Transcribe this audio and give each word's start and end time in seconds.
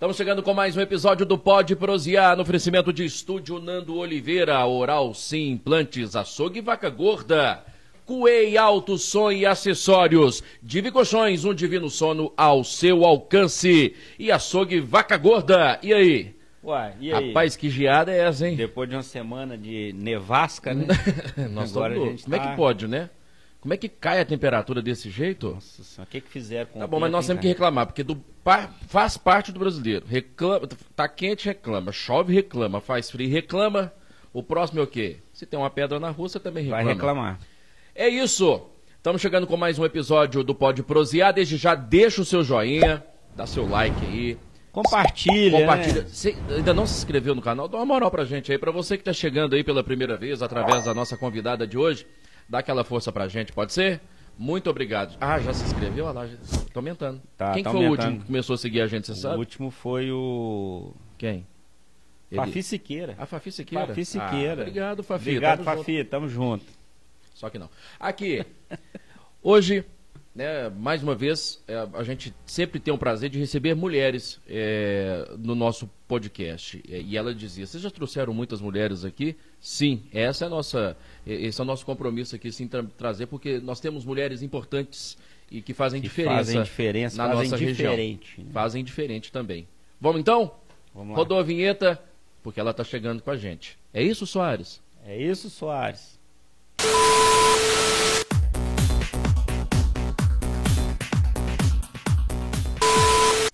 Estamos 0.00 0.16
chegando 0.16 0.42
com 0.42 0.54
mais 0.54 0.78
um 0.78 0.80
episódio 0.80 1.26
do 1.26 1.36
Pode 1.36 1.76
Prosear, 1.76 2.34
no 2.34 2.40
oferecimento 2.40 2.90
de 2.90 3.04
estúdio 3.04 3.60
Nando 3.60 3.98
Oliveira, 3.98 4.64
Oral 4.64 5.12
Sim, 5.12 5.50
Implantes, 5.50 6.16
Açougue 6.16 6.62
Vaca 6.62 6.88
Gorda, 6.88 7.62
Cuei 8.06 8.56
Alto 8.56 8.96
Som 8.96 9.30
e 9.30 9.44
Acessórios, 9.44 10.42
Divi 10.62 10.90
Colchões, 10.90 11.44
um 11.44 11.52
divino 11.52 11.90
sono 11.90 12.32
ao 12.34 12.64
seu 12.64 13.04
alcance 13.04 13.94
e 14.18 14.32
Açougue 14.32 14.80
Vaca 14.80 15.18
Gorda. 15.18 15.78
E 15.82 15.92
aí? 15.92 16.34
Uai, 16.64 16.94
e 16.98 17.12
aí? 17.12 17.28
Rapaz, 17.28 17.54
que 17.54 17.68
geada 17.68 18.10
é 18.10 18.20
essa, 18.20 18.48
hein? 18.48 18.56
Depois 18.56 18.88
de 18.88 18.96
uma 18.96 19.02
semana 19.02 19.58
de 19.58 19.92
nevasca, 19.98 20.72
né? 20.72 20.86
Nós 21.52 21.76
Agora 21.76 21.92
a 21.92 21.98
gente 22.06 22.24
Como 22.24 22.36
é 22.36 22.38
tá- 22.38 22.48
que 22.48 22.56
pode, 22.56 22.88
né? 22.88 23.10
Como 23.60 23.74
é 23.74 23.76
que 23.76 23.88
cai 23.88 24.20
a 24.20 24.24
temperatura 24.24 24.80
desse 24.80 25.10
jeito? 25.10 25.52
Nossa 25.52 25.84
senhora, 25.84 26.08
o 26.08 26.10
que 26.10 26.20
que 26.22 26.30
fizeram 26.30 26.70
com 26.72 26.78
Tá 26.78 26.86
bom, 26.86 26.98
mas 26.98 27.12
nós 27.12 27.26
temos 27.26 27.42
que 27.42 27.48
reclamar, 27.48 27.86
porque 27.86 28.02
do, 28.02 28.22
faz 28.88 29.18
parte 29.18 29.52
do 29.52 29.58
brasileiro. 29.58 30.06
Reclama, 30.08 30.66
tá 30.96 31.06
quente, 31.06 31.46
reclama. 31.46 31.92
Chove, 31.92 32.32
reclama. 32.34 32.80
Faz 32.80 33.10
frio, 33.10 33.28
reclama. 33.30 33.92
O 34.32 34.42
próximo 34.42 34.80
é 34.80 34.82
o 34.82 34.86
quê? 34.86 35.18
Se 35.32 35.44
tem 35.44 35.58
uma 35.58 35.68
pedra 35.68 36.00
na 36.00 36.08
rua, 36.08 36.28
você 36.28 36.40
também 36.40 36.64
reclama. 36.64 36.84
Vai 36.84 36.94
reclamar. 36.94 37.40
É 37.94 38.08
isso. 38.08 38.62
Estamos 38.96 39.20
chegando 39.20 39.46
com 39.46 39.56
mais 39.56 39.78
um 39.78 39.84
episódio 39.84 40.42
do 40.42 40.54
Pode 40.54 40.82
Prosear. 40.82 41.34
Desde 41.34 41.58
já, 41.58 41.74
deixa 41.74 42.22
o 42.22 42.24
seu 42.24 42.42
joinha, 42.42 43.04
dá 43.36 43.46
seu 43.46 43.68
like 43.68 44.06
aí. 44.06 44.38
Compartilha, 44.72 45.58
Compartilha. 45.60 46.02
né? 46.02 46.08
Você 46.08 46.36
ainda 46.48 46.72
não 46.72 46.86
se 46.86 46.96
inscreveu 46.98 47.34
no 47.34 47.42
canal? 47.42 47.66
Dá 47.68 47.76
uma 47.76 47.86
moral 47.86 48.10
pra 48.10 48.24
gente 48.24 48.52
aí. 48.52 48.58
Pra 48.58 48.70
você 48.70 48.96
que 48.96 49.04
tá 49.04 49.12
chegando 49.12 49.54
aí 49.54 49.64
pela 49.64 49.82
primeira 49.82 50.16
vez, 50.16 50.42
através 50.42 50.84
da 50.84 50.94
nossa 50.94 51.16
convidada 51.16 51.66
de 51.66 51.76
hoje, 51.76 52.06
dá 52.50 52.58
aquela 52.58 52.84
força 52.84 53.10
pra 53.12 53.28
gente, 53.28 53.52
pode 53.52 53.72
ser? 53.72 54.00
Muito 54.36 54.68
obrigado. 54.68 55.16
Ah, 55.20 55.38
já 55.38 55.52
se 55.52 55.64
inscreveu? 55.64 56.06
Olha 56.06 56.12
lá, 56.14 56.26
já... 56.26 56.36
tô 56.72 56.78
aumentando. 56.80 57.20
Tá, 57.36 57.52
Quem 57.52 57.62
tá 57.62 57.70
foi 57.70 57.80
o 57.80 57.84
aumentando. 57.86 58.06
último 58.06 58.20
que 58.22 58.26
começou 58.26 58.54
a 58.54 58.58
seguir 58.58 58.80
a 58.80 58.86
gente, 58.86 59.06
você 59.06 59.12
O 59.12 59.16
sabe? 59.16 59.38
último 59.38 59.70
foi 59.70 60.10
o 60.10 60.94
Quem? 61.16 61.46
Ele- 62.30 62.40
Fafi 62.40 62.62
Siqueira. 62.62 63.14
A 63.18 63.26
Fafi 63.26 63.52
Siqueira. 63.52 63.86
Fafi 63.88 64.04
Siqueira. 64.04 64.62
Ah, 64.62 64.62
obrigado, 64.62 65.02
Fafi. 65.02 65.30
Obrigado, 65.30 65.58
Tamo 65.64 65.70
junto. 65.76 65.78
Fafi. 65.84 66.04
Tamo 66.04 66.28
junto. 66.28 66.64
Só 67.34 67.50
que 67.50 67.58
não. 67.58 67.68
Aqui, 67.98 68.44
hoje, 69.42 69.84
né, 70.34 70.68
mais 70.70 71.02
uma 71.02 71.14
vez, 71.14 71.62
é, 71.66 71.86
a 71.92 72.02
gente 72.02 72.34
sempre 72.46 72.78
tem 72.80 72.94
o 72.94 72.98
prazer 72.98 73.28
de 73.30 73.38
receber 73.38 73.74
mulheres 73.74 74.40
é, 74.48 75.28
no 75.38 75.54
nosso 75.54 75.90
podcast. 76.06 76.80
E 76.88 77.16
ela 77.16 77.34
dizia: 77.34 77.66
vocês 77.66 77.82
já 77.82 77.90
trouxeram 77.90 78.32
muitas 78.32 78.60
mulheres 78.60 79.04
aqui? 79.04 79.36
Sim, 79.60 80.02
essa 80.12 80.44
é 80.44 80.46
a 80.46 80.50
nossa, 80.50 80.96
esse 81.26 81.60
é 81.60 81.62
o 81.62 81.66
nosso 81.66 81.84
compromisso 81.84 82.34
aqui, 82.34 82.50
sim, 82.50 82.66
tra- 82.66 82.82
trazer, 82.96 83.26
porque 83.26 83.58
nós 83.60 83.78
temos 83.78 84.04
mulheres 84.06 84.42
importantes 84.42 85.18
e 85.50 85.60
que 85.60 85.74
fazem 85.74 86.00
Que 86.00 86.08
diferença, 86.08 86.36
fazem 86.36 86.62
diferença, 86.62 87.16
na 87.18 87.28
fazem 87.28 87.50
nossa 87.50 87.56
região. 87.56 87.90
diferente, 87.92 88.40
né? 88.40 88.50
Fazem 88.52 88.82
diferente 88.84 89.30
também. 89.30 89.68
Vamos 90.00 90.20
então? 90.20 90.54
Vamos 90.94 91.10
lá. 91.10 91.16
Rodou 91.16 91.38
a 91.38 91.42
vinheta, 91.42 92.00
porque 92.42 92.58
ela 92.58 92.70
está 92.70 92.82
chegando 92.84 93.22
com 93.22 93.30
a 93.30 93.36
gente. 93.36 93.76
É 93.92 94.02
isso, 94.02 94.26
Soares? 94.26 94.80
É 95.04 95.20
isso, 95.20 95.50
Soares. 95.50 96.18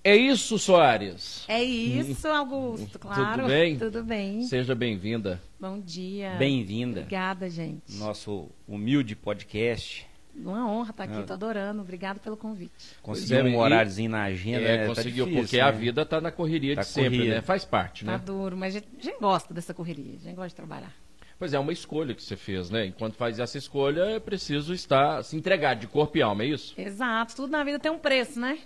É 0.07 0.15
isso, 0.15 0.57
Soares. 0.57 1.45
É 1.49 1.61
isso, 1.65 2.29
Augusto, 2.29 2.97
claro. 2.97 3.39
Tudo 3.43 3.49
bem? 3.49 3.77
Tudo 3.77 4.05
bem. 4.05 4.43
Seja 4.43 4.73
bem-vinda. 4.73 5.43
Bom 5.59 5.81
dia. 5.81 6.37
Bem-vinda. 6.39 7.01
Obrigada, 7.01 7.51
gente. 7.51 7.97
Nosso 7.99 8.49
humilde 8.69 9.17
podcast. 9.17 10.07
Uma 10.33 10.71
honra 10.71 10.91
estar 10.91 11.03
aqui, 11.03 11.17
Ah. 11.19 11.23
tô 11.25 11.33
adorando. 11.33 11.81
Obrigado 11.83 12.21
pelo 12.21 12.37
convite. 12.37 12.71
Conseguiu 13.03 13.47
um 13.47 13.57
horáriozinho 13.59 14.11
na 14.11 14.23
agenda. 14.23 14.61
É, 14.61 14.77
né? 14.77 14.83
Tá 14.87 14.95
conseguiu, 14.95 15.25
difícil, 15.25 15.43
porque 15.43 15.59
a 15.59 15.73
né? 15.73 15.79
vida 15.79 16.07
tá 16.07 16.21
na 16.21 16.31
correria 16.31 16.77
Tá 16.77 16.83
de 16.83 16.87
sempre, 16.87 17.17
corrida. 17.19 17.35
né? 17.35 17.41
Faz 17.43 17.65
parte, 17.65 18.05
Tá 18.05 18.13
né? 18.13 18.23
duro, 18.25 18.57
mas 18.57 18.77
a 18.77 18.79
gente, 18.79 18.89
a 19.01 19.03
gente 19.03 19.19
gosta 19.19 19.53
dessa 19.53 19.75
correria, 19.75 20.15
a 20.21 20.23
gente 20.25 20.37
gosta 20.37 20.51
de 20.51 20.55
trabalhar. 20.55 20.95
Pois 21.39 21.53
é, 21.53 21.59
uma 21.59 21.73
escolha 21.73 22.15
que 22.15 22.23
você 22.23 22.35
fez, 22.37 22.71
né? 22.71 22.87
Enquanto 22.87 23.15
faz 23.15 23.39
essa 23.39 23.59
escolha, 23.59 24.01
é 24.05 24.19
preciso 24.21 24.73
estar, 24.73 25.23
se 25.23 25.37
entregar 25.37 25.75
de 25.75 25.87
corpo 25.87 26.17
e 26.17 26.23
alma, 26.23 26.43
é 26.43 26.47
isso? 26.47 26.73
Exato, 26.79 27.37
tudo 27.37 27.51
na 27.51 27.63
vida 27.63 27.79
tem 27.79 27.93
um 27.93 27.99
preço, 27.99 28.41
né? 28.41 28.59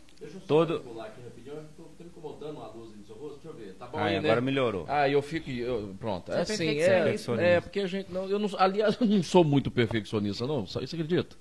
Todo- 0.47 0.81
pular 0.81 1.07
aqui 1.07 1.21
rapidinho, 1.23 1.57
eu 1.57 1.65
tô, 1.77 1.83
tô 1.85 2.05
incomodando 2.05 2.57
uma 2.59 2.69
luz 2.69 2.95
no 2.97 3.05
seu 3.05 3.17
rosto, 3.17 3.41
deixa 3.43 3.49
eu 3.49 3.55
ver. 3.55 3.75
Tá 3.75 3.87
bom 3.87 3.99
Aí, 3.99 4.15
aí, 4.15 4.21
né? 4.21 4.29
agora 4.29 4.41
melhorou. 4.41 4.85
Ah, 4.89 5.09
eu 5.09 5.21
fico. 5.21 5.51
eu- 5.51 5.97
pronto. 5.99 6.27
Você 6.31 6.39
é 6.39 6.41
assim, 6.43 6.57
perfeccionista. 6.67 7.43
é, 7.43 7.53
é, 7.55 7.61
porque 7.61 7.81
a 7.81 7.87
gente. 7.89 8.13
Não, 8.13 8.29
eu 8.29 8.39
não, 8.39 8.49
aliás, 8.57 8.97
eu 9.01 9.07
não 9.07 9.23
sou 9.23 9.43
muito 9.43 9.69
perfeccionista, 9.71 10.47
não. 10.47 10.65
Só 10.67 10.81
isso 10.81 10.95
acredita? 10.95 11.35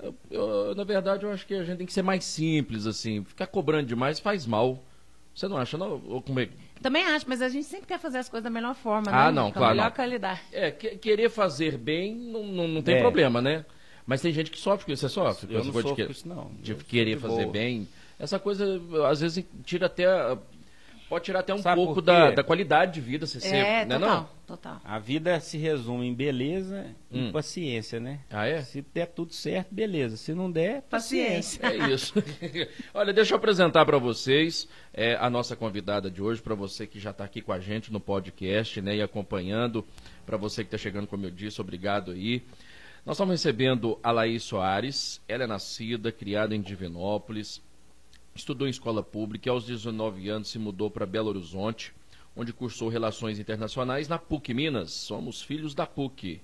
Eu, 0.00 0.14
eu, 0.30 0.74
na 0.74 0.84
verdade, 0.84 1.24
eu 1.24 1.32
acho 1.32 1.46
que 1.46 1.54
a 1.54 1.64
gente 1.64 1.78
tem 1.78 1.86
que 1.86 1.92
ser 1.92 2.02
mais 2.02 2.24
simples, 2.24 2.86
assim. 2.86 3.24
Ficar 3.24 3.46
cobrando 3.46 3.86
demais 3.86 4.18
faz 4.20 4.44
mal. 4.46 4.82
Você 5.34 5.46
não 5.48 5.56
acha, 5.56 5.78
não? 5.78 6.02
Ou 6.08 6.20
como 6.20 6.40
é? 6.40 6.48
Também 6.82 7.04
acho, 7.04 7.24
mas 7.28 7.42
a 7.42 7.48
gente 7.48 7.64
sempre 7.66 7.86
quer 7.86 7.98
fazer 7.98 8.18
as 8.18 8.28
coisas 8.28 8.44
da 8.44 8.50
melhor 8.50 8.74
forma, 8.74 9.10
Ah, 9.10 9.26
né? 9.26 9.32
não, 9.32 9.46
Com 9.48 9.58
claro, 9.58 9.72
a 9.72 9.74
melhor 9.74 9.88
não. 9.88 9.96
qualidade. 9.96 10.40
É, 10.52 10.70
que- 10.70 10.96
querer 10.96 11.28
fazer 11.28 11.76
bem 11.76 12.14
não, 12.14 12.44
não, 12.46 12.68
não 12.68 12.82
tem 12.82 12.96
É. 12.96 13.00
problema, 13.00 13.40
né? 13.42 13.64
Mas 14.06 14.20
tem 14.22 14.32
gente 14.32 14.50
que 14.50 14.58
sofre 14.58 14.86
com 14.86 14.92
isso. 14.92 15.06
Você 15.06 15.12
sofre 15.14 15.46
com 15.46 15.52
Eu 15.52 15.58
essa 15.58 15.66
não 15.66 15.72
coisa 15.72 15.88
sofro 15.88 16.02
de, 16.02 16.06
com 16.06 16.12
isso, 16.12 16.28
não. 16.28 16.50
de 16.60 16.72
Eu 16.72 16.78
querer 16.78 17.16
de 17.16 17.20
fazer 17.20 17.42
boa. 17.42 17.52
bem. 17.52 17.86
Essa 18.18 18.38
coisa, 18.38 18.80
às 19.08 19.20
vezes, 19.20 19.44
tira 19.64 19.86
até. 19.86 20.06
Pode 21.08 21.24
tirar 21.24 21.40
até 21.40 21.54
um 21.54 21.58
Sabe 21.58 21.76
pouco 21.82 22.02
da, 22.02 22.30
da 22.32 22.44
qualidade 22.44 22.92
de 22.92 23.00
vida. 23.00 23.26
Você 23.26 23.38
É, 23.38 23.40
ser, 23.40 23.86
né, 23.86 23.98
total, 23.98 24.16
não? 24.16 24.28
total. 24.46 24.80
A 24.84 24.98
vida 24.98 25.40
se 25.40 25.56
resume 25.56 26.06
em 26.06 26.12
beleza 26.14 26.84
Hum. 27.10 27.28
e 27.28 27.32
paciência, 27.32 27.98
né? 27.98 28.20
Ah, 28.30 28.46
é? 28.46 28.60
Se 28.60 28.82
der 28.92 29.06
tudo 29.06 29.32
certo, 29.32 29.74
beleza. 29.74 30.18
Se 30.18 30.34
não 30.34 30.50
der, 30.50 30.82
paciência. 30.82 31.60
Paciência. 31.60 31.86
É 31.86 31.90
isso. 31.90 32.14
Olha, 32.92 33.12
deixa 33.14 33.32
eu 33.32 33.38
apresentar 33.38 33.86
para 33.86 33.96
vocês 33.96 34.68
é, 34.92 35.16
a 35.16 35.30
nossa 35.30 35.56
convidada 35.56 36.10
de 36.10 36.20
hoje, 36.22 36.42
para 36.42 36.54
você 36.54 36.86
que 36.86 37.00
já 37.00 37.10
está 37.10 37.24
aqui 37.24 37.40
com 37.40 37.52
a 37.52 37.58
gente 37.58 37.90
no 37.90 38.00
podcast, 38.00 38.78
né, 38.82 38.96
e 38.96 39.02
acompanhando, 39.02 39.82
para 40.26 40.36
você 40.36 40.62
que 40.62 40.68
está 40.68 40.76
chegando, 40.76 41.06
como 41.06 41.24
eu 41.24 41.30
disse, 41.30 41.58
obrigado 41.60 42.10
aí. 42.10 42.42
Nós 43.06 43.16
estamos 43.16 43.32
recebendo 43.32 43.98
a 44.02 44.10
Laís 44.10 44.42
Soares, 44.42 45.22
ela 45.26 45.44
é 45.44 45.46
nascida, 45.46 46.12
criada 46.12 46.54
em 46.54 46.60
Divinópolis, 46.60 47.62
estudou 48.38 48.66
em 48.66 48.70
escola 48.70 49.02
pública 49.02 49.48
e 49.48 49.50
aos 49.50 49.64
19 49.64 50.28
anos 50.28 50.48
se 50.48 50.58
mudou 50.58 50.90
para 50.90 51.04
Belo 51.06 51.28
Horizonte, 51.28 51.92
onde 52.36 52.52
cursou 52.52 52.88
Relações 52.88 53.38
Internacionais 53.38 54.08
na 54.08 54.18
PUC 54.18 54.54
Minas. 54.54 54.90
Somos 54.92 55.42
filhos 55.42 55.74
da 55.74 55.86
PUC. 55.86 56.40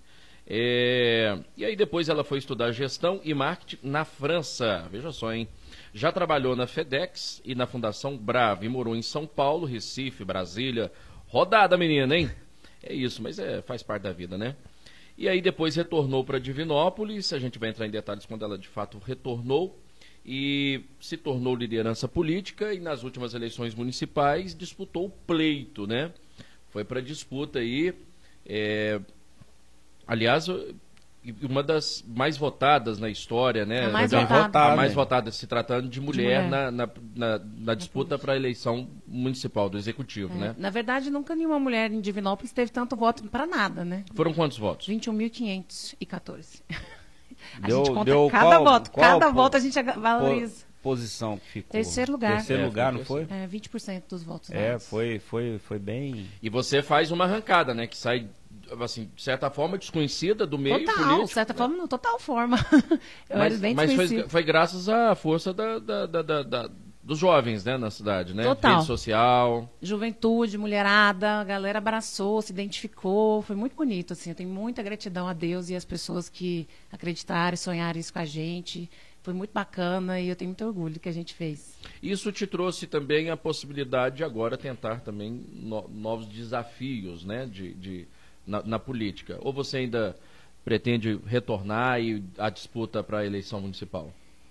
É, 0.47 1.39
E 1.57 1.65
aí 1.65 1.75
depois 1.75 2.09
ela 2.09 2.23
foi 2.23 2.39
estudar 2.39 2.73
gestão 2.73 3.21
e 3.25 3.33
marketing 3.33 3.79
na 3.83 4.05
França. 4.05 4.87
Veja 4.91 5.11
só, 5.13 5.33
hein? 5.33 5.49
Já 5.95 6.13
trabalhou 6.13 6.55
na 6.55 6.67
FedEx 6.67 7.41
e 7.45 7.55
na 7.55 7.67
Fundação 7.67 8.17
Brava 8.17 8.65
e 8.65 8.69
morou 8.69 8.95
em 8.95 9.03
São 9.03 9.27
Paulo, 9.27 9.65
Recife, 9.65 10.25
Brasília. 10.25 10.93
Rodada, 11.29 11.77
menina, 11.79 12.15
hein? 12.17 12.31
É 12.83 12.93
isso, 12.93 13.23
mas 13.23 13.39
é, 13.39 13.63
faz 13.63 13.83
parte 13.83 14.03
da 14.03 14.13
vida, 14.13 14.37
né? 14.37 14.57
E 15.17 15.29
aí 15.29 15.41
depois 15.41 15.77
retornou 15.77 16.25
para 16.25 16.41
Divinópolis, 16.41 17.33
a 17.33 17.39
gente 17.39 17.59
vai 17.59 17.71
entrar 17.71 17.87
em 17.87 17.91
detalhes 17.91 18.27
quando 18.27 18.45
ela 18.45 18.59
de 18.59 18.69
fato 18.69 18.99
retornou 18.99 19.79
e 20.25 20.83
se 21.01 21.17
tornou 21.17 21.55
liderança 21.55 22.09
política 22.09 22.73
e 22.73 22.81
nas 22.81 23.03
últimas 23.03 23.35
eleições 23.35 23.75
municipais 23.75 24.55
disputou 24.55 25.07
o 25.07 25.11
pleito, 25.11 25.87
né? 25.87 26.11
Foi 26.71 26.83
para 26.85 27.01
disputa 27.01 27.59
aí, 27.59 27.95
é, 28.47 29.01
aliás, 30.07 30.47
uma 31.43 31.63
das 31.63 32.05
mais 32.07 32.37
votadas 32.37 32.99
na 32.99 33.09
história, 33.09 33.65
né? 33.65 33.87
A 33.87 33.91
mais 33.91 34.11
Já- 34.11 34.21
votada. 34.25 34.73
A 34.73 34.77
mais 34.77 34.93
votada, 34.95 35.31
se 35.31 35.47
tratando 35.47 35.89
de 35.89 36.01
mulher, 36.01 36.45
mulher. 36.45 36.51
Na, 36.51 36.71
na, 36.71 36.89
na, 37.15 37.41
na 37.59 37.75
disputa 37.75 38.19
para 38.19 38.33
a 38.33 38.37
eleição 38.37 38.89
municipal 39.07 39.71
do 39.71 39.79
executivo, 39.79 40.35
É, 40.35 40.39
né? 40.39 40.55
Na 40.59 40.71
verdade, 40.71 41.11
nunca 41.11 41.35
nenhuma 41.35 41.59
mulher 41.59 41.91
em 41.93 42.01
Divinópolis 42.01 42.53
teve 42.53 42.71
tanto 42.71 42.95
voto 42.97 43.23
para 43.29 43.47
nada, 43.47 43.85
né? 43.85 44.05
Foram 44.15 44.35
quantos 44.35 44.59
votos? 44.59 44.87
21.514. 44.89 46.63
A 47.63 47.67
Deu- 47.67 47.77
gente 47.79 47.89
conta 47.95 48.05
deu 48.05 48.29
cada 48.31 48.45
qual- 48.47 48.65
voto, 48.65 48.91
qual 48.91 49.11
cada 49.21 49.27
po- 49.27 49.33
voto 49.35 49.57
a 49.57 49.61
gente 49.61 49.83
valoriza. 49.83 50.65
Posição 50.83 51.39
que 51.39 51.47
ficou. 51.49 51.71
Terceiro 51.73 52.13
lugar. 52.13 52.37
Terceiro 52.37 52.63
É, 52.63 52.67
lugar, 52.67 52.93
não 52.93 53.05
foi? 53.05 53.27
É, 53.31 53.47
20% 53.47 54.03
dos 54.11 54.23
votos. 54.23 54.51
É, 54.51 54.73
dados. 54.73 54.87
foi, 54.87 55.19
foi, 55.19 55.59
foi 55.59 55.79
bem. 55.79 56.27
E 56.43 56.51
você 56.51 56.83
faz 56.83 57.11
uma 57.11 57.25
arrancada, 57.25 57.73
né? 57.73 57.87
Que 57.87 57.97
sai, 57.97 58.29
assim, 58.83 59.11
de 59.17 59.23
certa 59.23 59.49
forma, 59.49 59.79
desconhecida 59.79 60.47
do 60.47 60.59
meio 60.59 60.81
Total, 60.81 60.95
político. 60.97 61.27
de 61.29 61.33
certa 61.33 61.55
forma, 61.55 61.75
não, 61.75 61.89
total 61.89 62.19
forma. 62.21 62.59
Eu 63.31 63.39
mas 63.39 63.53
era 63.55 63.63
bem 63.63 63.75
mas 63.75 63.95
foi, 63.95 64.29
foi 64.29 64.43
graças 64.43 64.87
à 64.89 65.15
força 65.15 65.55
da, 65.55 65.79
da- 65.79 66.05
da- 66.07 66.23
da- 66.23 66.43
da- 66.43 66.71
dos 67.05 67.19
jovens, 67.19 67.65
né? 67.65 67.77
Na 67.77 67.91
cidade, 67.91 68.33
né? 68.35 68.43
Total. 68.43 68.77
Rede 68.77 68.87
social. 68.87 69.69
Juventude, 69.83 70.57
mulherada, 70.57 71.41
a 71.41 71.45
galera 71.45 71.79
abraçou, 71.79 72.41
se 72.41 72.51
identificou, 72.53 73.43
foi 73.43 73.55
muito 73.55 73.77
bonito, 73.77 74.15
assim, 74.15 74.31
eu 74.31 74.35
tenho 74.37 74.49
muita 74.49 74.83
gratidão 74.83 75.29
a 75.29 75.33
Deus 75.35 75.69
e 75.69 75.77
às 75.77 75.85
pessoas 75.85 76.29
que 76.29 76.67
acreditaram 76.91 77.55
e 77.55 77.59
sonharam 77.59 78.01
isso 78.01 78.13
com 78.13 78.19
a 78.19 78.25
gente, 78.25 78.91
foi 79.23 79.35
muito 79.35 79.53
bacana 79.53 80.19
e 80.21 80.29
eu 80.29 80.37
tenho 80.37 80.49
muito 80.49 80.65
orgulho 80.65 80.95
do 80.95 81.01
que 81.01 81.09
a 81.09 81.13
gente 81.13 81.35
fez. 81.35 81.77
Isso 82.03 82.33
te 82.33 82.47
trouxe 82.47 82.87
também 82.87 83.31
a 83.31 83.37
possibilidade 83.37 84.17
de 84.17 84.25
agora 84.25 84.57
tentar 84.57 85.01
também 85.01 85.45
no- 85.53 85.89
novos 85.89 86.27
desafios, 86.27 87.25
né? 87.25 87.47
De, 87.47 87.73
de- 87.75 88.09
na, 88.47 88.63
na 88.63 88.79
política. 88.79 89.39
Ou 89.41 89.53
você 89.53 89.79
ainda 89.79 90.15
pretende 90.65 91.19
retornar 91.27 92.01
e 92.01 92.23
a 92.39 92.49
disputa 92.51 93.03
para 93.03 93.19
a 93.19 93.27
eleição 93.27 93.61
municipal? 93.61 94.11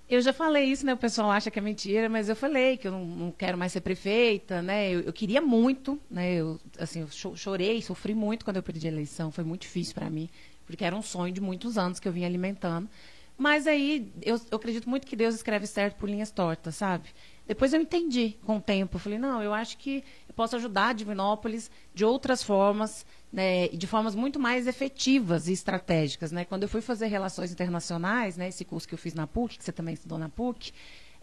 Eu 0.10 0.22
já 0.22 0.34
falei 0.34 0.66
isso, 0.66 0.86
né? 0.86 0.94
O 0.94 0.98
pessoal 0.98 1.32
acha 1.32 1.50
que 1.50 1.58
é 1.58 1.62
mentira, 1.62 2.10
mas 2.10 2.28
eu 2.28 2.36
falei 2.36 2.78
que 2.78 2.88
eu 2.88 2.92
não, 2.92 3.06
não 3.06 3.32
quero 3.32 3.58
mais 3.58 3.72
ser 3.72 3.82
prefeita, 3.82 4.62
né? 4.62 4.92
Eu, 4.92 5.02
eu, 5.02 5.14
queria 5.14 5.42
muito, 5.42 6.00
né? 6.10 6.34
Eu, 6.34 6.60
assim, 6.78 7.02
eu 7.02 7.36
chorei, 7.36 7.82
sofri 7.82 8.14
muito 8.14 8.44
quando 8.44 8.58
eu 8.58 8.64
perdi 8.64 8.88
a 8.88 8.92
eleição. 8.92 9.32
Foi 9.32 9.44
muito 9.44 9.62
difícil 9.62 9.94
para 9.94 10.10
mim, 10.10 10.30
porque 10.66 10.84
era 10.84 10.96
um 10.96 11.02
sonho 11.02 11.34
de 11.34 11.42
muitos 11.42 11.78
anos 11.78 12.00
que 12.00 12.08
eu 12.08 12.12
vinha 12.12 12.28
alimentando. 12.28 12.90
Mas 13.38 13.66
aí, 13.66 14.12
eu, 14.22 14.40
eu 14.52 14.58
acredito 14.58 14.88
muito 14.90 15.08
que 15.08 15.16
Deus 15.16 15.34
escreve 15.34 15.66
certo 15.66 15.96
por 15.98 16.08
linhas 16.08 16.32
tortas, 16.32 16.76
sabe? 16.76 17.10
Depois 17.48 17.74
eu 17.74 17.82
entendi 17.82 18.36
com 18.46 18.58
o 18.58 18.62
tempo. 18.62 18.98
Eu 18.98 19.00
falei, 19.00 19.18
não, 19.18 19.42
eu 19.42 19.54
acho 19.54 19.78
que 19.78 20.04
eu 20.28 20.34
posso 20.36 20.56
ajudar 20.56 20.90
a 20.90 20.94
Divinópolis 20.94 21.72
de 21.94 22.06
outras 22.06 22.44
formas, 22.44 23.06
né, 23.34 23.68
de 23.70 23.88
formas 23.88 24.14
muito 24.14 24.40
mais 24.40 24.68
efetivas 24.68 25.48
e 25.48 25.54
estratégicas. 25.54 26.32
Né? 26.32 26.46
Quando 26.46 26.64
eu 26.64 26.70
fui 26.70 26.82
fazer 26.82 27.08
relações 27.08 27.52
internacionais, 27.52 28.38
né, 28.38 28.48
esse 28.48 28.64
curso 28.64 28.88
que 28.88 28.94
eu 28.94 28.98
fiz 29.00 29.16
na 29.16 29.26
PUC, 29.26 29.58
que 29.58 29.64
você 29.64 29.72
também 29.72 29.96
estudou 29.96 30.20
na 30.20 30.30
PUC, 30.30 30.72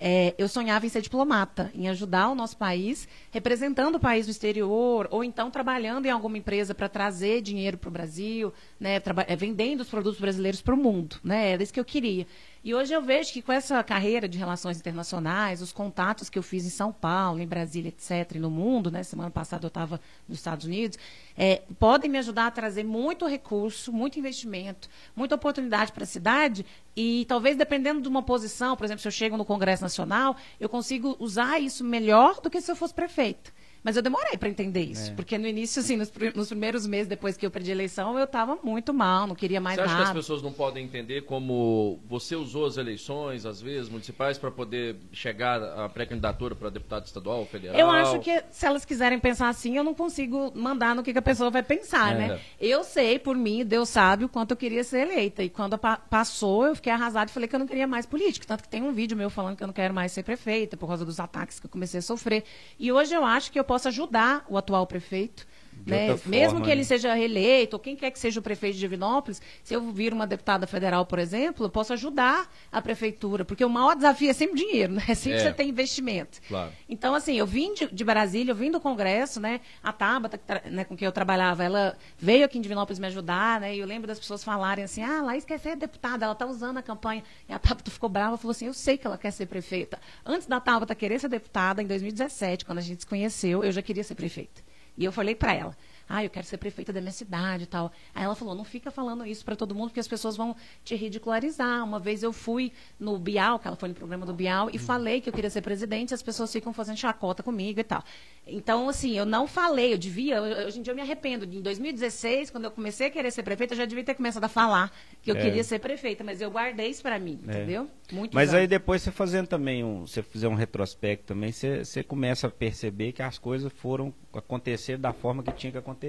é, 0.02 0.34
eu 0.38 0.48
sonhava 0.48 0.86
em 0.86 0.88
ser 0.88 1.02
diplomata, 1.02 1.70
em 1.74 1.86
ajudar 1.88 2.30
o 2.30 2.34
nosso 2.34 2.56
país, 2.56 3.06
representando 3.30 3.96
o 3.96 4.00
país 4.00 4.26
no 4.26 4.30
exterior, 4.30 5.06
ou 5.10 5.22
então 5.22 5.50
trabalhando 5.50 6.06
em 6.06 6.10
alguma 6.10 6.38
empresa 6.38 6.74
para 6.74 6.88
trazer 6.88 7.42
dinheiro 7.42 7.76
para 7.76 7.88
o 7.88 7.92
Brasil, 7.92 8.52
né, 8.80 9.00
é, 9.28 9.36
vendendo 9.36 9.82
os 9.82 9.88
produtos 9.88 10.18
brasileiros 10.18 10.62
para 10.62 10.74
o 10.74 10.76
mundo. 10.76 11.16
Né, 11.22 11.50
era 11.50 11.62
isso 11.62 11.72
que 11.72 11.78
eu 11.78 11.84
queria. 11.84 12.26
E 12.62 12.74
hoje 12.74 12.92
eu 12.92 13.00
vejo 13.00 13.32
que 13.32 13.40
com 13.40 13.52
essa 13.52 13.82
carreira 13.82 14.28
de 14.28 14.36
relações 14.36 14.78
internacionais, 14.78 15.62
os 15.62 15.72
contatos 15.72 16.28
que 16.28 16.38
eu 16.38 16.42
fiz 16.42 16.66
em 16.66 16.68
São 16.70 16.92
Paulo, 16.92 17.40
em 17.40 17.46
Brasília, 17.46 17.88
etc., 17.88 18.36
e 18.36 18.38
no 18.38 18.50
mundo, 18.50 18.90
né? 18.90 19.02
Semana 19.02 19.30
passada 19.30 19.64
eu 19.64 19.68
estava 19.68 19.98
nos 20.28 20.36
Estados 20.36 20.66
Unidos, 20.66 20.98
é, 21.38 21.62
podem 21.78 22.10
me 22.10 22.18
ajudar 22.18 22.48
a 22.48 22.50
trazer 22.50 22.84
muito 22.84 23.26
recurso, 23.26 23.90
muito 23.90 24.18
investimento, 24.18 24.90
muita 25.16 25.36
oportunidade 25.36 25.90
para 25.90 26.04
a 26.04 26.06
cidade. 26.06 26.66
E 26.94 27.24
talvez 27.26 27.56
dependendo 27.56 28.02
de 28.02 28.08
uma 28.08 28.22
posição, 28.22 28.76
por 28.76 28.84
exemplo, 28.84 29.00
se 29.00 29.08
eu 29.08 29.12
chego 29.12 29.38
no 29.38 29.44
Congresso 29.44 29.82
Nacional, 29.82 30.36
eu 30.58 30.68
consigo 30.68 31.16
usar 31.18 31.58
isso 31.58 31.82
melhor 31.82 32.42
do 32.42 32.50
que 32.50 32.60
se 32.60 32.70
eu 32.70 32.76
fosse 32.76 32.92
prefeita. 32.92 33.50
Mas 33.82 33.96
eu 33.96 34.02
demorei 34.02 34.36
para 34.36 34.48
entender 34.48 34.82
isso. 34.82 35.10
É. 35.10 35.14
Porque 35.14 35.38
no 35.38 35.46
início, 35.46 35.80
assim, 35.80 35.96
nos, 35.96 36.12
nos, 36.34 36.48
primeiros 36.48 36.86
meses 36.86 37.06
depois 37.06 37.36
que 37.36 37.46
eu 37.46 37.50
perdi 37.50 37.70
a 37.70 37.74
eleição, 37.74 38.18
eu 38.18 38.24
estava 38.24 38.58
muito 38.62 38.92
mal, 38.92 39.26
não 39.26 39.34
queria 39.34 39.60
mais 39.60 39.76
você 39.76 39.82
nada. 39.82 39.92
Você 39.92 40.02
acha 40.02 40.12
que 40.12 40.18
as 40.18 40.24
pessoas 40.24 40.42
não 40.42 40.52
podem 40.52 40.84
entender 40.84 41.22
como 41.22 41.98
você 42.06 42.36
usou 42.36 42.66
as 42.66 42.76
eleições, 42.76 43.46
às 43.46 43.60
vezes, 43.60 43.88
municipais, 43.88 44.36
para 44.38 44.50
poder 44.50 44.96
chegar 45.12 45.62
à 45.62 45.88
pré-candidatura 45.88 46.54
para 46.54 46.68
deputado 46.68 47.06
estadual, 47.06 47.46
federal? 47.46 47.78
Eu 47.78 47.90
acho 47.90 48.20
que 48.20 48.42
se 48.50 48.66
elas 48.66 48.84
quiserem 48.84 49.18
pensar 49.18 49.48
assim, 49.48 49.76
eu 49.76 49.84
não 49.84 49.94
consigo 49.94 50.52
mandar 50.54 50.94
no 50.94 51.02
que, 51.02 51.12
que 51.12 51.18
a 51.18 51.22
pessoa 51.22 51.50
vai 51.50 51.62
pensar, 51.62 52.14
né? 52.14 52.24
é. 52.24 52.28
né? 52.28 52.40
Eu 52.60 52.84
sei, 52.84 53.18
por 53.18 53.36
mim, 53.36 53.64
Deus 53.64 53.88
sabe 53.88 54.24
o 54.24 54.28
quanto 54.28 54.50
eu 54.50 54.56
queria 54.56 54.84
ser 54.84 55.08
eleita. 55.08 55.42
E 55.42 55.48
quando 55.48 55.78
pa 55.78 55.96
passou, 55.96 56.66
eu 56.66 56.74
fiquei 56.74 56.92
arrasada 56.92 57.30
e 57.30 57.34
falei 57.34 57.48
que 57.48 57.54
eu 57.54 57.58
não 57.58 57.66
queria 57.66 57.86
mais 57.86 58.04
política. 58.04 58.46
Tanto 58.46 58.62
que 58.62 58.68
tem 58.68 58.82
um 58.82 58.92
vídeo 58.92 59.16
meu 59.16 59.30
falando 59.30 59.56
que 59.56 59.62
eu 59.62 59.66
não 59.66 59.74
quero 59.74 59.94
mais 59.94 60.12
ser 60.12 60.22
prefeita 60.22 60.76
por 60.76 60.86
causa 60.86 61.04
dos 61.04 61.18
ataques 61.20 61.58
que 61.60 61.66
eu 61.66 61.70
comecei 61.70 61.98
a 61.98 62.02
sofrer. 62.02 62.44
E 62.78 62.92
hoje 62.92 63.14
eu 63.14 63.24
acho 63.24 63.50
que 63.50 63.58
eu 63.58 63.64
posso 63.70 63.86
ajudar 63.86 64.44
o 64.48 64.58
atual 64.58 64.84
prefeito 64.84 65.46
né? 65.86 66.16
Forma, 66.16 66.36
Mesmo 66.36 66.62
que 66.62 66.70
ele 66.70 66.80
né? 66.80 66.84
seja 66.84 67.14
reeleito, 67.14 67.76
ou 67.76 67.80
quem 67.80 67.96
quer 67.96 68.10
que 68.10 68.18
seja 68.18 68.40
o 68.40 68.42
prefeito 68.42 68.74
de 68.74 68.80
Divinópolis, 68.80 69.40
se 69.62 69.74
eu 69.74 69.80
vir 69.92 70.12
uma 70.12 70.26
deputada 70.26 70.66
federal, 70.66 71.06
por 71.06 71.18
exemplo, 71.18 71.66
eu 71.66 71.70
posso 71.70 71.92
ajudar 71.92 72.50
a 72.70 72.80
prefeitura, 72.82 73.44
porque 73.44 73.64
o 73.64 73.70
maior 73.70 73.94
desafio 73.94 74.30
é 74.30 74.32
sempre 74.32 74.56
dinheiro, 74.56 74.94
né? 74.94 75.02
Sempre 75.20 75.38
é. 75.38 75.42
você 75.42 75.52
tem 75.52 75.68
investimento. 75.68 76.40
Claro. 76.48 76.72
Então, 76.88 77.14
assim, 77.14 77.36
eu 77.36 77.46
vim 77.46 77.74
de, 77.74 77.86
de, 77.88 78.04
Brasília, 78.04 78.52
eu 78.52 78.56
vim 78.56 78.70
do 78.70 78.80
Congresso, 78.80 79.38
né? 79.38 79.60
A 79.82 79.92
Tabata, 79.92 80.40
né, 80.70 80.84
com 80.84 80.96
quem 80.96 81.04
eu 81.04 81.12
trabalhava, 81.12 81.62
ela 81.62 81.96
veio 82.18 82.44
aqui 82.44 82.58
em 82.58 82.60
Divinópolis 82.60 82.98
me 82.98 83.06
ajudar, 83.08 83.60
né? 83.60 83.74
E 83.74 83.78
eu 83.78 83.86
lembro 83.86 84.06
das 84.06 84.18
pessoas 84.18 84.42
falarem 84.42 84.84
assim, 84.84 85.02
ah, 85.02 85.20
Laís 85.22 85.44
quer 85.44 85.58
ser 85.58 85.76
deputada, 85.76 86.24
ela 86.24 86.32
está 86.32 86.46
usando 86.46 86.78
a 86.78 86.82
campanha. 86.82 87.22
E 87.48 87.52
a 87.52 87.58
Tabata 87.58 87.90
ficou 87.90 88.08
brava, 88.08 88.36
falou 88.36 88.52
assim, 88.52 88.66
eu 88.66 88.74
sei 88.74 88.96
que 88.96 89.06
ela 89.06 89.18
quer 89.18 89.30
ser 89.30 89.46
prefeita. 89.46 89.98
Antes 90.24 90.46
da 90.46 90.58
Tabata 90.58 90.94
querer 90.94 91.18
ser 91.18 91.28
deputada, 91.28 91.82
em 91.82 91.86
2017, 91.86 92.64
quando 92.64 92.78
a 92.78 92.82
gente 92.82 93.00
se 93.00 93.06
conheceu, 93.06 93.62
eu 93.62 93.72
já 93.72 93.82
queria 93.82 94.04
ser 94.04 94.14
prefeita. 94.14 94.62
E 95.00 95.04
eu 95.06 95.10
falei 95.10 95.34
para 95.34 95.54
ela, 95.54 95.74
ah, 96.12 96.24
eu 96.24 96.28
quero 96.28 96.44
ser 96.44 96.58
prefeita 96.58 96.92
da 96.92 97.00
minha 97.00 97.12
cidade 97.12 97.62
e 97.62 97.66
tal. 97.66 97.92
Aí 98.12 98.24
ela 98.24 98.34
falou, 98.34 98.52
não 98.52 98.64
fica 98.64 98.90
falando 98.90 99.24
isso 99.24 99.44
para 99.44 99.54
todo 99.54 99.76
mundo, 99.76 99.90
porque 99.90 100.00
as 100.00 100.08
pessoas 100.08 100.36
vão 100.36 100.56
te 100.82 100.96
ridicularizar. 100.96 101.84
Uma 101.84 102.00
vez 102.00 102.24
eu 102.24 102.32
fui 102.32 102.72
no 102.98 103.16
Bial, 103.16 103.60
que 103.60 103.68
ela 103.68 103.76
foi 103.76 103.90
no 103.90 103.94
programa 103.94 104.26
do 104.26 104.34
Bial, 104.34 104.68
e 104.72 104.78
falei 104.78 105.20
que 105.20 105.28
eu 105.28 105.32
queria 105.32 105.48
ser 105.48 105.62
presidente, 105.62 106.10
e 106.10 106.14
as 106.14 106.22
pessoas 106.22 106.52
ficam 106.52 106.72
fazendo 106.72 106.96
chacota 106.96 107.44
comigo 107.44 107.78
e 107.78 107.84
tal. 107.84 108.02
Então, 108.44 108.88
assim, 108.88 109.16
eu 109.16 109.24
não 109.24 109.46
falei, 109.46 109.92
eu 109.92 109.98
devia, 109.98 110.42
hoje 110.42 110.80
em 110.80 110.82
dia 110.82 110.90
eu 110.90 110.96
me 110.96 111.02
arrependo. 111.02 111.44
Em 111.44 111.60
2016, 111.60 112.50
quando 112.50 112.64
eu 112.64 112.72
comecei 112.72 113.06
a 113.06 113.10
querer 113.10 113.30
ser 113.30 113.44
prefeita, 113.44 113.74
eu 113.74 113.78
já 113.78 113.84
devia 113.84 114.02
ter 114.02 114.14
começado 114.14 114.42
a 114.42 114.48
falar 114.48 114.92
que 115.22 115.30
eu 115.30 115.36
é. 115.36 115.40
queria 115.40 115.62
ser 115.62 115.78
prefeita, 115.78 116.24
mas 116.24 116.40
eu 116.40 116.50
guardei 116.50 116.88
isso 116.88 117.02
para 117.02 117.20
mim, 117.20 117.38
é. 117.46 117.52
entendeu? 117.52 117.88
Muito 118.10 118.34
Mas 118.34 118.52
aí 118.52 118.66
depois 118.66 119.02
você 119.02 119.12
fazendo 119.12 119.46
também, 119.46 119.84
um, 119.84 120.04
você 120.04 120.22
fizer 120.24 120.48
um 120.48 120.54
retrospecto 120.54 121.26
também, 121.26 121.52
você, 121.52 121.84
você 121.84 122.02
começa 122.02 122.48
a 122.48 122.50
perceber 122.50 123.12
que 123.12 123.22
as 123.22 123.38
coisas 123.38 123.72
foram 123.72 124.12
acontecer 124.34 124.96
da 124.96 125.12
forma 125.12 125.42
que 125.42 125.52
tinha 125.52 125.70
que 125.70 125.78
acontecer. 125.78 125.99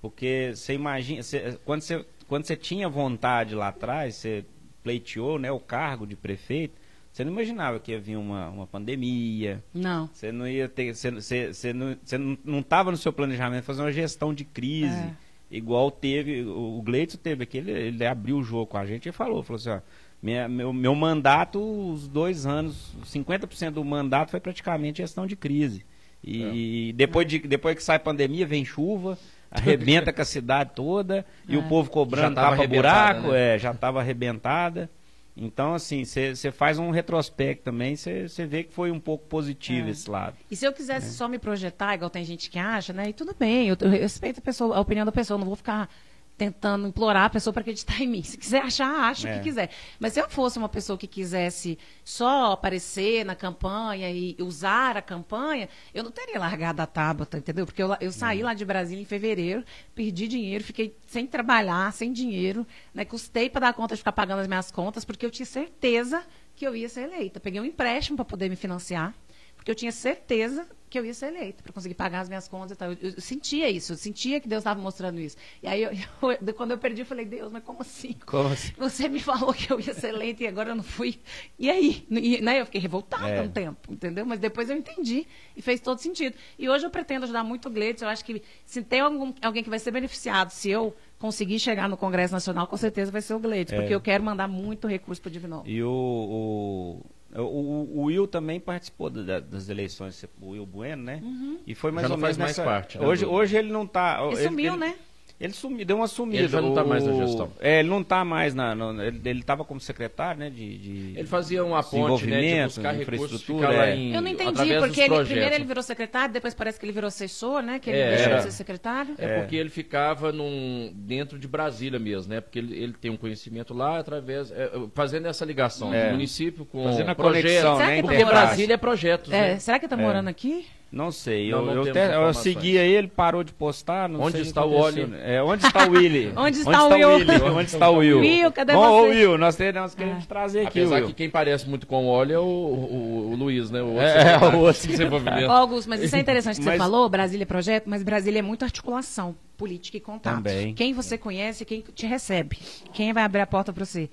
Porque 0.00 0.52
você 0.54 0.74
imagina, 0.74 1.22
você, 1.22 1.58
quando, 1.64 1.82
você, 1.82 2.04
quando 2.28 2.44
você 2.44 2.56
tinha 2.56 2.88
vontade 2.88 3.54
lá 3.54 3.68
atrás, 3.68 4.16
você 4.16 4.44
pleiteou 4.82 5.38
né, 5.38 5.50
o 5.50 5.58
cargo 5.58 6.06
de 6.06 6.14
prefeito, 6.14 6.74
você 7.14 7.24
não 7.24 7.32
imaginava 7.32 7.78
que 7.78 7.92
ia 7.92 8.00
vir 8.00 8.16
uma, 8.16 8.48
uma 8.50 8.66
pandemia. 8.66 9.62
Não. 9.72 10.10
Você 10.12 10.32
não 10.32 10.48
ia 10.48 10.68
ter. 10.68 10.94
Você, 10.94 11.12
você, 11.12 11.54
você 11.54 11.72
não 11.72 11.92
estava 11.92 12.18
não, 12.18 12.86
não 12.86 12.90
no 12.90 12.96
seu 12.96 13.12
planejamento 13.12 13.62
fazer 13.62 13.82
uma 13.82 13.92
gestão 13.92 14.34
de 14.34 14.44
crise. 14.44 14.96
É. 14.96 15.14
Igual 15.48 15.92
teve. 15.92 16.42
O, 16.42 16.78
o 16.78 16.82
Gleitson 16.82 17.16
teve 17.16 17.44
aqui, 17.44 17.58
ele, 17.58 17.70
ele 17.70 18.04
abriu 18.04 18.38
o 18.38 18.42
jogo 18.42 18.66
com 18.66 18.78
a 18.78 18.84
gente 18.84 19.08
e 19.08 19.12
falou, 19.12 19.44
falou 19.44 19.60
assim, 19.60 19.70
ó, 19.70 19.80
minha, 20.20 20.48
meu, 20.48 20.72
meu 20.72 20.94
mandato, 20.94 21.60
os 21.60 22.08
dois 22.08 22.46
anos, 22.46 22.96
50% 23.04 23.70
do 23.70 23.84
mandato 23.84 24.30
foi 24.30 24.40
praticamente 24.40 24.98
gestão 24.98 25.24
de 25.24 25.36
crise. 25.36 25.86
E 26.26 26.90
é. 26.90 26.92
depois, 26.94 27.26
de, 27.26 27.38
depois 27.40 27.76
que 27.76 27.82
sai 27.82 27.96
a 27.96 28.00
pandemia, 28.00 28.46
vem 28.46 28.64
chuva, 28.64 29.18
arrebenta 29.50 30.12
com 30.12 30.22
a 30.22 30.24
cidade 30.24 30.70
toda, 30.74 31.18
é. 31.18 31.24
e 31.46 31.56
o 31.56 31.60
é. 31.60 31.68
povo 31.68 31.90
cobrando 31.90 32.34
tapa 32.34 32.66
buraco, 32.66 33.28
né? 33.28 33.54
é, 33.54 33.58
já 33.58 33.72
estava 33.72 34.00
arrebentada. 34.00 34.90
Então, 35.36 35.74
assim, 35.74 36.04
você 36.04 36.52
faz 36.52 36.78
um 36.78 36.90
retrospecto 36.90 37.64
também, 37.64 37.96
você 37.96 38.46
vê 38.46 38.62
que 38.62 38.72
foi 38.72 38.92
um 38.92 39.00
pouco 39.00 39.26
positivo 39.26 39.88
é. 39.88 39.90
esse 39.90 40.08
lado. 40.08 40.36
E 40.48 40.54
se 40.54 40.64
eu 40.64 40.72
quisesse 40.72 41.08
é. 41.08 41.10
só 41.10 41.26
me 41.26 41.38
projetar, 41.38 41.94
igual 41.94 42.08
tem 42.08 42.24
gente 42.24 42.48
que 42.48 42.58
acha, 42.58 42.92
né? 42.92 43.08
E 43.08 43.12
tudo 43.12 43.34
bem, 43.36 43.68
eu, 43.68 43.76
eu 43.80 43.90
respeito 43.90 44.38
a, 44.38 44.42
pessoa, 44.42 44.76
a 44.76 44.80
opinião 44.80 45.04
da 45.04 45.10
pessoa, 45.10 45.36
não 45.36 45.46
vou 45.46 45.56
ficar 45.56 45.90
tentando 46.36 46.88
implorar 46.88 47.26
a 47.26 47.30
pessoa 47.30 47.52
para 47.52 47.60
acreditar 47.60 48.00
em 48.00 48.08
mim. 48.08 48.22
Se 48.22 48.36
quiser 48.36 48.62
achar, 48.62 49.10
acha 49.10 49.28
é. 49.28 49.32
o 49.32 49.38
que 49.38 49.44
quiser. 49.44 49.70
Mas 50.00 50.12
se 50.12 50.20
eu 50.20 50.28
fosse 50.28 50.58
uma 50.58 50.68
pessoa 50.68 50.98
que 50.98 51.06
quisesse 51.06 51.78
só 52.04 52.52
aparecer 52.52 53.24
na 53.24 53.36
campanha 53.36 54.10
e 54.10 54.36
usar 54.40 54.96
a 54.96 55.02
campanha, 55.02 55.68
eu 55.92 56.02
não 56.02 56.10
teria 56.10 56.38
largado 56.38 56.82
a 56.82 56.86
Tabata, 56.86 57.38
entendeu? 57.38 57.64
Porque 57.64 57.82
eu, 57.82 57.96
eu 58.00 58.10
saí 58.10 58.42
lá 58.42 58.52
de 58.52 58.64
Brasília 58.64 59.02
em 59.02 59.06
fevereiro, 59.06 59.64
perdi 59.94 60.26
dinheiro, 60.26 60.64
fiquei 60.64 60.96
sem 61.06 61.26
trabalhar, 61.26 61.92
sem 61.92 62.12
dinheiro, 62.12 62.66
né? 62.92 63.04
Custei 63.04 63.48
para 63.48 63.66
dar 63.66 63.74
conta 63.74 63.94
de 63.94 63.98
ficar 63.98 64.12
pagando 64.12 64.40
as 64.40 64.48
minhas 64.48 64.70
contas, 64.70 65.04
porque 65.04 65.24
eu 65.24 65.30
tinha 65.30 65.46
certeza 65.46 66.24
que 66.56 66.66
eu 66.66 66.74
ia 66.74 66.88
ser 66.88 67.02
eleita. 67.02 67.38
Peguei 67.38 67.60
um 67.60 67.64
empréstimo 67.64 68.16
para 68.16 68.24
poder 68.24 68.48
me 68.48 68.56
financiar, 68.56 69.14
porque 69.56 69.70
eu 69.70 69.74
tinha 69.74 69.92
certeza 69.92 70.66
que 70.94 70.98
eu 71.00 71.04
ia 71.04 71.12
ser 71.12 71.26
eleita 71.26 71.60
para 71.60 71.72
conseguir 71.72 71.94
pagar 71.94 72.20
as 72.20 72.28
minhas 72.28 72.46
contas 72.46 72.70
e 72.70 72.76
tal. 72.76 72.92
Eu, 72.92 72.98
eu, 73.02 73.20
sentia 73.20 73.68
isso, 73.68 73.94
eu 73.94 73.96
sentia 73.96 74.38
que 74.40 74.46
Deus 74.46 74.60
estava 74.60 74.80
mostrando 74.80 75.18
isso. 75.18 75.36
E 75.60 75.66
aí, 75.66 75.82
eu, 75.82 76.54
quando 76.54 76.70
eu 76.70 76.78
perdi, 76.78 77.00
eu 77.00 77.06
falei, 77.06 77.24
Deus, 77.24 77.50
mas 77.50 77.64
como 77.64 77.82
assim? 77.82 78.14
Como 78.24 78.46
assim? 78.48 78.72
Você 78.78 79.08
me 79.08 79.18
falou 79.18 79.52
que 79.52 79.72
eu 79.72 79.80
ia 79.80 79.92
ser 79.92 80.10
eleita 80.10 80.44
e 80.44 80.46
agora 80.46 80.70
eu 80.70 80.76
não 80.76 80.84
fui. 80.84 81.18
E 81.58 81.68
aí? 81.68 82.06
E, 82.08 82.40
né, 82.40 82.60
eu 82.60 82.66
fiquei 82.66 82.80
revoltada 82.80 83.28
é. 83.28 83.42
um 83.42 83.48
tempo, 83.48 83.92
entendeu? 83.92 84.24
Mas 84.24 84.38
depois 84.38 84.70
eu 84.70 84.76
entendi 84.76 85.26
e 85.56 85.60
fez 85.60 85.80
todo 85.80 85.98
sentido. 85.98 86.36
E 86.56 86.68
hoje 86.68 86.86
eu 86.86 86.90
pretendo 86.90 87.24
ajudar 87.24 87.42
muito 87.42 87.68
o 87.68 87.72
Gleides. 87.72 88.00
Eu 88.00 88.08
acho 88.08 88.24
que 88.24 88.40
se 88.64 88.80
tem 88.80 89.00
algum, 89.00 89.34
alguém 89.42 89.64
que 89.64 89.70
vai 89.70 89.80
ser 89.80 89.90
beneficiado, 89.90 90.50
se 90.50 90.70
eu 90.70 90.94
conseguir 91.18 91.58
chegar 91.58 91.88
no 91.88 91.96
Congresso 91.96 92.32
Nacional, 92.32 92.68
com 92.68 92.76
certeza 92.76 93.10
vai 93.10 93.20
ser 93.20 93.34
o 93.34 93.40
Gleides, 93.40 93.72
é. 93.72 93.76
porque 93.76 93.92
eu 93.92 94.00
quero 94.00 94.22
mandar 94.22 94.46
muito 94.46 94.86
recurso 94.86 95.20
para 95.20 95.28
o 95.28 95.32
Divinópolis. 95.32 95.76
E 95.76 95.82
o, 95.82 95.90
o 95.90 97.00
o, 97.40 98.00
o, 98.00 98.02
Will 98.04 98.26
também 98.28 98.60
participou 98.60 99.10
da, 99.10 99.40
das 99.40 99.68
eleições, 99.68 100.24
o 100.40 100.50
Will 100.50 100.64
Bueno, 100.64 101.02
né? 101.02 101.20
Uhum. 101.22 101.58
E 101.66 101.74
foi 101.74 101.90
mais 101.90 102.06
Já 102.06 102.14
ou 102.14 102.20
menos 102.20 102.36
nessa... 102.36 102.62
parte. 102.62 102.98
Né, 102.98 103.06
hoje, 103.06 103.26
hoje 103.26 103.56
ele 103.56 103.72
não 103.72 103.82
está. 103.84 104.20
Ele, 104.22 104.36
ele 104.36 104.48
sumiu, 104.48 104.72
ele, 104.74 104.80
né? 104.80 104.94
Ele 105.40 105.52
sumiu, 105.52 105.84
deu 105.84 105.96
uma 105.96 106.06
sumida. 106.06 106.38
Ele 106.38 106.48
já 106.48 106.60
não 106.60 106.68
está 106.68 106.84
mais 106.84 107.04
na 107.04 107.12
gestão. 107.12 107.50
É, 107.60 107.80
ele 107.80 107.88
não 107.88 108.02
está 108.02 108.24
mais 108.24 108.54
na. 108.54 108.72
No, 108.72 109.02
ele 109.02 109.40
estava 109.40 109.64
como 109.64 109.80
secretário, 109.80 110.38
né? 110.38 110.48
De, 110.48 110.78
de, 110.78 111.18
ele 111.18 111.26
fazia 111.26 111.64
uma 111.64 111.82
ponte, 111.82 112.24
né? 112.26 112.60
De 112.60 112.64
buscar 112.64 113.00
infraestrutura. 113.00 113.88
É. 113.88 113.96
Em, 113.96 114.14
Eu 114.14 114.22
não 114.22 114.30
entendi, 114.30 114.78
porque 114.78 115.00
ele, 115.00 115.24
primeiro 115.24 115.54
ele 115.56 115.64
virou 115.64 115.82
secretário, 115.82 116.32
depois 116.32 116.54
parece 116.54 116.78
que 116.78 116.86
ele 116.86 116.92
virou 116.92 117.08
assessor, 117.08 117.62
né? 117.62 117.80
Que 117.80 117.90
ele 117.90 117.98
é, 117.98 118.16
deixou 118.16 118.36
de 118.36 118.42
ser 118.42 118.52
secretário. 118.52 119.16
É, 119.18 119.24
é, 119.24 119.40
porque 119.40 119.56
ele 119.56 119.70
ficava 119.70 120.30
num, 120.30 120.92
dentro 120.94 121.36
de 121.36 121.48
Brasília 121.48 121.98
mesmo, 121.98 122.32
né? 122.32 122.40
Porque 122.40 122.60
ele, 122.60 122.76
ele 122.80 122.92
tem 122.92 123.10
um 123.10 123.16
conhecimento 123.16 123.74
lá 123.74 123.98
através. 123.98 124.52
É, 124.52 124.70
fazendo 124.94 125.26
essa 125.26 125.44
ligação 125.44 125.92
é. 125.92 126.06
do 126.06 126.12
município 126.12 126.64
com 126.64 126.84
fazendo 126.84 127.08
a 127.08 127.14
projetos. 127.14 127.50
Conexão, 127.50 127.78
né? 127.78 128.02
Porque 128.02 128.24
Brasília 128.24 128.74
é 128.74 128.78
projetos. 128.78 129.32
É, 129.32 129.40
né? 129.54 129.58
Será 129.58 129.80
que 129.80 129.86
ele 129.86 129.92
está 129.92 130.02
morando 130.02 130.28
aqui? 130.28 130.64
Não 130.94 131.10
sei. 131.10 131.50
Não, 131.50 131.58
eu, 131.58 131.64
não 131.74 131.86
eu, 131.86 131.92
te- 131.92 131.98
eu 131.98 132.32
seguia 132.34 132.82
ele, 132.82 133.08
parou 133.08 133.42
de 133.42 133.52
postar. 133.52 134.08
Não 134.08 134.20
Onde 134.20 134.32
sei 134.36 134.42
está 134.42 134.64
o. 134.64 134.70
Oli? 134.72 135.12
É, 135.24 135.42
onde 135.42 135.66
está 135.66 135.88
o 135.88 135.90
Willy? 135.90 136.32
Onde 136.38 136.58
está 136.58 136.84
o 136.86 136.92
Will? 136.92 137.08
Willy? 137.16 137.42
Onde 137.42 137.68
está 137.70 137.90
o 137.90 137.96
Will? 137.96 138.20
Will, 138.20 138.52
cadê 138.52 138.74
ô, 138.74 138.80
você? 138.80 139.08
Will, 139.10 139.36
nós, 139.38 139.56
queremos 139.56 139.92
te 140.22 140.28
trazer 140.28 140.60
aqui, 140.60 140.78
Apesar 140.80 140.96
Will. 140.98 141.06
que 141.08 141.12
quem 141.14 141.28
parece 141.28 141.68
muito 141.68 141.84
com 141.84 142.06
o 142.06 142.08
Oli 142.08 142.32
é 142.32 142.38
o, 142.38 142.42
o, 142.42 143.30
o 143.32 143.34
Luiz, 143.34 143.72
né? 143.72 143.82
O 143.82 143.86
outro 143.88 144.02
É, 144.02 144.12
secretário 144.22 144.54
o 144.58 144.62
outro 144.62 144.82
de 144.82 144.88
desenvolvimento. 144.88 145.48
Ó, 145.48 145.52
Augusto, 145.52 145.88
mas 145.90 146.00
isso 146.00 146.14
é 146.14 146.20
interessante 146.20 146.56
que 146.58 146.62
você 146.62 146.68
Mas- 146.70 146.78
falou, 146.78 147.08
Brasília 147.08 147.42
é 147.42 147.46
projeto, 147.46 147.84
mas 147.90 148.02
Brasília 148.04 148.38
é 148.38 148.42
muito 148.42 148.64
articulação 148.64 149.34
política 149.56 149.96
e 149.96 150.00
contato. 150.00 150.36
Também. 150.36 150.74
Quem 150.74 150.92
você 150.92 151.18
conhece, 151.18 151.64
quem 151.64 151.80
te 151.80 152.06
recebe, 152.06 152.56
quem 152.92 153.12
vai 153.12 153.24
abrir 153.24 153.40
a 153.40 153.46
porta 153.46 153.72
para 153.72 153.84
você. 153.84 154.08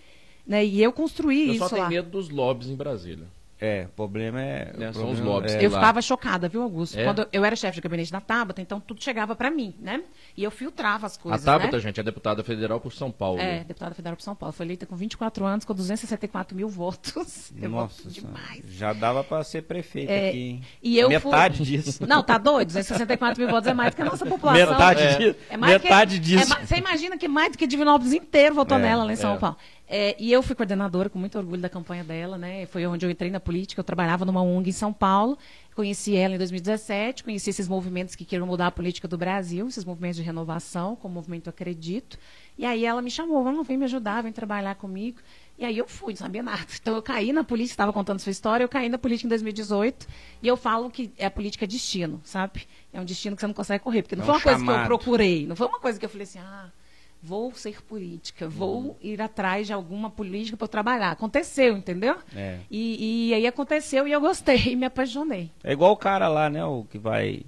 Né? 0.48 0.66
E 0.66 0.82
eu 0.82 0.92
construí 0.92 1.48
Eu 1.50 1.54
isso 1.54 1.60
só 1.64 1.70
tenho 1.70 1.84
lá. 1.84 1.90
medo 1.90 2.10
dos 2.10 2.30
lobbies 2.30 2.70
em 2.72 2.76
Brasília. 2.76 3.26
É, 3.64 3.86
o 3.86 3.90
problema 3.90 4.42
é... 4.42 4.74
Né, 4.76 4.90
o 4.90 4.94
são 4.94 5.04
os 5.04 5.18
problema 5.20 5.26
lobbies. 5.36 5.54
é- 5.54 5.64
Eu 5.64 5.70
lá. 5.70 5.78
ficava 5.80 6.02
chocada, 6.02 6.50
viu, 6.50 6.64
Augusto? 6.64 7.00
É? 7.00 7.04
Quando 7.04 7.28
eu 7.32 7.46
era 7.46 7.56
chefe 7.56 7.76
de 7.76 7.82
gabinete 7.82 8.12
da 8.12 8.20
Tabata, 8.20 8.60
então 8.60 8.80
tudo 8.80 9.04
chegava 9.04 9.36
para 9.36 9.52
mim, 9.52 9.76
né? 9.80 10.02
E 10.36 10.44
eu 10.44 10.50
filtrava 10.50 11.06
as 11.06 11.16
A 11.16 11.22
coisas, 11.22 11.46
Tabata, 11.46 11.78
né? 11.78 11.80
gente, 11.84 12.00
é 12.00 12.04
deputada 12.04 12.44
federal 12.44 12.80
por 12.82 12.92
São 12.92 13.12
Paulo. 13.12 13.40
É, 13.40 13.64
deputada 13.64 13.94
federal 13.94 14.18
por 14.18 14.24
São 14.24 14.36
Paulo. 14.36 14.52
Foi 14.52 14.66
eleita 14.66 14.88
com 14.88 14.96
24 14.96 15.46
anos, 15.46 15.64
com 15.64 15.76
264 15.76 16.58
mil 16.58 16.68
votos. 16.68 17.54
Eu 17.62 17.70
Nossa, 17.70 18.02
voto 18.04 18.14
demais. 18.14 18.64
já 18.68 18.94
dava 18.94 19.24
pra 19.24 19.44
ser 19.44 19.62
prefeito 19.62 20.10
É, 20.10 20.30
aqui, 20.30 20.38
hein? 20.40 20.62
e 20.82 20.98
eu 20.98 21.08
Metade 21.08 21.58
fui- 21.58 21.66
disso. 21.68 22.04
Não, 22.08 22.24
tá 22.24 22.40
doido? 22.40 22.70
264 22.70 23.40
mil 23.40 23.48
votos 23.52 23.68
é 23.68 23.74
mais 23.76 23.92
do 23.92 23.96
que 23.98 24.02
a 24.02 24.06
nossa 24.06 24.26
população. 24.26 24.72
Metade 24.72 25.02
É. 25.04 25.18
disso. 25.18 25.36
É 25.52 25.58
mais 25.58 25.74
metade 25.82 26.14
que, 26.16 26.20
disso. 26.20 26.44
é 26.46 26.48
ma- 26.48 26.66
você 26.66 26.76
imagina 26.78 27.16
que 27.18 27.28
mais 27.28 27.52
do 27.52 27.58
que 27.60 27.68
Divinópolis 27.68 28.14
inteiro 28.14 28.56
votou 28.56 28.78
É, 28.78 28.82
nela 28.82 29.04
lá 29.04 29.14
em 29.14 29.16
São 29.16 29.36
é. 29.36 29.38
Paulo. 29.38 29.56
É, 29.94 30.16
e 30.18 30.32
eu 30.32 30.42
fui 30.42 30.56
coordenadora 30.56 31.10
com 31.10 31.20
muito 31.20 31.38
orgulho 31.38 31.60
da 31.62 31.68
campanha 31.68 32.02
dela, 32.02 32.38
né? 32.38 32.66
Foi 32.68 32.88
onde 32.88 33.06
eu 33.06 33.12
entrei 33.12 33.30
na 33.30 33.42
política. 33.42 33.82
Eu 33.82 33.84
trabalhava 33.84 34.24
numa 34.24 34.42
ONG 34.42 34.70
em 34.70 34.72
São 34.72 34.94
Paulo. 34.94 35.38
Conheci 35.76 36.16
ela 36.16 36.36
em 36.36 36.38
2017, 36.38 37.26
conheci 37.26 37.50
esses 37.50 37.68
movimentos 37.68 38.16
que 38.16 38.24
queriam 38.24 38.48
mudar 38.48 38.68
a 38.68 38.72
política 38.72 39.06
do 39.06 39.18
Brasil, 39.18 39.68
esses 39.68 39.84
movimentos 39.84 40.16
de 40.18 40.24
renovação, 40.24 40.96
como 40.96 41.12
o 41.14 41.16
movimento 41.16 41.50
Acredito. 41.50 42.18
E 42.58 42.66
aí 42.66 42.86
ela 42.86 43.02
me 43.02 43.12
chamou, 43.12 43.44
vamos, 43.44 43.68
vem 43.68 43.78
me 43.78 43.84
ajudar, 43.86 44.24
vem 44.24 44.32
trabalhar 44.32 44.76
comigo. 44.76 45.20
E 45.60 45.66
aí 45.66 45.78
eu 45.78 45.88
fui, 45.88 46.14
não 46.14 46.18
sabia 46.18 46.42
nada. 46.42 46.66
Então 46.82 46.96
eu 46.96 47.02
caí 47.02 47.34
na 47.34 47.44
política, 47.44 47.74
estava 47.74 47.92
contando 47.92 48.20
sua 48.20 48.32
história, 48.32 48.64
eu 48.64 48.70
caí 48.70 48.88
na 48.88 48.98
política 48.98 49.28
em 49.28 49.30
2018 49.30 50.08
e 50.42 50.48
eu 50.48 50.56
falo 50.56 50.90
que 50.90 51.12
é 51.18 51.26
a 51.26 51.32
política 51.32 51.66
é 51.66 51.68
destino, 51.68 52.22
sabe? 52.24 52.66
É 52.94 53.00
um 53.02 53.06
destino 53.06 53.36
que 53.36 53.42
você 53.42 53.48
não 53.48 53.54
consegue 53.54 53.84
correr, 53.84 54.04
porque 54.04 54.16
não 54.16 54.24
É 54.24 54.26
foi 54.26 54.36
um 54.36 54.38
uma 54.38 54.42
coisa 54.42 54.64
que 54.64 54.70
eu 54.70 54.74
chamado. 54.74 54.88
procurei, 54.88 55.46
não 55.48 55.56
foi 55.56 55.68
uma 55.68 55.80
coisa 55.80 56.00
que 56.00 56.06
eu 56.06 56.10
falei 56.10 56.24
assim, 56.24 56.40
ah, 56.40 56.70
vou 57.24 57.54
ser 57.54 57.82
política, 57.84 58.46
Uhum. 58.46 58.52
vou 58.52 58.98
ir 59.02 59.22
atrás 59.22 59.68
de 59.68 59.74
alguma 59.74 60.10
política 60.10 60.58
para 60.58 60.66
eu 60.66 60.70
trabalhar. 60.70 61.12
Aconteceu, 61.12 61.78
entendeu? 61.78 62.16
É. 62.36 62.58
E, 62.70 63.30
e 63.30 63.34
aí 63.34 63.46
aconteceu 63.48 64.08
e 64.08 64.12
eu 64.12 64.20
gostei 64.22 64.58
e 64.72 64.76
me 64.76 64.86
apaixonei. 64.86 65.52
É 65.64 65.72
igual 65.74 65.92
o 65.92 65.98
cara 65.98 66.28
lá, 66.28 66.50
né? 66.50 66.64
O 66.66 66.84
que 66.90 66.98
vai, 66.98 67.42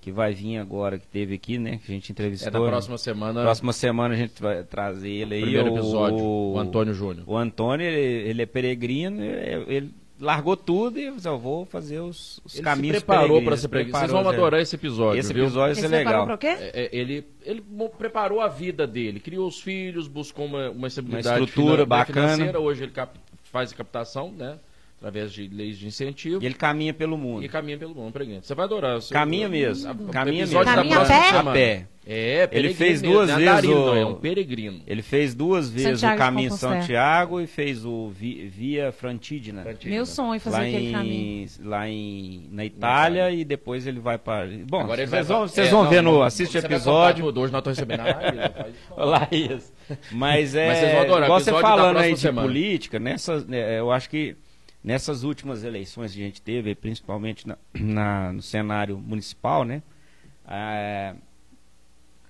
que 0.00 0.10
vai 0.10 0.32
vir 0.32 0.56
agora, 0.58 0.98
que 0.98 1.06
teve 1.06 1.34
aqui, 1.34 1.58
né? 1.58 1.78
Que 1.84 1.92
a 1.92 1.94
gente 1.94 2.10
entrevistou. 2.12 2.48
É 2.48 2.50
da 2.50 2.60
né? 2.60 2.66
próxima 2.68 2.96
semana, 2.98 3.42
Próxima 3.42 3.72
semana 3.72 4.14
a 4.14 4.16
gente 4.16 4.40
vai 4.40 4.62
trazer 4.64 5.10
ele 5.10 5.34
aí. 5.34 5.42
primeiro 5.42 5.70
o- 5.72 5.76
episódio, 5.76 6.24
o 6.24 6.58
Antônio 6.58 6.94
Júnior. 6.94 7.24
O 7.28 7.36
Antônio, 7.36 7.84
ele, 7.86 8.28
ele 8.30 8.42
é 8.42 8.46
peregrino, 8.46 9.22
ele, 9.22 9.64
ele 9.74 9.94
largou 10.20 10.56
tudo 10.56 10.98
e 11.00 11.04
eu 11.04 11.38
vou 11.38 11.64
fazer 11.64 11.98
os, 12.00 12.40
os 12.44 12.54
Ele 12.54 12.62
caminhos 12.62 12.98
se 12.98 13.04
preparou 13.04 13.42
para 13.42 13.56
ser 13.56 13.68
preguiça. 13.68 13.98
Vocês 13.98 14.08
preparou, 14.10 14.30
vão 14.30 14.32
adorar 14.40 14.60
esse 14.60 14.74
episódio, 14.76 15.18
Esse 15.18 15.32
viu? 15.32 15.44
episódio 15.44 15.74
vai 15.74 15.82
ser 15.82 15.88
Você 15.88 15.96
preparou 15.96 16.20
legal. 16.20 16.26
quê? 16.38 16.46
É, 16.46 16.70
é, 16.74 16.88
ele, 16.92 17.26
ele 17.42 17.64
preparou 17.98 18.40
a 18.40 18.48
vida 18.48 18.86
dele, 18.86 19.18
criou 19.18 19.48
os 19.48 19.60
filhos, 19.60 20.06
buscou 20.06 20.44
uma, 20.46 20.70
uma 20.70 20.86
estabilidade 20.88 21.40
Uma 21.40 21.44
estrutura 21.46 21.72
finan- 21.84 21.86
bacana. 21.86 22.28
financeira. 22.34 22.60
Hoje 22.60 22.82
ele 22.84 22.92
cap- 22.92 23.18
faz 23.44 23.72
a 23.72 23.74
captação, 23.76 24.30
né? 24.30 24.58
Através 25.00 25.32
de 25.32 25.48
leis 25.48 25.78
de 25.78 25.86
incentivo. 25.86 26.42
E 26.42 26.46
ele 26.46 26.54
caminha 26.54 26.92
pelo 26.92 27.16
E 27.16 27.18
mundo. 27.18 27.48
caminha 27.48 27.78
pelo 27.78 27.94
mundo, 27.94 28.12
preguiça. 28.12 28.42
Você 28.42 28.54
vai 28.54 28.66
adorar. 28.66 29.00
Você- 29.00 29.14
Caminha 29.14 29.48
mesmo. 29.48 29.90
a- 29.90 30.12
Caminha 30.12 30.40
mesmo. 30.46 30.62
da 30.62 30.74
Caminha 30.74 30.98
a 30.98 31.04
pé? 31.06 31.22
semana. 31.30 31.50
A 31.50 31.54
pé. 31.54 31.86
É, 32.06 32.46
peregrino 32.46 32.74
fez 32.76 33.00
mesmo, 33.02 33.14
duas 33.14 33.28
não 33.30 33.36
é 33.36 33.38
vezes 33.38 33.70
o- 33.70 33.74
não, 33.74 33.96
é 33.96 34.04
um 34.06 34.14
peregrino. 34.14 34.82
Ele 34.86 35.00
fez 35.00 35.34
duas 35.34 35.70
vezes 35.70 36.00
Santiago 36.00 36.14
o 36.14 36.18
caminho. 36.18 36.50
Santiago 36.52 37.40
e 37.40 37.46
fez 37.46 37.84
o 37.84 38.08
vi- 38.10 38.46
Via 38.48 38.92
Frantidina. 38.92 39.62
Frantidina. 39.62 39.94
Meu 39.94 40.04
sonho 40.06 40.34
é 40.34 40.38
fazer 40.38 40.56
Lá 40.56 40.62
aquele 40.64 40.88
em, 40.88 40.92
caminho. 40.92 41.48
lá 41.64 41.88
em 41.88 42.48
na 42.52 42.64
Itália 42.66 43.30
e 43.30 43.42
depois 43.44 43.86
ele 43.86 44.00
vai 44.00 44.18
para. 44.18 44.48
Bom, 44.68 44.80
Agora 44.80 45.00
ele 45.02 45.08
vocês 45.10 45.26
vai- 45.28 45.36
vão, 45.38 45.48
vocês 45.48 45.68
é, 45.68 45.70
vão 45.70 45.84
não, 45.84 45.90
ver 45.90 46.02
no 46.02 46.12
não, 46.12 46.22
assiste 46.22 46.56
o 46.56 46.58
episódio. 46.58 47.22
contar 47.22 47.26
tudo. 47.28 47.40
Hoje 47.40 47.52
nós 47.52 47.60
estamos 47.60 47.78
recebendo 47.78 48.00
a 48.00 48.04
Laís, 48.04 48.34
não 48.96 49.10
faz 49.18 49.32
isso. 49.32 49.72
Mas 50.12 50.54
é, 50.54 50.68
Mas 50.68 50.78
vocês 50.78 50.92
vão 50.92 51.00
adorar, 51.02 51.24
igual 51.24 51.40
você 51.40 51.50
falando 51.52 51.96
aí 51.98 52.14
de 52.14 52.32
política, 52.32 52.98
nessas, 52.98 53.46
né, 53.46 53.78
eu 53.78 53.90
acho 53.90 54.10
que 54.10 54.36
nessas 54.82 55.22
últimas 55.24 55.62
eleições 55.64 56.14
que 56.14 56.20
a 56.22 56.24
gente 56.24 56.40
teve, 56.42 56.74
principalmente 56.74 57.46
na, 57.46 57.58
na- 57.74 58.32
no 58.32 58.42
cenário 58.42 58.98
municipal, 58.98 59.64
né? 59.64 59.82
ah, 60.46 61.14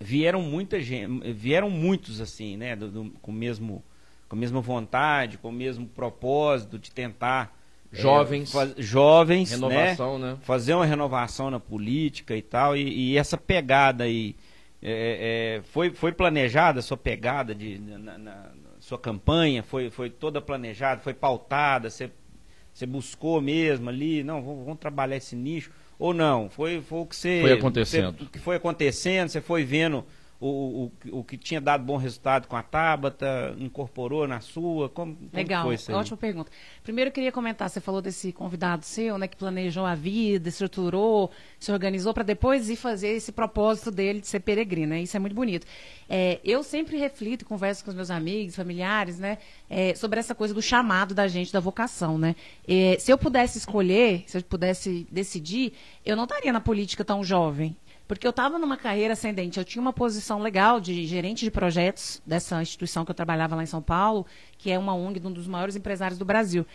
vieram 0.00 0.42
muita 0.42 0.80
gente, 0.80 1.32
vieram 1.32 1.70
muitos 1.70 2.20
assim, 2.20 2.56
né? 2.56 2.74
do- 2.76 2.90
do- 2.90 3.10
com, 3.22 3.32
mesmo, 3.32 3.82
com 4.28 4.36
a 4.36 4.38
mesma 4.38 4.60
vontade, 4.60 5.38
com 5.38 5.48
o 5.48 5.52
mesmo 5.52 5.86
propósito 5.86 6.78
de 6.78 6.90
tentar 6.90 7.56
é, 7.92 7.96
Jovens. 8.00 8.52
faz- 8.52 8.74
jovens, 8.78 9.50
né? 9.50 9.56
Renovação, 9.68 10.18
né? 10.18 10.38
fazer 10.42 10.74
uma 10.74 10.86
renovação 10.86 11.50
na 11.50 11.58
política 11.58 12.36
e 12.36 12.42
tal, 12.42 12.76
e, 12.76 13.12
e 13.12 13.18
essa 13.18 13.36
pegada 13.36 14.04
aí, 14.04 14.36
é, 14.80 15.58
é, 15.58 15.62
foi, 15.64 15.90
foi 15.90 16.12
planejada 16.12 16.78
a 16.78 16.82
sua 16.82 16.96
pegada, 16.96 17.52
de, 17.54 17.78
na, 17.78 17.98
na- 17.98 18.18
na 18.18 18.50
sua 18.78 18.96
campanha, 18.98 19.62
foi, 19.64 19.90
foi 19.90 20.08
toda 20.08 20.40
planejada, 20.40 21.00
foi 21.00 21.12
pautada, 21.12 21.90
você, 21.90 22.10
você 22.80 22.86
buscou 22.86 23.40
mesmo 23.40 23.88
ali, 23.90 24.24
não, 24.24 24.42
vamos, 24.42 24.64
vamos 24.64 24.80
trabalhar 24.80 25.16
esse 25.16 25.36
nicho, 25.36 25.70
ou 25.98 26.12
não, 26.14 26.48
foi, 26.48 26.80
foi 26.80 26.98
o 27.00 27.06
que 27.06 27.14
você... 27.14 27.40
Foi 27.42 27.52
acontecendo. 27.52 28.16
você- 28.18 28.24
o 28.24 28.28
que 28.28 28.38
foi 28.38 28.56
acontecendo, 28.56 29.28
você 29.28 29.40
foi 29.40 29.64
vendo 29.64 30.04
o, 30.40 30.90
o, 31.04 31.18
o 31.18 31.24
que 31.24 31.36
tinha 31.36 31.60
dado 31.60 31.84
bom 31.84 31.98
resultado 31.98 32.48
com 32.48 32.56
a 32.56 32.62
Tabata, 32.62 33.54
incorporou 33.58 34.26
na 34.26 34.40
sua, 34.40 34.88
como, 34.88 35.14
como 35.14 35.30
Legal, 35.34 35.64
foi 35.64 35.74
isso 35.74 35.90
aí? 35.90 35.96
ótima 35.96 36.16
pergunta. 36.16 36.50
Primeiro 36.82 37.10
eu 37.10 37.12
queria 37.12 37.30
comentar, 37.30 37.68
você 37.68 37.78
falou 37.78 38.00
desse 38.00 38.32
convidado 38.32 38.82
seu, 38.84 39.18
né, 39.18 39.28
que 39.28 39.36
planejou 39.36 39.84
a 39.84 39.94
vida, 39.94 40.48
estruturou, 40.48 41.30
se 41.58 41.70
organizou 41.70 42.14
para 42.14 42.22
depois 42.22 42.70
ir 42.70 42.76
fazer 42.76 43.08
esse 43.08 43.32
propósito 43.32 43.90
dele 43.90 44.20
de 44.20 44.28
ser 44.28 44.40
peregrino, 44.40 44.88
né? 44.88 45.02
Isso 45.02 45.14
é 45.14 45.20
muito 45.20 45.34
bonito. 45.34 45.66
É, 46.08 46.40
eu 46.42 46.62
sempre 46.62 46.96
reflito, 46.96 47.42
e 47.42 47.44
converso 47.44 47.84
com 47.84 47.90
os 47.90 47.96
meus 47.96 48.10
amigos, 48.10 48.56
familiares, 48.56 49.18
né, 49.18 49.36
é, 49.68 49.94
sobre 49.94 50.18
essa 50.18 50.34
coisa 50.34 50.54
do 50.54 50.62
chamado 50.62 51.14
da 51.14 51.28
gente, 51.28 51.52
da 51.52 51.60
vocação, 51.60 52.16
né? 52.16 52.34
É, 52.66 52.96
se 52.98 53.12
eu 53.12 53.18
pudesse 53.18 53.58
escolher, 53.58 54.24
se 54.26 54.38
eu 54.38 54.42
pudesse 54.42 55.06
decidir, 55.12 55.74
eu 56.04 56.16
não 56.16 56.24
estaria 56.24 56.50
na 56.50 56.60
política 56.60 57.04
tão 57.04 57.22
jovem. 57.22 57.76
Porque 58.10 58.26
eu 58.26 58.30
estava 58.30 58.58
numa 58.58 58.76
carreira 58.76 59.12
ascendente, 59.12 59.56
eu 59.56 59.64
tinha 59.64 59.80
uma 59.80 59.92
posição 59.92 60.40
legal 60.40 60.80
de 60.80 61.06
gerente 61.06 61.44
de 61.44 61.50
projetos 61.52 62.20
dessa 62.26 62.60
instituição 62.60 63.04
que 63.04 63.12
eu 63.12 63.14
trabalhava 63.14 63.54
lá 63.54 63.62
em 63.62 63.66
São 63.66 63.80
Paulo, 63.80 64.26
que 64.58 64.68
é 64.68 64.76
uma 64.76 64.92
ONG 64.92 65.20
de 65.20 65.28
um 65.28 65.32
dos 65.32 65.46
maiores 65.46 65.76
empresários 65.76 66.18
do 66.18 66.24
Brasil. 66.24 66.66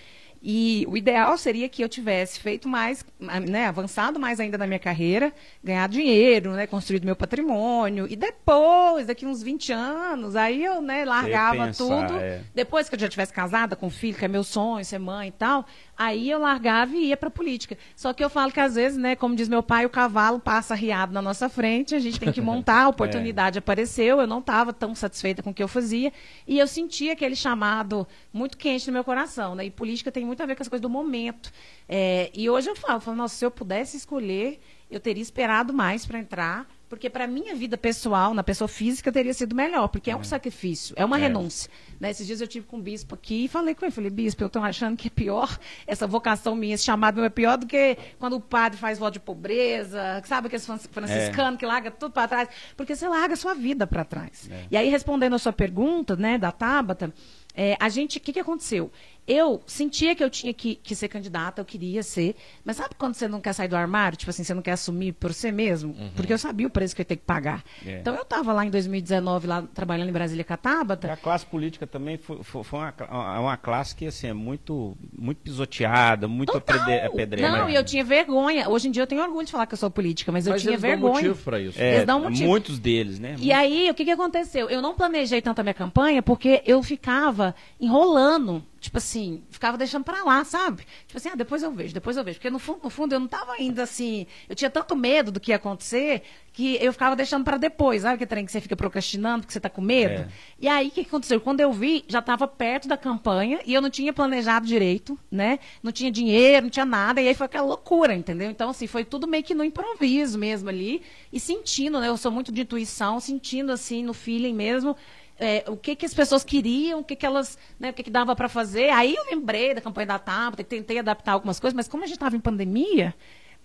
E 0.42 0.86
o 0.88 0.96
ideal 0.96 1.38
seria 1.38 1.68
que 1.68 1.84
eu 1.84 1.89
tivesse 1.89 2.39
feito 2.39 2.70
mais, 2.70 3.04
né, 3.20 3.65
avançado 3.65 4.20
mais 4.20 4.39
ainda 4.39 4.58
na 4.58 4.68
minha 4.68 4.80
carreira, 4.80 5.34
ganhado 5.62 5.92
dinheiro, 5.92 6.51
né, 6.51 6.68
construído 6.68 7.04
meu 7.04 7.15
patrimônio. 7.15 8.08
E 8.10 8.15
depois, 8.15 9.08
daqui 9.08 9.25
uns 9.25 9.42
20 9.42 9.74
anos, 9.74 10.36
aí 10.36 10.63
eu 10.63 10.82
né, 10.82 11.04
largava 11.04 11.65
pensar, 11.65 12.08
tudo. 12.08 12.20
é. 12.20 12.42
Depois 12.54 12.88
que 12.88 12.96
eu 12.96 13.00
já 13.00 13.10
tivesse 13.10 13.34
casada 13.34 13.75
com 13.75 13.89
filho, 13.89 14.18
que 14.18 14.24
é 14.24 14.27
meu 14.27 14.44
sonho, 14.44 14.86
ser 14.86 15.00
mãe 15.00 15.30
e 15.30 15.32
tal, 15.32 15.65
aí 15.98 16.30
eu 16.30 16.40
largava 16.40 16.96
e 16.96 17.08
ia 17.08 17.18
pra 17.18 17.30
política. 17.30 17.78
Só 17.96 18.14
que 18.14 18.24
eu 18.24 18.30
falo 18.30 18.52
que 18.52 18.60
às 18.60 18.75
vezes, 18.75 18.98
né, 18.98 19.16
como 19.16 19.36
diz 19.36 19.48
meu 19.48 19.64
pai, 19.64 19.86
o 19.86 19.90
cavalo 19.90 20.40
passa 20.40 20.75
riado 20.75 21.14
na 21.14 21.22
nossa 21.22 21.48
frente, 21.50 21.96
a 21.96 22.00
gente 22.00 22.20
tem 22.20 22.32
que 22.32 22.42
montar, 22.42 22.84
a 22.84 22.88
oportunidade 22.90 23.60
apareceu, 23.60 24.20
eu 24.20 24.28
não 24.28 24.40
estava 24.40 24.74
tão 24.74 24.94
satisfeita 24.94 25.42
com 25.42 25.52
o 25.52 25.54
que 25.54 25.64
eu 25.64 25.68
fazia, 25.68 26.12
e 26.48 26.60
eu 26.60 26.68
sentia 26.68 27.14
aquele 27.14 27.36
chamado 27.36 28.08
muito 28.34 28.58
quente 28.58 28.88
no 28.88 28.94
meu 28.94 29.04
coração, 29.04 29.56
né? 29.56 29.66
E 29.66 29.72
política 29.72 30.12
tem 30.12 30.25
muito 30.25 30.42
a 30.44 30.46
ver 30.46 30.56
com 30.56 30.64
as 30.64 30.68
coisas 30.68 30.82
do 30.82 30.90
momento. 30.90 31.52
É, 31.88 32.32
e 32.34 32.50
hoje 32.50 32.70
eu 32.70 32.75
falo, 32.75 32.98
eu 32.98 33.02
falo, 33.02 33.18
nossa, 33.18 33.36
se 33.36 33.46
eu 33.46 33.52
pudesse 33.52 33.98
escolher, 33.98 34.60
eu 34.90 35.00
teria 35.00 35.24
esperado 35.24 35.74
mais 35.74 36.06
para 36.06 36.20
entrar, 36.20 36.68
porque 36.96 37.10
para 37.10 37.28
minha 37.28 37.54
vida 37.54 37.78
pessoal, 37.78 38.34
na 38.34 38.42
pessoa 38.42 38.68
física, 38.70 39.12
teria 39.12 39.34
sido 39.34 39.54
melhor, 39.54 39.90
porque 39.90 40.10
é 40.10 40.16
um 40.16 40.24
sacrifício, 40.24 40.94
é 40.98 41.04
uma 41.04 41.18
É. 41.18 41.24
renúncia. 41.24 41.70
Né? 42.00 42.10
Esses 42.12 42.25
dias 42.25 42.40
eu 42.40 42.48
tive 42.48 42.66
com 42.66 42.78
o 42.78 42.82
bispo 42.82 43.14
aqui 43.16 43.46
e 43.46 43.48
falei 43.50 43.75
com 43.75 43.84
ele, 43.86 43.92
falei, 43.92 44.10
bispo, 44.10 44.42
eu 44.42 44.48
estou 44.48 44.62
achando 44.64 44.96
que 44.96 45.08
é 45.08 45.12
pior, 45.12 45.60
essa 45.86 46.08
vocação 46.08 46.56
minha, 46.56 46.74
esse 46.75 46.86
chamado 46.86 47.16
meu 47.18 47.25
é 47.25 47.30
pior 47.30 47.58
do 47.58 47.66
que 47.68 47.98
quando 48.18 48.38
o 48.38 48.40
padre 48.42 48.78
faz 48.78 48.98
voto 48.98 49.14
de 49.14 49.20
pobreza, 49.20 50.22
sabe 50.25 50.48
aqueles 50.48 50.66
fran- 50.66 50.78
franciscanos 50.78 51.60
que 51.60 51.66
larga 51.66 51.92
tudo 51.92 52.14
para 52.14 52.28
trás, 52.28 52.50
porque 52.78 52.96
você 52.96 53.08
larga 53.08 53.34
a 53.34 53.38
sua 53.38 53.54
vida 53.54 53.86
para 53.86 54.04
trás. 54.06 54.50
E 54.72 54.78
aí, 54.78 54.90
respondendo 54.90 55.34
a 55.36 55.40
sua 55.40 55.54
pergunta, 55.54 56.16
né, 56.16 56.38
da 56.38 56.52
Tabata, 56.52 57.14
é, 57.54 57.78
a 57.80 57.88
gente, 57.90 58.18
o 58.18 58.22
que, 58.22 58.34
que 58.34 58.40
aconteceu? 58.40 58.92
Eu 59.27 59.62
sentia 59.65 60.15
que 60.15 60.24
eu 60.24 60.29
tinha 60.29 60.53
que, 60.53 60.75
que, 60.75 60.96
ser 60.96 61.08
candidata, 61.08 61.62
eu 61.62 61.65
queria 61.65 62.03
ser. 62.03 62.36
Mas 62.63 62.77
sabe 62.77 62.96
quando 62.98 63.15
você 63.15 63.27
não 63.27 63.41
quer 63.41 63.53
sair 63.53 63.67
do 63.67 63.75
armário? 63.75 64.17
Tipo 64.17 64.29
assim, 64.29 64.44
você 64.44 64.53
não 64.53 64.62
quer 64.62 64.74
assumir 64.74 65.13
por 65.13 65.34
você 65.34 65.51
mesmo? 65.51 65.94
Uhum. 65.94 66.12
Porque 66.15 66.32
eu 66.32 66.38
sabia 66.38 66.67
o 66.67 66.70
preço 66.70 66.96
que 66.96 67.01
eu 67.01 67.03
ia 67.03 67.08
ter 67.08 67.15
que 67.15 67.24
pagar. 67.24 67.63
É. 67.86 68.00
Então 68.00 68.13
eu 68.15 68.22
estava 68.22 68.53
lá 68.53 68.65
em 68.65 68.70
2019, 68.70 69.48
lá 69.48 69.63
trabalhando 69.74 70.10
em 70.10 70.12
Brasília 70.12 70.44
Catábata. 70.44 71.12
A 71.12 71.17
classe 71.17 71.46
política 71.46 71.88
também 71.88 72.17
foi, 72.17 72.44
foi 72.44 72.79
uma, 72.79 73.39
uma, 73.39 73.58
classe 73.58 73.96
que 73.96 74.05
assim, 74.05 74.27
é 74.27 74.34
muito, 74.34 74.96
muito 75.17 75.39
pisoteada, 75.39 76.27
muito 76.27 76.55
apedreada. 76.55 77.58
Não, 77.58 77.70
e 77.70 77.75
eu 77.75 77.84
tinha 77.84 78.03
vergonha. 78.03 78.70
Hoje 78.70 78.89
em 78.89 78.91
dia 78.91 79.01
eu 79.01 79.08
tenho 79.08 79.24
orgulho 79.24 79.46
de 79.46 79.51
falar 79.51 79.65
que 79.65 79.74
eu 79.74 79.77
sou 79.77 79.89
política, 79.89 80.32
mas, 80.32 80.48
mas 80.48 80.63
eu 80.63 80.70
tinha 80.70 80.77
vergonha. 80.77 81.13
Dão 81.13 81.24
motivo 81.24 81.44
para 81.44 81.60
isso. 81.60 81.82
É, 81.82 81.96
eles 81.96 82.05
dão 82.05 82.22
motivo. 82.22 82.48
Muitos 82.48 82.77
deles, 82.77 83.20
né? 83.20 83.36
E 83.39 83.51
aí, 83.51 83.89
o 83.89 83.94
que, 83.96 84.05
que 84.05 84.12
aconteceu? 84.12 84.70
Eu 84.70 84.82
não 84.82 84.94
planejei 84.94 85.41
tanto 85.41 85.60
a 85.60 85.63
minha 85.63 85.74
campanha 85.74 86.22
porque 86.22 86.62
eu 86.65 86.84
ficava 86.84 87.55
enrolando 87.79 88.63
tipo 88.86 89.00
assim, 89.00 89.44
ficava 89.50 89.77
deixando 89.77 90.04
para 90.04 90.24
lá, 90.24 90.44
sabe? 90.44 90.86
Tipo 91.08 91.18
assim, 91.18 91.30
ah, 91.30 91.36
depois 91.36 91.63
eu 91.63 91.72
vejo, 91.72 91.94
depois 91.94 92.15
eu 92.15 92.24
vejo. 92.24 92.38
Porque 92.38 92.51
no 92.51 92.60
fundo, 92.60 92.82
no 92.84 92.89
fundo 92.89 93.15
eu 93.15 93.20
não 93.20 93.25
estava 93.25 93.54
ainda 93.54 93.82
assim, 93.82 94.27
eu 94.48 94.56
tinha 94.56 94.70
tanto 94.70 94.96
medo 94.96 95.32
do 95.32 95.39
que 95.39 95.51
ia 95.51 95.56
acontecer 95.56 96.22
que 96.54 96.77
eu 96.80 96.94
ficava 96.94 97.15
deixando 97.15 97.44
para 97.44 97.58
depois, 97.58 98.04
sabe? 98.04 98.20
Que 98.20 98.25
trem 98.25 98.46
que 98.46 98.51
você 98.51 98.62
fica 98.62 98.75
procrastinando 98.75 99.42
porque 99.42 99.51
você 99.51 99.58
está 99.60 99.70
com 99.70 99.82
medo. 99.82 100.22
É. 100.22 100.27
E 100.60 100.68
aí 100.68 100.88
o 100.88 100.92
que 100.92 101.01
aconteceu? 101.01 101.42
Quando 101.42 101.62
eu 101.62 101.74
vi, 101.74 102.06
já 102.08 102.20
estava 102.20 102.48
perto 102.48 102.88
da 102.88 102.96
campanha 102.96 103.60
e 103.65 103.74
eu 103.74 103.82
não 103.82 103.89
tinha 103.89 104.13
planejado 104.13 104.68
direito, 104.68 105.18
né? 105.32 105.58
Não 105.82 105.92
tinha 105.92 106.12
dinheiro, 106.12 106.65
não 106.65 106.70
tinha 106.70 106.86
nada, 106.86 107.20
e 107.20 107.27
aí 107.27 107.34
foi 107.34 107.46
aquela 107.46 107.65
loucura, 107.65 108.13
entendeu? 108.13 108.51
Então 108.51 108.70
assim, 108.70 108.86
foi 108.86 109.04
tudo 109.04 109.27
meio 109.27 109.44
que 109.44 109.56
no 109.56 109.63
improviso 109.63 110.38
mesmo 110.38 110.70
ali 110.70 111.01
e 111.34 111.39
sentindo, 111.39 112.00
né? 112.00 112.08
Eu 112.08 112.18
sou 112.18 112.32
muito 112.32 112.51
de 112.51 112.62
intuição, 112.62 113.20
sentindo 113.20 113.72
assim 113.72 114.04
no 114.04 114.13
feeling 114.13 114.54
mesmo 114.54 114.96
é, 115.38 115.63
o 115.68 115.75
que, 115.75 115.96
que 115.96 116.06
as 116.06 116.13
pessoas 116.13 116.44
queriam, 116.44 117.00
o 117.00 117.04
que, 117.04 117.15
que 117.15 117.25
elas, 117.25 117.58
né, 117.80 117.89
o 117.89 117.94
que, 117.94 118.04
que 118.04 118.10
dava 118.10 118.36
para 118.36 118.48
fazer. 118.48 118.89
Aí 118.89 119.15
eu 119.15 119.25
lembrei 119.25 119.74
da 119.74 119.82
campanha 119.82 120.08
da 120.08 120.20
TAP, 120.20 120.60
tentei 120.62 121.00
adaptar 121.00 121.34
algumas 121.34 121.60
coisas, 121.60 121.75
mas 121.75 121.88
como 121.88 122.04
a 122.04 122.08
gente 122.08 122.15
estava 122.15 122.36
em 122.36 122.39
pandemia, 122.39 123.13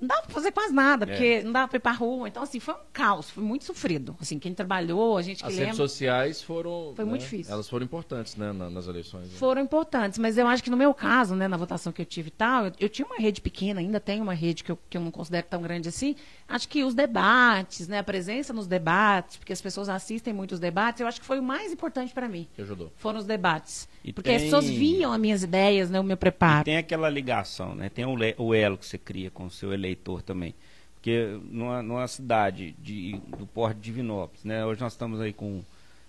não 0.00 0.08
dava 0.08 0.22
para 0.22 0.32
fazer 0.32 0.50
quase 0.50 0.72
nada, 0.72 1.06
porque 1.06 1.24
é. 1.24 1.42
não 1.42 1.52
dava 1.52 1.68
para 1.68 1.76
ir 1.76 1.80
para 1.80 1.92
rua. 1.92 2.28
Então, 2.28 2.42
assim, 2.42 2.58
foi 2.58 2.74
um 2.74 2.78
caos, 2.92 3.30
foi 3.30 3.44
muito 3.44 3.64
sofrido. 3.64 4.16
Assim, 4.20 4.38
quem 4.38 4.54
trabalhou, 4.54 5.18
a 5.18 5.22
gente 5.22 5.42
que 5.42 5.48
As 5.48 5.52
lembra... 5.52 5.66
redes 5.66 5.76
sociais 5.76 6.42
foram... 6.42 6.92
Foi 6.96 7.04
né, 7.04 7.10
muito 7.10 7.22
difícil. 7.22 7.52
Elas 7.52 7.68
foram 7.68 7.84
importantes, 7.84 8.36
né, 8.36 8.52
nas 8.52 8.86
eleições. 8.86 9.24
Né? 9.24 9.38
Foram 9.38 9.60
importantes, 9.60 10.18
mas 10.18 10.38
eu 10.38 10.46
acho 10.46 10.62
que 10.62 10.70
no 10.70 10.76
meu 10.76 10.94
caso, 10.94 11.34
né, 11.34 11.46
na 11.46 11.56
votação 11.56 11.92
que 11.92 12.00
eu 12.00 12.06
tive 12.06 12.28
e 12.28 12.32
tal, 12.32 12.66
eu, 12.66 12.72
eu 12.80 12.88
tinha 12.88 13.06
uma 13.06 13.16
rede 13.16 13.40
pequena, 13.40 13.80
ainda 13.80 14.00
tenho 14.00 14.22
uma 14.22 14.34
rede 14.34 14.64
que 14.64 14.72
eu, 14.72 14.78
que 14.88 14.96
eu 14.96 15.02
não 15.02 15.10
considero 15.10 15.46
tão 15.48 15.60
grande 15.60 15.88
assim. 15.88 16.16
Acho 16.48 16.68
que 16.68 16.82
os 16.82 16.94
debates, 16.94 17.86
né, 17.86 17.98
a 17.98 18.04
presença 18.04 18.52
nos 18.52 18.66
debates, 18.66 19.36
porque 19.36 19.52
as 19.52 19.60
pessoas 19.60 19.88
assistem 19.88 20.32
muitos 20.32 20.58
debates, 20.58 21.00
eu 21.00 21.06
acho 21.06 21.20
que 21.20 21.26
foi 21.26 21.38
o 21.38 21.42
mais 21.42 21.72
importante 21.72 22.14
para 22.14 22.28
mim. 22.28 22.48
Que 22.54 22.62
ajudou. 22.62 22.90
Foram 22.96 23.18
os 23.18 23.26
debates. 23.26 23.88
E 24.04 24.12
porque 24.12 24.30
tem... 24.30 24.36
as 24.36 24.42
pessoas 24.44 24.68
viam 24.68 25.12
as 25.12 25.20
minhas 25.20 25.42
ideias, 25.42 25.90
né, 25.90 26.00
o 26.00 26.04
meu 26.04 26.16
preparo. 26.16 26.62
E 26.62 26.64
tem 26.64 26.76
aquela 26.76 27.08
ligação, 27.08 27.74
né? 27.74 27.88
Tem 27.88 28.04
o 28.06 28.54
elo 28.54 28.78
que 28.78 28.86
você 28.86 28.96
cria 28.96 29.30
com 29.30 29.46
o 29.46 29.50
seu 29.50 29.72
eleitor 29.72 30.22
também. 30.22 30.54
Porque 30.94 31.38
numa, 31.50 31.82
numa 31.82 32.06
cidade 32.06 32.74
de, 32.78 33.18
do 33.38 33.46
Porto 33.46 33.76
de 33.76 33.82
Divinópolis, 33.82 34.44
né? 34.44 34.64
Hoje 34.66 34.80
nós 34.80 34.92
estamos 34.92 35.20
aí 35.20 35.32
com. 35.32 35.62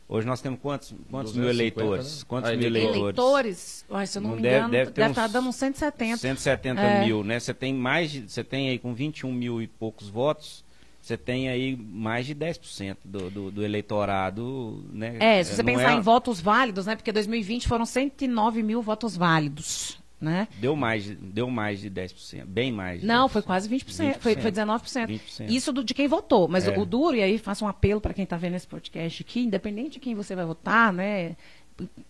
Hoje 0.08 0.28
nós 0.28 0.42
temos 0.42 0.60
quantos, 0.60 0.94
quantos 1.10 1.34
mil 1.34 1.50
eleitores? 1.50 2.20
Né? 2.20 2.26
Quantos 2.28 2.52
ah, 2.52 2.56
mil 2.56 2.68
eleitores? 2.68 2.98
Eleitores, 3.00 3.86
olha, 3.90 4.06
se 4.06 4.18
eu 4.18 4.22
não, 4.22 4.30
não 4.32 4.36
me 4.36 4.42
deve, 4.42 4.58
engano, 4.58 4.72
deve, 4.72 4.92
deve 4.92 5.10
estar 5.12 5.28
dando 5.28 5.48
uns 5.48 5.56
170. 5.56 6.18
170 6.18 6.82
é. 6.82 7.06
mil, 7.06 7.24
né? 7.24 7.40
Você 7.40 7.54
tem 7.54 7.74
mais 7.74 8.12
de, 8.12 8.30
você 8.30 8.44
tem 8.44 8.70
aí 8.70 8.78
com 8.78 8.94
21 8.94 9.32
mil 9.32 9.62
e 9.62 9.68
poucos 9.68 10.10
votos, 10.10 10.66
você 11.02 11.18
tem 11.18 11.50
aí 11.50 11.76
mais 11.76 12.28
de 12.28 12.36
10% 12.36 12.98
do, 13.04 13.30
do, 13.32 13.52
do 13.52 13.64
eleitorado, 13.64 14.86
né? 14.94 15.18
É, 15.20 15.44
se 15.44 15.56
você 15.56 15.64
não 15.64 15.74
pensar 15.74 15.94
é... 15.94 15.96
em 15.96 16.02
votos 16.02 16.40
válidos, 16.40 16.86
né? 16.86 16.96
Porque 16.96 17.12
2020 17.12 17.68
foram 17.68 17.86
109 17.86 18.62
mil 18.62 18.82
votos 18.82 19.18
válidos. 19.18 20.00
Né? 20.20 20.48
Deu 20.60 20.76
mais, 20.76 21.10
deu 21.10 21.50
mais 21.50 21.80
de 21.80 21.90
10%, 21.90 22.46
bem 22.46 22.72
mais. 22.72 23.02
Não, 23.02 23.28
foi 23.28 23.42
quase 23.42 23.68
20%, 23.68 23.86
20%. 23.88 24.20
Foi, 24.20 24.36
foi 24.36 24.52
19%. 24.52 25.08
20%. 25.08 25.50
Isso 25.50 25.74
do, 25.74 25.84
de 25.84 25.96
quem 25.96 26.08
votou. 26.08 26.48
Mas 26.48 26.68
é. 26.68 26.78
o, 26.78 26.82
o 26.82 26.86
duro, 26.86 27.18
e 27.18 27.24
aí 27.24 27.40
faço 27.40 27.66
um 27.66 27.68
apelo 27.68 28.00
para 28.00 28.14
quem 28.14 28.24
está 28.24 28.38
vendo 28.38 28.56
esse 28.56 28.68
podcast 28.68 29.24
aqui, 29.24 29.40
independente 29.40 29.94
de 29.94 30.00
quem 30.00 30.14
você 30.14 30.36
vai 30.36 30.46
votar, 30.46 30.94
né? 30.94 31.36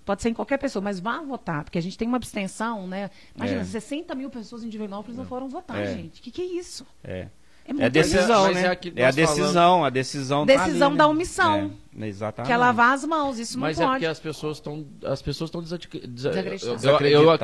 Pode 0.03 0.21
ser 0.21 0.27
em 0.27 0.33
qualquer 0.33 0.57
pessoa, 0.57 0.83
mas 0.83 1.00
vá 1.00 1.21
votar, 1.21 1.63
porque 1.63 1.77
a 1.77 1.81
gente 1.81 1.98
tem 1.98 2.05
uma 2.05 2.17
abstenção, 2.17 2.86
né? 2.86 3.10
Imagina, 3.33 3.62
é. 3.62 3.63
60 3.63 4.13
mil 4.13 4.29
pessoas 4.29 4.65
em 4.65 4.67
Divinópolis 4.67 5.15
não 5.15 5.24
é. 5.24 5.27
foram 5.27 5.48
votar, 5.48 5.79
é. 5.79 5.93
gente. 5.93 6.19
O 6.19 6.24
que, 6.24 6.31
que 6.31 6.41
é 6.41 6.45
isso? 6.45 6.86
É. 7.01 7.29
É, 7.65 7.84
é 7.84 7.86
a 7.86 7.89
decisão, 7.89 8.51
né? 8.51 8.63
É, 8.63 9.01
é 9.01 9.06
a 9.06 9.12
decisão, 9.12 9.53
falando... 9.53 9.86
a 9.86 9.89
decisão. 9.89 10.46
Decisão 10.46 10.91
tá 10.91 10.98
da 10.98 11.08
omissão. 11.08 11.72
É, 12.00 12.08
exatamente. 12.08 12.48
Que 12.48 12.53
é 12.53 12.58
lavar 12.58 12.94
as 12.94 13.06
mãos, 13.06 13.38
isso 13.38 13.60
Mas 13.60 13.77
não 13.77 13.88
pode. 13.88 14.01
Mas 14.01 14.03
é 14.03 14.08
porque 14.08 14.12
as 14.12 14.20
pessoas 14.20 14.58
estão, 14.58 14.86
as 15.06 15.22
pessoas 15.22 15.50
estão 15.50 15.62
desacreditadas. 15.62 16.84
Eu, 16.84 17.00
eu, 17.00 17.24
eu, 17.24 17.39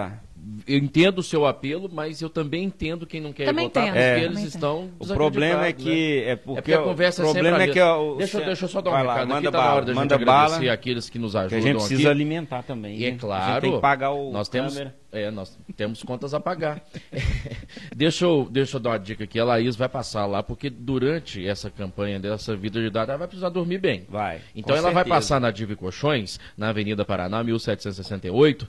eu 0.68 0.78
entendo 0.78 1.20
o 1.20 1.24
seu 1.24 1.46
apelo, 1.46 1.90
mas 1.92 2.22
eu 2.22 2.30
também 2.30 2.64
entendo 2.64 3.06
quem 3.06 3.20
não 3.20 3.34
quer 3.34 3.46
também 3.46 3.66
votar, 3.66 3.84
entendo. 3.84 3.94
porque 3.94 4.06
é, 4.06 4.24
eles 4.24 4.44
estão 4.44 4.90
O 5.00 5.08
problema 5.08 5.66
é 5.66 5.74
que 5.74 5.86
né? 5.86 6.32
é 6.32 6.36
porque, 6.36 6.60
é 6.60 6.62
porque 6.62 6.74
a 6.74 6.82
conversa 6.82 7.22
o 7.22 7.32
problema 7.32 7.64
é 7.64 7.68
que 7.68 7.82
o, 7.82 8.16
deixa, 8.16 8.42
deixa 8.42 8.66
eu 8.66 8.70
só 8.70 8.82
dar 8.82 8.92
um 8.92 8.96
recado 8.96 9.08
lá, 9.08 9.26
manda 9.26 9.36
aqui, 9.36 9.44
tá 9.44 9.52
bala, 9.52 9.86
tá 9.86 9.94
manda 9.94 10.18
bala, 10.18 10.72
aqueles 10.72 11.10
que 11.10 11.20
nos 11.20 11.36
ajudam 11.36 11.50
que 11.50 11.56
a 11.56 11.62
gente 11.62 11.78
precisa 11.80 12.02
aqui. 12.02 12.10
alimentar 12.10 12.64
também. 12.64 12.98
E 12.98 13.06
é 13.06 13.12
né? 13.12 13.18
claro, 13.20 13.62
tem 13.62 13.72
que 13.74 13.80
pagar 13.80 14.12
o 14.12 14.32
nós 14.32 14.48
temos, 14.48 14.78
é, 15.12 15.32
nós 15.32 15.58
temos 15.76 16.04
contas 16.04 16.34
a 16.34 16.40
pagar. 16.40 16.82
deixa 17.96 18.26
eu 18.26 18.48
deixa 18.50 18.78
eu 18.78 18.82
dar 18.82 18.92
uma 18.92 19.00
dica 19.00 19.24
aqui, 19.24 19.40
a 19.40 19.46
Laís 19.46 19.76
vai 19.76 19.90
passar 19.90 20.26
lá 20.26 20.42
porque 20.44 20.70
durante 20.70 21.46
essa 21.46 21.70
campanha 21.70 22.20
dessa 22.20 22.56
vida 22.56 22.80
de 22.80 22.88
idade 22.88 23.10
ela 23.10 23.18
vai 23.18 23.28
precisar 23.28 23.50
dormir 23.50 23.80
bem. 23.80 24.06
Vai. 24.10 24.42
Então 24.56 24.76
ela 24.76 24.90
certeza. 24.90 24.94
vai 24.94 25.06
passar 25.06 25.42
na 25.42 25.52
Divi 25.52 25.76
Colchões, 25.76 26.40
na 26.58 26.70
Avenida 26.70 27.04
Paraná, 27.04 27.44
1768 27.44 28.68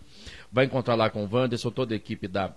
vai 0.50 0.64
encontrar 0.64 0.94
lá 0.94 1.10
com 1.10 1.24
o 1.24 1.28
Wanderson, 1.30 1.70
toda 1.70 1.94
a 1.94 1.96
equipe 1.96 2.28
da 2.28 2.54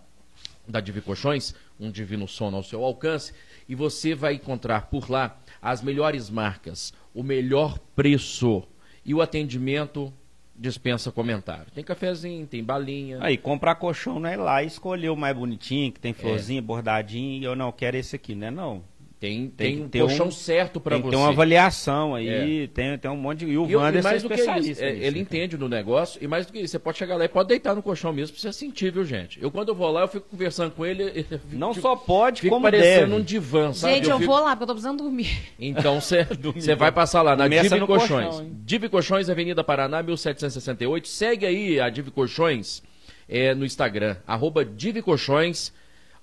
da 0.67 0.79
Divi 0.79 1.01
Colchões, 1.01 1.55
um 1.79 1.91
divino 1.91 2.27
sono 2.27 2.57
ao 2.57 2.63
seu 2.63 2.83
alcance, 2.83 3.33
e 3.67 3.75
você 3.75 4.15
vai 4.15 4.35
encontrar 4.35 4.87
por 4.87 5.09
lá 5.09 5.39
as 5.61 5.81
melhores 5.81 6.29
marcas, 6.29 6.93
o 7.13 7.23
melhor 7.23 7.77
preço 7.95 8.63
e 9.05 9.13
o 9.13 9.21
atendimento 9.21 10.13
dispensa 10.55 11.11
comentário. 11.11 11.71
Tem 11.73 11.83
cafezinho, 11.83 12.45
tem 12.45 12.63
balinha. 12.63 13.17
Aí, 13.21 13.37
comprar 13.37 13.75
colchão 13.75 14.19
não 14.19 14.29
é 14.29 14.37
lá 14.37 14.63
escolher 14.63 15.09
o 15.09 15.15
mais 15.15 15.35
bonitinho, 15.35 15.91
que 15.91 15.99
tem 15.99 16.13
florzinha, 16.13 16.59
é. 16.59 16.61
bordadinho, 16.61 17.41
e 17.41 17.43
eu 17.43 17.55
não 17.55 17.71
quero 17.71 17.97
esse 17.97 18.15
aqui, 18.15 18.35
né? 18.35 18.51
Não. 18.51 18.83
Tem, 19.21 19.47
tem, 19.55 19.87
tem 19.87 20.01
um 20.01 20.07
colchão 20.07 20.29
um, 20.29 20.31
certo 20.31 20.79
para 20.79 20.97
você. 20.97 21.11
Tem 21.11 21.19
uma 21.19 21.29
avaliação 21.29 22.15
aí, 22.15 22.63
é. 22.63 22.67
tem, 22.67 22.97
tem 22.97 23.11
um 23.11 23.15
monte 23.15 23.45
de. 23.45 23.51
E 23.51 23.55
o 23.55 23.79
Wanderson 23.79 24.09
é 24.09 24.15
especialista. 24.15 24.71
Isso, 24.71 24.83
é, 24.83 25.05
ele 25.05 25.19
entende 25.19 25.55
no 25.59 25.69
negócio, 25.69 26.19
e 26.23 26.27
mais 26.27 26.47
do 26.47 26.51
que 26.51 26.57
isso, 26.57 26.71
você 26.71 26.79
pode 26.79 26.97
chegar 26.97 27.17
lá 27.17 27.25
e 27.25 27.27
pode 27.27 27.49
deitar 27.49 27.75
no 27.75 27.83
colchão 27.83 28.11
mesmo 28.11 28.35
pra 28.35 28.41
você 28.41 28.51
sentir, 28.51 28.91
viu, 28.91 29.05
gente? 29.05 29.39
Eu, 29.39 29.51
quando 29.51 29.69
eu 29.69 29.75
vou 29.75 29.91
lá, 29.91 30.01
eu 30.01 30.07
fico 30.07 30.27
conversando 30.27 30.71
com 30.71 30.83
ele. 30.83 31.23
Fico, 31.31 31.39
não 31.51 31.71
só 31.71 31.95
pode, 31.95 32.41
fico 32.41 32.51
como 32.51 32.63
parecendo 32.63 33.11
deve. 33.11 33.13
um 33.13 33.21
divã, 33.21 33.71
sabe? 33.73 33.93
Gente, 33.93 34.05
eu, 34.05 34.15
eu 34.15 34.19
fico... 34.21 34.31
vou 34.31 34.41
lá, 34.41 34.49
porque 34.55 34.63
eu 34.63 34.67
tô 34.67 34.73
precisando 34.73 35.03
dormir. 35.03 35.29
Então 35.59 36.01
você 36.01 36.25
vai 36.75 36.91
passar 36.91 37.21
lá 37.21 37.35
na 37.35 37.47
Divi 37.47 37.79
Colchões. 37.85 38.43
Divi 38.65 38.89
Colchões, 38.89 39.29
Avenida 39.29 39.63
Paraná, 39.63 40.01
1768. 40.01 41.07
Segue 41.07 41.45
aí 41.45 41.79
a 41.79 41.91
Divi 41.91 42.09
Colchões 42.09 42.81
é, 43.29 43.53
no 43.53 43.65
Instagram, 43.65 44.17
arroba 44.25 44.65
Divi 44.65 45.03
Colchões. 45.03 45.71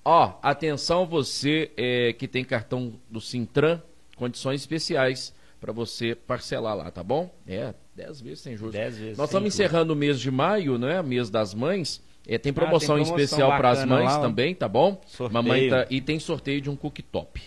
Ó, 0.03 0.39
atenção 0.41 1.05
você 1.05 1.71
é, 1.77 2.13
que 2.13 2.27
tem 2.27 2.43
cartão 2.43 2.93
do 3.09 3.19
Sintran, 3.19 3.81
condições 4.15 4.61
especiais 4.61 5.33
para 5.59 5.73
você 5.73 6.15
parcelar 6.15 6.75
lá, 6.75 6.89
tá 6.89 7.03
bom? 7.03 7.29
É, 7.45 7.73
10 7.95 8.21
vezes 8.21 8.39
sem 8.39 8.55
juros. 8.55 8.73
10 8.73 8.97
vezes. 8.97 9.17
Nós 9.17 9.29
estamos 9.29 9.47
encerrando 9.53 9.93
o 9.93 9.95
mês 9.95 10.19
de 10.19 10.31
maio, 10.31 10.77
né? 10.77 11.01
Mês 11.01 11.29
das 11.29 11.53
mães. 11.53 12.01
É, 12.27 12.37
tem 12.37 12.53
promoção, 12.53 12.95
ah, 12.95 12.99
tem 12.99 13.05
promoção 13.05 13.21
especial 13.21 13.49
para 13.57 13.69
as 13.71 13.85
mães 13.85 14.05
lá, 14.05 14.21
também, 14.21 14.55
tá 14.55 14.67
bom? 14.67 15.01
Sorteio. 15.07 15.33
Mamãe 15.33 15.69
tá, 15.69 15.87
e 15.89 15.99
tem 15.99 16.19
sorteio 16.19 16.61
de 16.61 16.69
um 16.69 16.75
cooktop. 16.75 17.41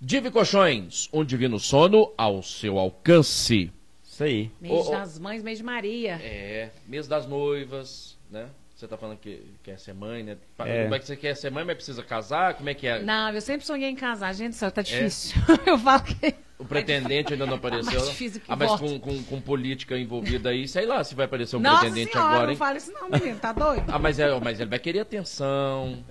Divi 0.00 0.30
Colchões, 0.30 1.08
um 1.12 1.24
divino 1.24 1.58
sono 1.58 2.12
ao 2.16 2.42
seu 2.42 2.78
alcance. 2.78 3.70
Isso 4.02 4.24
aí. 4.24 4.50
Mês 4.60 4.88
das 4.88 5.18
mães, 5.18 5.42
mês 5.42 5.58
de 5.58 5.64
Maria. 5.64 6.18
É, 6.22 6.70
mês 6.86 7.06
das 7.06 7.26
noivas, 7.26 8.16
né? 8.30 8.48
Você 8.80 8.88
tá 8.88 8.96
falando 8.96 9.18
que 9.18 9.44
quer 9.62 9.78
ser 9.78 9.92
mãe, 9.92 10.22
né? 10.22 10.38
É. 10.60 10.84
Como 10.84 10.94
é 10.94 10.98
que 10.98 11.04
você 11.04 11.14
quer 11.14 11.36
ser 11.36 11.50
mãe, 11.50 11.66
mas 11.66 11.76
precisa 11.76 12.02
casar? 12.02 12.54
Como 12.54 12.70
é 12.70 12.72
que 12.72 12.86
é? 12.86 13.02
Não, 13.02 13.30
eu 13.30 13.40
sempre 13.42 13.66
sonhei 13.66 13.90
em 13.90 13.94
casar. 13.94 14.32
Gente, 14.32 14.56
só 14.56 14.70
tá 14.70 14.80
é? 14.80 14.84
difícil. 14.84 15.38
É. 15.66 15.68
eu 15.68 15.78
falo 15.78 16.02
que... 16.02 16.34
O 16.58 16.64
pretendente 16.64 17.34
ainda 17.34 17.44
não 17.44 17.56
apareceu. 17.56 17.92
mais 17.92 18.08
difícil 18.08 18.40
que 18.40 18.50
ah, 18.50 18.56
mas 18.56 18.80
com, 18.80 18.98
com, 18.98 19.22
com, 19.22 19.40
política 19.40 19.98
envolvida 19.98 20.48
aí, 20.48 20.66
sei 20.66 20.86
lá 20.86 21.04
se 21.04 21.14
vai 21.14 21.26
aparecer 21.26 21.56
um 21.56 21.60
Nossa 21.60 21.80
pretendente 21.80 22.12
senhora, 22.12 22.30
agora. 22.30 22.46
Não 22.48 22.56
fala 22.56 22.76
isso 22.78 22.92
não, 22.92 23.10
menino, 23.10 23.38
tá 23.38 23.52
doido? 23.52 23.84
ah, 23.86 23.98
mas, 23.98 24.18
é, 24.18 24.40
mas 24.40 24.60
ele 24.60 24.70
vai 24.70 24.78
querer 24.78 25.00
atenção 25.00 26.02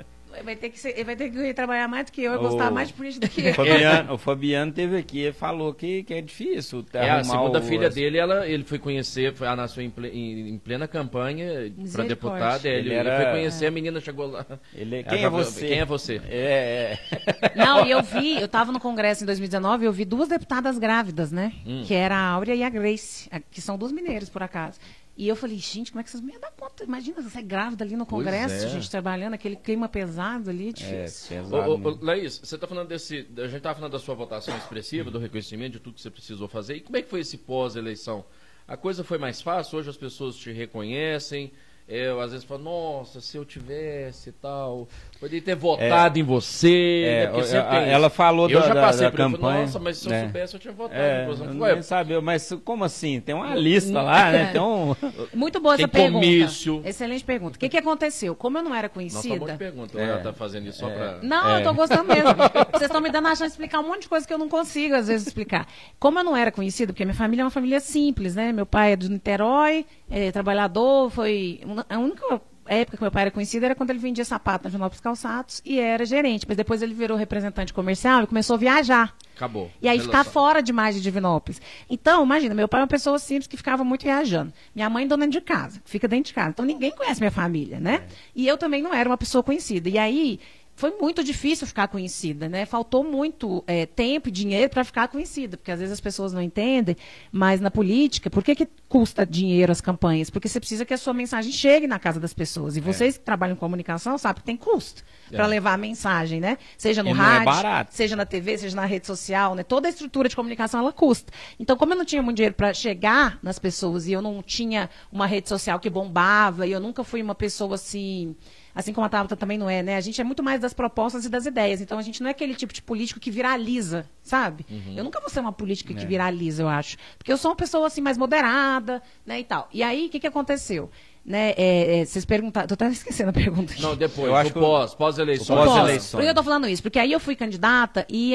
vai 0.44 0.56
ter 0.56 0.70
que 0.70 0.80
ser, 0.80 0.90
ele 0.90 1.04
vai 1.04 1.16
ter 1.16 1.30
que 1.30 1.54
trabalhar 1.54 1.88
mais 1.88 2.06
do 2.06 2.12
que 2.12 2.24
eu, 2.24 2.34
e 2.34 2.38
gostar 2.38 2.72
mais 2.72 2.90
de 2.90 2.94
política 2.94 3.28
do 3.28 3.32
que 3.32 3.42
eu. 3.42 3.52
O 3.52 3.56
Fabiano, 3.56 4.14
o 4.16 4.18
Fabiano 4.18 4.72
teve 4.72 4.98
aqui 4.98 5.28
e 5.28 5.32
falou 5.32 5.74
que, 5.74 6.04
que 6.04 6.14
é 6.14 6.22
difícil. 6.22 6.86
É, 6.94 7.10
a 7.10 7.24
segunda 7.24 7.60
o... 7.60 7.62
filha 7.62 7.90
dele, 7.90 8.18
ela, 8.18 8.48
ele 8.48 8.64
foi 8.64 8.80
conhecer, 8.80 9.34
foi, 9.34 9.48
ela 9.48 9.56
nasceu 9.56 9.84
em, 9.84 9.90
ple, 9.90 10.10
em, 10.10 10.50
em 10.50 10.58
plena 10.58 10.88
campanha 10.88 11.72
para 11.92 12.04
deputada. 12.04 12.68
Ele, 12.68 12.90
ele, 12.90 12.94
era... 12.94 13.16
ele 13.16 13.24
foi 13.24 13.34
conhecer, 13.34 13.66
é. 13.66 13.68
a 13.68 13.72
menina 13.72 14.00
chegou 14.00 14.28
lá. 14.28 14.46
Ele, 14.74 15.04
quem 15.04 15.24
é 15.24 15.30
você? 15.30 15.68
Quem 15.68 15.80
é 15.80 15.86
você? 15.86 16.22
É, 16.30 16.98
é. 17.12 17.54
Não, 17.56 17.86
e 17.86 17.92
eu 17.92 18.02
vi, 18.02 18.38
eu 18.40 18.46
estava 18.46 18.72
no 18.72 18.80
Congresso 18.80 19.24
em 19.24 19.26
2019, 19.26 19.86
eu 19.86 19.92
vi 19.92 20.06
duas 20.06 20.30
deputadas 20.30 20.78
grávidas, 20.78 21.32
né? 21.32 21.54
Hum. 21.66 21.84
Que 21.86 21.94
era 21.94 22.16
a 22.16 22.30
Áurea 22.30 22.56
e 22.56 22.64
a 22.64 22.70
Grace, 22.70 23.30
que 23.52 23.62
são 23.62 23.78
duas 23.78 23.92
mineiras, 23.92 24.30
por 24.30 24.44
acaso. 24.44 24.80
E 25.20 25.28
eu 25.28 25.36
falei, 25.36 25.58
gente, 25.58 25.92
como 25.92 26.00
é 26.00 26.04
que 26.06 26.10
vocês 26.10 26.24
me 26.24 26.32
dão 26.40 26.50
conta? 26.58 26.86
Imagina 26.86 27.22
você 27.22 27.40
é 27.40 27.42
grávida 27.42 27.84
ali 27.84 27.98
no 27.98 28.06
Congresso, 28.06 28.66
é. 28.66 28.70
gente, 28.70 28.90
trabalhando, 28.90 29.34
aquele 29.34 29.58
clima 29.58 29.90
pesado 29.90 30.50
ali, 30.50 30.70
É, 30.70 30.72
difícil. 30.72 31.36
pesado. 31.44 31.56
Ô, 31.70 31.76
ô, 31.76 31.78
né? 31.78 31.86
ô, 31.90 32.06
Laís, 32.06 32.38
você 32.42 32.56
está 32.56 32.66
falando 32.66 32.88
desse. 32.88 33.28
A 33.38 33.42
gente 33.48 33.58
estava 33.58 33.76
falando 33.76 33.92
da 33.92 34.00
sua 34.00 34.16
votação 34.16 34.56
expressiva, 34.56 35.12
do 35.12 35.20
reconhecimento, 35.20 35.74
de 35.74 35.80
tudo 35.82 35.96
que 35.96 36.02
você 36.02 36.10
precisou 36.10 36.48
fazer. 36.48 36.76
E 36.78 36.80
como 36.80 36.96
é 36.96 37.02
que 37.02 37.10
foi 37.10 37.20
esse 37.20 37.38
pós-eleição? 37.38 38.24
A 38.66 38.78
coisa 38.78 39.04
foi 39.04 39.18
mais 39.18 39.42
fácil? 39.42 39.78
Hoje 39.80 39.90
as 39.90 39.98
pessoas 39.98 40.38
te 40.38 40.54
reconhecem? 40.54 41.52
É, 41.86 42.08
Eu, 42.08 42.22
às 42.22 42.32
vezes 42.32 42.46
falo, 42.46 42.64
nossa, 42.64 43.20
se 43.20 43.36
eu 43.36 43.44
tivesse 43.44 44.30
e 44.30 44.32
tal, 44.34 44.88
poderia 45.20 45.42
ter 45.42 45.56
votado 45.56 46.18
em 46.20 46.24
você. 46.24 47.04
É, 47.06 47.26
né? 47.26 47.26
A- 47.28 47.32
tem 47.32 47.42
isso. 47.42 47.56
ela 47.56 48.10
falou 48.10 48.50
eu 48.50 48.60
da- 48.60 48.68
já 48.68 48.74
da- 48.74 48.82
passei 48.82 49.02
da 49.06 49.12
por 49.12 49.20
isso, 49.20 49.24
eu 49.24 49.30
falei, 49.30 49.38
campanha, 49.42 49.62
Nossa, 49.66 49.80
mas 49.80 49.98
se 49.98 50.06
eu 50.08 50.12
né? 50.12 50.24
soubesse, 50.24 50.54
eu 50.54 50.60
tinha 50.60 50.74
votado. 50.74 51.00
É, 51.02 51.24
em 51.24 51.28
você. 51.28 51.44
eu 51.44 51.54
nem 51.54 51.82
sabia, 51.82 52.22
mas 52.22 52.54
como 52.64 52.84
assim? 52.84 53.20
Tem 53.20 53.36
uma 53.36 53.56
lista 53.56 54.02
lá, 54.02 54.32
né? 54.32 54.50
Tem 54.54 54.62
um... 54.62 54.96
Muito 55.34 55.60
boa 55.60 55.76
essa 55.76 55.88
Tem 55.88 56.04
pergunta. 56.04 56.26
comício. 56.26 56.82
Excelente 56.86 57.24
pergunta. 57.24 57.56
O 57.58 57.60
que, 57.60 57.70
que 57.70 57.78
aconteceu? 57.78 58.36
Como 58.36 58.58
eu 58.58 58.64
não 58.64 58.74
era 58.74 58.88
Nossa, 58.88 59.00
um 59.00 59.04
monte 59.04 59.12
de 59.22 59.28
conhecida. 59.30 59.58
pergunta. 59.58 60.00
É. 60.00 60.04
Ela 60.04 60.20
tá 60.20 60.34
fazendo 60.34 60.68
isso 60.68 60.80
só 60.80 60.90
pra. 60.90 61.20
Não, 61.22 61.58
eu 61.58 61.64
tô 61.64 61.74
gostando 61.74 62.06
mesmo. 62.06 62.30
Vocês 62.72 62.84
estão 62.84 63.02
me 63.02 63.10
dando 63.12 63.28
a 63.28 63.32
chance 63.32 63.44
de 63.44 63.52
explicar 63.52 63.80
um 63.80 63.88
monte 63.88 64.04
de 64.04 64.10
coisa 64.10 64.26
que 64.28 64.34
eu 64.34 64.38
não 64.38 64.50
consigo, 64.50 64.96
às 64.96 65.08
vezes, 65.08 65.28
explicar. 65.28 65.68
Como 66.00 66.18
eu 66.20 66.24
não 66.24 66.36
era 66.36 66.52
conhecida, 66.52 66.94
porque 66.94 67.04
minha 67.06 67.16
família 67.16 67.42
é 67.42 67.46
uma 67.46 67.52
família 67.52 67.80
simples, 67.80 68.36
né? 68.36 68.52
Meu 68.52 68.66
pai 68.66 68.94
é 68.94 68.96
de 68.96 69.10
Niterói, 69.10 69.86
é 70.10 70.32
trabalhador, 70.32 71.10
foi. 71.10 71.60
A 71.90 71.98
única 71.98 72.42
época 72.76 72.98
que 72.98 73.04
meu 73.04 73.12
pai 73.12 73.24
era 73.24 73.32
conhecido 73.32 73.66
era 73.66 73.76
quando 73.76 73.90
ele 73.90 74.00
vendia 74.00 74.24
sapato 74.26 74.66
na 74.66 74.70
Janópolis 74.70 75.02
Calçados 75.02 75.62
e 75.66 75.80
era 75.80 76.06
gerente. 76.06 76.46
Mas 76.48 76.58
depois 76.58 76.82
ele 76.82 76.94
virou 76.94 77.18
representante 77.18 77.74
comercial 77.74 78.24
e 78.24 78.28
começou 78.28 78.56
a 78.56 78.58
viajar. 78.58 79.16
Acabou. 79.36 79.72
E 79.82 79.88
aí 79.88 79.98
Relação. 79.98 80.22
ficar 80.22 80.32
fora 80.32 80.62
demais 80.62 80.96
de 80.96 81.02
Divinópolis. 81.02 81.62
Então, 81.90 82.24
imagina, 82.24 82.54
meu 82.54 82.68
pai 82.68 82.82
é 82.82 82.84
uma 82.84 82.88
pessoa 82.88 83.18
simples 83.18 83.48
que 83.48 83.56
ficava 83.56 83.84
muito 83.84 84.04
viajando. 84.04 84.52
Minha 84.76 84.90
mãe 84.90 85.08
dona 85.08 85.28
de 85.28 85.40
casa, 85.40 85.82
fica 85.86 86.08
dentro 86.08 86.26
de 86.26 86.34
casa. 86.34 86.50
Então 86.50 86.66
ninguém 86.66 86.92
conhece 86.92 87.22
minha 87.22 87.32
família, 87.32 87.80
né? 87.80 88.04
E 88.36 88.48
eu 88.48 88.58
também 88.58 88.82
não 88.82 88.94
era 88.94 89.10
uma 89.10 89.18
pessoa 89.18 89.42
conhecida. 89.42 89.88
E 89.88 89.98
aí 89.98 90.40
foi 90.80 90.92
muito 90.92 91.22
difícil 91.22 91.68
ficar 91.68 91.90
conhecida, 91.90 92.48
né? 92.48 92.66
Faltou 92.66 93.04
muito 93.04 93.62
é, 93.68 93.86
tempo 93.86 94.30
e 94.30 94.32
dinheiro 94.32 94.70
para 94.70 94.86
ficar 94.86 95.10
conhecida, 95.10 95.58
porque 95.58 95.72
às 95.72 95.80
vezes 95.80 95.92
as 95.92 96.00
pessoas 96.00 96.32
não 96.32 96.42
entendem, 96.42 96.96
mas 97.34 97.60
na 97.60 97.70
política, 97.70 98.30
por 98.30 98.42
que, 98.42 98.56
que 98.56 98.66
custa 98.88 99.26
dinheiro 99.26 99.74
as 99.74 99.82
campanhas? 99.82 100.30
Porque 100.30 100.48
você 100.48 100.58
precisa 100.58 100.86
que 100.86 100.94
a 100.94 100.98
sua 100.98 101.14
mensagem 101.14 101.52
chegue 101.52 101.86
na 101.86 102.00
casa 102.00 102.18
das 102.18 102.34
pessoas. 102.34 102.78
E 102.78 102.80
vocês 102.80 103.18
que 103.18 103.26
trabalham 103.26 103.56
em 103.56 103.58
comunicação 103.58 104.18
sabem 104.18 104.40
que 104.40 104.46
tem 104.46 104.56
custo 104.56 105.04
para 105.30 105.44
É. 105.44 105.48
levar 105.48 105.74
a 105.74 105.78
mensagem, 105.78 106.40
né? 106.40 106.58
Seja 106.78 107.04
no 107.04 107.10
E 107.10 107.12
é 107.12 107.16
rádio, 107.16 107.92
seja 107.94 108.16
na 108.16 108.26
TV, 108.26 108.58
seja 108.58 108.76
na 108.76 108.86
rede 108.86 109.06
social, 109.06 109.56
né? 109.56 109.64
Toda 109.64 109.88
a 109.88 109.92
estrutura 109.92 110.30
de 110.30 110.36
comunicação 110.36 110.80
ela 110.80 110.94
custa. 110.94 111.34
Então, 111.60 111.76
como 111.76 111.92
eu 111.92 111.98
não 111.98 112.06
tinha 112.06 112.24
muito 112.24 112.38
dinheiro 112.38 112.56
para 112.56 112.74
chegar 112.74 113.38
nas 113.44 113.60
pessoas 113.60 114.08
e 114.08 114.14
eu 114.14 114.22
não 114.22 114.42
tinha 114.42 114.90
uma 115.12 115.28
rede 115.28 115.50
social 115.50 115.78
que 115.78 115.90
bombava 115.90 116.66
e 116.66 116.72
eu 116.72 116.80
nunca 116.80 117.04
fui 117.04 117.22
uma 117.22 117.36
pessoa 117.36 117.76
assim, 117.76 118.34
assim 118.80 118.94
como 118.94 119.06
a 119.06 119.10
Tabata 119.10 119.36
também 119.36 119.58
não 119.58 119.70
é, 119.70 119.84
né? 119.84 119.96
A 119.96 120.02
gente 120.02 120.20
é 120.20 120.24
muito 120.24 120.42
mais 120.42 120.60
das 120.62 120.74
propostas 120.74 121.26
e 121.26 121.30
das 121.30 121.46
ideias. 121.46 121.82
Então, 121.82 121.98
a 121.98 122.02
gente 122.02 122.22
não 122.22 122.28
é 122.28 122.32
aquele 122.32 122.56
tipo 122.56 122.74
de 122.74 122.82
político 122.82 123.20
que 123.20 123.30
viraliza, 123.30 124.06
sabe? 124.24 124.66
Eu 124.96 125.04
nunca 125.04 125.20
vou 125.20 125.30
ser 125.30 125.40
uma 125.42 125.52
política 125.52 125.94
que 125.94 126.06
viraliza, 126.06 126.64
eu 126.64 126.68
acho, 126.68 126.98
porque 127.18 127.32
eu 127.32 127.38
sou 127.38 127.52
uma 127.52 127.58
pessoa 127.58 127.88
assim 127.88 128.02
mais 128.02 128.18
moderada, 128.18 129.02
né, 129.26 129.40
e 129.40 129.44
tal. 129.44 129.68
E 129.74 129.84
aí, 129.84 130.08
o 130.08 130.10
que 130.10 130.20
que 130.20 130.28
aconteceu? 130.28 130.90
Né, 131.26 131.54
é, 131.58 132.00
é, 132.00 132.06
vocês 132.06 132.26
perguntaram, 132.26 132.68
tô 132.68 132.74
até 132.74 132.88
esquecendo 132.90 133.30
a 133.30 133.34
pergunta. 133.34 133.74
aqui. 133.74 133.82
Não, 133.82 133.96
depois, 133.96 134.28
Eu 134.28 134.36
acho 134.36 134.54
pós, 134.54 134.96
pós-eleição. 134.96 135.56
o 135.56 135.60
pós-. 135.60 135.70
Pós-eleições. 135.70 136.12
Por 136.12 136.22
que 136.22 136.28
eu 136.28 136.34
tô 136.34 136.44
falando 136.44 136.68
isso? 136.68 136.82
Porque 136.82 136.98
aí 136.98 137.12
eu 137.12 137.20
fui 137.20 137.36
candidata 137.36 138.06
e 138.10 138.34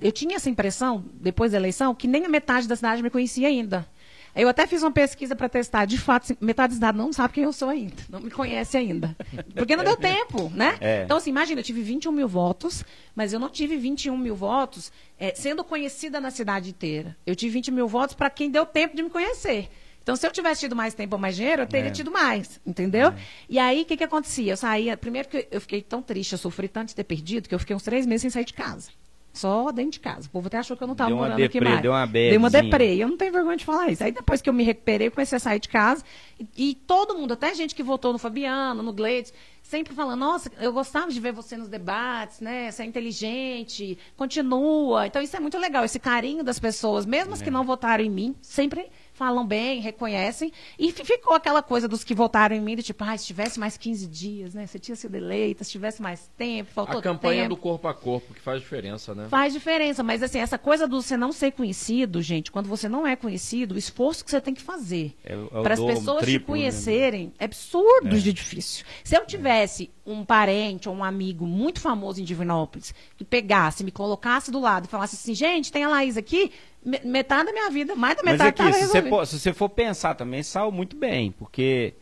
eu 0.00 0.12
tinha 0.12 0.36
essa 0.36 0.50
impressão, 0.50 1.04
depois 1.14 1.52
da 1.52 1.58
eleição, 1.58 1.94
que 1.94 2.06
nem 2.06 2.26
a 2.26 2.28
metade 2.28 2.68
da 2.68 2.76
cidade 2.76 3.02
me 3.02 3.08
conhecia 3.08 3.48
ainda. 3.48 3.86
Eu 4.34 4.48
até 4.48 4.66
fiz 4.66 4.82
uma 4.82 4.90
pesquisa 4.90 5.36
para 5.36 5.48
testar. 5.48 5.84
De 5.84 5.96
fato, 5.96 6.24
assim, 6.24 6.36
metade 6.40 6.72
da 6.72 6.74
cidade 6.74 6.98
não 6.98 7.12
sabe 7.12 7.34
quem 7.34 7.44
eu 7.44 7.52
sou 7.52 7.68
ainda. 7.68 7.94
Não 8.08 8.20
me 8.20 8.30
conhece 8.30 8.76
ainda. 8.76 9.16
Porque 9.54 9.76
não 9.76 9.84
deu 9.84 9.96
tempo, 9.96 10.50
né? 10.54 10.76
É. 10.80 11.02
Então, 11.04 11.16
assim, 11.18 11.30
imagina, 11.30 11.60
eu 11.60 11.64
tive 11.64 11.82
21 11.82 12.10
mil 12.12 12.26
votos, 12.28 12.84
mas 13.14 13.32
eu 13.32 13.38
não 13.38 13.48
tive 13.48 13.76
21 13.76 14.16
mil 14.16 14.34
votos 14.34 14.90
eh, 15.18 15.32
sendo 15.36 15.62
conhecida 15.62 16.20
na 16.20 16.30
cidade 16.30 16.70
inteira. 16.70 17.16
Eu 17.24 17.36
tive 17.36 17.52
20 17.54 17.70
mil 17.70 17.86
votos 17.86 18.14
para 18.16 18.28
quem 18.28 18.50
deu 18.50 18.66
tempo 18.66 18.96
de 18.96 19.02
me 19.02 19.10
conhecer. 19.10 19.68
Então, 20.02 20.16
se 20.16 20.26
eu 20.26 20.30
tivesse 20.32 20.60
tido 20.60 20.76
mais 20.76 20.92
tempo 20.92 21.14
ou 21.16 21.20
mais 21.20 21.34
dinheiro, 21.34 21.62
eu 21.62 21.66
teria 21.66 21.88
É. 21.88 21.92
tido 21.92 22.10
mais, 22.10 22.60
entendeu? 22.66 23.14
E 23.48 23.58
aí, 23.58 23.82
o 23.82 23.84
que, 23.86 23.96
que 23.96 24.04
acontecia? 24.04 24.52
Eu 24.52 24.56
saía, 24.56 24.96
primeiro 24.98 25.28
que 25.28 25.48
eu 25.50 25.60
fiquei 25.62 25.80
tão 25.80 26.02
triste, 26.02 26.32
eu 26.32 26.38
sofri 26.38 26.68
tanto 26.68 26.88
de 26.88 26.94
ter 26.94 27.04
perdido, 27.04 27.48
que 27.48 27.54
eu 27.54 27.58
fiquei 27.58 27.74
uns 27.74 27.82
três 27.82 28.04
meses 28.04 28.20
sem 28.20 28.30
sair 28.30 28.44
de 28.44 28.52
casa. 28.52 28.90
Só 29.34 29.72
dentro 29.72 29.90
de 29.90 30.00
casa. 30.00 30.28
O 30.28 30.30
povo 30.30 30.46
até 30.46 30.58
achou 30.58 30.76
que 30.76 30.82
eu 30.82 30.86
não 30.86 30.92
estava 30.92 31.10
Deu 31.10 31.16
morando 31.16 31.34
aqui 31.34 31.42
deprê, 31.58 31.68
mais. 31.68 31.82
deu 31.82 31.90
uma 31.92 32.06
Dei 32.06 32.36
uma 32.36 32.48
badzinha. 32.48 32.70
deprê. 32.70 32.94
Eu 32.96 33.08
não 33.08 33.16
tenho 33.16 33.32
vergonha 33.32 33.56
de 33.56 33.64
falar 33.64 33.90
isso. 33.90 34.04
Aí 34.04 34.12
depois 34.12 34.40
que 34.40 34.48
eu 34.48 34.52
me 34.54 34.62
recuperei, 34.62 35.08
eu 35.08 35.10
comecei 35.10 35.36
a 35.36 35.40
sair 35.40 35.58
de 35.58 35.68
casa. 35.68 36.04
E, 36.38 36.70
e 36.70 36.74
todo 36.74 37.16
mundo, 37.16 37.32
até 37.32 37.52
gente 37.52 37.74
que 37.74 37.82
votou 37.82 38.12
no 38.12 38.18
Fabiano, 38.18 38.80
no 38.80 38.92
Gleides, 38.92 39.34
sempre 39.60 39.92
falando, 39.92 40.20
nossa, 40.20 40.52
eu 40.60 40.72
gostava 40.72 41.10
de 41.10 41.18
ver 41.18 41.32
você 41.32 41.56
nos 41.56 41.68
debates, 41.68 42.40
né? 42.40 42.70
Você 42.70 42.82
é 42.82 42.86
inteligente, 42.86 43.98
continua. 44.16 45.06
Então 45.08 45.20
isso 45.20 45.36
é 45.36 45.40
muito 45.40 45.58
legal, 45.58 45.84
esse 45.84 45.98
carinho 45.98 46.44
das 46.44 46.60
pessoas, 46.60 47.04
mesmo 47.04 47.34
as 47.34 47.42
que 47.42 47.50
não 47.50 47.64
votaram 47.64 48.04
em 48.04 48.10
mim, 48.10 48.36
sempre 48.40 48.86
falam 49.14 49.46
bem, 49.46 49.80
reconhecem. 49.80 50.52
E 50.78 50.92
fi- 50.92 51.04
ficou 51.04 51.34
aquela 51.34 51.62
coisa 51.62 51.88
dos 51.88 52.04
que 52.04 52.14
votaram 52.14 52.54
em 52.54 52.60
mim, 52.60 52.76
de 52.76 52.82
tipo, 52.82 53.02
ah, 53.04 53.16
se 53.16 53.24
tivesse 53.26 53.58
mais 53.58 53.76
15 53.78 54.06
dias, 54.06 54.52
né? 54.54 54.66
Você 54.66 54.78
tinha 54.78 54.96
sido 54.96 55.14
eleita, 55.14 55.64
se 55.64 55.70
tivesse 55.70 56.02
mais 56.02 56.30
tempo, 56.36 56.70
faltou 56.72 56.98
A 56.98 57.02
campanha 57.02 57.42
tempo. 57.44 57.54
do 57.54 57.60
corpo 57.60 57.88
a 57.88 57.94
corpo, 57.94 58.34
que 58.34 58.40
faz 58.40 58.60
diferença, 58.60 59.14
né? 59.14 59.28
Faz 59.28 59.52
diferença, 59.52 60.02
mas 60.02 60.22
assim, 60.22 60.38
essa 60.38 60.58
coisa 60.58 60.86
do 60.86 61.00
você 61.00 61.16
não 61.16 61.32
ser 61.32 61.52
conhecido, 61.52 62.20
gente, 62.20 62.50
quando 62.50 62.68
você 62.68 62.88
não 62.88 63.06
é 63.06 63.14
conhecido, 63.16 63.74
o 63.74 63.78
esforço 63.78 64.24
que 64.24 64.30
você 64.30 64.40
tem 64.40 64.52
que 64.52 64.62
fazer 64.62 65.14
É 65.24 65.32
é 65.34 65.62
para 65.62 65.74
as 65.74 65.80
pessoas 65.80 66.18
te 66.20 66.24
triplo, 66.26 66.54
né? 66.54 66.60
conhecerem 66.62 67.32
é 67.38 67.44
absurdo 67.44 68.18
de 68.20 68.32
difícil. 68.32 68.84
Se 69.04 69.16
eu 69.16 69.24
tivesse 69.24 69.90
um 70.06 70.24
parente 70.24 70.88
ou 70.88 70.94
um 70.94 71.04
amigo 71.04 71.46
muito 71.46 71.80
famoso 71.80 72.20
em 72.20 72.24
Divinópolis 72.24 72.92
que 73.16 73.24
pegasse, 73.24 73.84
me 73.84 73.90
colocasse 73.90 74.50
do 74.50 74.60
lado 74.60 74.86
e 74.86 74.88
falasse 74.88 75.16
assim, 75.16 75.34
gente, 75.34 75.70
tem 75.72 75.84
a 75.84 75.88
Laís 75.88 76.16
aqui, 76.16 76.50
metade 76.84 77.46
da 77.46 77.52
minha 77.52 77.70
vida, 77.70 77.94
mais 77.96 78.16
da 78.16 78.22
Mas 78.22 78.32
metade 78.38 78.62
aqui, 78.62 78.72
se 78.74 78.86
você, 78.86 79.02
for, 79.02 79.26
se 79.26 79.38
você 79.38 79.52
for 79.52 79.68
pensar 79.68 80.14
também, 80.14 80.42
saiu 80.42 80.70
muito 80.70 80.96
bem, 80.96 81.32
porque 81.32 81.94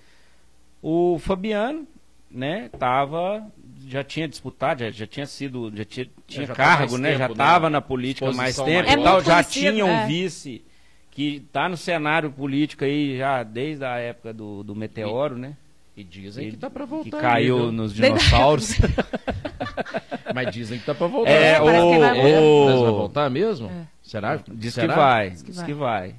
o 0.82 1.18
Fabiano, 1.20 1.86
né, 2.30 2.68
tava, 2.78 3.46
já 3.86 4.02
tinha 4.02 4.26
disputado, 4.26 4.80
já, 4.80 4.90
já 4.90 5.06
tinha 5.06 5.26
sido, 5.26 5.72
já 5.74 5.84
tinha, 5.84 6.10
tinha 6.26 6.46
já 6.46 6.54
tá 6.54 6.56
cargo, 6.56 6.98
né, 6.98 7.10
tempo, 7.10 7.18
já 7.20 7.28
né? 7.28 7.32
estava 7.32 7.70
na 7.70 7.80
política 7.80 8.32
mais 8.32 8.56
tempo 8.56 8.88
e 8.88 8.92
É 8.92 8.96
tal, 8.96 9.22
já 9.22 9.44
tinha 9.44 9.84
um 9.84 9.88
é. 9.88 10.06
vice 10.06 10.64
que 11.10 11.40
tá 11.52 11.68
no 11.68 11.76
cenário 11.76 12.32
político 12.32 12.84
aí 12.84 13.16
já 13.18 13.42
desde 13.42 13.84
a 13.84 13.98
época 13.98 14.32
do, 14.32 14.64
do 14.64 14.74
Meteoro, 14.74 15.36
né, 15.36 15.56
E 15.96 16.02
dizem 16.02 16.46
que 16.46 16.50
que, 16.52 16.56
tá 16.56 16.70
pra 16.70 16.84
voltar. 16.86 17.10
que 17.16 17.22
caiu 17.22 17.70
nos 17.70 17.92
dinossauros. 17.92 18.76
Mas 20.34 20.50
dizem 20.52 20.78
que 20.78 20.86
tá 20.86 20.94
pra 20.94 21.06
voltar. 21.06 21.30
É, 21.30 21.52
É, 21.52 21.60
parece 21.60 21.90
que 21.92 21.98
vai 21.98 22.18
o- 22.18 22.22
voltar. 22.22 22.40
o- 22.42 22.64
Mas 22.66 22.80
vai 22.80 22.90
voltar 22.90 23.30
mesmo? 23.30 23.68
É. 23.68 23.86
Será? 24.02 24.40
Diz 24.50 24.74
Será? 24.74 24.88
que 24.88 24.98
vai, 24.98 25.30
Diz 25.30 25.42
diz 25.44 25.58
que 25.60 25.64
que 25.66 25.72
vai. 25.74 26.14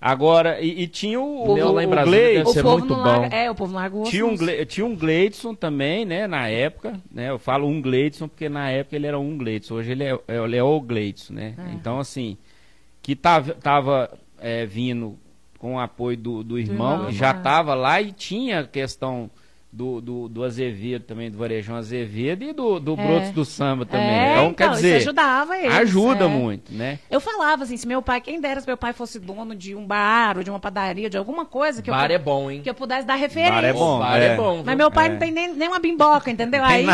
Agora, 0.00 0.60
e, 0.60 0.82
e 0.82 0.86
tinha 0.86 1.18
o, 1.18 1.44
o, 1.50 1.54
Meu, 1.54 1.72
lá 1.72 1.82
em 1.82 1.86
o 1.86 1.90
Brasília 1.90 2.42
O 2.42 2.46
ser 2.52 2.62
povo 2.62 2.78
muito 2.80 2.92
não 2.94 3.00
larga, 3.04 3.28
bom. 3.30 3.36
é, 3.36 3.50
o 3.50 3.54
povo 3.54 3.76
osso 4.02 4.10
Tinha 4.10 4.26
um. 4.26 4.36
Gle- 4.36 4.66
tinha 4.66 4.84
um 4.84 4.94
Gleidson 4.94 5.54
também, 5.54 6.04
né, 6.04 6.26
na 6.26 6.46
época, 6.48 7.00
né, 7.10 7.30
eu 7.30 7.38
falo 7.38 7.66
um 7.66 7.80
Gleidson 7.80 8.28
porque 8.28 8.48
na 8.48 8.68
época 8.70 8.96
ele 8.96 9.06
era 9.06 9.18
um 9.18 9.38
Gleidson, 9.38 9.74
hoje 9.76 9.92
ele 9.92 10.04
é, 10.04 10.18
é- 10.28 10.36
ele 10.44 10.56
é 10.56 10.62
o 10.62 10.78
Gleidson, 10.80 11.32
né, 11.32 11.54
É. 11.56 11.72
então 11.72 11.98
assim, 11.98 12.36
que 13.00 13.16
tava, 13.16 13.54
tava 13.54 14.10
é, 14.38 14.66
vindo 14.66 15.16
com 15.64 15.76
o 15.76 15.80
apoio 15.80 16.14
do, 16.14 16.44
do 16.44 16.58
irmão, 16.58 16.92
irmão, 16.92 17.10
já 17.10 17.30
é. 17.30 17.32
tava 17.32 17.72
lá 17.72 17.98
e 17.98 18.12
tinha 18.12 18.64
questão 18.64 19.30
do, 19.74 20.00
do, 20.00 20.28
do 20.28 20.44
Azevedo 20.44 21.02
também, 21.04 21.30
do 21.30 21.36
Varejão 21.36 21.74
Azevedo 21.74 22.44
e 22.44 22.52
do, 22.52 22.78
do 22.78 22.92
É. 22.92 23.06
Brotos 23.06 23.30
do 23.32 23.44
Samba 23.44 23.84
também, 23.84 24.06
É, 24.08 24.32
então, 24.34 24.54
quer 24.54 24.66
isso 24.70 24.74
dizer, 24.82 24.96
ajudava 24.96 25.58
eles, 25.58 25.74
ajuda 25.74 26.24
é. 26.26 26.28
muito, 26.28 26.72
né. 26.72 26.98
Eu 27.10 27.20
falava 27.20 27.64
assim, 27.64 27.76
se 27.76 27.86
meu 27.86 28.00
pai, 28.00 28.20
quem 28.20 28.40
dera 28.40 28.60
se 28.60 28.66
meu 28.66 28.76
pai 28.76 28.92
fosse 28.92 29.18
dono 29.18 29.54
de 29.54 29.74
um 29.74 29.84
bar 29.84 30.36
ou 30.36 30.44
de 30.44 30.50
uma 30.50 30.60
padaria, 30.60 31.10
de 31.10 31.16
alguma 31.18 31.44
coisa 31.44 31.82
que, 31.82 31.90
Bar 31.90 32.10
eu, 32.10 32.14
é 32.16 32.18
bom, 32.18 32.50
hein? 32.50 32.62
que 32.62 32.70
eu 32.70 32.74
pudesse 32.74 33.06
dar 33.06 33.16
referência. 33.16 33.52
Bar 33.54 33.64
é 33.64 33.72
bom, 33.72 33.98
Bar 33.98 34.16
é, 34.22 34.26
é. 34.26 34.36
bom. 34.36 34.62
Mas 34.64 34.76
meu 34.76 34.90
pai 34.90 35.06
É. 35.06 35.08
não 35.10 35.18
tem 35.18 35.30
nem, 35.32 35.52
nem 35.54 35.68
uma 35.68 35.80
bimboca, 35.80 36.30
entendeu? 36.30 36.62
aí, 36.64 36.86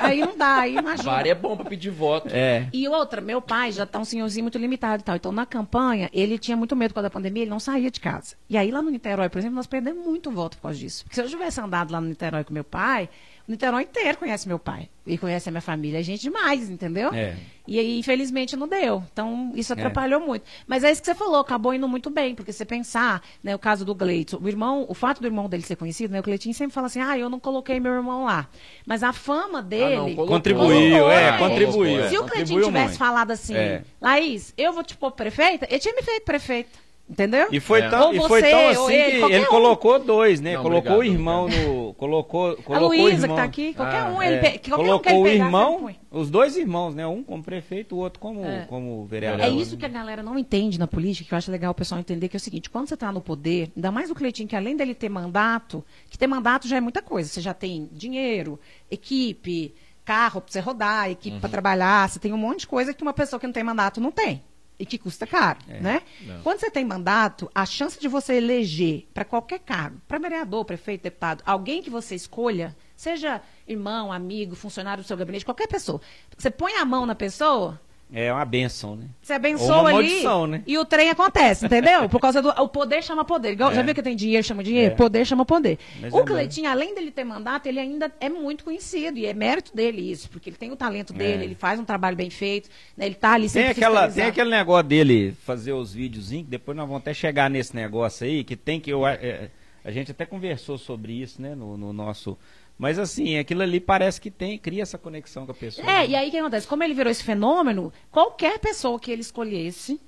aí 0.00 0.20
não 0.20 0.36
dá, 0.36 0.56
aí 0.60 0.74
não 0.74 0.88
ajuda. 0.90 1.10
Bar 1.10 1.26
é 1.26 1.34
bom 1.34 1.56
pra 1.56 1.66
pedir 1.66 1.90
voto. 1.90 2.28
É, 2.32 2.66
E 2.72 2.88
outra, 2.88 3.20
meu 3.20 3.40
pai 3.40 3.70
já 3.72 3.86
tá 3.86 3.98
um 3.98 4.04
senhorzinho 4.04 4.44
muito 4.44 4.58
limitado 4.58 5.02
e 5.02 5.04
tal. 5.04 5.16
Então, 5.16 5.30
na 5.32 5.46
campanha, 5.46 6.10
ele 6.12 6.38
tinha 6.38 6.56
muito 6.56 6.74
medo 6.74 6.90
por 6.90 6.94
causa 6.96 7.08
da 7.08 7.12
pandemia, 7.12 7.42
ele 7.44 7.50
não 7.50 7.60
saía 7.60 7.90
de 7.90 8.00
casa. 8.00 8.34
E 8.48 8.56
aí, 8.56 8.70
lá 8.70 8.82
no 8.82 8.90
Niterói, 8.90 9.28
por 9.28 9.38
exemplo, 9.38 9.56
nós 9.56 9.66
perdemos 9.66 10.04
muito 10.04 10.30
voto 10.30 10.56
por 10.56 10.62
causa 10.64 10.78
disso. 10.78 11.04
Porque 11.04 11.14
se 11.14 11.20
eu 11.22 11.28
tivesse 11.28 11.60
andado 11.60 11.92
lá 11.92 12.00
no 12.00 12.07
Niterói 12.08 12.44
com 12.44 12.52
meu 12.52 12.64
pai, 12.64 13.08
o 13.46 13.50
Niterói 13.50 13.84
inteiro 13.84 14.18
conhece 14.18 14.46
meu 14.46 14.58
pai. 14.58 14.88
E 15.06 15.16
conhece 15.16 15.48
a 15.48 15.52
minha 15.52 15.62
família. 15.62 16.00
É 16.00 16.02
gente 16.02 16.20
demais, 16.20 16.68
entendeu? 16.68 17.12
É. 17.14 17.34
E 17.66 17.78
aí, 17.78 17.98
infelizmente, 17.98 18.54
não 18.56 18.68
deu. 18.68 19.02
Então, 19.10 19.52
isso 19.54 19.72
atrapalhou 19.72 20.20
muito. 20.20 20.44
Mas 20.66 20.84
é 20.84 20.90
isso 20.90 21.00
que 21.00 21.06
você 21.06 21.14
falou, 21.14 21.40
acabou 21.40 21.72
indo 21.72 21.88
muito 21.88 22.10
bem, 22.10 22.34
porque 22.34 22.52
você 22.52 22.64
pensar, 22.64 23.22
né, 23.42 23.54
o 23.54 23.58
caso 23.58 23.86
do 23.86 23.94
Gleito, 23.94 24.38
o 24.42 24.48
irmão, 24.48 24.84
o 24.86 24.92
fato 24.92 25.20
do 25.22 25.26
irmão 25.26 25.48
dele 25.48 25.62
ser 25.62 25.76
conhecido, 25.76 26.12
né, 26.12 26.20
o 26.20 26.22
Cleitinho 26.22 26.54
sempre 26.54 26.74
fala 26.74 26.88
assim, 26.88 27.00
ah, 27.00 27.16
eu 27.16 27.30
não 27.30 27.40
coloquei 27.40 27.80
meu 27.80 27.92
irmão 27.92 28.24
lá. 28.24 28.48
Mas 28.86 29.02
a 29.02 29.14
fama 29.14 29.62
dele... 29.62 29.94
Ah, 29.94 29.96
não, 29.96 30.14
colocou. 30.14 30.26
Contribuiu, 30.26 31.10
é, 31.10 31.38
contribuiu. 31.38 31.72
colocou, 31.72 31.86
é. 32.04 32.08
Se 32.08 32.18
o 32.18 32.20
Contribuiu 32.20 32.24
Cleitinho 32.24 32.64
tivesse 32.64 32.84
muito. 32.84 32.98
falado 32.98 33.30
assim, 33.30 33.54
É. 33.54 33.82
Laís, 34.00 34.52
eu 34.58 34.74
vou 34.74 34.82
te 34.82 34.94
pôr 34.94 35.10
prefeita, 35.12 35.66
ele 35.70 35.78
tinha 35.78 35.94
me 35.94 36.02
feito 36.02 36.24
prefeita. 36.24 36.87
Entendeu? 37.10 37.48
E 37.50 37.58
foi 37.58 37.80
É. 37.80 37.88
tão, 37.88 38.12
e 38.12 38.20
foi 38.28 38.42
tão 38.42 38.68
assim 38.68 38.92
ele, 38.92 39.26
que 39.26 39.32
ele 39.32 39.44
um. 39.44 39.48
colocou 39.48 39.98
dois, 39.98 40.42
né? 40.42 40.56
Não, 40.56 40.62
colocou 40.62 40.96
obrigado, 40.96 41.10
o 41.10 41.18
irmão 41.18 41.48
no. 41.48 41.94
Colocou, 41.94 42.50
A 42.50 42.56
colocou 42.62 42.88
o 42.98 43.02
Luísa, 43.02 43.26
que 43.26 43.34
tá 43.34 43.42
aqui, 43.42 43.72
qualquer 43.72 44.02
Ah, 44.02 44.10
um, 44.10 44.22
ele, 44.22 44.34
É, 44.34 44.38
pe- 44.38 44.58
qualquer 44.58 44.74
um 44.74 44.98
que 44.98 45.08
colocou 45.08 45.12
ele 45.12 45.20
o 45.22 45.26
ele 45.26 45.36
irmão, 45.38 45.90
os 46.10 46.30
dois 46.30 46.54
irmãos, 46.58 46.94
né? 46.94 47.06
Um 47.06 47.22
como 47.24 47.42
prefeito, 47.42 47.96
o 47.96 47.98
outro 48.00 48.20
como, 48.20 48.44
É. 48.44 48.66
como 48.68 49.06
vereador. 49.06 49.40
É 49.46 49.48
isso 49.48 49.78
que 49.78 49.86
a 49.86 49.88
galera 49.88 50.22
não 50.22 50.38
entende 50.38 50.78
na 50.78 50.86
política, 50.86 51.26
que 51.30 51.34
eu 51.34 51.38
acho 51.38 51.50
legal 51.50 51.70
o 51.72 51.74
pessoal 51.74 51.98
entender, 51.98 52.28
que 52.28 52.36
é 52.36 52.38
o 52.38 52.40
seguinte, 52.40 52.68
quando 52.68 52.86
você 52.88 52.94
está 52.94 53.10
no 53.10 53.22
poder, 53.22 53.72
ainda 53.74 53.90
mais 53.90 54.10
o 54.10 54.14
Cleitinho, 54.14 54.46
que 54.46 54.54
além 54.54 54.76
dele 54.76 54.94
ter 54.94 55.08
mandato, 55.08 55.82
que 56.10 56.18
ter 56.18 56.26
mandato 56.26 56.68
já 56.68 56.76
é 56.76 56.80
muita 56.80 57.00
coisa. 57.00 57.28
Você 57.30 57.40
já 57.40 57.54
tem 57.54 57.88
dinheiro, 57.90 58.60
equipe, 58.90 59.74
carro 60.04 60.40
para 60.40 60.52
você 60.52 60.60
rodar, 60.60 61.10
equipe 61.10 61.34
Uhum. 61.36 61.40
para 61.40 61.48
trabalhar, 61.50 62.08
você 62.08 62.18
tem 62.18 62.32
um 62.32 62.36
monte 62.38 62.60
de 62.60 62.66
coisa 62.66 62.92
que 62.94 63.02
uma 63.02 63.12
pessoa 63.12 63.38
que 63.40 63.46
não 63.46 63.52
tem 63.52 63.64
mandato 63.64 64.00
não 64.00 64.10
tem. 64.10 64.42
E 64.78 64.86
que 64.86 64.96
custa 64.96 65.26
caro, 65.26 65.58
É. 65.68 65.80
né? 65.80 66.02
Não. 66.20 66.40
Quando 66.42 66.60
você 66.60 66.70
tem 66.70 66.84
mandato, 66.84 67.50
a 67.54 67.66
chance 67.66 67.98
de 67.98 68.06
você 68.06 68.34
eleger 68.34 69.08
para 69.12 69.24
qualquer 69.24 69.58
cargo, 69.58 70.00
para 70.06 70.18
vereador, 70.18 70.64
prefeito, 70.64 71.02
deputado, 71.02 71.42
alguém 71.44 71.82
que 71.82 71.90
você 71.90 72.14
escolha, 72.14 72.76
seja 72.94 73.42
irmão, 73.66 74.12
amigo, 74.12 74.54
funcionário 74.54 75.02
do 75.02 75.06
seu 75.06 75.16
gabinete, 75.16 75.44
qualquer 75.44 75.66
pessoa, 75.66 76.00
você 76.36 76.50
põe 76.50 76.74
a 76.74 76.84
mão 76.84 77.04
na 77.06 77.14
pessoa, 77.16 77.80
É 78.12 78.32
uma 78.32 78.44
benção, 78.44 78.96
né? 78.96 79.04
você 79.20 79.34
abençoa 79.34 79.80
uma 79.80 79.90
ali 79.90 80.08
maldição, 80.08 80.46
né? 80.46 80.62
e 80.66 80.78
o 80.78 80.84
trem 80.84 81.10
acontece, 81.10 81.66
entendeu? 81.66 82.08
Por 82.08 82.18
causa 82.18 82.40
do 82.40 82.48
o 82.48 82.66
poder 82.66 83.02
chama 83.02 83.22
poder. 83.22 83.52
Igual, 83.52 83.70
É. 83.70 83.74
Já 83.74 83.82
viu 83.82 83.94
que 83.94 84.02
tem 84.02 84.16
dinheiro 84.16 84.42
chama 84.42 84.64
dinheiro? 84.64 84.94
É. 84.94 84.96
Poder 84.96 85.26
chama 85.26 85.44
poder. 85.44 85.78
Mas 86.00 86.14
o 86.14 86.20
é 86.20 86.24
Cleitinho, 86.24 86.70
além 86.70 86.94
dele 86.94 87.10
ter 87.10 87.24
mandato, 87.24 87.66
ele 87.66 87.78
ainda 87.78 88.10
é 88.18 88.30
muito 88.30 88.64
conhecido 88.64 89.18
e 89.18 89.26
é 89.26 89.34
mérito 89.34 89.76
dele 89.76 90.10
isso, 90.10 90.30
porque 90.30 90.48
ele 90.48 90.56
tem 90.56 90.72
o 90.72 90.76
talento 90.76 91.12
dele, 91.12 91.42
É. 91.42 91.44
ele 91.44 91.54
faz 91.54 91.78
um 91.78 91.84
trabalho 91.84 92.16
bem 92.16 92.30
feito, 92.30 92.70
né? 92.96 93.04
ele 93.04 93.14
tá 93.14 93.32
ali 93.32 93.42
Tem, 93.42 93.48
sempre 93.48 93.70
aquela, 93.72 94.10
tem 94.10 94.24
aquele 94.24 94.50
negócio 94.50 94.88
dele 94.88 95.34
fazer 95.44 95.72
os 95.74 95.92
videozinhos, 95.92 96.44
que 96.46 96.50
depois 96.50 96.76
nós 96.76 96.86
vamos 96.86 97.02
até 97.02 97.12
chegar 97.12 97.50
nesse 97.50 97.76
negócio 97.76 98.26
aí, 98.26 98.42
que 98.42 98.56
tem 98.56 98.80
que. 98.80 98.90
Eu, 98.90 99.06
é, 99.06 99.50
a 99.84 99.90
gente 99.90 100.10
até 100.10 100.26
conversou 100.26 100.76
sobre 100.78 101.12
isso, 101.12 101.40
né, 101.40 101.54
no, 101.54 101.76
no 101.76 101.92
nosso. 101.92 102.38
Mas 102.78 102.98
assim, 102.98 103.36
aquilo 103.36 103.62
ali 103.62 103.80
parece 103.80 104.20
que 104.20 104.30
tem, 104.30 104.56
cria 104.56 104.82
essa 104.82 104.96
conexão 104.96 105.44
com 105.44 105.50
a 105.50 105.54
pessoa. 105.54 105.90
É, 105.90 106.06
e 106.06 106.14
aí 106.14 106.28
o 106.28 106.30
que 106.30 106.38
acontece? 106.38 106.66
Como 106.66 106.84
ele 106.84 106.94
virou 106.94 107.10
esse 107.10 107.24
fenômeno, 107.24 107.92
qualquer 108.10 108.58
pessoa 108.60 109.00
que 109.00 109.10
ele 109.10 109.20
escolhesse. 109.20 110.00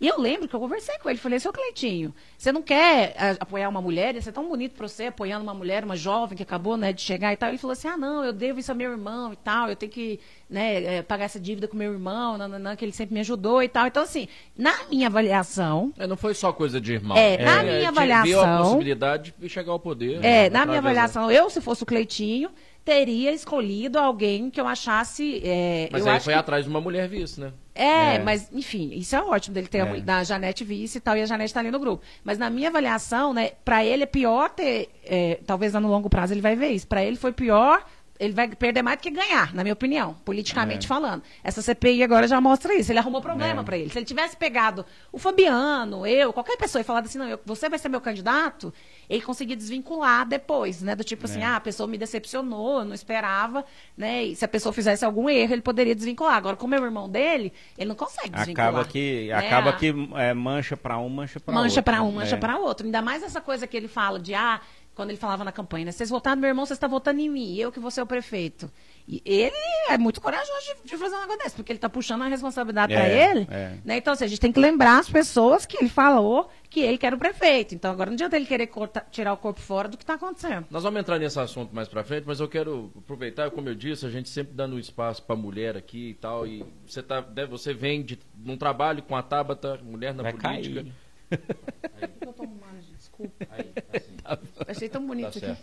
E 0.00 0.08
eu 0.08 0.18
lembro 0.18 0.48
que 0.48 0.54
eu 0.56 0.60
conversei 0.60 0.96
com 0.98 1.10
ele, 1.10 1.18
falei, 1.18 1.38
seu 1.38 1.52
Cleitinho, 1.52 2.14
você 2.38 2.50
não 2.50 2.62
quer 2.62 3.14
ah, 3.18 3.36
apoiar 3.40 3.68
uma 3.68 3.82
mulher? 3.82 4.14
Ia 4.14 4.22
ser 4.22 4.32
tão 4.32 4.48
bonito 4.48 4.72
pra 4.74 4.88
você 4.88 5.04
apoiando 5.04 5.42
uma 5.42 5.52
mulher, 5.52 5.84
uma 5.84 5.94
jovem 5.96 6.36
que 6.36 6.42
acabou 6.42 6.76
né, 6.76 6.90
de 6.92 7.02
chegar 7.02 7.32
e 7.34 7.36
tal. 7.36 7.50
Ele 7.50 7.58
falou 7.58 7.72
assim: 7.72 7.86
ah, 7.88 7.98
não, 7.98 8.24
eu 8.24 8.32
devo 8.32 8.58
isso 8.58 8.70
ao 8.72 8.76
meu 8.76 8.90
irmão 8.90 9.32
e 9.32 9.36
tal, 9.36 9.68
eu 9.68 9.76
tenho 9.76 9.92
que 9.92 10.18
né, 10.48 10.82
eh, 10.96 11.02
pagar 11.02 11.26
essa 11.26 11.38
dívida 11.38 11.68
com 11.68 11.76
meu 11.76 11.92
irmão, 11.92 12.38
nananã, 12.38 12.74
que 12.76 12.84
ele 12.84 12.92
sempre 12.92 13.12
me 13.14 13.20
ajudou 13.20 13.62
e 13.62 13.68
tal. 13.68 13.86
Então, 13.86 14.02
assim, 14.02 14.26
na 14.56 14.72
minha 14.90 15.06
avaliação, 15.06 15.92
É, 15.98 16.06
não 16.06 16.16
foi 16.16 16.32
só 16.34 16.50
coisa 16.52 16.80
de 16.80 16.94
irmão. 16.94 17.16
É, 17.16 17.36
na 17.44 17.62
minha 17.62 17.78
tinha- 17.78 17.78
Viu 17.80 17.86
a 17.86 17.88
avaliação- 17.90 18.62
possibilidade 18.64 19.34
de 19.38 19.48
chegar 19.50 19.72
ao 19.72 19.78
poder. 19.78 20.24
É, 20.24 20.44
né, 20.44 20.50
na 20.50 20.64
minha 20.66 20.78
avaliação, 20.78 21.30
eu, 21.30 21.50
se 21.50 21.60
fosse 21.60 21.82
o 21.82 21.86
Cleitinho, 21.86 22.50
teria 22.84 23.30
escolhido 23.32 23.98
alguém 23.98 24.50
que 24.50 24.58
eu 24.60 24.66
achasse. 24.66 25.42
é, 25.44 25.88
Mas 25.92 26.06
eu 26.06 26.10
aí 26.12 26.20
foi 26.20 26.32
que- 26.32 26.38
atrás 26.40 26.64
de 26.64 26.70
uma 26.70 26.80
mulher 26.80 27.06
vice, 27.08 27.38
né? 27.38 27.52
É, 27.80 28.16
É. 28.16 28.18
mas, 28.18 28.48
enfim, 28.52 28.90
isso 28.94 29.16
é 29.16 29.22
ótimo 29.22 29.54
dele 29.54 29.66
ter 29.68 29.80
a, 29.80 29.96
É. 29.96 30.00
da 30.00 30.22
Janete 30.22 30.62
vice 30.64 30.98
e 30.98 31.00
tal, 31.00 31.16
e 31.16 31.22
a 31.22 31.26
Janete 31.26 31.54
tá 31.54 31.60
ali 31.60 31.70
no 31.70 31.78
grupo. 31.80 32.02
Mas 32.22 32.36
na 32.38 32.50
minha 32.50 32.68
avaliação, 32.68 33.32
né, 33.32 33.52
pra 33.64 33.84
ele 33.84 34.02
é 34.02 34.06
pior 34.06 34.50
ter. 34.50 34.88
é, 35.04 35.38
talvez 35.46 35.72
no 35.72 35.88
longo 35.88 36.08
prazo 36.10 36.32
ele 36.34 36.40
vai 36.40 36.54
ver 36.54 36.68
isso. 36.68 36.86
Pra 36.86 37.02
ele 37.02 37.16
foi 37.16 37.32
pior. 37.32 37.84
Ele 38.20 38.34
vai 38.34 38.48
perder 38.48 38.82
mais 38.82 38.98
do 38.98 39.00
que 39.00 39.10
ganhar, 39.10 39.54
na 39.54 39.62
minha 39.64 39.72
opinião, 39.72 40.14
politicamente 40.26 40.84
É. 40.84 40.88
falando. 40.88 41.22
Essa 41.42 41.62
CPI 41.62 42.02
agora 42.02 42.28
já 42.28 42.38
mostra 42.38 42.74
isso. 42.74 42.92
Ele 42.92 42.98
arrumou 42.98 43.22
problema 43.22 43.62
É. 43.62 43.64
pra 43.64 43.78
ele. 43.78 43.88
Se 43.88 43.98
ele 43.98 44.04
tivesse 44.04 44.36
pegado 44.36 44.84
o 45.10 45.18
Fabiano, 45.18 46.06
eu, 46.06 46.30
qualquer 46.30 46.58
pessoa 46.58 46.80
e 46.82 46.84
falado 46.84 47.06
assim, 47.06 47.16
não, 47.18 47.26
eu- 47.26 47.40
você 47.46 47.70
vai 47.70 47.78
ser 47.78 47.88
meu 47.88 48.00
candidato, 48.00 48.74
ele 49.08 49.22
conseguia 49.22 49.56
desvincular 49.56 50.28
depois, 50.28 50.82
né? 50.82 50.94
Do 50.94 51.02
tipo 51.02 51.24
assim, 51.24 51.40
É. 51.40 51.44
ah, 51.46 51.56
a 51.56 51.60
pessoa 51.60 51.86
me 51.86 51.96
decepcionou, 51.96 52.80
eu 52.80 52.84
não 52.84 52.94
esperava, 52.94 53.64
né? 53.96 54.24
E 54.24 54.36
se 54.36 54.44
a 54.44 54.48
pessoa 54.48 54.70
fizesse 54.72 55.02
algum 55.02 55.26
erro, 55.30 55.54
ele 55.54 55.62
poderia 55.62 55.94
desvincular. 55.94 56.34
Agora, 56.34 56.56
como 56.56 56.74
é 56.74 56.78
o 56.78 56.84
irmão 56.84 57.08
dele, 57.08 57.52
ele 57.78 57.88
não 57.88 57.96
consegue 57.96 58.28
desvincular. 58.36 58.68
Acaba 58.68 58.84
que, 58.84 59.28
né? 59.28 59.32
acaba 59.34 59.72
que 59.72 59.94
é, 60.16 60.34
mancha 60.34 60.76
pra 60.76 60.98
um, 60.98 61.08
mancha 61.08 61.40
pra 61.40 61.52
outro. 61.54 61.62
mancha 61.64 61.82
para 61.82 62.02
um, 62.02 62.12
mancha 62.12 62.36
É. 62.36 62.38
para 62.38 62.58
outro. 62.58 62.84
Ainda 62.84 63.00
mais 63.00 63.22
essa 63.22 63.40
coisa 63.40 63.66
que 63.66 63.76
ele 63.76 63.88
fala 63.88 64.18
de 64.20 64.34
ah, 64.34 64.60
quando 64.94 65.10
ele 65.10 65.18
falava 65.18 65.44
na 65.44 65.52
campanha, 65.52 65.86
né? 65.86 65.92
Vocês 65.92 66.10
votaram 66.10 66.36
no 66.36 66.40
meu 66.42 66.48
irmão, 66.48 66.66
vocês 66.66 66.76
estão 66.76 66.88
votando 66.90 67.20
em 67.20 67.28
mim, 67.30 67.56
eu 67.56 67.72
que 67.72 67.80
vou 67.80 67.90
ser 67.90 68.02
o 68.02 68.06
prefeito. 68.06 68.70
E 69.08 69.22
ele 69.24 69.56
é 69.88 69.96
muito 69.98 70.20
corajoso 70.20 70.52
de, 70.84 70.90
de 70.90 70.96
fazer 70.96 71.16
um 71.16 71.20
negócio 71.20 71.38
desse, 71.42 71.56
porque 71.56 71.72
ele 71.72 71.78
está 71.78 71.88
puxando 71.88 72.22
a 72.22 72.28
responsabilidade 72.28 72.94
para 72.94 73.08
É, 73.08 73.30
ele. 73.30 73.46
é. 73.50 73.78
Né? 73.84 73.96
Então, 73.96 74.12
assim, 74.12 74.24
a 74.24 74.28
gente 74.28 74.40
tem 74.40 74.52
que 74.52 74.60
lembrar 74.60 74.98
as 74.98 75.08
pessoas 75.08 75.64
que 75.66 75.76
ele 75.78 75.88
falou 75.88 76.48
que 76.68 76.80
ele 76.80 76.98
quer 76.98 77.12
o 77.14 77.18
prefeito. 77.18 77.74
Então, 77.74 77.90
agora 77.90 78.10
não 78.10 78.14
adianta 78.14 78.36
ele 78.36 78.46
querer 78.46 78.68
cortar- 78.68 79.06
tirar 79.10 79.32
o 79.32 79.36
corpo 79.36 79.58
fora 79.60 79.88
do 79.88 79.96
que 79.96 80.04
está 80.04 80.14
acontecendo. 80.14 80.66
Nós 80.70 80.82
vamos 80.84 81.00
entrar 81.00 81.18
nesse 81.18 81.40
assunto 81.40 81.74
mais 81.74 81.88
pra 81.88 82.04
frente, 82.04 82.24
mas 82.26 82.38
eu 82.38 82.46
quero 82.48 82.92
aproveitar, 82.96 83.50
como 83.50 83.68
eu 83.68 83.74
disse, 83.74 84.06
a 84.06 84.10
gente 84.10 84.28
sempre 84.28 84.52
dando 84.54 84.78
espaço 84.78 85.22
pra 85.24 85.34
mulher 85.34 85.76
aqui 85.76 86.10
e 86.10 86.14
tal, 86.14 86.46
e 86.46 86.64
você, 86.86 87.02
tá, 87.02 87.20
né, 87.34 87.46
você 87.46 87.72
vem 87.74 88.02
de 88.04 88.18
um 88.46 88.56
trabalho 88.56 89.02
com 89.02 89.16
a 89.16 89.22
Tabata, 89.22 89.80
mulher 89.82 90.14
na 90.14 90.22
Vai 90.22 90.32
política. 90.34 90.84
cair. 90.84 90.92
Eu 91.30 92.32
tô 92.32 92.42
arrumando, 92.42 92.80
desculpa. 92.96 93.46
Aí, 93.50 93.72
assim, 93.94 94.09
Achei 94.66 94.88
tão 94.88 95.06
bonito 95.06 95.40
tá 95.40 95.52
aqui. 95.52 95.60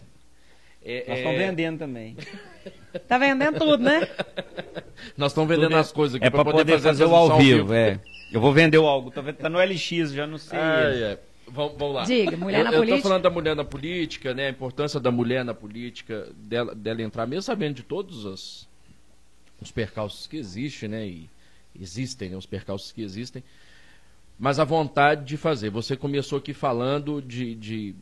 É, 0.84 1.00
Nós 1.08 1.10
é, 1.10 1.20
estamos 1.20 1.38
vendendo 1.38 1.80
também. 1.80 2.18
Tá 3.08 3.18
vendendo 3.18 3.60
tudo, 3.60 3.84
né? 3.84 4.08
Nós 5.18 5.32
estamos 5.32 5.50
vendendo 5.50 5.70
Tudo 5.70 5.78
é- 5.78 5.82
as 5.82 5.92
coisas 5.92 6.16
aqui 6.16 6.26
É 6.26 6.30
pra 6.30 6.46
poder, 6.46 6.80
fazer, 6.80 7.04
a 7.04 7.08
o 7.08 7.16
ao 7.16 7.28
transmissão 7.28 7.58
vivo, 7.58 7.74
é. 7.74 8.00
Eu 8.32 8.40
vou 8.40 8.54
vender 8.54 8.78
o 8.78 8.86
algo. 8.86 9.12
Tá, 9.12 9.22
vendo? 9.22 9.36
tá 9.36 9.50
no 9.50 9.60
LX, 9.60 10.12
já 10.14 10.28
não 10.28 10.38
sei. 10.38 10.58
Ai, 10.58 11.04
ai. 11.04 11.18
Vamos, 11.50 11.78
vamos 11.78 11.96
lá. 11.96 12.04
Diga, 12.04 12.36
mulher 12.36 12.60
eu, 12.60 12.64
na 12.66 12.72
eu 12.72 12.78
política. 12.80 12.98
tô 12.98 13.04
falando 13.04 13.24
da 13.24 13.30
mulher 13.30 13.56
na 13.56 13.64
política, 13.64 14.34
né? 14.34 14.48
A 14.48 14.50
importância 14.50 15.00
da 15.00 15.12
mulher 15.12 15.46
na 15.46 15.54
política, 15.54 16.30
dela, 16.36 16.76
dela 16.76 17.02
entrar, 17.02 17.26
mesmo 17.26 17.42
sabendo 17.42 17.76
de 17.76 17.84
todos 17.84 18.26
os, 18.26 18.68
os 19.62 19.72
percalços 19.72 20.28
que 20.28 20.38
existem, 20.38 20.90
né? 20.90 21.08
E 21.08 21.30
existem, 21.80 22.30
né? 22.30 22.38
Os 22.38 22.46
percalços 22.46 22.92
que 22.92 23.02
existem. 23.02 23.44
Mas 24.38 24.60
a 24.60 24.66
vontade 24.66 25.24
de 25.26 25.38
fazer. 25.38 25.70
Você 25.70 25.96
começou 25.96 26.38
aqui 26.38 26.54
falando 26.54 27.22
de, 27.22 27.56
de 27.56 27.96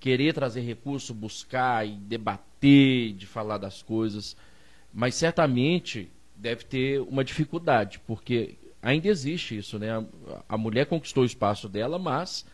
querer 0.00 0.32
trazer 0.32 0.60
recurso, 0.60 1.12
buscar 1.14 1.86
e 1.86 1.92
debater, 1.92 3.12
de 3.12 3.26
falar 3.26 3.58
das 3.58 3.82
coisas. 3.82 4.36
Mas 4.92 5.14
certamente 5.14 6.08
deve 6.36 6.64
ter 6.64 7.00
uma 7.02 7.24
dificuldade, 7.24 8.00
porque 8.06 8.54
ainda 8.82 9.08
existe 9.08 9.56
isso, 9.58 9.78
né? 9.78 9.90
A, 9.90 10.04
a 10.50 10.58
mulher 10.58 10.86
conquistou 10.86 11.22
o 11.22 11.26
espaço 11.26 11.68
dela, 11.68 11.98
mas 11.98 12.44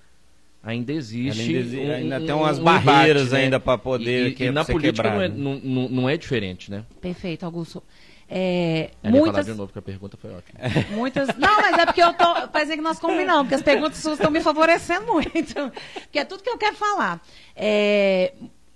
ainda 0.62 0.92
existe. 0.92 1.42
Ainda 1.42 1.58
exi- 1.58 1.78
um- 1.78 1.90
ainda 1.92 2.20
um- 2.20 2.26
tem 2.26 2.34
umas 2.34 2.58
um 2.58 2.64
barreiras 2.64 3.22
embate, 3.22 3.32
né? 3.34 3.44
ainda 3.44 3.60
pra 3.60 3.76
poder 3.78 4.26
E, 4.26 4.30
e- 4.30 4.34
que- 4.34 4.44
e 4.44 4.50
na 4.50 4.64
política 4.64 5.10
não, 5.10 5.20
é, 5.22 5.28
né? 5.28 5.34
não, 5.36 5.54
não- 5.60 5.88
não 5.88 6.08
é 6.08 6.16
diferente, 6.16 6.70
né? 6.70 6.84
Perfeito, 7.00 7.44
Augusto. 7.44 7.82
É, 8.28 8.90
Eu 9.02 9.10
ia 9.10 9.12
falar 9.12 9.18
muitas, 9.20 9.46
de 9.46 9.54
novo, 9.54 9.72
que 9.72 9.78
a 9.78 9.82
pergunta 9.82 10.16
foi 10.16 10.30
ótima. 10.32 10.58
muitas. 10.96 11.28
Não, 11.36 11.56
mas 11.60 11.78
é 11.78 11.86
porque 11.86 12.02
eu 12.02 12.12
tô. 12.14 12.48
Parece 12.48 12.74
que 12.74 12.80
nós 12.82 12.98
combinamos, 12.98 13.42
porque 13.42 13.54
as 13.54 13.62
perguntas 13.62 13.98
suas 13.98 14.14
estão 14.18 14.30
me 14.30 14.40
favorecendo 14.40 15.06
muito. 15.12 15.54
Porque 16.02 16.18
é 16.18 16.24
tudo 16.24 16.42
que 16.42 16.48
eu 16.50 16.56
quero 16.58 16.74
falar. 16.76 17.20
É, 17.54 18.32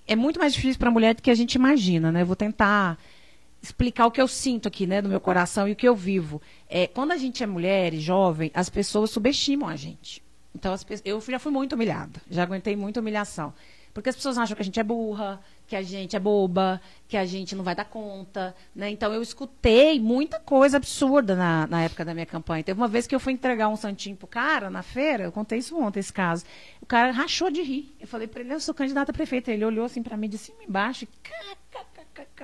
é 0.06 0.14
muito 0.16 0.38
mais 0.38 0.52
difícil 0.54 0.78
para 0.78 0.88
a 0.88 0.92
mulher 0.92 1.14
do 1.14 1.22
que 1.22 1.30
a 1.30 1.34
gente 1.34 1.54
imagina, 1.54 2.12
né? 2.12 2.22
Eu 2.22 2.26
vou 2.26 2.36
tentar 2.36 2.98
explicar 3.62 4.06
o 4.06 4.10
que 4.10 4.20
eu 4.20 4.28
sinto 4.28 4.68
aqui, 4.68 4.86
né, 4.86 5.02
no 5.02 5.08
meu 5.08 5.18
coração 5.20 5.66
e 5.66 5.72
o 5.72 5.76
que 5.76 5.88
eu 5.88 5.94
vivo. 5.96 6.40
É, 6.68 6.86
quando 6.86 7.10
a 7.12 7.16
gente 7.16 7.42
é 7.42 7.46
mulher 7.46 7.92
e 7.92 7.98
jovem, 8.00 8.52
as 8.54 8.68
pessoas 8.70 9.10
subestimam 9.10 9.68
a 9.68 9.74
gente. 9.74 10.22
Então, 10.54 10.72
as 10.72 10.84
pe- 10.84 11.00
eu 11.04 11.20
já 11.20 11.38
fui 11.40 11.50
muito 11.50 11.74
humilhada, 11.74 12.20
já 12.30 12.44
aguentei 12.44 12.76
muita 12.76 13.00
humilhação. 13.00 13.52
Porque 13.92 14.08
as 14.08 14.16
pessoas 14.16 14.38
acham 14.38 14.54
que 14.54 14.62
a 14.62 14.64
gente 14.64 14.78
é 14.78 14.82
burra, 14.82 15.40
que 15.66 15.76
a 15.76 15.82
gente 15.82 16.16
é 16.16 16.18
boba, 16.18 16.80
que 17.06 17.16
a 17.16 17.24
gente 17.24 17.54
não 17.54 17.62
vai 17.64 17.74
dar 17.74 17.84
conta. 17.84 18.54
Né? 18.74 18.90
Então, 18.90 19.12
eu 19.12 19.22
escutei 19.22 20.00
muita 20.00 20.38
coisa 20.40 20.76
absurda 20.76 21.36
na, 21.36 21.66
na 21.66 21.82
época 21.82 22.04
da 22.04 22.14
minha 22.14 22.26
campanha. 22.26 22.64
Teve 22.64 22.80
uma 22.80 22.88
vez 22.88 23.06
que 23.06 23.14
eu 23.14 23.20
fui 23.20 23.32
entregar 23.32 23.68
um 23.68 23.76
santinho 23.76 24.16
pro 24.16 24.26
cara 24.26 24.70
na 24.70 24.82
feira, 24.82 25.24
eu 25.24 25.32
contei 25.32 25.58
isso 25.58 25.78
ontem, 25.78 26.00
esse 26.00 26.12
caso. 26.12 26.44
O 26.80 26.86
cara 26.86 27.10
rachou 27.10 27.50
de 27.50 27.62
rir. 27.62 27.94
Eu 28.00 28.06
falei 28.06 28.26
para 28.26 28.40
ele, 28.40 28.54
eu 28.54 28.60
sou 28.60 28.74
candidata 28.74 29.10
a 29.10 29.14
prefeita. 29.14 29.52
Ele 29.52 29.64
olhou 29.64 29.84
assim 29.84 30.02
para 30.02 30.16
mim 30.16 30.28
de 30.28 30.38
cima 30.38 30.58
e 30.62 30.66
embaixo, 30.66 31.04
e 31.04 31.08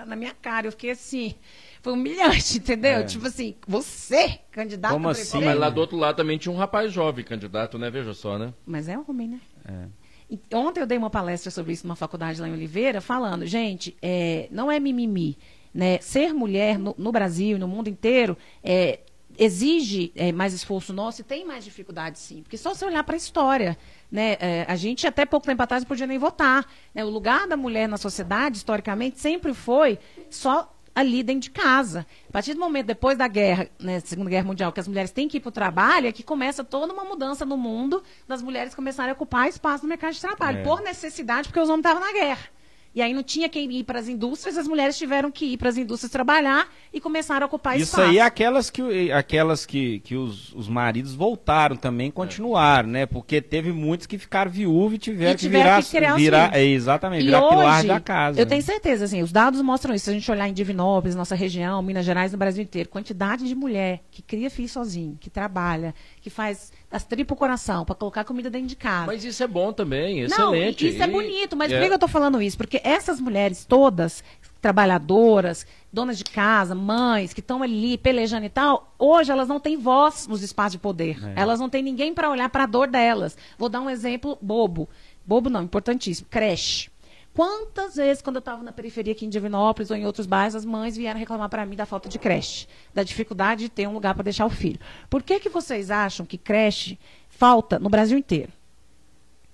na 0.07 0.17
minha 0.17 0.35
cara. 0.35 0.67
Eu 0.67 0.73
fiquei 0.73 0.91
assim, 0.91 1.35
foi 1.83 1.93
humilhante, 1.93 2.59
entendeu? 2.59 3.01
É. 3.01 3.03
Tipo 3.05 3.27
assim, 3.27 3.55
você, 3.67 4.39
candidata 4.51 4.95
Como 4.95 5.09
a 5.09 5.13
assim? 5.13 5.23
prefeita? 5.23 5.47
Mas 5.47 5.59
lá 5.59 5.71
do 5.71 5.81
outro 5.81 5.97
lado 5.97 6.17
também 6.17 6.39
tinha 6.39 6.53
um 6.53 6.57
rapaz 6.57 6.93
jovem 6.93 7.25
candidato, 7.25 7.79
né? 7.79 7.91
Veja 7.91 8.15
só, 8.15 8.39
né? 8.39 8.53
Mas 8.67 8.89
é 8.89 8.99
homem, 8.99 9.29
né? 9.29 9.41
É. 9.65 10.04
Ontem 10.53 10.81
eu 10.81 10.87
dei 10.87 10.99
uma 10.99 11.11
palestra 11.11 11.51
sobre 11.51 11.73
isso 11.73 11.87
numa 11.87 11.97
faculdade 11.97 12.41
lá 12.41 12.49
em 12.49 12.53
Oliveira, 12.53 13.01
falando, 13.01 13.47
gente, 13.47 13.97
é, 14.01 14.49
não 14.51 14.71
é 14.71 14.81
mimimi. 14.81 15.37
Né? 15.73 15.99
Ser 16.01 16.33
mulher 16.33 16.79
no, 16.79 16.95
no 16.97 17.11
Brasil 17.11 17.59
no 17.59 17.67
mundo 17.67 17.89
inteiro 17.89 18.37
é, 18.63 19.01
exige 19.39 20.13
é, 20.15 20.33
mais 20.33 20.53
esforço 20.53 20.93
nosso 20.93 21.21
e 21.21 21.25
tem 21.25 21.45
mais 21.45 21.65
dificuldade, 21.65 22.19
sim. 22.19 22.43
Porque 22.43 22.57
só 22.57 22.75
se 22.75 22.85
olhar 22.85 23.03
para 23.05 23.15
a 23.15 23.17
história. 23.17 23.77
Né? 24.11 24.37
É, 24.41 24.65
a 24.69 24.77
gente, 24.77 25.07
até 25.07 25.27
pouco 25.27 25.47
tempo 25.47 25.63
atrás, 25.63 25.83
não 25.83 25.89
podia 25.89 26.07
nem 26.07 26.19
votar. 26.19 26.67
Né? 26.95 27.05
O 27.05 27.11
lugar 27.11 27.47
da 27.47 27.57
mulher 27.57 27.89
na 27.89 27.97
sociedade, 27.97 28.57
historicamente, 28.57 29.21
sempre 29.21 29.53
foi 29.53 29.99
só 30.31 30.74
ali 30.95 31.23
dentro 31.23 31.43
de 31.43 31.51
casa. 31.51 32.07
A 32.29 32.33
partir 32.33 32.55
do 32.55 32.61
momento, 32.61 32.87
depois 32.87 33.19
da 33.19 33.27
guerra, 33.27 33.69
né, 33.81 34.01
Segunda 34.01 34.31
Guerra 34.31 34.45
Mundial, 34.47 34.73
que 34.73 34.81
as 34.81 34.87
mulheres 34.89 35.11
têm 35.11 35.27
que 35.29 35.39
ir 35.39 35.41
para 35.41 35.49
o 35.49 35.53
trabalho, 35.53 36.07
é 36.07 36.13
que 36.13 36.23
começa 36.23 36.63
toda 36.63 36.93
uma 36.93 37.05
mudança 37.05 37.45
no 37.45 37.57
mundo 37.57 38.03
das 38.29 38.41
mulheres 38.43 38.75
começarem 38.75 39.11
a 39.11 39.15
ocupar 39.15 39.49
espaço 39.49 39.83
no 39.85 39.89
mercado 39.89 40.13
de 40.15 40.21
trabalho, 40.21 40.59
É. 40.59 40.63
por 40.63 40.81
necessidade, 40.83 41.49
porque 41.49 41.61
os 41.61 41.69
homens 41.69 41.85
estavam 41.85 42.01
na 42.01 42.13
guerra. 42.13 42.49
E 42.95 43.03
aí 43.03 43.13
não 43.13 43.23
tinha 43.25 43.49
quem 43.49 43.71
ir 43.73 43.83
para 43.85 43.99
as 43.99 44.09
indústrias, 44.09 44.57
as 44.57 44.69
mulheres 44.69 44.97
tiveram 44.97 45.31
que 45.31 45.47
ir 45.47 45.57
para 45.57 45.69
as 45.69 45.77
indústrias 45.77 46.13
trabalhar 46.13 46.69
e 46.93 47.01
começaram 47.01 47.45
a 47.45 47.47
ocupar 47.47 47.77
Isso 47.77 47.91
espaço. 47.97 48.09
aí 48.09 48.19
é 48.19 48.23
aquelas 48.23 48.71
que, 48.71 49.11
aquelas 49.11 49.67
que, 49.67 49.99
que 50.01 50.15
os, 50.15 50.53
os 50.53 50.69
maridos 50.69 51.13
voltaram 51.15 51.75
também, 51.77 52.11
continuaram, 52.11 52.89
né? 52.89 53.05
Porque 53.05 53.41
teve 53.43 53.73
muitos 53.73 54.07
que 54.07 54.17
ficaram 54.17 54.51
viúvos 54.51 54.95
e 54.95 54.99
tiveram, 54.99 55.33
E 55.33 55.37
tiveram 55.37 55.83
que 55.83 55.91
virar, 55.91 56.15
que 56.15 56.23
virar 56.23 56.57
é, 56.57 56.65
exatamente, 56.65 57.23
E 57.23 57.27
virar 57.27 57.43
pilar 57.49 57.79
hoje, 57.79 57.89
da 57.89 58.01
casa. 58.01 58.41
eu 58.41 58.47
tenho 58.47 58.63
certeza, 58.63 59.07
assim, 59.07 59.23
os 59.23 59.33
dados 59.33 59.61
mostram 59.61 59.93
isso. 59.93 60.05
Se 60.05 60.11
a 60.11 60.15
gente 60.15 60.31
olhar 60.31 60.49
em 60.49 60.53
Divinópolis, 60.53 61.17
nossa 61.17 61.35
região, 61.35 61.83
Minas 61.83 62.05
Gerais, 62.05 62.31
no 62.31 62.39
Brasil 62.39 62.63
inteiro, 62.63 62.89
quantidade 62.89 63.49
de 63.49 63.55
mulher 63.57 64.03
que 64.11 64.23
cria 64.23 64.49
filho 64.49 64.69
sozinho, 64.69 65.17
que 65.21 65.29
trabalha, 65.29 65.95
que 66.21 66.31
faz 66.31 66.73
as 66.95 67.05
tripas 67.05 67.37
coração 67.37 67.85
para 67.85 67.95
colocar 67.95 68.25
comida 68.25 68.49
dentro 68.49 68.69
de 68.69 68.77
casa. 68.77 69.07
Mas 69.07 69.25
isso 69.25 69.43
é 69.43 69.47
bom 69.47 69.73
também, 69.73 70.19
Não, 70.29 70.55
excelente. 70.55 70.89
isso 70.89 71.03
é 71.03 71.07
E- 71.07 71.11
bonito, 71.11 71.57
mas 71.57 71.73
é. 71.73 71.79
por 71.81 71.89
que 71.89 71.95
eu 71.95 71.99
tô 71.99 72.07
falando 72.09 72.41
isso? 72.41 72.57
Porque 72.57 72.81
essas 72.85 73.21
mulheres 73.21 73.65
todas, 73.65 74.23
trabalhadoras, 74.63 75.67
donas 75.93 76.19
de 76.19 76.25
casa, 76.25 76.75
mães, 76.75 77.33
que 77.33 77.41
estão 77.41 77.63
ali 77.63 77.97
pelejando 77.99 78.47
e 78.47 78.49
tal, 78.49 78.93
hoje 78.99 79.31
elas 79.31 79.49
não 79.49 79.61
têm 79.61 79.77
voz 79.77 80.27
nos 80.27 80.43
espaços 80.43 80.73
de 80.73 80.79
poder. 80.79 81.19
É. 81.37 81.41
Elas 81.41 81.61
não 81.61 81.69
têm 81.69 81.83
ninguém 81.83 82.13
para 82.15 82.31
olhar 82.31 82.49
para 82.49 82.65
a 82.65 82.67
dor 82.67 82.89
delas. 82.89 83.37
Vou 83.59 83.69
dar 83.69 83.81
um 83.81 83.89
exemplo 83.91 84.37
bobo. 84.41 84.89
Bobo 85.27 85.49
não, 85.49 85.63
importantíssimo. 85.63 86.27
Creche. 86.31 86.91
Quantas 87.35 87.97
vezes, 87.97 88.23
quando 88.23 88.37
eu 88.37 88.41
estava 88.41 88.63
na 88.63 88.71
periferia 88.71 89.13
aqui 89.13 89.27
em 89.27 89.29
Divinópolis 89.29 89.91
ou 89.91 89.97
em 89.97 90.07
outros 90.07 90.25
bairros, 90.25 90.55
as 90.55 90.65
mães 90.65 90.97
vieram 90.97 91.19
reclamar 91.19 91.49
para 91.49 91.67
mim 91.67 91.75
da 91.75 91.85
falta 91.85 92.09
de 92.09 92.17
creche, 92.17 92.69
da 92.95 93.03
dificuldade 93.03 93.65
de 93.65 93.69
ter 93.69 93.89
um 93.89 93.93
lugar 93.93 94.15
para 94.15 94.23
deixar 94.23 94.47
o 94.47 94.51
filho. 94.51 94.79
Por 95.11 95.21
que, 95.21 95.41
que 95.41 95.49
vocês 95.49 95.91
acham 95.91 96.25
que 96.25 96.39
creche 96.39 96.97
falta 97.29 97.77
no 97.77 97.91
Brasil 97.91 98.17
inteiro? 98.17 98.53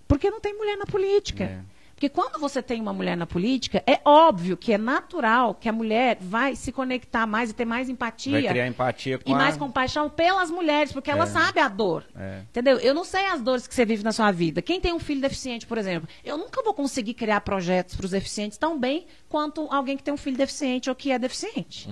Porque 0.07 0.31
não 0.31 0.41
tem 0.41 0.55
mulher 0.55 0.77
na 0.77 0.85
política. 0.85 1.45
É. 1.45 1.80
Porque 2.01 2.09
quando 2.09 2.41
você 2.41 2.63
tem 2.63 2.81
uma 2.81 2.95
mulher 2.95 3.15
na 3.15 3.27
política, 3.27 3.83
é 3.87 4.01
óbvio 4.07 4.57
que 4.57 4.73
é 4.73 4.79
natural 4.79 5.55
que 5.55 5.69
a 5.69 5.73
mulher 5.73 6.17
vai 6.19 6.57
se 6.57 6.73
conectar 6.73 7.27
mais 7.27 7.51
e 7.51 7.53
ter 7.53 7.67
mais 7.67 7.91
empatia 7.91 8.41
Vai 8.41 8.49
criar 8.49 8.67
empatia 8.69 9.19
com 9.19 9.31
e 9.31 9.35
a... 9.35 9.37
mais 9.37 9.55
compaixão 9.59 10.09
pelas 10.09 10.51
mulheres, 10.51 10.93
porque 10.95 11.11
ela 11.11 11.27
sabe 11.27 11.61
a 11.61 11.69
dor. 11.69 12.07
É. 12.17 12.41
Entendeu? 12.49 12.79
Eu 12.79 12.95
não 12.95 13.05
sei 13.05 13.27
as 13.27 13.43
dores 13.43 13.67
que 13.67 13.75
você 13.75 13.85
vive 13.85 14.03
na 14.03 14.13
sua 14.13 14.33
vida. 14.33 14.63
Quem 14.63 14.81
tem 14.81 14.95
um 14.95 14.99
filho 14.99 15.21
deficiente, 15.21 15.67
por 15.67 15.77
exemplo, 15.77 16.09
eu 16.25 16.39
nunca 16.39 16.63
vou 16.63 16.73
conseguir 16.73 17.13
criar 17.13 17.43
projetos 17.43 17.95
para 17.95 18.07
os 18.07 18.13
deficientes 18.13 18.57
tão 18.57 18.81
bem 18.81 19.07
quanto 19.29 19.69
alguém 19.71 19.95
que 19.95 20.03
tem 20.03 20.15
um 20.15 20.17
filho 20.17 20.39
deficiente 20.39 20.89
ou 20.89 20.97
que 20.97 21.13
é 21.13 21.19
deficiente. 21.19 21.87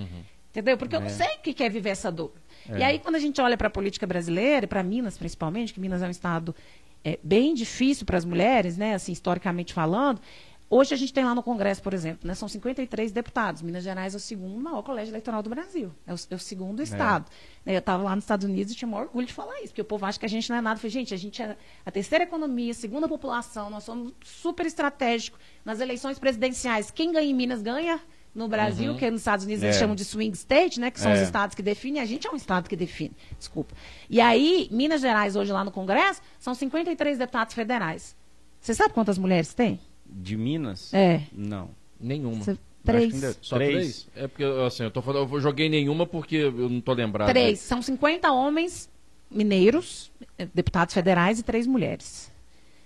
Entendeu? 0.49 0.75
Porque 0.75 0.95
eu 0.95 1.01
não 1.01 1.09
sei 1.09 1.27
o 1.35 1.41
que 1.43 1.53
que 1.53 1.63
é 1.63 1.69
viver 1.69 1.91
essa 1.91 2.11
dor. 2.11 2.33
E 2.77 2.83
aí, 2.83 2.99
quando 2.99 3.15
a 3.15 3.19
gente 3.19 3.39
olha 3.41 3.57
para 3.57 3.67
a 3.67 3.71
política 3.71 4.05
brasileira, 4.05 4.65
e 4.65 4.67
para 4.67 4.83
Minas 4.83 5.17
principalmente, 5.17 5.73
que 5.73 5.79
Minas 5.79 6.01
é 6.01 6.07
um 6.07 6.11
estado 6.11 6.55
é, 7.03 7.19
bem 7.23 7.53
difícil 7.53 8.05
para 8.05 8.17
as 8.17 8.25
mulheres, 8.25 8.77
né, 8.77 8.93
assim, 8.93 9.11
historicamente 9.11 9.73
falando, 9.73 10.19
hoje 10.69 10.93
a 10.93 10.97
gente 10.97 11.13
tem 11.13 11.23
lá 11.23 11.33
no 11.33 11.41
Congresso, 11.41 11.81
por 11.81 11.93
exemplo, 11.93 12.27
né, 12.27 12.35
são 12.35 12.47
53 12.47 13.11
deputados. 13.11 13.61
Minas 13.61 13.83
Gerais 13.83 14.13
é 14.13 14.17
o 14.17 14.19
segundo 14.19 14.59
maior 14.61 14.83
colégio 14.83 15.11
eleitoral 15.11 15.41
do 15.41 15.49
Brasil. 15.49 15.91
É 16.05 16.13
o, 16.13 16.17
é 16.29 16.35
o 16.35 16.39
segundo 16.39 16.81
estado. 16.81 17.25
Né, 17.65 17.73
Eu 17.75 17.79
estava 17.79 18.03
lá 18.03 18.15
nos 18.15 18.23
Estados 18.23 18.45
Unidos 18.45 18.73
e 18.73 18.75
tinha 18.75 18.87
o 18.87 18.91
maior 18.91 19.05
orgulho 19.05 19.25
de 19.25 19.33
falar 19.33 19.57
isso, 19.59 19.69
porque 19.69 19.81
o 19.81 19.85
povo 19.85 20.05
acha 20.05 20.19
que 20.19 20.25
a 20.25 20.29
gente 20.29 20.49
não 20.49 20.57
é 20.57 20.61
nada. 20.61 20.75
Eu 20.75 20.81
falei, 20.81 20.91
gente, 20.91 21.13
a 21.13 21.17
gente 21.17 21.41
é 21.41 21.57
a 21.85 21.91
terceira 21.91 22.23
economia, 22.23 22.73
segunda 22.73 23.07
população, 23.07 23.69
nós 23.69 23.83
somos 23.83 24.13
super 24.23 24.65
estratégicos. 24.65 25.39
Nas 25.65 25.79
eleições 25.79 26.19
presidenciais, 26.19 26.91
quem 26.91 27.11
ganha 27.11 27.29
em 27.29 27.33
Minas 27.33 27.61
ganha 27.61 27.99
no 28.33 28.47
Brasil, 28.47 28.95
que 28.95 29.09
nos 29.09 29.21
Estados 29.21 29.45
Unidos 29.45 29.63
eles 29.63 29.75
É. 29.75 29.79
chamam 29.79 29.95
de 29.95 30.05
swing 30.05 30.35
state, 30.35 30.79
né? 30.79 30.91
Que 30.91 30.99
são 30.99 31.11
É. 31.11 31.15
os 31.15 31.21
estados 31.21 31.55
que 31.55 31.61
definem, 31.61 32.01
a 32.01 32.05
gente 32.05 32.27
é 32.27 32.31
um 32.31 32.35
estado 32.35 32.69
que 32.69 32.75
define. 32.75 33.11
Desculpa. 33.37 33.73
E 34.09 34.21
aí, 34.21 34.67
Minas 34.71 35.01
Gerais, 35.01 35.35
hoje 35.35 35.51
lá 35.51 35.63
no 35.63 35.71
Congresso, 35.71 36.21
são 36.39 36.53
53 36.53 37.17
deputados 37.17 37.53
federais. 37.53 38.15
Você 38.61 38.73
sabe 38.73 38.93
quantas 38.93 39.17
mulheres 39.17 39.53
tem? 39.53 39.79
De 40.05 40.37
Minas? 40.37 40.93
É. 40.93 41.23
Não. 41.33 41.69
Nenhuma. 41.99 42.41
Acho 42.41 42.57
Três. 42.83 43.13
ainda- 43.13 43.35
Só 43.41 43.55
três? 43.57 44.07
É 44.15 44.27
porque, 44.27 44.43
assim, 44.65 44.83
eu 44.83 44.91
tô 44.91 45.01
falando, 45.01 45.31
eu 45.33 45.41
joguei 45.41 45.67
nenhuma 45.69 46.05
porque 46.07 46.37
eu 46.37 46.69
não 46.69 46.79
tô 46.81 46.93
lembrado. 46.93 47.27
Três. 47.29 47.59
São 47.59 47.81
50 47.81 48.31
homens 48.31 48.89
mineiros, 49.29 50.11
eh, 50.37 50.47
deputados 50.53 50.93
federais, 50.93 51.39
e 51.39 51.43
três 51.43 51.67
mulheres. 51.67 52.31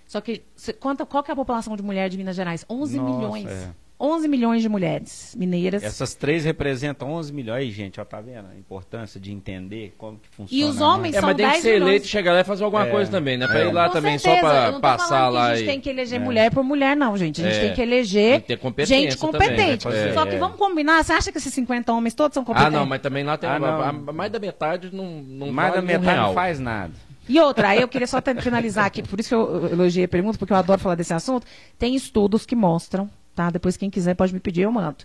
Só 0.06 0.20
que, 0.20 0.42
cê- 0.54 0.72
quanta, 0.72 1.06
qual 1.06 1.22
que 1.22 1.30
é 1.30 1.32
a 1.32 1.36
população 1.36 1.76
de 1.76 1.82
mulher 1.82 2.08
de 2.10 2.18
Minas 2.18 2.36
Gerais? 2.36 2.64
11 2.68 2.98
Nossa, 2.98 3.16
milhões. 3.18 3.46
é. 3.46 3.70
11 3.98 4.26
milhões 4.26 4.60
de 4.60 4.68
mulheres 4.68 5.34
mineiras. 5.38 5.82
Essas 5.82 6.14
três 6.14 6.44
representam 6.44 7.12
11 7.12 7.32
milhões. 7.32 7.58
Aí, 7.60 7.70
gente, 7.70 8.00
ó, 8.00 8.04
tá 8.04 8.20
vendo 8.20 8.48
a 8.52 8.56
importância 8.58 9.20
de 9.20 9.32
entender 9.32 9.94
como 9.96 10.18
que 10.18 10.28
funciona. 10.28 10.64
E 10.64 10.68
os 10.68 10.78
né? 10.78 10.84
homens 10.84 11.14
É, 11.14 11.20
são 11.20 11.28
mas 11.28 11.36
tem 11.36 11.46
que 11.46 11.52
10 11.52 11.62
ser 11.62 11.72
milhões. 11.74 11.88
eleito, 11.90 12.06
chegar 12.08 12.32
lá 12.32 12.40
e 12.40 12.44
fazer 12.44 12.64
alguma 12.64 12.86
É. 12.86 12.90
coisa 12.90 13.10
também, 13.10 13.38
né? 13.38 13.46
Pra 13.46 13.60
É. 13.60 13.68
ir 13.68 13.72
lá 13.72 13.86
Com 13.86 13.92
também 13.94 14.18
certeza. 14.18 14.40
só 14.46 14.46
Eu 14.48 14.52
pra 14.52 14.66
não 14.66 14.74
tô 14.74 14.80
passar 14.80 15.08
falando 15.08 15.34
lá 15.34 15.46
que 15.46 15.52
a 15.52 15.56
gente 15.56 15.64
e... 15.64 15.66
tem 15.70 15.80
que 15.80 15.88
eleger 15.90 16.20
É. 16.20 16.24
mulher 16.24 16.50
por 16.50 16.64
mulher, 16.64 16.96
não, 16.96 17.16
gente. 17.16 17.40
A 17.40 17.44
gente 17.44 17.56
É. 17.56 17.60
tem 17.66 17.74
que 17.74 17.80
eleger 17.82 18.30
Tem 18.32 18.40
que 18.40 18.46
ter 18.48 18.56
competência 18.58 18.96
gente 19.10 19.16
também, 19.18 19.32
competente. 19.50 19.88
né? 19.88 20.12
Só 20.12 20.24
É. 20.24 20.26
que 20.26 20.36
vamos 20.36 20.56
combinar, 20.58 21.02
você 21.04 21.12
acha 21.12 21.30
que 21.30 21.38
esses 21.38 21.54
50 21.54 21.92
homens 21.92 22.14
todos 22.14 22.34
são 22.34 22.42
Ah, 22.42 22.46
competentes? 22.46 22.72
não, 22.72 22.86
mas 22.86 23.00
também 23.00 23.22
lá 23.22 23.36
tem 23.38 23.48
Ah, 23.48 23.56
a- 23.56 23.88
a- 23.90 23.92
mais 23.92 24.30
da 24.32 24.40
metade 24.40 24.90
não, 24.92 25.06
não 25.22 25.52
Mais 25.52 25.72
da 25.72 25.80
metade 25.80 26.04
real. 26.04 26.26
não 26.28 26.34
faz 26.34 26.58
nada. 26.58 26.92
E 27.28 27.40
outra, 27.40 27.68
aí 27.68 27.80
eu 27.80 27.88
queria 27.88 28.06
só 28.06 28.20
finalizar 28.20 28.84
aqui, 28.84 29.02
por 29.02 29.18
isso 29.18 29.30
que 29.30 29.34
eu 29.34 29.68
elogiei 29.72 30.04
a 30.04 30.08
pergunta, 30.08 30.36
porque 30.36 30.52
eu 30.52 30.56
adoro 30.58 30.78
falar 30.80 30.94
desse 30.96 31.14
assunto. 31.14 31.46
Tem 31.78 31.94
estudos 31.94 32.44
que 32.44 32.54
mostram, 32.54 33.08
tá? 33.34 33.50
Depois 33.50 33.76
quem 33.76 33.90
quiser 33.90 34.14
pode 34.14 34.32
me 34.32 34.40
pedir, 34.40 34.62
eu 34.62 34.72
mando. 34.72 34.98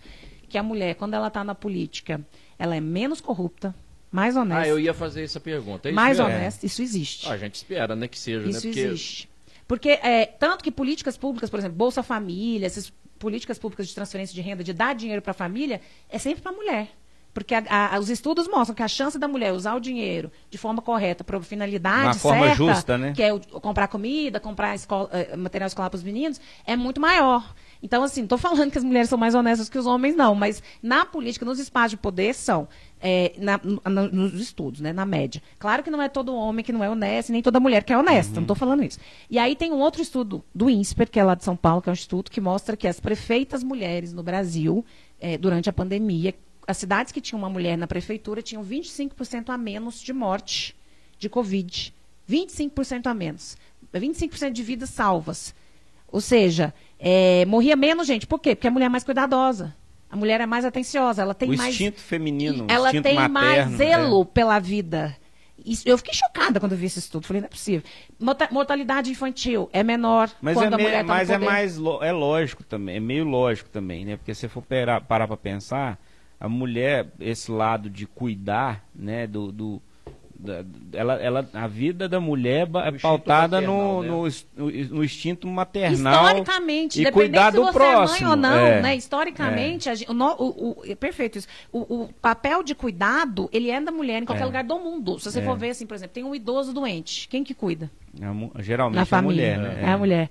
Que 0.48 0.58
a 0.58 0.63
mulher, 0.63 0.96
quando 0.96 1.13
ela 1.13 1.28
está 1.28 1.44
na 1.44 1.54
política, 1.56 2.22
ela 2.58 2.76
é 2.76 2.80
menos 2.82 3.22
corrupta, 3.22 3.74
mais 4.12 4.36
honesta. 4.36 4.63
Ah, 4.63 4.68
eu 4.68 4.80
ia 4.80 4.94
fazer 4.94 5.24
essa 5.24 5.39
pergunta. 5.39 5.88
É 5.88 5.92
isso 5.92 5.96
mais 5.96 6.18
mesmo? 6.18 6.34
honesta, 6.34 6.65
isso 6.65 6.82
existe. 6.82 7.28
Ah, 7.28 7.34
a 7.34 7.38
gente 7.38 7.56
espera, 7.56 7.96
né, 7.96 8.08
que 8.08 8.18
seja, 8.18 8.48
Isso 8.50 8.65
né? 8.68 8.74
Porque 8.74 8.80
existe. 8.80 9.30
Porque, 9.68 9.89
é, 9.89 10.26
tanto 10.26 10.63
que 10.63 10.72
políticas 10.72 11.15
públicas, 11.15 11.50
por 11.50 11.60
exemplo, 11.60 11.78
Bolsa 11.78 12.02
Família, 12.02 12.65
essas 12.65 12.92
políticas 13.20 13.60
públicas 13.60 13.88
de 13.88 13.94
transferência 13.94 14.34
de 14.34 14.42
renda, 14.42 14.63
de 14.63 14.74
dar 14.74 14.96
dinheiro 14.96 15.22
para 15.22 15.32
a 15.32 15.34
família, 15.36 15.80
é 16.10 16.18
sempre 16.18 16.42
para 16.42 16.52
a 16.52 16.56
mulher. 16.56 16.88
Porque 17.32 17.54
a- 17.54 17.63
a- 17.96 18.00
os 18.00 18.10
estudos 18.10 18.48
mostram 18.48 18.74
que 18.76 18.82
a 18.82 18.88
chance 18.88 19.20
da 19.20 19.28
mulher 19.28 19.54
usar 19.54 19.76
o 19.76 19.80
dinheiro 19.80 20.32
de 20.50 20.58
forma 20.58 20.82
correta, 20.82 21.24
para 21.24 21.39
finalidade 21.42 22.06
Uma 22.08 22.13
forma 22.15 22.48
certa, 22.48 22.56
justa, 22.56 22.98
né? 22.98 23.13
que 23.15 23.22
é 23.22 23.32
o- 23.32 23.39
comprar 23.39 23.88
comida, 23.88 24.39
comprar 24.39 24.74
escola- 24.74 25.10
eh, 25.13 25.36
material 25.38 25.68
escolar 25.68 25.92
para 25.92 25.98
os 25.98 26.04
meninos, 26.04 26.42
é 26.65 26.76
muito 26.76 27.00
maior. 27.00 27.54
Então, 27.82 28.04
assim, 28.04 28.22
não 28.22 28.26
estou 28.26 28.38
falando 28.38 28.72
que 28.72 28.78
as 28.78 28.84
mulheres 28.84 29.10
são 29.10 29.18
mais 29.18 29.34
honestas 29.34 29.70
que 29.70 29.78
os 29.78 29.86
homens, 29.86 30.15
não. 30.15 30.36
Mas 30.36 30.62
na 30.84 31.06
política, 31.06 31.46
nos 31.46 31.60
espaços 31.60 31.92
de 31.92 31.98
poder, 31.98 32.34
são. 32.36 32.68
eh, 33.02 33.34
na- 33.38 33.62
no- 33.63 34.10
nos 34.12 34.34
estudos, 34.42 34.82
né? 34.82 34.92
Na 34.92 35.06
média. 35.06 35.42
Claro 35.58 35.82
que 35.82 35.89
não 35.89 36.02
é 36.02 36.10
todo 36.10 36.36
homem 36.36 36.65
que 36.65 36.74
não 36.74 36.84
é 36.84 36.89
honesto, 36.89 37.32
nem 37.32 37.42
toda 37.42 37.58
mulher 37.58 37.86
que 37.86 37.94
é 37.94 37.98
honesta. 37.98 38.36
Não 38.36 38.42
estou 38.42 38.58
falando 38.58 38.84
isso. 38.84 39.00
E 39.30 39.39
aí 39.39 39.56
tem 39.56 39.72
um 39.72 39.80
outro 39.80 40.02
estudo 40.02 40.44
do 40.54 40.70
INSPER, 40.70 41.10
que 41.10 41.18
é 41.18 41.24
lá 41.24 41.34
de 41.34 41.46
São 41.46 41.56
Paulo, 41.56 41.82
que 41.82 41.88
é 41.88 41.92
um 41.92 41.94
instituto 41.94 42.30
que 42.30 42.42
mostra 42.42 42.76
que 42.76 42.86
as 42.89 43.00
prefeitas 43.00 43.63
mulheres 43.63 44.12
no 44.12 44.22
Brasil, 44.22 44.84
eh, 45.22 45.38
durante 45.38 45.70
a 45.70 45.74
pandemia, 45.74 46.36
as 46.68 46.76
cidades 46.76 47.13
que 47.13 47.22
tinham 47.22 47.39
uma 47.39 47.50
mulher 47.50 47.78
na 47.78 47.88
prefeitura 47.88 48.42
tinham 48.42 48.62
25% 48.62 49.50
a 49.50 49.58
menos 49.58 50.02
de 50.02 50.12
morte 50.12 50.76
de 51.18 51.30
Covid. 51.30 51.94
25% 52.28 53.08
a 53.08 53.13
menos. 53.13 53.56
25% 53.94 54.52
de 54.52 54.62
vidas 54.62 54.89
salvas. 54.89 55.56
Ou 56.12 56.20
seja, 56.20 56.74
é, 57.00 57.46
morria 57.46 57.76
menos 57.76 58.06
gente. 58.06 58.28
Por 58.28 58.40
quê? 58.40 58.56
Porque 58.56 58.68
a 58.68 58.72
mulher 58.72 58.86
é 58.88 58.90
mais 58.90 59.04
cuidadosa. 59.04 59.76
A 60.12 60.16
mulher 60.16 60.42
é 60.42 60.46
mais 60.46 60.66
atenciosa. 60.66 61.22
Ela 61.22 61.34
tem 61.34 61.50
o 61.52 61.58
mais. 61.58 61.72
instinto 61.74 62.00
feminino, 62.02 62.66
o 62.66 62.68
ela 62.72 62.88
instinto 62.90 63.04
tem 63.04 63.16
materno. 63.16 63.34
mais 63.34 63.74
é. 63.74 63.78
zelo 63.78 64.26
pela 64.26 64.60
vida. 64.60 65.16
Isso- 65.64 65.88
eu 65.88 65.98
fiquei 65.98 66.14
chocada 66.14 66.60
quando 66.60 66.72
eu 66.72 66.78
vi 66.78 66.86
esse 66.86 67.00
estudo. 67.00 67.28
Falei, 67.28 67.42
não 67.42 67.48
é 67.48 67.50
possível. 67.50 67.84
Morta- 68.20 68.48
Mortalidade 68.52 69.12
infantil 69.12 69.70
é 69.74 69.84
menor 69.84 70.30
Mas, 70.42 70.56
quando 70.56 70.74
é, 70.74 70.76
a 70.76 70.78
mulher 70.80 71.02
está 71.02 71.14
mas 71.14 71.30
é 71.30 71.38
mais 71.38 71.78
é 72.02 72.12
lógico 72.12 72.64
também, 72.64 72.96
é 72.96 73.00
meio 73.00 73.26
lógico 73.26 73.70
também, 73.70 74.06
né? 74.06 74.16
Porque 74.18 74.34
se 74.34 74.48
for 74.48 74.64
parar 74.64 75.02
para 75.28 75.38
pensar, 75.38 76.00
a 76.40 76.48
mulher, 76.50 77.08
esse 77.20 77.52
lado 77.52 77.90
de 77.90 78.08
cuidar, 78.08 78.84
né, 78.96 79.28
do, 79.28 79.52
do- 79.52 79.82
ela, 80.93 81.15
ela, 81.15 81.49
a 81.54 81.67
vida 81.67 82.08
da 82.08 82.19
mulher 82.19 82.67
é 82.75 82.88
instinto 82.88 83.02
pautada 83.02 83.60
no, 83.60 84.02
no, 84.04 84.23
no, 84.56 85.04
instinto 85.04 85.47
maternal. 85.47 86.23
Historicamente, 86.25 87.02
e 87.02 87.12
cuidar 87.12 87.52
se 87.52 87.58
do 87.58 87.65
você 87.65 87.73
próximo. 87.73 88.17
é 88.17 88.21
mãe 88.21 88.30
ou 88.30 88.36
não, 88.38 88.56
é. 88.65 88.82
né? 88.82 88.95
Historicamente, 88.95 89.89
a 89.89 89.95
gen- 89.95 90.08
o, 90.10 90.13
o- 90.13 90.69
o- 90.80 90.86
é 90.86 90.95
perfeito 90.95 91.38
isso. 91.38 91.47
O, 91.71 92.04
o 92.04 92.10
papel 92.21 92.63
de 92.63 92.73
cuidado, 92.73 93.49
ele 93.52 93.69
é 93.69 93.82
da 93.82 93.91
mulher 93.91 94.21
em 94.21 94.25
qualquer 94.25 94.43
É. 94.43 94.45
lugar 94.45 94.63
do 94.63 94.80
mundo. 94.80 95.19
Se 95.19 95.30
você 95.30 95.39
É. 95.39 95.43
for 95.43 95.58
ver, 95.58 95.71
assim, 95.71 95.86
por 95.86 95.95
exemplo, 95.95 96.13
tem 96.13 96.23
um 96.23 96.34
idoso 96.34 96.71
doente. 96.73 97.28
Quem 97.28 97.43
que 97.43 97.54
cuida? 97.54 97.91
Geralmente 98.60 98.95
Na 98.95 99.02
é 99.02 99.04
a 99.04 99.06
família. 99.06 99.58
mulher, 99.58 99.75
né? 99.75 99.84
É 99.84 99.89
a 99.91 99.97
mulher. 99.97 100.30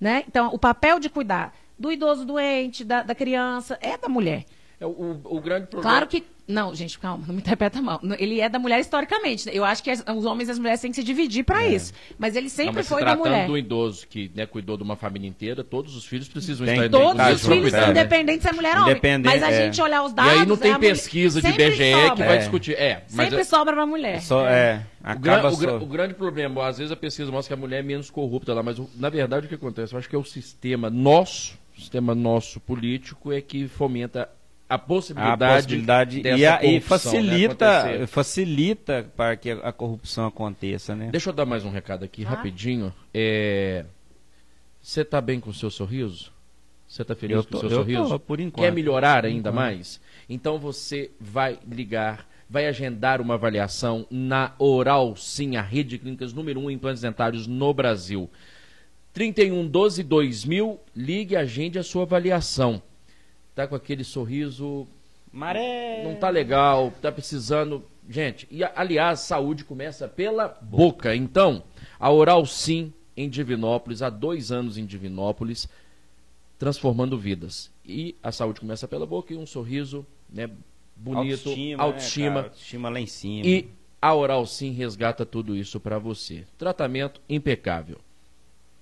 Né? 0.00 0.24
Então, 0.28 0.50
o 0.54 0.58
papel 0.58 1.00
de 1.00 1.08
cuidar 1.08 1.54
do 1.78 1.90
idoso 1.90 2.24
doente, 2.24 2.84
da, 2.84 3.02
da 3.02 3.14
criança, 3.14 3.76
é 3.80 3.98
da 3.98 4.08
mulher. 4.08 4.44
É, 4.80 4.86
o, 4.86 5.20
o 5.24 5.40
grande 5.40 5.66
problema. 5.68 5.90
Claro 5.90 6.06
que. 6.06 6.24
Não, 6.46 6.74
gente, 6.74 6.98
calma, 6.98 7.24
não 7.26 7.34
me 7.34 7.40
interpreta 7.40 7.80
mal. 7.80 7.98
Ele 8.18 8.38
é 8.38 8.50
da 8.50 8.58
mulher 8.58 8.78
historicamente. 8.78 9.48
Eu 9.50 9.64
acho 9.64 9.82
que 9.82 9.90
as- 9.90 10.04
os 10.14 10.26
homens 10.26 10.48
e 10.48 10.52
as 10.52 10.58
mulheres 10.58 10.78
têm 10.80 10.90
que 10.90 10.96
se 10.96 11.02
dividir 11.02 11.42
pra 11.42 11.66
isso. 11.66 11.92
Mas 12.18 12.36
ele 12.36 12.44
Não, 12.46 12.50
sempre 12.50 12.74
mas 12.74 12.84
se 12.86 12.90
foi 12.92 13.00
da 13.02 13.12
tratando 13.12 13.26
mulher. 13.32 13.46
do 13.46 13.56
idoso 13.56 14.06
que 14.06 14.30
né, 14.34 14.44
cuidou 14.44 14.76
de 14.76 14.82
uma 14.82 14.94
família 14.94 15.26
inteira, 15.26 15.64
todos 15.64 15.96
os 15.96 16.04
filhos 16.04 16.28
precisam 16.28 16.66
Tem 16.66 16.74
estar 16.74 16.84
que 16.84 16.90
Todos 16.90 17.16
Tá, 17.16 17.32
os 17.32 17.40
filhos, 17.46 17.60
cuidado, 17.62 17.84
né? 17.86 17.90
independente 17.92 18.42
se 18.42 18.48
é 18.50 18.52
mulher 18.52 18.76
ou 18.76 18.82
homem. 18.82 19.00
Mas 19.24 19.42
a 19.42 19.50
é. 19.50 19.64
gente 19.64 19.80
olhar 19.80 20.02
os 20.02 20.12
E 20.12 20.14
dados. 20.14 20.32
aí 20.32 20.46
não 20.46 20.54
é 20.54 20.58
tem 20.58 20.78
pesquisa 20.78 21.40
de 21.40 21.50
BGE 21.50 21.76
que 21.76 22.08
sobra. 22.08 22.26
vai 22.26 22.34
É. 22.34 22.38
discutir. 22.38 22.72
É, 22.74 23.04
mas 23.12 23.24
Sempre 23.28 23.40
é- 23.40 23.44
sobra 23.44 23.72
pra 23.74 23.86
mulher. 23.86 24.20
Só, 24.20 24.46
é, 24.46 24.84
o, 25.02 25.18
gran- 25.18 25.48
o 25.50 25.82
o 25.82 25.86
grande 25.86 26.12
problema, 26.12 26.66
às 26.66 26.76
vezes 26.76 26.92
a 26.92 26.96
pesquisa 26.96 27.30
mostra 27.32 27.56
que 27.56 27.58
a 27.58 27.60
mulher 27.62 27.78
é 27.78 27.82
menos 27.82 28.10
corrupta 28.10 28.52
lá, 28.52 28.62
mas 28.62 28.78
o- 28.78 28.90
na 28.96 29.08
verdade 29.08 29.46
o 29.46 29.48
que 29.48 29.54
acontece? 29.54 29.94
Eu 29.94 29.98
acho 29.98 30.10
que 30.10 30.14
é 30.16 30.18
o 30.18 30.24
sistema 30.24 30.90
nosso, 30.90 31.58
o 31.74 31.80
sistema 31.80 32.14
nosso 32.14 32.60
político 32.60 33.32
é 33.32 33.40
que 33.40 33.66
fomenta 33.66 34.28
a 34.68 34.74
a 34.76 34.78
possibilidade, 34.78 35.54
possibilidade 35.66 36.20
dessa 36.22 36.38
e, 36.38 36.46
a- 36.46 36.54
e 36.64 36.80
corrupção, 36.80 37.12
né, 37.12 37.20
facilita, 37.20 37.78
acontecer. 37.80 38.06
facilita 38.06 39.10
para 39.16 39.36
que 39.36 39.50
a 39.50 39.72
corrupção 39.72 40.26
aconteça, 40.26 40.94
né? 40.96 41.08
Deixa 41.12 41.30
eu 41.30 41.34
dar 41.34 41.44
mais 41.46 41.64
um 41.64 41.70
recado 41.70 42.04
aqui, 42.04 42.24
Ah. 42.24 42.30
rapidinho. 42.30 42.92
É, 43.12 43.84
Você 44.80 45.02
tá 45.04 45.20
bem 45.20 45.40
com 45.40 45.48
o 45.50 45.54
seu 45.54 45.70
sorriso? 45.70 46.30
Você 46.86 47.02
tá 47.04 47.14
feliz 47.14 47.36
Eu 47.38 47.44
com 47.44 47.56
o 47.56 47.60
seu 47.60 47.70
eu 47.70 47.76
sorriso? 47.76 48.08
tô, 48.08 48.18
por 48.20 48.38
enquanto. 48.40 48.62
Quer 48.64 48.70
melhorar 48.72 49.24
ainda 49.24 49.48
enquanto. 49.48 49.54
mais? 49.54 50.00
Então 50.28 50.58
você 50.58 51.10
vai 51.18 51.58
ligar, 51.66 52.26
vai 52.50 52.66
agendar 52.66 53.20
uma 53.20 53.34
avaliação 53.34 54.06
na 54.10 54.52
Oral 54.58 55.16
Sim, 55.16 55.56
a 55.56 55.62
rede 55.62 55.90
de 55.90 55.98
clínicas 55.98 56.32
número 56.34 56.60
1 56.60 56.64
um 56.64 56.70
em 56.70 56.74
implantes 56.74 57.00
dentários 57.02 57.46
no 57.46 57.72
Brasil. 57.72 58.30
31 59.12 59.66
12 59.66 60.02
2000, 60.02 60.78
ligue 60.94 61.34
e 61.34 61.36
agende 61.36 61.78
a 61.78 61.82
sua 61.82 62.02
avaliação. 62.02 62.82
Tá 63.54 63.66
com 63.66 63.74
aquele 63.74 64.02
sorriso 64.04 64.86
Maré! 65.32 66.02
não 66.04 66.14
tá 66.16 66.28
legal, 66.28 66.92
tá 67.00 67.10
precisando. 67.12 67.84
Gente, 68.08 68.46
e 68.50 68.62
a- 68.62 68.72
aliás, 68.76 69.20
saúde 69.20 69.64
começa 69.64 70.06
pela 70.08 70.48
boca. 70.60 71.14
Então, 71.14 71.62
a 71.98 72.10
Oral 72.10 72.44
Sim 72.46 72.92
em 73.16 73.28
Divinópolis, 73.28 74.02
há 74.02 74.10
dois 74.10 74.50
anos 74.52 74.76
em 74.76 74.84
Divinópolis, 74.84 75.68
transformando 76.58 77.16
vidas. 77.18 77.70
E 77.86 78.14
a 78.22 78.32
saúde 78.32 78.60
começa 78.60 78.86
pela 78.88 79.06
boca 79.06 79.32
e 79.32 79.36
um 79.36 79.46
sorriso, 79.46 80.06
né, 80.28 80.50
bonito, 80.96 81.48
autoestima, 81.48 81.82
autoestima. 81.82 82.30
né, 82.30 82.40
autoestima 82.48 82.88
lá 82.88 83.00
em 83.00 83.06
cima. 83.06 83.46
e 83.46 83.68
a 84.00 84.14
Oral 84.14 84.44
Sim 84.46 84.72
resgata 84.72 85.24
tudo 85.24 85.56
isso 85.56 85.78
para 85.80 85.98
você. 85.98 86.44
Tratamento 86.58 87.20
impecável. 87.28 87.98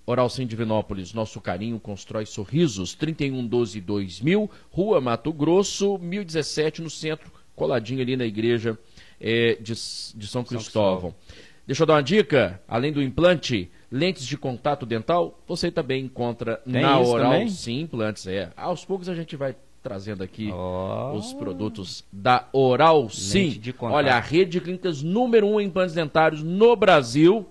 Oral 0.04 0.28
Sim 0.28 0.46
Divinópolis, 0.46 1.12
nosso 1.12 1.40
carinho 1.40 1.78
constrói 1.78 2.26
sorrisos. 2.26 2.94
3112 2.94 3.80
2000, 3.80 4.50
Rua 4.70 5.00
Mato 5.00 5.32
Grosso, 5.32 5.98
1017 5.98 6.82
no 6.82 6.90
centro, 6.90 7.30
coladinho 7.54 8.00
ali 8.00 8.16
na 8.16 8.24
igreja 8.24 8.78
eh, 9.20 9.56
de, 9.60 9.72
de 9.72 10.26
São 10.26 10.42
Cristóvão. 10.42 11.14
Deixa 11.64 11.84
eu 11.84 11.86
dar 11.86 11.94
uma 11.94 12.02
dica, 12.02 12.60
além 12.66 12.92
do 12.92 13.00
implante, 13.00 13.70
lentes 13.90 14.26
de 14.26 14.36
contato 14.36 14.84
dental, 14.84 15.40
você 15.46 15.70
também 15.70 16.04
encontra 16.04 16.56
Tem 16.56 16.82
na 16.82 16.98
Oral 16.98 17.30
também? 17.30 17.48
Sim 17.48 17.80
Implantes. 17.80 18.26
É. 18.26 18.50
Aos 18.56 18.84
poucos 18.84 19.08
a 19.08 19.14
gente 19.14 19.36
vai 19.36 19.54
trazendo 19.80 20.22
aqui 20.22 20.50
Ó. 20.52 21.12
os 21.14 21.32
produtos 21.32 22.04
da 22.10 22.48
Oral 22.52 23.08
Sim. 23.10 23.60
Olha, 23.80 24.14
a 24.14 24.20
rede 24.20 24.52
de 24.52 24.60
clínicas 24.60 25.02
número 25.02 25.46
um 25.46 25.60
em 25.60 25.66
implantes 25.66 25.94
dentários 25.94 26.42
no 26.42 26.74
Brasil, 26.74 27.46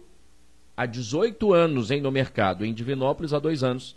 há 0.82 0.86
18 0.86 1.54
anos 1.54 1.92
hein, 1.92 2.02
no 2.02 2.12
mercado, 2.12 2.66
em 2.66 2.74
Divinópolis 2.74 3.34
há 3.34 3.40
dois 3.40 3.64
anos, 3.64 3.96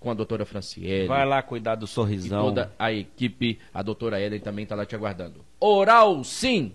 com 0.00 0.10
a 0.10 0.14
doutora 0.14 0.44
Franciele 0.44 1.06
Vai 1.06 1.24
lá 1.24 1.42
cuidar 1.42 1.76
do 1.76 1.84
e 1.84 1.88
sorrisão. 1.88 2.44
toda 2.46 2.72
a 2.78 2.92
equipe, 2.92 3.58
a 3.72 3.82
doutora 3.82 4.20
Ellen 4.20 4.40
também 4.40 4.64
está 4.64 4.74
lá 4.74 4.84
te 4.84 4.94
aguardando. 4.94 5.44
Oral 5.60 6.24
Sim! 6.24 6.72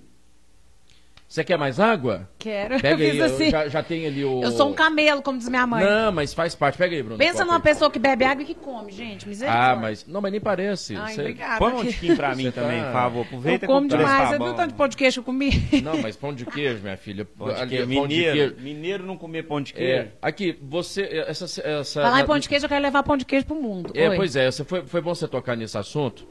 Você 1.29 1.43
quer 1.43 1.57
mais 1.57 1.77
água? 1.77 2.29
Quero. 2.39 2.79
Pega 2.79 3.03
eu 3.03 3.05
aí, 3.07 3.11
fiz 3.11 3.21
assim. 3.21 3.43
eu 3.45 3.51
já, 3.51 3.67
já 3.67 3.83
tem 3.83 4.07
ali 4.07 4.23
o... 4.23 4.41
Eu 4.41 4.51
sou 4.51 4.69
um 4.69 4.73
camelo, 4.73 5.21
como 5.21 5.37
diz 5.37 5.49
minha 5.49 5.67
mãe. 5.67 5.83
Não, 5.83 6.09
mas 6.09 6.33
faz 6.33 6.55
parte. 6.55 6.77
Pega 6.77 6.95
aí, 6.95 7.03
Bruno. 7.03 7.17
Pensa 7.17 7.43
numa 7.43 7.57
aí. 7.57 7.61
pessoa 7.61 7.91
que 7.91 7.99
bebe 7.99 8.23
água 8.23 8.43
e 8.43 8.45
que 8.45 8.55
come, 8.55 8.93
gente. 8.93 9.27
Misericórdia. 9.27 9.71
Ah, 9.71 9.75
mas... 9.75 10.07
Não, 10.07 10.21
mas 10.21 10.31
nem 10.31 10.39
parece. 10.39 10.95
Ai, 10.95 11.13
Você- 11.13 11.21
obrigada. 11.21 11.57
Põe 11.59 11.73
um 11.73 11.85
tiquinho 11.85 12.15
pra 12.15 12.33
mim 12.33 12.43
Você 12.43 12.51
também, 12.53 12.79
tá- 12.79 12.85
por 12.87 12.93
favor. 12.93 13.17
Eu 13.19 13.23
Aproveita 13.23 13.67
como 13.67 13.89
que 13.89 13.93
o 13.93 13.97
preço 13.97 14.09
demais. 14.09 14.23
tá 14.23 14.29
Você 14.29 14.37
viu 14.37 14.47
bom. 14.47 14.53
o 14.53 14.55
tanto 14.55 14.69
de 14.69 14.73
pão 14.77 14.87
de 14.87 14.97
queijo 14.97 15.13
que 15.15 15.19
eu 15.19 15.23
comi? 15.25 15.51
Não, 15.83 15.97
mas 16.01 16.15
pão 16.15 16.33
de 16.33 16.45
queijo, 16.45 16.81
minha 16.81 16.97
filha. 16.97 17.25
Pão 17.25 17.47
de 17.49 17.53
queijo. 17.67 17.93
pão 17.93 18.07
de 18.07 18.15
Mineiro, 18.15 18.37
queijo. 18.37 18.55
mineiro 18.63 19.05
não 19.05 19.17
comer 19.17 19.43
pão 19.43 19.61
de 19.61 19.73
queijo. 19.73 19.91
É, 20.03 20.07
aqui, 20.21 20.57
você... 20.61 21.01
Essa, 21.27 21.43
essa, 21.61 22.01
Falar 22.03 22.21
em 22.21 22.25
pão 22.25 22.39
de 22.39 22.47
queijo, 22.47 22.63
eu 22.65 22.69
quero 22.69 22.81
levar 22.81 23.03
pão 23.03 23.17
de 23.17 23.25
queijo 23.25 23.45
pro 23.45 23.55
mundo. 23.61 23.91
É, 23.93 24.09
Oi. 24.09 24.15
pois 24.15 24.35
é, 24.37 24.49
você 24.49 24.63
foi, 24.63 24.81
foi 24.85 25.01
bom 25.01 25.13
você 25.13 25.27
tocar 25.27 25.57
nesse 25.57 25.77
assunto. 25.77 26.25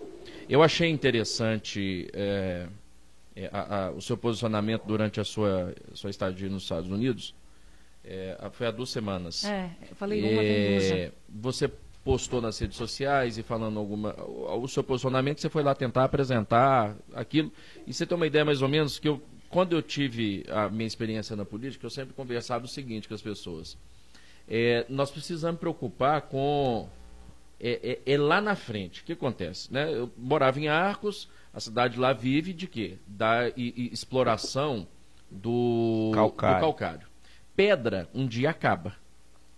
Eu 0.48 0.62
achei 0.62 0.88
interessante 0.88 2.08
é, 2.14 2.64
é, 2.64 2.66
a- 3.52 3.86
a- 3.86 3.90
o 3.90 4.00
seu 4.00 4.16
posicionamento 4.16 4.84
durante 4.86 5.20
a 5.20 5.24
sua, 5.24 5.74
sua 5.94 6.10
estadia 6.10 6.48
nos 6.48 6.62
Estados 6.62 6.90
Unidos. 6.90 7.34
É, 8.04 8.36
foi 8.52 8.66
há 8.66 8.70
duas 8.70 8.90
semanas. 8.90 9.44
É, 9.44 9.70
eu 9.90 9.96
falei 9.96 10.20
uma. 10.32 10.42
É, 10.42 11.12
você 11.28 11.68
postou 12.04 12.40
nas 12.40 12.56
redes 12.58 12.76
sociais 12.76 13.36
e 13.36 13.42
falando 13.42 13.78
alguma. 13.80 14.14
O, 14.22 14.62
o 14.62 14.68
seu 14.68 14.84
posicionamento, 14.84 15.40
você 15.40 15.48
foi 15.48 15.62
lá 15.64 15.74
tentar 15.74 16.04
apresentar 16.04 16.96
aquilo. 17.12 17.52
E 17.86 17.92
você 17.92 18.06
tem 18.06 18.14
uma 18.16 18.26
ideia 18.26 18.44
mais 18.44 18.62
ou 18.62 18.68
menos 18.68 18.98
que 18.98 19.08
eu. 19.08 19.20
Quando 19.50 19.74
eu 19.74 19.82
tive 19.82 20.44
a 20.48 20.68
minha 20.68 20.86
experiência 20.86 21.34
na 21.36 21.44
política, 21.44 21.84
eu 21.86 21.90
sempre 21.90 22.14
conversava 22.14 22.64
o 22.64 22.68
seguinte 22.68 23.08
com 23.08 23.14
as 23.14 23.22
pessoas. 23.22 23.76
É, 24.48 24.86
nós 24.88 25.10
precisamos 25.10 25.58
preocupar 25.58 26.22
com. 26.22 26.88
É, 27.58 28.00
é- 28.06 28.12
é 28.14 28.18
lá 28.18 28.40
na 28.40 28.54
frente. 28.54 29.00
O 29.00 29.04
que 29.04 29.12
acontece? 29.14 29.72
Né? 29.72 29.90
Eu 29.92 30.10
morava 30.16 30.60
em 30.60 30.68
Arcos, 30.68 31.28
a 31.54 31.60
cidade 31.60 31.98
lá 31.98 32.12
vive 32.12 32.52
de 32.52 32.66
quê? 32.66 32.98
Da 33.06 33.48
i- 33.48 33.52
i- 33.76 33.90
exploração 33.92 34.86
do 35.30 36.10
Calcário. 36.14 36.56
do 36.56 36.60
calcário. 36.60 37.06
Pedra 37.54 38.08
um 38.14 38.26
dia 38.26 38.50
acaba. 38.50 38.94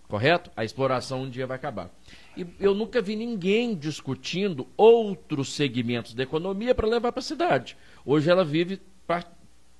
Correto? 0.07 0.49
A 0.55 0.63
exploração 0.63 1.23
um 1.23 1.29
dia 1.29 1.45
vai 1.45 1.55
acabar. 1.57 1.91
E 2.35 2.47
eu 2.59 2.73
nunca 2.73 2.99
vi 3.01 3.15
ninguém 3.15 3.75
discutindo 3.75 4.65
outros 4.75 5.53
segmentos 5.53 6.13
da 6.15 6.23
economia 6.23 6.73
para 6.73 6.87
levar 6.87 7.11
para 7.11 7.19
a 7.19 7.23
cidade. 7.23 7.77
Hoje 8.05 8.29
ela 8.31 8.43
vive 8.43 8.81
pra- 9.05 9.23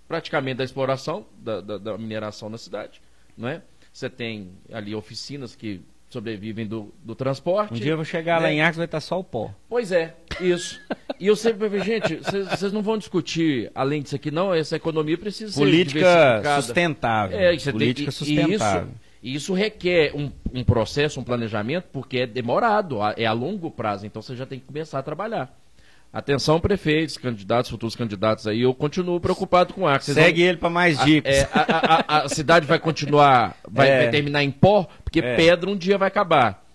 praticamente 0.08 0.58
da 0.58 0.64
exploração, 0.64 1.26
da, 1.38 1.62
da- 1.62 1.78
da 1.80 1.98
mineração 1.98 2.48
na 2.50 2.58
cidade. 2.60 3.02
Não 3.36 3.48
é? 3.48 3.64
Você 3.92 4.08
tem 4.10 4.52
ali 4.72 4.94
oficinas 4.94 5.56
que 5.56 5.82
sobrevivem 6.10 6.66
do, 6.66 6.94
do 7.04 7.14
transporte. 7.16 7.76
Um 7.76 7.78
dia 7.78 7.92
eu 7.92 7.96
vou 7.96 8.06
chegar 8.06 8.38
lá 8.38 8.48
né? 8.48 8.54
em 8.54 8.62
Arcos 8.62 8.78
vai 8.78 8.86
estar 8.86 9.00
só 9.00 9.20
o 9.20 9.24
pó. 9.24 9.54
Pois 9.70 9.92
é, 9.92 10.16
isso. 10.42 10.80
E 11.20 11.28
eu 11.28 11.36
sempre 11.36 11.70
falei, 11.70 11.84
gente, 11.84 12.16
vocês 12.16 12.72
não 12.72 12.82
vão 12.82 12.98
discutir 12.98 13.72
além 13.76 14.02
disso 14.02 14.16
aqui, 14.16 14.32
não. 14.32 14.54
Essa 14.54 14.76
economia 14.76 15.18
precisa 15.18 15.52
ser 15.52 15.60
Política 15.60 16.00
diversificada. 16.00 16.62
sustentável. 16.62 17.40
É, 17.40 17.58
você 17.58 17.72
Política 17.72 18.12
tem, 18.12 18.12
sustentável. 18.12 18.90
E 19.22 19.36
isso, 19.36 19.38
isso 19.38 19.54
requer 19.54 20.16
um, 20.16 20.32
um 20.54 20.64
processo, 20.64 21.20
um 21.20 21.24
planejamento, 21.24 21.88
porque 21.92 22.20
é 22.20 22.28
demorado, 22.28 23.00
é 23.16 23.26
a 23.26 23.34
longo 23.34 23.70
prazo, 23.70 24.06
então 24.06 24.22
você 24.22 24.36
já 24.36 24.46
tem 24.46 24.60
que 24.60 24.66
começar 24.66 25.00
a 25.00 25.04
trabalhar. 25.04 25.59
Atenção, 26.12 26.60
prefeitos, 26.60 27.18
candidatos, 27.18 27.70
futuros 27.70 27.96
candidatos 27.96 28.48
aí, 28.48 28.62
eu 28.62 28.74
continuo 28.74 29.20
preocupado 29.20 29.74
com 29.76 29.82
o 29.82 29.88
Arco. 29.88 30.06
Vocês 30.06 30.16
Segue 30.16 30.42
vão- 30.42 30.50
ele 30.50 30.58
para 30.58 30.70
mais 30.70 31.00
a- 31.00 31.06
dicas. 31.06 31.36
é, 31.36 31.50
a, 31.54 31.62
a- 31.62 32.06
a- 32.08 32.22
a 32.24 32.30
cidade 32.30 32.66
vai 32.66 32.80
continuar, 32.80 33.56
vai, 33.70 33.88
É. 33.90 33.98
vai 34.04 34.10
terminar 34.10 34.44
em 34.44 34.50
pó, 34.50 34.88
porque 35.04 35.20
É. 35.20 35.36
pedra 35.36 35.70
um 35.70 35.76
dia 35.78 36.00
vai 36.00 36.08
acabar. 36.08 36.66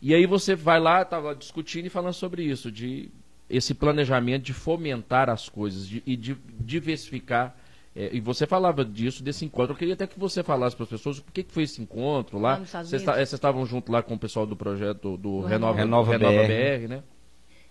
E 0.00 0.12
aí 0.12 0.26
você 0.26 0.56
vai 0.56 0.80
lá, 0.80 1.04
tava 1.04 1.32
discutindo 1.32 1.86
e 1.86 1.90
falando 1.90 2.14
sobre 2.14 2.42
isso, 2.42 2.72
de 2.72 3.08
esse 3.48 3.72
planejamento 3.72 4.42
de 4.42 4.52
fomentar 4.52 5.30
as 5.30 5.48
coisas 5.48 5.86
de- 5.86 6.02
e 6.04 6.16
de 6.16 6.36
diversificar. 6.58 7.54
é, 7.94 8.08
e 8.10 8.20
você 8.20 8.46
falava 8.46 8.86
disso, 8.86 9.22
desse 9.22 9.44
encontro. 9.44 9.74
Eu 9.74 9.76
queria 9.76 9.92
até 9.92 10.06
que 10.06 10.18
você 10.18 10.42
falasse 10.42 10.74
para 10.74 10.84
as 10.84 10.88
pessoas 10.88 11.20
por 11.20 11.30
que, 11.30 11.42
que 11.42 11.52
foi 11.52 11.64
esse 11.64 11.82
encontro 11.82 12.38
lá. 12.38 12.56
Vocês 12.56 12.94
é, 13.06 13.12
vocês 13.12 13.32
estavam 13.34 13.66
junto 13.66 13.92
lá 13.92 14.02
com 14.02 14.14
o 14.14 14.18
pessoal 14.18 14.46
do 14.46 14.56
projeto 14.56 15.10
do 15.18 15.40
Do 15.40 15.40
Renova, 15.42 15.76
Renova 15.76 16.12
Renova 16.12 16.32
BR. 16.42 16.46
BR, 16.48 16.88
né? 16.88 17.02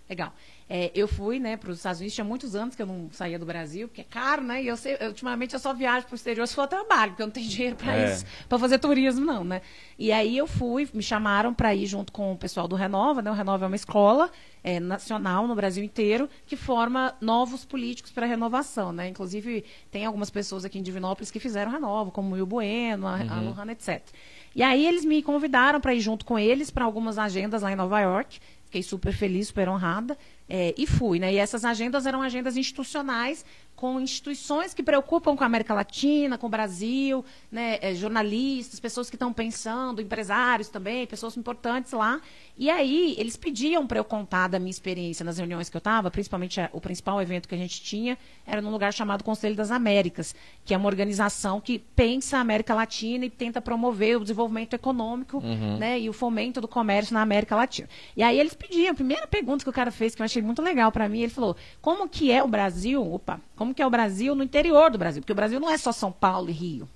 Legal. 0.08 0.32
É, 0.68 0.90
eu 0.94 1.06
fui, 1.06 1.38
né, 1.38 1.56
para 1.56 1.70
os 1.70 1.78
Estados 1.78 2.00
Unidos, 2.00 2.14
tinha 2.14 2.24
muitos 2.24 2.54
anos 2.54 2.74
que 2.74 2.82
eu 2.82 2.86
não 2.86 3.08
saía 3.12 3.38
do 3.38 3.46
Brasil, 3.46 3.88
porque 3.88 4.00
é 4.00 4.04
caro, 4.04 4.42
né? 4.42 4.62
E 4.62 4.66
eu, 4.66 4.76
sei, 4.76 4.96
eu, 5.00 5.08
ultimamente 5.08 5.54
eu 5.54 5.60
só 5.60 5.72
viajo 5.72 6.06
para 6.06 6.12
o 6.12 6.16
exterior 6.16 6.46
se 6.46 6.54
for 6.54 6.66
trabalho, 6.66 7.12
porque 7.12 7.22
eu 7.22 7.26
não 7.26 7.32
tenho 7.32 7.48
dinheiro 7.48 7.76
para 7.76 7.94
É. 7.96 8.12
isso, 8.12 8.24
para 8.48 8.58
fazer 8.58 8.78
turismo, 8.78 9.24
não, 9.24 9.44
né? 9.44 9.62
E 9.98 10.10
aí 10.12 10.36
eu 10.36 10.46
fui, 10.46 10.88
me 10.92 11.02
chamaram 11.02 11.52
para 11.54 11.74
ir 11.74 11.86
junto 11.86 12.12
com 12.12 12.32
o 12.32 12.36
pessoal 12.36 12.66
do 12.66 12.74
Renova, 12.76 13.22
né? 13.22 13.30
O 13.30 13.34
Renova 13.34 13.64
é 13.64 13.68
uma 13.68 13.76
escola 13.76 14.30
é, 14.64 14.80
nacional 14.80 15.46
no 15.46 15.54
Brasil 15.54 15.84
inteiro 15.84 16.28
que 16.46 16.56
forma 16.56 17.14
novos 17.20 17.64
políticos 17.64 18.10
para 18.10 18.26
renovação, 18.26 18.92
né? 18.92 19.08
Inclusive 19.08 19.64
tem 19.90 20.04
algumas 20.06 20.30
pessoas 20.30 20.64
aqui 20.64 20.78
em 20.78 20.82
Divinópolis 20.82 21.30
que 21.30 21.38
fizeram 21.38 21.70
Renova, 21.70 22.10
como 22.10 22.30
o 22.30 22.32
Will 22.32 22.46
Bueno, 22.46 23.06
a, 23.06 23.16
a 23.16 23.40
Lohana, 23.40 23.72
etc. 23.72 24.02
E 24.54 24.62
aí 24.62 24.86
eles 24.86 25.04
me 25.04 25.22
convidaram 25.22 25.80
para 25.80 25.94
ir 25.94 26.00
junto 26.00 26.24
com 26.24 26.38
eles 26.38 26.70
para 26.70 26.84
algumas 26.84 27.18
agendas 27.18 27.62
lá 27.62 27.72
em 27.72 27.76
Nova 27.76 28.00
York. 28.00 28.38
Fiquei 28.72 28.82
super 28.82 29.12
feliz, 29.12 29.48
super 29.48 29.68
honrada. 29.68 30.16
é, 30.48 30.74
e 30.78 30.86
fui, 30.86 31.18
né? 31.18 31.30
E 31.30 31.36
essas 31.36 31.62
agendas 31.62 32.06
eram 32.06 32.22
agendas 32.22 32.56
institucionais 32.56 33.44
com 33.74 34.00
instituições 34.00 34.72
que 34.72 34.82
preocupam 34.82 35.36
com 35.36 35.42
a 35.42 35.46
América 35.46 35.74
Latina, 35.74 36.38
com 36.38 36.46
o 36.46 36.50
Brasil, 36.50 37.24
né, 37.50 37.78
é, 37.82 37.92
jornalistas, 37.94 38.78
pessoas 38.78 39.10
que 39.10 39.16
estão 39.16 39.32
pensando, 39.32 40.00
empresários 40.00 40.68
também, 40.68 41.04
pessoas 41.04 41.36
importantes 41.36 41.92
lá. 41.92 42.20
E 42.56 42.70
aí, 42.70 43.16
eles 43.18 43.36
pediam 43.36 43.84
para 43.84 43.98
eu 43.98 44.04
contar 44.04 44.46
da 44.46 44.60
minha 44.60 44.70
experiência 44.70 45.24
nas 45.24 45.38
reuniões 45.38 45.68
que 45.68 45.76
eu 45.76 45.80
estava, 45.80 46.12
principalmente 46.12 46.60
a, 46.60 46.70
o 46.72 46.80
principal 46.80 47.20
evento 47.20 47.48
que 47.48 47.54
a 47.54 47.58
gente 47.58 47.82
tinha 47.82 48.16
era 48.46 48.62
num 48.62 48.70
lugar 48.70 48.92
chamado 48.92 49.24
Conselho 49.24 49.56
das 49.56 49.72
Américas, 49.72 50.34
que 50.64 50.74
é 50.74 50.76
uma 50.76 50.86
organização 50.86 51.60
que 51.60 51.80
pensa 51.80 52.38
a 52.38 52.40
América 52.40 52.74
Latina 52.74 53.24
e 53.24 53.30
tenta 53.30 53.60
promover 53.60 54.16
o 54.16 54.20
desenvolvimento 54.20 54.74
econômico 54.74 55.38
uhum. 55.38 55.78
né, 55.78 55.98
e 55.98 56.08
o 56.08 56.12
fomento 56.12 56.60
do 56.60 56.68
comércio 56.68 57.14
na 57.14 57.22
América 57.22 57.56
Latina. 57.56 57.88
E 58.16 58.22
aí 58.22 58.38
eles 58.38 58.54
pediam, 58.54 58.92
a 58.92 58.94
primeira 58.94 59.26
pergunta 59.26 59.64
que 59.64 59.70
o 59.70 59.72
cara 59.72 59.90
fez, 59.90 60.14
que 60.14 60.22
eu 60.22 60.24
achei 60.24 60.40
muito 60.40 60.62
legal 60.62 60.92
para 60.92 61.08
mim, 61.08 61.22
ele 61.22 61.32
falou, 61.32 61.56
como 61.80 62.08
que 62.08 62.30
é 62.30 62.44
o 62.44 62.48
Brasil, 62.48 63.02
opa, 63.12 63.40
como 63.62 63.72
que 63.72 63.80
é 63.80 63.86
o 63.86 63.90
Brasil 63.90 64.34
no 64.34 64.42
interior 64.42 64.90
do 64.90 64.98
Brasil, 64.98 65.22
porque 65.22 65.32
o 65.32 65.36
Brasil 65.36 65.60
não 65.60 65.70
é 65.70 65.78
só 65.78 65.92
São 65.92 66.10
Paulo 66.10 66.50
e 66.50 66.52
Rio. 66.52 66.88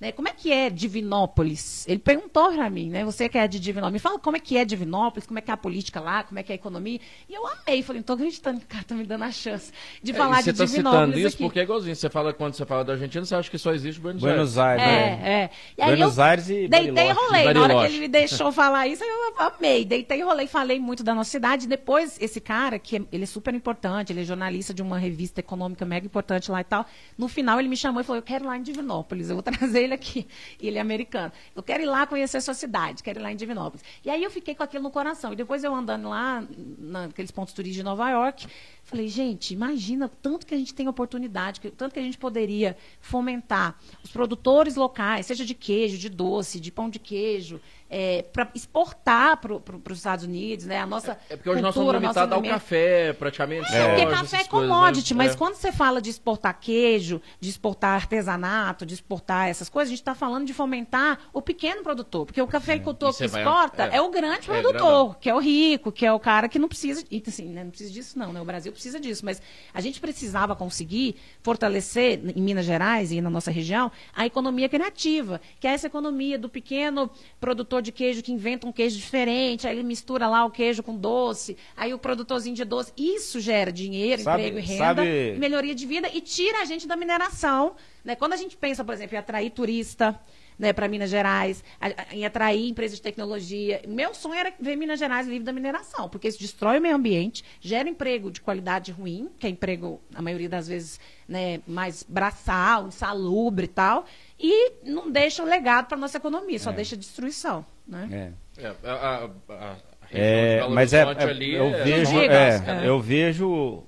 Né? 0.00 0.12
Como 0.12 0.28
é 0.28 0.32
que 0.32 0.52
é 0.52 0.68
Divinópolis? 0.70 1.86
Ele 1.88 1.98
perguntou 1.98 2.52
para 2.52 2.68
mim, 2.68 2.90
né? 2.90 3.04
Você 3.04 3.28
que 3.28 3.38
é 3.38 3.46
de 3.46 3.60
Divinópolis, 3.60 3.94
me 3.94 3.98
fala 3.98 4.18
como 4.18 4.36
é 4.36 4.40
que 4.40 4.56
é 4.56 4.64
Divinópolis, 4.64 5.26
como 5.26 5.38
é 5.38 5.42
que 5.42 5.50
é 5.50 5.54
a 5.54 5.56
política 5.56 6.00
lá, 6.00 6.24
como 6.24 6.38
é 6.38 6.42
que 6.42 6.52
é 6.52 6.54
a 6.54 6.56
economia. 6.56 7.00
E 7.28 7.34
eu 7.34 7.46
amei, 7.46 7.82
falei, 7.82 7.98
não 7.98 8.02
estou 8.02 8.14
acreditando 8.14 8.60
que 8.60 8.66
o 8.66 8.68
cara 8.68 8.82
está 8.82 8.94
me 8.94 9.04
dando 9.04 9.24
a 9.24 9.30
chance 9.32 9.72
de 10.02 10.12
é, 10.12 10.14
falar 10.14 10.42
de 10.42 10.52
tá 10.52 10.64
Divinópolis. 10.64 10.70
Você 10.70 10.78
está 10.78 10.90
citando 10.90 11.18
isso 11.18 11.36
aqui. 11.36 11.44
porque 11.44 11.60
é 11.60 11.62
igualzinho. 11.62 11.96
Você 11.96 12.10
fala, 12.10 12.32
quando 12.32 12.54
você 12.54 12.66
fala 12.66 12.84
da 12.84 12.92
Argentina, 12.94 13.24
você 13.24 13.34
acha 13.34 13.50
que 13.50 13.58
só 13.58 13.72
existe 13.72 14.00
Buenos, 14.00 14.20
Buenos 14.20 14.58
Aires. 14.58 14.84
Aires. 14.84 15.24
É, 15.24 15.30
é. 15.30 15.50
E 15.78 15.86
Buenos 15.86 16.18
Aires 16.18 16.48
e 16.50 16.68
Deitei 16.68 17.08
e 17.08 17.12
rolei. 17.12 17.52
Na 17.52 17.62
hora 17.62 17.80
que 17.80 17.94
ele 17.94 18.00
me 18.00 18.08
deixou 18.08 18.50
falar 18.52 18.88
isso, 18.88 19.04
eu 19.04 19.34
amei. 19.38 19.84
Deitei 19.84 20.20
e 20.20 20.22
rolei, 20.22 20.46
falei 20.46 20.80
muito 20.80 21.02
da 21.02 21.14
nossa 21.14 21.30
cidade. 21.30 21.66
Depois, 21.66 22.18
esse 22.20 22.40
cara, 22.40 22.78
que 22.78 22.96
é, 22.96 23.02
ele 23.12 23.24
é 23.24 23.26
super 23.26 23.54
importante, 23.54 24.12
ele 24.12 24.22
é 24.22 24.24
jornalista 24.24 24.74
de 24.74 24.82
uma 24.82 24.98
revista 24.98 25.40
econômica 25.40 25.84
mega 25.84 26.06
importante 26.06 26.50
lá 26.50 26.60
e 26.60 26.64
tal. 26.64 26.86
No 27.16 27.28
final, 27.28 27.58
ele 27.58 27.68
me 27.68 27.76
chamou 27.76 28.00
e 28.00 28.04
falou, 28.04 28.18
eu 28.18 28.22
quero 28.22 28.44
ir 28.44 28.46
lá 28.46 28.56
em 28.56 28.62
Divinópolis, 28.62 29.28
eu 29.28 29.36
vou 29.36 29.42
trazer 29.44 29.83
ele 29.84 29.94
aqui. 29.94 30.26
E 30.60 30.66
ele 30.68 30.78
é 30.78 30.80
americano. 30.80 31.32
Eu 31.54 31.62
quero 31.62 31.82
ir 31.82 31.86
lá 31.86 32.06
conhecer 32.06 32.38
a 32.38 32.40
sua 32.40 32.54
cidade, 32.54 33.02
quero 33.02 33.20
ir 33.20 33.22
lá 33.22 33.32
em 33.32 33.36
Divinópolis. 33.36 33.84
E 34.04 34.10
aí 34.10 34.22
eu 34.22 34.30
fiquei 34.30 34.54
com 34.54 34.62
aquilo 34.62 34.82
no 34.82 34.90
coração. 34.90 35.32
E 35.32 35.36
depois 35.36 35.62
eu 35.64 35.74
andando 35.74 36.08
lá, 36.08 36.44
naqueles 36.78 37.30
pontos 37.30 37.54
turísticos 37.54 37.76
de 37.76 37.82
Nova 37.82 38.10
York, 38.10 38.46
falei, 38.82 39.08
gente, 39.08 39.54
imagina 39.54 40.08
tanto 40.08 40.46
que 40.46 40.54
a 40.54 40.58
gente 40.58 40.74
tem 40.74 40.88
oportunidade, 40.88 41.60
tanto 41.76 41.92
que 41.92 41.98
a 41.98 42.02
gente 42.02 42.18
poderia 42.18 42.76
fomentar 43.00 43.78
os 44.02 44.10
produtores 44.10 44.76
locais, 44.76 45.26
seja 45.26 45.44
de 45.44 45.54
queijo, 45.54 45.98
de 45.98 46.08
doce, 46.08 46.60
de 46.60 46.70
pão 46.70 46.90
de 46.90 46.98
queijo, 46.98 47.60
é, 47.88 48.22
para 48.22 48.48
exportar 48.54 49.36
para 49.36 49.54
os 49.54 49.98
Estados 49.98 50.24
Unidos, 50.24 50.66
né? 50.66 50.80
A 50.80 50.86
nossa 50.86 51.12
é, 51.28 51.34
é 51.34 51.36
porque 51.36 51.50
hoje 51.50 51.62
nós 51.62 51.74
somos 51.74 51.94
limitados 51.94 52.32
ao 52.32 52.42
café, 52.42 53.12
praticamente. 53.12 53.72
É, 53.72 53.88
porque 53.88 54.06
café 54.06 54.36
é 54.38 54.44
commodity, 54.44 54.74
coisas, 54.78 55.10
né? 55.10 55.16
mas 55.16 55.32
é. 55.34 55.36
quando 55.36 55.54
você 55.54 55.70
fala 55.70 56.00
de 56.00 56.10
exportar 56.10 56.58
queijo, 56.58 57.20
de 57.38 57.48
exportar 57.48 57.94
artesanato, 57.94 58.84
de 58.84 58.94
exportar 58.94 59.48
essas 59.48 59.68
coisas, 59.68 59.90
a 59.90 59.92
gente 59.92 60.00
está 60.00 60.14
falando 60.14 60.46
de 60.46 60.54
fomentar 60.54 61.18
o 61.32 61.40
pequeno 61.40 61.82
produtor, 61.82 62.26
porque 62.26 62.40
o 62.42 62.46
cafeicultor 62.46 63.10
é. 63.10 63.12
que 63.12 63.24
exporta 63.24 63.84
é, 63.84 64.00
o 64.00 64.10
grande 64.10 64.46
produtor, 64.46 65.16
que 65.18 65.30
é 65.30 65.34
o 65.34 65.38
rico, 65.38 65.92
que 65.92 66.04
é 66.04 66.12
o 66.12 66.18
cara 66.18 66.48
que 66.48 66.58
não 66.58 66.68
precisa, 66.68 67.04
assim, 67.26 67.48
né, 67.48 67.64
não 67.64 67.70
precisa 67.70 67.92
disso 67.92 68.18
não, 68.18 68.32
né? 68.32 68.40
O 68.40 68.44
Brasil 68.44 68.72
precisa 68.72 68.98
disso, 68.98 69.24
mas 69.24 69.40
a 69.72 69.80
gente 69.80 70.00
precisava 70.00 70.56
conseguir 70.56 71.16
fortalecer 71.42 72.20
em 72.34 72.40
Minas 72.40 72.64
Gerais 72.64 73.12
e 73.12 73.20
na 73.20 73.30
nossa 73.30 73.50
região 73.50 73.92
a 74.14 74.26
economia 74.26 74.68
criativa, 74.68 75.40
que 75.60 75.66
é 75.66 75.70
essa 75.70 75.86
economia 75.86 76.38
do 76.38 76.48
pequeno 76.48 77.10
produtor 77.38 77.83
de 77.84 77.92
queijo 77.92 78.22
que 78.22 78.32
inventa 78.32 78.66
um 78.66 78.72
queijo 78.72 78.96
diferente, 78.96 79.68
aí 79.68 79.76
ele 79.76 79.84
mistura 79.84 80.26
lá 80.26 80.44
o 80.44 80.50
queijo 80.50 80.82
com 80.82 80.96
doce, 80.96 81.56
aí 81.76 81.94
o 81.94 81.98
produtorzinho 81.98 82.56
de 82.56 82.64
doce. 82.64 82.92
Isso 82.96 83.38
gera 83.38 83.70
dinheiro, 83.70 84.22
sabe, 84.22 84.42
emprego 84.42 84.58
e 84.58 84.62
renda, 84.62 84.84
sabe... 84.84 85.36
melhoria 85.38 85.74
de 85.74 85.86
vida 85.86 86.10
e 86.12 86.20
tira 86.20 86.62
a 86.62 86.64
gente 86.64 86.88
da 86.88 86.96
mineração. 86.96 87.76
Né? 88.04 88.16
Quando 88.16 88.32
a 88.32 88.36
gente 88.36 88.56
pensa, 88.56 88.84
por 88.84 88.92
exemplo, 88.92 89.14
em 89.14 89.18
atrair 89.18 89.50
turista, 89.50 90.18
né, 90.58 90.72
para 90.72 90.88
Minas 90.88 91.10
Gerais, 91.10 91.64
em 92.12 92.24
atrair 92.24 92.68
empresas 92.68 92.96
de 92.96 93.02
tecnologia. 93.02 93.82
Meu 93.86 94.14
sonho 94.14 94.34
era 94.34 94.52
ver 94.58 94.76
Minas 94.76 94.98
Gerais 94.98 95.26
livre 95.26 95.44
da 95.44 95.52
mineração, 95.52 96.08
porque 96.08 96.28
isso 96.28 96.38
destrói 96.38 96.78
o 96.78 96.82
meio 96.82 96.94
ambiente, 96.94 97.44
gera 97.60 97.88
emprego 97.88 98.30
de 98.30 98.40
qualidade 98.40 98.92
ruim, 98.92 99.28
que 99.38 99.46
é 99.46 99.50
emprego, 99.50 100.00
a 100.14 100.22
maioria 100.22 100.48
das 100.48 100.68
vezes, 100.68 101.00
né, 101.28 101.60
mais 101.66 102.04
braçal, 102.08 102.88
insalubre 102.88 103.64
e 103.64 103.68
tal, 103.68 104.04
e 104.38 104.72
não 104.84 105.10
deixa 105.10 105.42
o 105.42 105.46
legado 105.46 105.86
para 105.86 105.96
a 105.96 106.00
nossa 106.00 106.18
economia, 106.18 106.58
só 106.58 106.70
é. 106.70 106.74
deixa 106.74 106.96
destruição. 106.96 107.64
Né? 107.86 108.32
É. 108.58 108.62
é 108.64 108.74
a, 108.84 108.92
a, 108.92 109.24
a 109.48 109.76
é, 110.10 110.68
mas 110.68 110.92
é, 110.92 111.00
é 111.00 111.02
eu 111.02 111.84
vejo, 111.84 112.20
é, 112.20 112.88
eu 112.88 113.00
vejo 113.00 113.84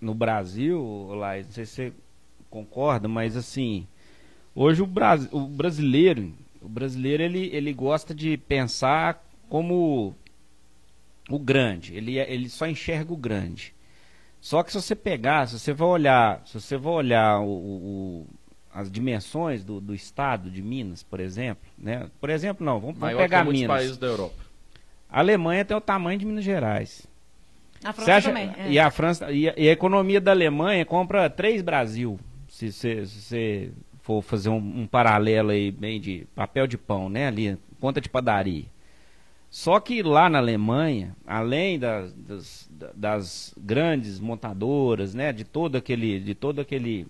no 0.00 0.14
Brasil, 0.14 1.08
lá, 1.14 1.36
não 1.36 1.50
sei 1.50 1.66
se 1.66 1.72
você 1.72 1.92
concorda, 2.50 3.08
mas 3.08 3.36
assim, 3.36 3.86
hoje 4.58 4.82
o, 4.82 4.86
Bras, 4.86 5.28
o 5.30 5.40
brasileiro, 5.40 6.32
o 6.60 6.68
brasileiro 6.68 7.22
ele, 7.22 7.50
ele 7.52 7.72
gosta 7.72 8.14
de 8.14 8.36
pensar 8.36 9.24
como 9.48 10.14
o 11.30 11.38
grande, 11.38 11.94
ele, 11.94 12.18
ele 12.18 12.48
só 12.48 12.66
enxerga 12.66 13.12
o 13.12 13.16
grande. 13.16 13.74
Só 14.40 14.62
que 14.62 14.70
se 14.70 14.80
você 14.80 14.94
pegar, 14.94 15.46
se 15.46 15.58
você 15.58 15.72
vai 15.72 15.88
olhar, 15.88 16.42
se 16.46 16.54
você 16.60 16.76
vai 16.76 16.92
olhar 16.92 17.40
o, 17.40 17.46
o 17.48 18.26
as 18.72 18.90
dimensões 18.90 19.64
do, 19.64 19.80
do 19.80 19.94
estado 19.94 20.50
de 20.50 20.62
Minas, 20.62 21.02
por 21.02 21.18
exemplo, 21.20 21.68
né? 21.76 22.08
Por 22.20 22.30
exemplo, 22.30 22.64
não, 22.64 22.78
vamos, 22.78 22.98
vamos 22.98 23.16
pegar 23.16 23.44
que 23.44 23.50
Minas. 23.50 23.66
países 23.66 23.96
da 23.96 24.06
Europa. 24.06 24.44
A 25.10 25.20
Alemanha 25.20 25.64
tem 25.64 25.76
o 25.76 25.80
tamanho 25.80 26.18
de 26.18 26.26
Minas 26.26 26.44
Gerais. 26.44 27.06
A 27.82 27.92
França 27.92 28.14
acha, 28.14 28.28
também. 28.28 28.52
É. 28.56 28.70
E 28.70 28.78
a 28.78 28.90
França 28.90 29.32
e 29.32 29.48
a, 29.48 29.54
e 29.56 29.68
a, 29.68 29.72
economia 29.72 30.20
da 30.20 30.30
Alemanha 30.30 30.84
compra 30.84 31.30
três 31.30 31.62
Brasil. 31.62 32.18
Se 32.48 32.70
você 32.70 33.72
for 34.08 34.22
fazer 34.22 34.48
um, 34.48 34.56
um, 34.56 34.86
paralelo 34.86 35.50
aí 35.50 35.70
bem 35.70 36.00
de 36.00 36.26
papel 36.34 36.66
de 36.66 36.78
pão, 36.78 37.10
né? 37.10 37.26
Ali, 37.26 37.58
ponta 37.78 38.00
de 38.00 38.08
padaria. 38.08 38.64
Só 39.50 39.78
que 39.80 40.02
lá 40.02 40.30
na 40.30 40.38
Alemanha, 40.38 41.14
além 41.26 41.78
das, 41.78 42.14
das, 42.14 42.70
das 42.94 43.54
grandes 43.58 44.18
montadoras, 44.18 45.12
né? 45.12 45.30
De 45.30 45.44
todo 45.44 45.76
aquele, 45.76 46.18
de 46.20 46.34
todo 46.34 46.58
aquele 46.58 47.06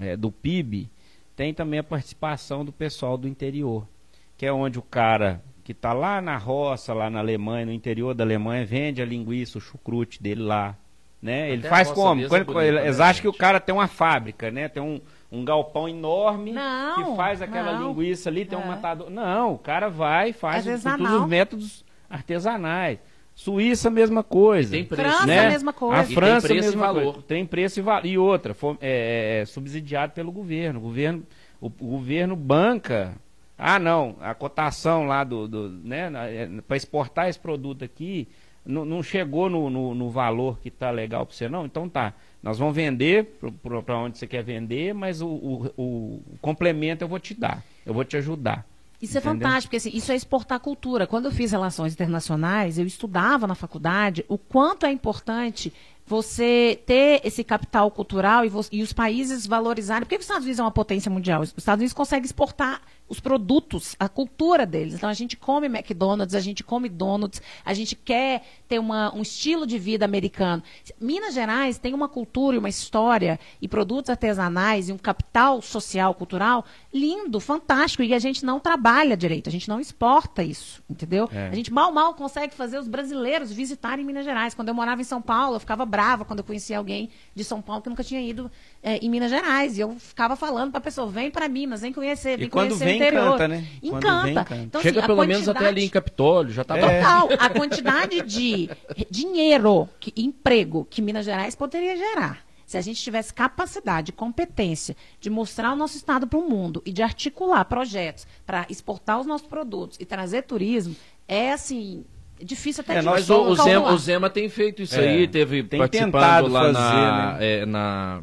é, 0.00 0.16
do 0.16 0.32
PIB, 0.32 0.88
tem 1.36 1.52
também 1.52 1.80
a 1.80 1.84
participação 1.84 2.64
do 2.64 2.72
pessoal 2.72 3.18
do 3.18 3.28
interior, 3.28 3.86
que 4.34 4.46
é 4.46 4.52
onde 4.52 4.78
o 4.78 4.82
cara 4.82 5.42
que 5.62 5.72
está 5.72 5.92
lá 5.92 6.22
na 6.22 6.38
roça, 6.38 6.94
lá 6.94 7.10
na 7.10 7.18
Alemanha, 7.18 7.66
no 7.66 7.72
interior 7.72 8.14
da 8.14 8.24
Alemanha, 8.24 8.64
vende 8.64 9.02
a 9.02 9.04
linguiça, 9.04 9.58
o 9.58 9.60
chucrute 9.60 10.22
dele 10.22 10.40
lá. 10.40 10.74
Né? 11.20 11.50
Ele 11.50 11.68
faz 11.68 11.90
como? 11.90 12.26
Quando, 12.26 12.40
é 12.40 12.44
bonita, 12.44 12.64
eles 12.64 12.98
né, 12.98 13.04
acham 13.04 13.20
que 13.20 13.28
o 13.28 13.34
cara 13.34 13.60
tem 13.60 13.74
uma 13.74 13.88
fábrica, 13.88 14.50
né? 14.50 14.68
Tem 14.68 14.82
um, 14.82 14.98
um 15.30 15.44
galpão 15.44 15.88
enorme 15.88 16.52
não, 16.52 16.94
que 16.94 17.16
faz 17.16 17.42
aquela 17.42 17.78
não. 17.78 17.88
linguiça 17.88 18.28
ali, 18.30 18.44
tem 18.44 18.58
é. 18.58 18.62
um 18.62 18.66
matador. 18.66 19.10
Não, 19.10 19.54
o 19.54 19.58
cara 19.58 19.88
vai 19.88 20.30
e 20.30 20.32
faz 20.32 20.64
todos 20.64 21.12
os 21.12 21.26
métodos 21.26 21.84
artesanais. 22.08 22.98
Suíça, 23.34 23.88
mesma 23.88 24.24
coisa. 24.24 24.72
tem 24.72 24.84
preço. 24.84 25.02
França, 25.02 25.26
né? 25.26 25.48
mesma 25.50 25.72
coisa. 25.72 26.00
A 26.00 26.04
França, 26.04 26.48
tem 26.48 26.56
preço 26.56 26.66
mesma 26.66 26.72
e 26.72 26.86
valor. 26.86 27.12
Coisa. 27.12 27.26
Tem 27.28 27.46
preço 27.46 27.78
e 27.78 27.82
valor. 27.82 28.06
E 28.06 28.18
outra, 28.18 28.52
foi, 28.52 28.76
é, 28.80 29.40
é, 29.42 29.44
subsidiado 29.44 30.12
pelo 30.12 30.32
governo. 30.32 30.80
O 30.80 30.82
governo, 30.82 31.22
o, 31.60 31.66
o, 31.66 31.70
governo 31.70 32.34
banca. 32.34 33.14
Ah, 33.56 33.78
não, 33.78 34.16
a 34.20 34.34
cotação 34.34 35.06
lá 35.06 35.22
do, 35.22 35.46
do 35.46 35.68
né, 35.68 36.10
é, 36.14 36.48
para 36.66 36.76
exportar 36.76 37.28
esse 37.28 37.38
produto 37.38 37.84
aqui 37.84 38.26
não, 38.66 38.84
não 38.84 39.02
chegou 39.02 39.48
no, 39.48 39.70
no, 39.70 39.94
no, 39.94 40.10
valor 40.10 40.58
que 40.58 40.70
tá 40.70 40.90
legal 40.90 41.24
para 41.24 41.34
você, 41.34 41.48
não. 41.48 41.64
Então 41.64 41.88
tá, 41.88 42.14
nós 42.42 42.58
vamos 42.58 42.74
vender 42.74 43.38
para 43.84 43.98
onde 43.98 44.18
você 44.18 44.26
quer 44.26 44.42
vender, 44.42 44.94
mas 44.94 45.20
o, 45.20 45.28
o, 45.28 45.72
o 45.76 46.20
complemento 46.40 47.04
eu 47.04 47.08
vou 47.08 47.18
te 47.18 47.34
dar, 47.34 47.64
eu 47.84 47.92
vou 47.92 48.04
te 48.04 48.16
ajudar. 48.16 48.64
Isso 49.00 49.16
é 49.16 49.20
Entendeu? 49.20 49.30
é 49.30 49.34
fantástico, 49.34 49.70
porque 49.70 49.76
assim, 49.76 49.96
isso 49.96 50.10
é 50.10 50.16
exportar 50.16 50.58
cultura. 50.58 51.06
Quando 51.06 51.26
eu 51.26 51.32
fiz 51.32 51.52
relações 51.52 51.92
internacionais, 51.92 52.78
eu 52.78 52.86
estudava 52.86 53.46
na 53.46 53.54
faculdade 53.54 54.24
o 54.28 54.36
quanto 54.36 54.86
é 54.86 54.92
importante 54.92 55.72
você 56.04 56.80
ter 56.86 57.20
esse 57.22 57.44
capital 57.44 57.90
cultural 57.90 58.44
e, 58.44 58.50
e 58.72 58.82
os 58.82 58.92
países 58.92 59.46
valorizarem. 59.46 60.04
Por 60.04 60.08
que 60.08 60.16
os 60.16 60.22
Estados 60.22 60.44
Unidos 60.44 60.58
é 60.58 60.62
uma 60.62 60.70
potência 60.70 61.10
mundial? 61.10 61.42
Os 61.42 61.54
Estados 61.56 61.80
Unidos 61.80 61.92
conseguem 61.92 62.24
exportar 62.24 62.80
os 63.08 63.20
produtos, 63.20 63.96
a 63.98 64.08
cultura 64.08 64.66
deles. 64.66 64.94
Então 64.94 65.08
a 65.08 65.14
gente 65.14 65.36
come 65.36 65.66
McDonald's, 65.66 66.34
a 66.34 66.40
gente 66.40 66.62
come 66.62 66.88
donuts, 66.88 67.40
a 67.64 67.72
gente 67.72 67.96
quer 67.96 68.42
ter 68.68 68.78
uma, 68.78 69.14
um 69.14 69.22
estilo 69.22 69.66
de 69.66 69.78
vida 69.78 70.04
americano. 70.04 70.62
Minas 71.00 71.34
Gerais 71.34 71.78
tem 71.78 71.94
uma 71.94 72.08
cultura 72.08 72.56
e 72.56 72.58
uma 72.58 72.68
história 72.68 73.40
e 73.60 73.66
produtos 73.66 74.10
artesanais 74.10 74.88
e 74.88 74.92
um 74.92 74.98
capital 74.98 75.62
social, 75.62 76.14
cultural 76.14 76.64
lindo, 76.92 77.40
fantástico 77.40 78.02
e 78.02 78.12
a 78.12 78.18
gente 78.18 78.44
não 78.44 78.60
trabalha 78.60 79.16
direito, 79.16 79.48
a 79.48 79.52
gente 79.52 79.68
não 79.68 79.80
exporta 79.80 80.42
isso, 80.42 80.82
entendeu? 80.88 81.28
É. 81.32 81.48
A 81.48 81.54
gente 81.54 81.72
mal 81.72 81.92
mal 81.92 82.14
consegue 82.14 82.54
fazer 82.54 82.78
os 82.78 82.88
brasileiros 82.88 83.52
visitarem 83.52 84.04
Minas 84.04 84.24
Gerais. 84.24 84.54
Quando 84.54 84.68
eu 84.68 84.74
morava 84.74 85.00
em 85.00 85.04
São 85.04 85.22
Paulo, 85.22 85.56
eu 85.56 85.60
ficava 85.60 85.84
brava 85.86 86.24
quando 86.24 86.40
eu 86.40 86.44
conhecia 86.44 86.78
alguém 86.78 87.10
de 87.34 87.44
São 87.44 87.62
Paulo 87.62 87.82
que 87.82 87.88
nunca 87.88 88.04
tinha 88.04 88.20
ido 88.20 88.50
é, 88.82 88.96
em 88.98 89.10
Minas 89.10 89.30
Gerais 89.30 89.76
e 89.76 89.80
eu 89.80 89.90
ficava 89.98 90.36
falando 90.36 90.70
para 90.70 90.78
a 90.78 90.82
pessoa, 90.82 91.08
vem 91.08 91.30
para 91.30 91.48
Minas, 91.48 91.80
vem 91.80 91.92
conhecer, 91.92 92.36
vem 92.36 92.46
e 92.46 92.50
quando 92.50 92.68
conhecer 92.68 92.84
vem, 92.84 92.96
interior. 92.96 93.26
Encanta, 93.34 93.48
né? 93.48 93.66
Encanta. 93.82 94.22
Vem, 94.22 94.32
encanta. 94.32 94.56
Então, 94.56 94.80
Chega 94.80 95.00
assim, 95.00 95.06
pelo 95.06 95.18
quantidade... 95.18 95.44
menos 95.44 95.48
até 95.48 95.66
ali 95.66 95.84
em 95.84 95.88
Capitólio, 95.88 96.52
já 96.52 96.64
tá 96.64 96.78
é. 96.78 97.00
Total. 97.00 97.28
A 97.38 97.50
quantidade 97.50 98.22
de 98.22 98.70
dinheiro, 99.10 99.88
que, 99.98 100.12
emprego 100.16 100.86
que 100.88 101.02
Minas 101.02 101.24
Gerais 101.24 101.54
poderia 101.54 101.96
gerar 101.96 102.44
Se 102.64 102.76
a 102.76 102.80
gente 102.80 103.02
tivesse 103.02 103.34
capacidade, 103.34 104.12
competência 104.12 104.96
de 105.20 105.28
mostrar 105.28 105.72
o 105.72 105.76
nosso 105.76 105.96
estado 105.96 106.26
para 106.26 106.38
o 106.38 106.48
mundo 106.48 106.82
e 106.86 106.92
de 106.92 107.02
articular 107.02 107.64
projetos 107.64 108.26
para 108.46 108.64
exportar 108.70 109.20
os 109.20 109.26
nossos 109.26 109.46
produtos 109.46 109.98
e 110.00 110.04
trazer 110.04 110.42
turismo, 110.42 110.94
é 111.26 111.52
assim, 111.52 112.04
difícil 112.40 112.82
até 112.82 112.96
é, 112.96 113.00
de 113.00 113.04
nós 113.04 113.28
o, 113.28 113.42
o, 113.42 113.54
Zema, 113.56 113.92
o 113.92 113.98
Zema 113.98 114.30
tem 114.30 114.48
feito 114.48 114.82
isso 114.82 114.98
é, 114.98 115.08
aí, 115.08 115.28
teve 115.28 115.62
tem 115.64 115.78
participando 115.78 116.48
lá 116.48 116.60
fazer, 116.60 116.72
na, 116.72 117.32
né? 117.34 117.46
é, 117.46 117.66
na 117.66 118.22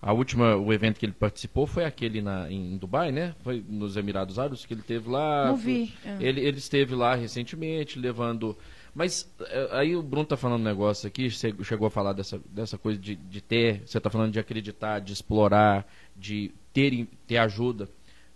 a 0.00 0.12
última, 0.12 0.56
o 0.56 0.72
evento 0.72 0.98
que 0.98 1.06
ele 1.06 1.12
participou 1.12 1.66
foi 1.66 1.84
aquele 1.84 2.20
na, 2.20 2.50
em 2.50 2.76
Dubai, 2.76 3.10
né? 3.10 3.34
Foi 3.42 3.64
nos 3.66 3.96
Emirados 3.96 4.38
Árabes 4.38 4.64
que 4.66 4.74
ele 4.74 4.82
teve 4.82 5.08
lá. 5.08 5.46
Não 5.46 5.56
vi. 5.56 5.92
É. 6.04 6.16
Ele, 6.20 6.40
ele 6.40 6.58
esteve 6.58 6.94
lá 6.94 7.14
recentemente, 7.14 7.98
levando. 7.98 8.56
Mas 8.94 9.30
é, 9.40 9.68
aí 9.72 9.96
o 9.96 10.02
Bruno 10.02 10.26
tá 10.26 10.36
falando 10.36 10.60
um 10.60 10.64
negócio 10.64 11.06
aqui, 11.08 11.30
chegou 11.30 11.86
a 11.86 11.90
falar 11.90 12.12
dessa, 12.12 12.40
dessa 12.50 12.76
coisa 12.76 12.98
de, 12.98 13.16
de 13.16 13.40
ter, 13.40 13.82
você 13.86 13.98
tá 13.98 14.10
falando 14.10 14.32
de 14.32 14.38
acreditar, 14.38 15.00
de 15.00 15.12
explorar, 15.12 15.86
de 16.14 16.52
ter, 16.72 17.08
ter 17.26 17.38
ajuda. 17.38 17.88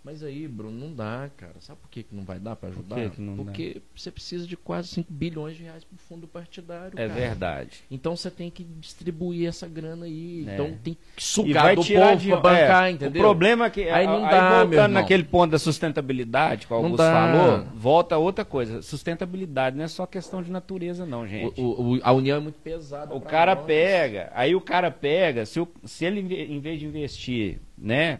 Mas 0.03 0.23
aí, 0.23 0.47
Bruno, 0.47 0.87
não 0.87 0.93
dá, 0.93 1.29
cara. 1.37 1.53
Sabe 1.59 1.79
por 1.79 1.89
que, 1.89 2.01
que 2.01 2.15
não 2.15 2.23
vai 2.23 2.39
dar 2.39 2.55
para 2.55 2.69
ajudar? 2.69 2.95
Por 2.95 3.03
que 3.03 3.15
que 3.15 3.35
Porque 3.35 3.73
dá? 3.75 3.81
você 3.95 4.09
precisa 4.09 4.47
de 4.47 4.57
quase 4.57 4.87
5 4.87 5.13
bilhões 5.13 5.55
de 5.55 5.63
reais 5.63 5.83
para 5.83 5.95
o 5.95 5.99
fundo 5.99 6.27
partidário. 6.27 6.99
É 6.99 7.07
cara. 7.07 7.19
verdade. 7.19 7.83
Então 7.91 8.15
você 8.15 8.31
tem 8.31 8.49
que 8.49 8.63
distribuir 8.63 9.47
essa 9.47 9.67
grana 9.67 10.07
aí. 10.07 10.43
É. 10.47 10.53
Então 10.53 10.75
tem 10.83 10.97
que 11.15 11.23
sugar 11.23 11.75
do 11.75 11.85
povo 11.85 12.17
de... 12.17 12.29
para 12.29 12.39
bancar, 12.39 12.87
é, 12.87 12.91
entendeu? 12.91 13.21
O 13.21 13.25
problema 13.25 13.65
é 13.65 13.69
que 13.69 13.89
aí 13.89 14.07
não 14.07 14.25
aí 14.25 14.31
dá, 14.31 14.63
voltando 14.63 14.93
naquele 14.93 15.23
ponto 15.23 15.51
da 15.51 15.59
sustentabilidade, 15.59 16.65
que 16.65 16.73
o 16.73 16.75
Augusto 16.75 16.97
falou, 16.97 17.63
volta 17.75 18.17
outra 18.17 18.43
coisa. 18.43 18.81
Sustentabilidade 18.81 19.77
não 19.77 19.83
é 19.83 19.87
só 19.87 20.07
questão 20.07 20.41
de 20.41 20.49
natureza, 20.49 21.05
não, 21.05 21.27
gente. 21.27 21.61
O, 21.61 21.93
o, 21.93 21.99
a 22.01 22.11
união 22.11 22.37
é 22.37 22.39
muito 22.39 22.59
pesada. 22.59 23.13
O 23.13 23.21
cara 23.21 23.53
nós. 23.53 23.65
pega, 23.65 24.31
aí 24.33 24.55
o 24.55 24.61
cara 24.61 24.89
pega, 24.89 25.45
se, 25.45 25.59
o, 25.59 25.67
se 25.83 26.05
ele 26.05 26.21
em 26.21 26.59
vez 26.59 26.79
de 26.79 26.87
investir 26.87 27.59
né? 27.81 28.19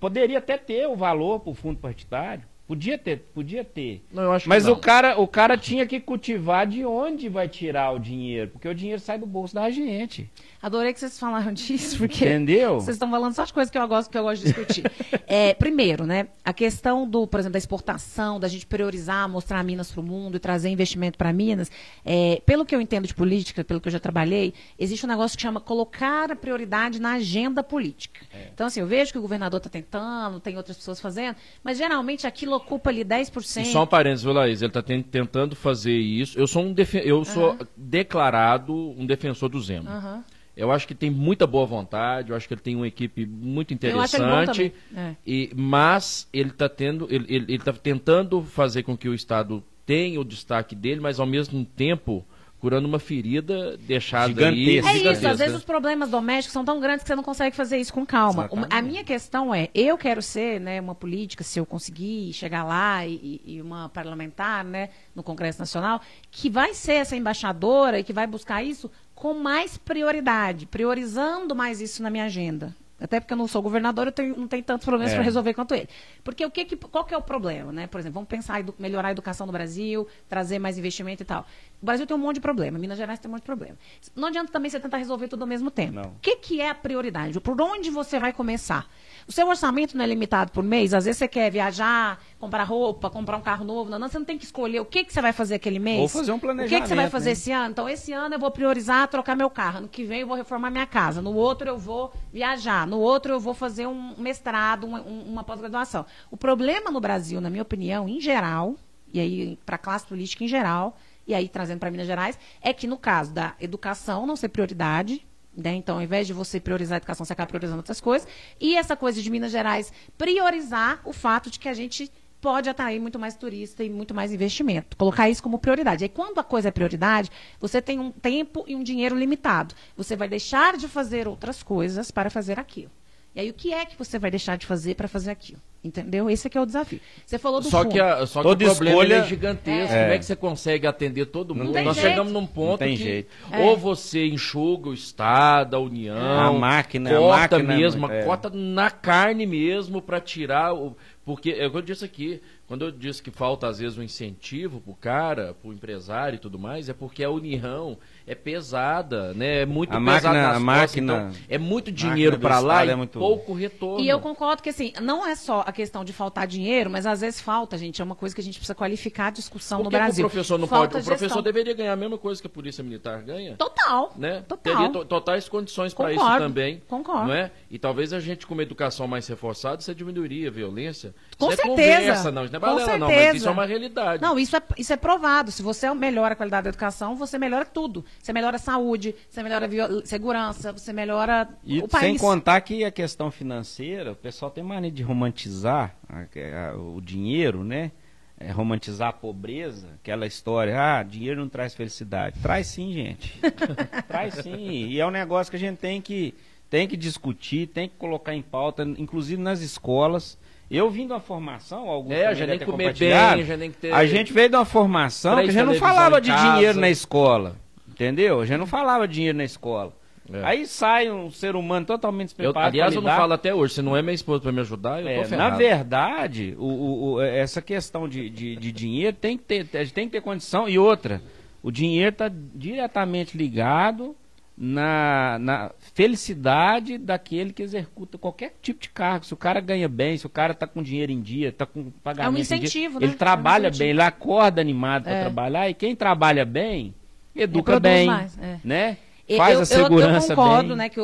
Poderia 0.00 0.38
até 0.38 0.58
ter 0.58 0.86
o 0.88 0.96
valor 0.96 1.40
para 1.40 1.50
o 1.50 1.54
fundo 1.54 1.78
partidário. 1.78 2.44
Podia 2.66 2.98
ter, 2.98 3.18
podia 3.32 3.64
ter. 3.64 4.04
Não, 4.12 4.24
eu 4.24 4.32
acho 4.32 4.48
Mas 4.48 4.66
o 4.66 4.74
cara, 4.74 5.20
o 5.20 5.28
cara 5.28 5.56
tinha 5.56 5.86
que 5.86 6.00
cultivar 6.00 6.66
de 6.66 6.84
onde 6.84 7.28
vai 7.28 7.48
tirar 7.48 7.92
o 7.92 7.98
dinheiro, 8.00 8.50
porque 8.50 8.66
o 8.66 8.74
dinheiro 8.74 9.00
sai 9.00 9.16
do 9.18 9.26
bolso 9.26 9.54
da 9.54 9.70
gente. 9.70 10.28
Adorei 10.60 10.92
que 10.92 10.98
vocês 10.98 11.16
falaram 11.16 11.52
disso, 11.54 11.96
porque 11.96 12.24
Entendeu? 12.24 12.80
vocês 12.80 12.96
estão 12.96 13.08
falando 13.08 13.34
só 13.34 13.44
de 13.44 13.52
coisas 13.52 13.70
que 13.70 13.78
eu 13.78 13.86
gosto 13.86 14.10
que 14.10 14.18
eu 14.18 14.24
gosto 14.24 14.42
de 14.42 14.52
discutir. 14.52 14.82
é, 15.28 15.54
primeiro, 15.54 16.04
né, 16.06 16.26
a 16.44 16.52
questão 16.52 17.08
do, 17.08 17.24
por 17.24 17.38
exemplo, 17.38 17.52
da 17.52 17.58
exportação, 17.58 18.40
da 18.40 18.48
gente 18.48 18.66
priorizar, 18.66 19.28
mostrar 19.28 19.62
Minas 19.62 19.92
para 19.92 20.00
o 20.00 20.02
mundo 20.02 20.36
e 20.36 20.40
trazer 20.40 20.68
investimento 20.68 21.16
para 21.16 21.32
Minas. 21.32 21.70
É, 22.04 22.42
pelo 22.44 22.66
que 22.66 22.74
eu 22.74 22.80
entendo 22.80 23.06
de 23.06 23.14
política, 23.14 23.62
pelo 23.62 23.80
que 23.80 23.86
eu 23.86 23.92
já 23.92 24.00
trabalhei, 24.00 24.52
existe 24.76 25.06
um 25.06 25.08
negócio 25.08 25.36
que 25.36 25.42
chama 25.42 25.60
colocar 25.60 26.32
a 26.32 26.36
prioridade 26.36 27.00
na 27.00 27.12
agenda 27.12 27.62
política. 27.62 28.26
É. 28.34 28.48
Então, 28.52 28.66
assim, 28.66 28.80
eu 28.80 28.88
vejo 28.88 29.12
que 29.12 29.18
o 29.18 29.22
governador 29.22 29.58
está 29.58 29.70
tentando, 29.70 30.40
tem 30.40 30.56
outras 30.56 30.76
pessoas 30.76 30.98
fazendo, 30.98 31.36
mas 31.62 31.78
geralmente 31.78 32.26
aquilo 32.26 32.55
ocupa 32.56 32.90
ali 32.90 33.04
10%. 33.04 33.62
E 33.62 33.64
só 33.66 33.84
um 33.84 33.86
parênteses, 33.86 34.24
viu, 34.24 34.32
Laís? 34.32 34.62
Ele 34.62 34.70
está 34.70 34.82
tentando 34.82 35.54
fazer 35.54 35.96
isso. 35.96 36.38
Eu 36.38 36.46
sou 36.46 36.62
um 36.62 36.74
eu 37.04 37.24
sou 37.24 37.52
uhum. 37.52 37.58
declarado 37.76 38.74
um 38.74 39.06
defensor 39.06 39.48
do 39.48 39.60
Zema. 39.60 39.90
Uhum. 39.90 40.22
Eu 40.56 40.72
acho 40.72 40.88
que 40.88 40.94
tem 40.94 41.10
muita 41.10 41.46
boa 41.46 41.66
vontade, 41.66 42.30
eu 42.30 42.36
acho 42.36 42.48
que 42.48 42.54
ele 42.54 42.62
tem 42.62 42.74
uma 42.74 42.88
equipe 42.88 43.26
muito 43.26 43.74
interessante. 43.74 44.72
É. 44.96 45.14
E, 45.26 45.50
mas 45.54 46.26
ele 46.32 46.48
está 46.48 46.66
tendo, 46.66 47.06
ele, 47.10 47.26
ele, 47.28 47.44
ele 47.46 47.62
tá 47.62 47.74
tentando 47.74 48.40
fazer 48.40 48.82
com 48.82 48.96
que 48.96 49.06
o 49.06 49.12
Estado 49.12 49.62
tenha 49.84 50.18
o 50.18 50.24
destaque 50.24 50.74
dele, 50.74 51.00
mas 51.00 51.20
ao 51.20 51.26
mesmo 51.26 51.62
tempo 51.64 52.24
curando 52.66 52.88
uma 52.88 52.98
ferida 52.98 53.76
deixada 53.76 54.26
gigantesca. 54.26 54.90
aí. 54.90 55.06
É 55.06 55.12
isso, 55.12 55.28
às 55.28 55.38
vezes 55.38 55.56
os 55.56 55.64
problemas 55.64 56.10
domésticos 56.10 56.52
são 56.52 56.64
tão 56.64 56.80
grandes 56.80 57.04
que 57.04 57.06
você 57.06 57.14
não 57.14 57.22
consegue 57.22 57.54
fazer 57.54 57.78
isso 57.78 57.92
com 57.92 58.04
calma. 58.04 58.46
Exatamente. 58.46 58.74
A 58.74 58.82
minha 58.82 59.04
questão 59.04 59.54
é, 59.54 59.68
eu 59.72 59.96
quero 59.96 60.20
ser 60.20 60.60
né, 60.60 60.80
uma 60.80 60.92
política, 60.92 61.44
se 61.44 61.60
eu 61.60 61.64
conseguir 61.64 62.32
chegar 62.32 62.64
lá, 62.64 63.06
e, 63.06 63.40
e, 63.46 63.62
uma 63.62 63.88
parlamentar 63.88 64.64
né, 64.64 64.88
no 65.14 65.22
Congresso 65.22 65.60
Nacional, 65.60 66.00
que 66.28 66.50
vai 66.50 66.74
ser 66.74 66.94
essa 66.94 67.14
embaixadora 67.14 68.00
e 68.00 68.04
que 68.04 68.12
vai 68.12 68.26
buscar 68.26 68.64
isso 68.64 68.90
com 69.14 69.32
mais 69.32 69.78
prioridade, 69.78 70.66
priorizando 70.66 71.54
mais 71.54 71.80
isso 71.80 72.02
na 72.02 72.10
minha 72.10 72.24
agenda. 72.24 72.74
Até 72.98 73.20
porque 73.20 73.34
eu 73.34 73.36
não 73.36 73.46
sou 73.46 73.60
governador, 73.60 74.06
eu 74.06 74.12
tenho, 74.12 74.36
não 74.36 74.48
tenho 74.48 74.62
tantos 74.62 74.84
problemas 74.84 75.12
é. 75.12 75.16
para 75.16 75.24
resolver 75.24 75.52
quanto 75.52 75.74
ele. 75.74 75.88
Porque 76.24 76.44
o 76.44 76.50
que, 76.50 76.64
que 76.64 76.76
qual 76.76 77.04
que 77.04 77.12
é 77.12 77.16
o 77.16 77.22
problema, 77.22 77.70
né? 77.70 77.86
Por 77.86 78.00
exemplo, 78.00 78.14
vamos 78.14 78.28
pensar 78.28 78.60
em 78.60 78.66
melhorar 78.78 79.08
a 79.08 79.10
educação 79.10 79.46
no 79.46 79.52
Brasil, 79.52 80.06
trazer 80.28 80.58
mais 80.58 80.78
investimento 80.78 81.22
e 81.22 81.26
tal. 81.26 81.46
O 81.82 81.84
Brasil 81.84 82.06
tem 82.06 82.16
um 82.16 82.20
monte 82.20 82.36
de 82.36 82.40
problema, 82.40 82.78
Minas 82.78 82.96
Gerais 82.96 83.18
tem 83.18 83.28
um 83.28 83.32
monte 83.32 83.42
de 83.42 83.46
problema. 83.46 83.76
Não 84.14 84.28
adianta 84.28 84.50
também 84.50 84.70
você 84.70 84.80
tentar 84.80 84.96
resolver 84.96 85.28
tudo 85.28 85.42
ao 85.42 85.48
mesmo 85.48 85.70
tempo. 85.70 85.92
Não. 85.92 86.10
O 86.10 86.20
que, 86.22 86.36
que 86.36 86.60
é 86.60 86.70
a 86.70 86.74
prioridade? 86.74 87.38
Por 87.38 87.60
onde 87.60 87.90
você 87.90 88.18
vai 88.18 88.32
começar? 88.32 88.88
O 89.28 89.32
seu 89.32 89.48
orçamento 89.48 89.96
não 89.96 90.04
é 90.04 90.06
limitado 90.06 90.52
por 90.52 90.62
mês? 90.62 90.94
Às 90.94 91.04
vezes 91.04 91.18
você 91.18 91.26
quer 91.26 91.50
viajar, 91.50 92.22
comprar 92.38 92.62
roupa, 92.62 93.10
comprar 93.10 93.36
um 93.36 93.40
carro 93.40 93.64
novo. 93.64 93.90
Não, 93.90 93.98
não 93.98 94.08
você 94.08 94.18
não 94.18 94.24
tem 94.24 94.38
que 94.38 94.44
escolher 94.44 94.78
o 94.78 94.84
que, 94.84 95.02
que 95.02 95.12
você 95.12 95.20
vai 95.20 95.32
fazer 95.32 95.56
aquele 95.56 95.80
mês. 95.80 96.00
Ou 96.00 96.08
fazer 96.08 96.30
um 96.30 96.38
planejamento. 96.38 96.72
O 96.72 96.76
que, 96.76 96.82
que 96.82 96.88
você 96.88 96.94
vai 96.94 97.10
fazer 97.10 97.26
né? 97.26 97.32
esse 97.32 97.50
ano? 97.50 97.70
Então, 97.70 97.88
esse 97.88 98.12
ano 98.12 98.36
eu 98.36 98.38
vou 98.38 98.52
priorizar 98.52 99.08
trocar 99.08 99.34
meu 99.34 99.50
carro. 99.50 99.80
No 99.80 99.88
que 99.88 100.04
vem 100.04 100.20
eu 100.20 100.28
vou 100.28 100.36
reformar 100.36 100.70
minha 100.70 100.86
casa. 100.86 101.20
No 101.20 101.34
outro 101.34 101.68
eu 101.68 101.76
vou 101.76 102.12
viajar. 102.32 102.86
No 102.86 103.00
outro 103.00 103.32
eu 103.32 103.40
vou 103.40 103.52
fazer 103.52 103.88
um 103.88 104.14
mestrado, 104.16 104.84
uma, 104.84 105.00
uma 105.00 105.42
pós-graduação. 105.42 106.06
O 106.30 106.36
problema 106.36 106.92
no 106.92 107.00
Brasil, 107.00 107.40
na 107.40 107.50
minha 107.50 107.62
opinião, 107.62 108.08
em 108.08 108.20
geral, 108.20 108.76
e 109.12 109.18
aí 109.18 109.58
para 109.66 109.74
a 109.74 109.78
classe 109.78 110.06
política 110.06 110.44
em 110.44 110.48
geral, 110.48 110.96
e 111.26 111.34
aí 111.34 111.48
trazendo 111.48 111.80
para 111.80 111.90
Minas 111.90 112.06
Gerais, 112.06 112.38
é 112.62 112.72
que 112.72 112.86
no 112.86 112.96
caso 112.96 113.32
da 113.32 113.54
educação 113.60 114.24
não 114.24 114.36
ser 114.36 114.50
prioridade, 114.50 115.26
né? 115.56 115.74
Então, 115.74 115.96
ao 115.96 116.02
invés 116.02 116.26
de 116.26 116.32
você 116.32 116.60
priorizar 116.60 116.96
a 116.96 116.98
educação, 116.98 117.24
você 117.24 117.32
acaba 117.32 117.48
priorizando 117.48 117.78
outras 117.78 118.00
coisas. 118.00 118.28
E 118.60 118.76
essa 118.76 118.94
coisa 118.96 119.22
de 119.22 119.30
Minas 119.30 119.50
Gerais 119.50 119.92
priorizar 120.18 121.00
o 121.04 121.12
fato 121.12 121.50
de 121.50 121.58
que 121.58 121.68
a 121.68 121.74
gente 121.74 122.10
pode 122.40 122.68
atrair 122.68 123.00
muito 123.00 123.18
mais 123.18 123.34
turista 123.34 123.82
e 123.82 123.90
muito 123.90 124.14
mais 124.14 124.32
investimento. 124.32 124.96
Colocar 124.96 125.28
isso 125.28 125.42
como 125.42 125.58
prioridade. 125.58 126.04
Aí, 126.04 126.08
quando 126.08 126.38
a 126.38 126.44
coisa 126.44 126.68
é 126.68 126.70
prioridade, 126.70 127.30
você 127.58 127.80
tem 127.80 127.98
um 127.98 128.10
tempo 128.12 128.64
e 128.68 128.76
um 128.76 128.82
dinheiro 128.82 129.16
limitado. 129.16 129.74
Você 129.96 130.14
vai 130.14 130.28
deixar 130.28 130.76
de 130.76 130.86
fazer 130.86 131.26
outras 131.26 131.62
coisas 131.62 132.10
para 132.10 132.30
fazer 132.30 132.58
aquilo. 132.58 132.90
E 133.36 133.40
aí, 133.40 133.50
o 133.50 133.54
que 133.54 133.70
é 133.70 133.84
que 133.84 133.98
você 133.98 134.18
vai 134.18 134.30
deixar 134.30 134.56
de 134.56 134.64
fazer 134.64 134.94
para 134.94 135.06
fazer 135.06 135.30
aquilo? 135.30 135.60
Entendeu? 135.84 136.30
Esse 136.30 136.48
é, 136.48 136.50
é 136.54 136.60
o 136.60 136.64
desafio. 136.64 136.98
Você 137.24 137.38
falou 137.38 137.60
do 137.60 137.68
só 137.68 137.82
fundo. 137.82 137.92
Que 137.92 138.00
a, 138.00 138.26
só 138.26 138.42
Toda 138.42 138.64
que 138.64 138.70
o 138.70 138.74
problema 138.74 139.02
escolha... 139.02 139.14
é 139.16 139.28
gigantesco. 139.28 139.94
É. 139.94 140.02
Como 140.02 140.12
é 140.14 140.18
que 140.18 140.24
você 140.24 140.36
consegue 140.36 140.86
atender 140.86 141.26
todo 141.26 141.54
mundo? 141.54 141.70
Nós 141.70 141.96
jeito. 141.96 142.08
chegamos 142.08 142.32
num 142.32 142.46
ponto 142.46 142.82
que 142.82 142.96
jeito. 142.96 143.30
ou 143.52 143.74
é. 143.74 143.76
você 143.76 144.26
enxuga 144.26 144.88
o 144.88 144.94
Estado, 144.94 145.76
a 145.76 145.78
União, 145.78 146.16
a 146.16 146.50
máquina, 146.50 147.10
corta 147.10 147.56
a 147.56 147.58
máquina, 147.58 147.76
mesmo, 147.76 148.10
é. 148.10 148.24
corta 148.24 148.48
na 148.48 148.90
carne 148.90 149.44
mesmo 149.44 150.00
para 150.00 150.18
tirar 150.18 150.72
o... 150.72 150.96
Porque, 151.22 151.50
é 151.50 151.66
o 151.66 151.70
que 151.70 151.76
eu 151.76 151.82
disse 151.82 152.04
aqui, 152.04 152.40
quando 152.66 152.86
eu 152.86 152.90
disse 152.90 153.22
que 153.22 153.30
falta 153.30 153.68
às 153.68 153.78
vezes 153.78 153.98
um 153.98 154.02
incentivo 154.02 154.80
para 154.80 154.92
o 154.92 154.96
cara, 154.96 155.54
para 155.60 155.70
o 155.70 155.74
empresário 155.74 156.36
e 156.36 156.38
tudo 156.38 156.58
mais, 156.58 156.88
é 156.88 156.94
porque 156.94 157.22
a 157.22 157.30
união 157.30 157.98
é 158.26 158.34
pesada, 158.34 159.32
né? 159.34 159.62
É 159.62 159.66
muito 159.66 159.90
a 159.90 160.00
pesada 160.00 160.28
máquina, 160.28 160.48
nas 160.48 160.56
a 160.56 160.60
máquina, 160.60 161.30
então 161.30 161.40
é 161.48 161.58
muito 161.58 161.92
dinheiro 161.92 162.38
para 162.38 162.58
lá 162.58 162.84
e 162.84 162.90
é 162.90 162.96
muito... 162.96 163.18
pouco 163.18 163.52
retorno. 163.52 164.04
E 164.04 164.08
eu 164.08 164.18
concordo 164.18 164.62
que 164.62 164.70
assim, 164.70 164.92
não 165.00 165.24
é 165.24 165.36
só 165.36 165.62
a 165.64 165.72
questão 165.72 166.04
de 166.04 166.12
faltar 166.12 166.46
dinheiro, 166.46 166.90
mas 166.90 167.06
às 167.06 167.20
vezes 167.20 167.40
falta, 167.40 167.78
gente, 167.78 168.02
é 168.02 168.04
uma 168.04 168.16
coisa 168.16 168.34
que 168.34 168.40
a 168.40 168.44
gente 168.44 168.58
precisa 168.58 168.74
qualificar 168.74 169.28
a 169.28 169.30
discussão 169.30 169.82
no 169.82 169.90
Brasil. 169.90 170.26
o 170.26 170.30
professor 170.30 170.58
não 170.58 170.66
falta 170.66 170.94
pode, 170.94 171.04
o 171.04 171.06
professor 171.06 171.40
deveria 171.40 171.72
ganhar 171.72 171.92
a 171.92 171.96
mesma 171.96 172.18
coisa 172.18 172.40
que 172.40 172.46
a 172.46 172.50
polícia 172.50 172.82
militar 172.82 173.22
ganha? 173.22 173.56
Total. 173.56 174.12
Né? 174.16 174.42
Total. 174.48 174.74
Teria 174.74 174.90
to 174.90 175.04
totais 175.04 175.48
condições 175.48 175.94
para 175.94 176.12
isso 176.12 176.38
também. 176.38 176.82
Concordo. 176.88 177.28
Não 177.28 177.34
é? 177.34 177.52
E 177.70 177.78
talvez 177.78 178.12
a 178.12 178.18
gente 178.18 178.46
com 178.46 178.54
uma 178.54 178.62
educação 178.62 179.06
mais 179.06 179.26
reforçada, 179.28 179.80
você 179.80 179.94
diminuiria 179.94 180.48
a 180.48 180.50
violência. 180.50 181.14
Com 181.38 181.46
isso 181.52 181.62
certeza. 181.62 181.82
É 181.82 181.96
conversa, 181.96 182.32
não, 182.32 182.44
isso 182.44 182.52
não 182.52 182.56
é 182.56 182.60
balela, 182.60 182.98
não, 182.98 183.08
mas 183.08 183.36
isso 183.36 183.48
é 183.48 183.50
uma 183.50 183.66
realidade. 183.66 184.22
Não, 184.22 184.38
isso 184.38 184.56
é, 184.56 184.62
isso 184.76 184.92
é 184.92 184.96
provado. 184.96 185.52
Se 185.52 185.62
você 185.62 185.92
melhora 185.94 186.32
a 186.32 186.36
qualidade 186.36 186.64
da 186.64 186.70
educação, 186.70 187.14
você 187.14 187.38
melhora 187.38 187.64
tudo. 187.64 188.04
Você 188.22 188.32
melhora 188.32 188.56
a 188.56 188.58
saúde, 188.58 189.14
você 189.28 189.42
melhora 189.42 189.66
a 189.66 190.06
segurança, 190.06 190.72
você 190.72 190.92
melhora 190.92 191.48
e 191.64 191.78
o 191.78 191.88
país. 191.88 192.04
Sem 192.04 192.18
contar 192.18 192.60
que 192.60 192.84
a 192.84 192.90
questão 192.90 193.30
financeira, 193.30 194.12
o 194.12 194.16
pessoal 194.16 194.50
tem 194.50 194.64
mania 194.64 194.90
de 194.90 195.02
romantizar 195.02 195.94
a, 196.08 196.22
a, 196.22 196.76
o 196.76 197.00
dinheiro, 197.00 197.62
né? 197.62 197.92
É, 198.38 198.50
romantizar 198.50 199.08
a 199.08 199.12
pobreza, 199.12 199.88
aquela 200.02 200.26
história, 200.26 200.78
ah, 200.78 201.02
dinheiro 201.02 201.40
não 201.40 201.48
traz 201.48 201.74
felicidade. 201.74 202.38
Traz 202.42 202.66
sim, 202.66 202.92
gente. 202.92 203.40
traz 204.06 204.34
sim. 204.34 204.88
E 204.88 205.00
é 205.00 205.06
um 205.06 205.10
negócio 205.10 205.50
que 205.50 205.56
a 205.56 205.60
gente 205.60 205.78
tem 205.78 206.02
que, 206.02 206.34
tem 206.68 206.86
que 206.86 206.98
discutir, 206.98 207.68
tem 207.68 207.88
que 207.88 207.94
colocar 207.96 208.34
em 208.34 208.42
pauta, 208.42 208.82
inclusive 208.98 209.40
nas 209.40 209.60
escolas. 209.60 210.36
Eu 210.70 210.90
vim 210.90 211.06
de 211.06 211.12
uma 211.12 211.20
formação, 211.20 211.88
alguns 211.88 212.12
é, 212.12 212.34
já 212.34 212.46
nem 212.46 212.58
comer 212.58 212.92
bem, 212.92 213.44
já 213.44 213.56
nem 213.56 213.70
ter... 213.70 213.92
A 213.92 214.04
gente 214.04 214.32
veio 214.32 214.50
de 214.50 214.56
uma 214.56 214.64
formação 214.64 215.36
que 215.36 215.48
a 215.48 215.52
gente 215.52 215.64
não 215.64 215.74
falava 215.76 216.20
de 216.20 216.30
dinheiro 216.30 216.78
na 216.78 216.90
escola. 216.90 217.56
Entendeu? 217.96 218.42
A 218.42 218.44
gente 218.44 218.58
não 218.58 218.66
falava 218.66 219.08
de 219.08 219.14
dinheiro 219.14 219.38
na 219.38 219.44
escola. 219.44 219.94
É. 220.30 220.44
Aí 220.44 220.66
sai 220.66 221.10
um 221.10 221.30
ser 221.30 221.56
humano 221.56 221.86
totalmente 221.86 222.26
despreparado. 222.28 222.76
Eu, 222.76 222.82
aliás, 222.82 222.94
eu 222.94 223.00
não 223.00 223.10
falo 223.10 223.32
até 223.32 223.54
hoje. 223.54 223.72
Se 223.74 223.80
não 223.80 223.96
é 223.96 224.02
minha 224.02 224.12
esposa 224.14 224.42
para 224.42 224.52
me 224.52 224.60
ajudar, 224.60 225.00
eu 225.00 225.08
é, 225.08 225.22
tô 225.22 225.28
ferrado. 225.28 225.50
Na 225.50 225.56
verdade, 225.56 226.54
o, 226.58 226.64
o, 226.64 227.12
o, 227.14 227.22
essa 227.22 227.62
questão 227.62 228.06
de, 228.06 228.28
de, 228.28 228.54
de, 228.56 228.70
dinheiro 228.72 229.16
tem 229.16 229.38
que, 229.38 229.44
ter, 229.44 229.66
tem 229.92 230.06
que 230.06 230.12
ter 230.12 230.20
condição. 230.20 230.68
E 230.68 230.78
outra, 230.78 231.22
o 231.62 231.70
dinheiro 231.70 232.10
está 232.10 232.30
diretamente 232.54 233.38
ligado 233.38 234.14
na, 234.58 235.38
na 235.38 235.70
felicidade 235.94 236.98
daquele 236.98 237.52
que 237.52 237.62
executa 237.62 238.18
qualquer 238.18 238.56
tipo 238.60 238.80
de 238.80 238.88
cargo. 238.90 239.24
Se 239.24 239.32
o 239.32 239.36
cara 239.36 239.60
ganha 239.60 239.88
bem, 239.88 240.18
se 240.18 240.26
o 240.26 240.30
cara 240.30 240.52
está 240.52 240.66
com 240.66 240.82
dinheiro 240.82 241.12
em 241.12 241.20
dia, 241.20 241.48
está 241.48 241.64
com 241.64 241.90
pagamento 242.02 242.28
É 242.28 242.34
um 242.34 242.36
em 242.36 242.40
incentivo, 242.40 242.98
dia, 242.98 243.06
né? 243.06 243.12
ele 243.12 243.18
trabalha 243.18 243.68
É 243.68 243.70
um 243.70 243.78
bem, 243.78 243.90
ele 243.90 244.02
acorda 244.02 244.60
animado 244.60 245.04
para 245.04 245.12
É. 245.12 245.20
trabalhar, 245.20 245.70
e 245.70 245.74
quem 245.74 245.94
trabalha 245.94 246.44
bem, 246.44 246.94
educa 247.42 247.72
produz 247.72 247.92
bem, 247.92 248.06
mais, 248.06 248.38
é. 248.38 248.58
né? 248.64 248.96
Eu- 249.28 249.38
Faz 249.38 249.54
eu, 249.56 249.60
a 249.62 249.64
segurança 249.66 250.26
eu, 250.28 250.30
eu 250.30 250.36
concordo, 250.36 250.68
bem. 250.68 250.76
né, 250.76 250.88
que 250.88 251.00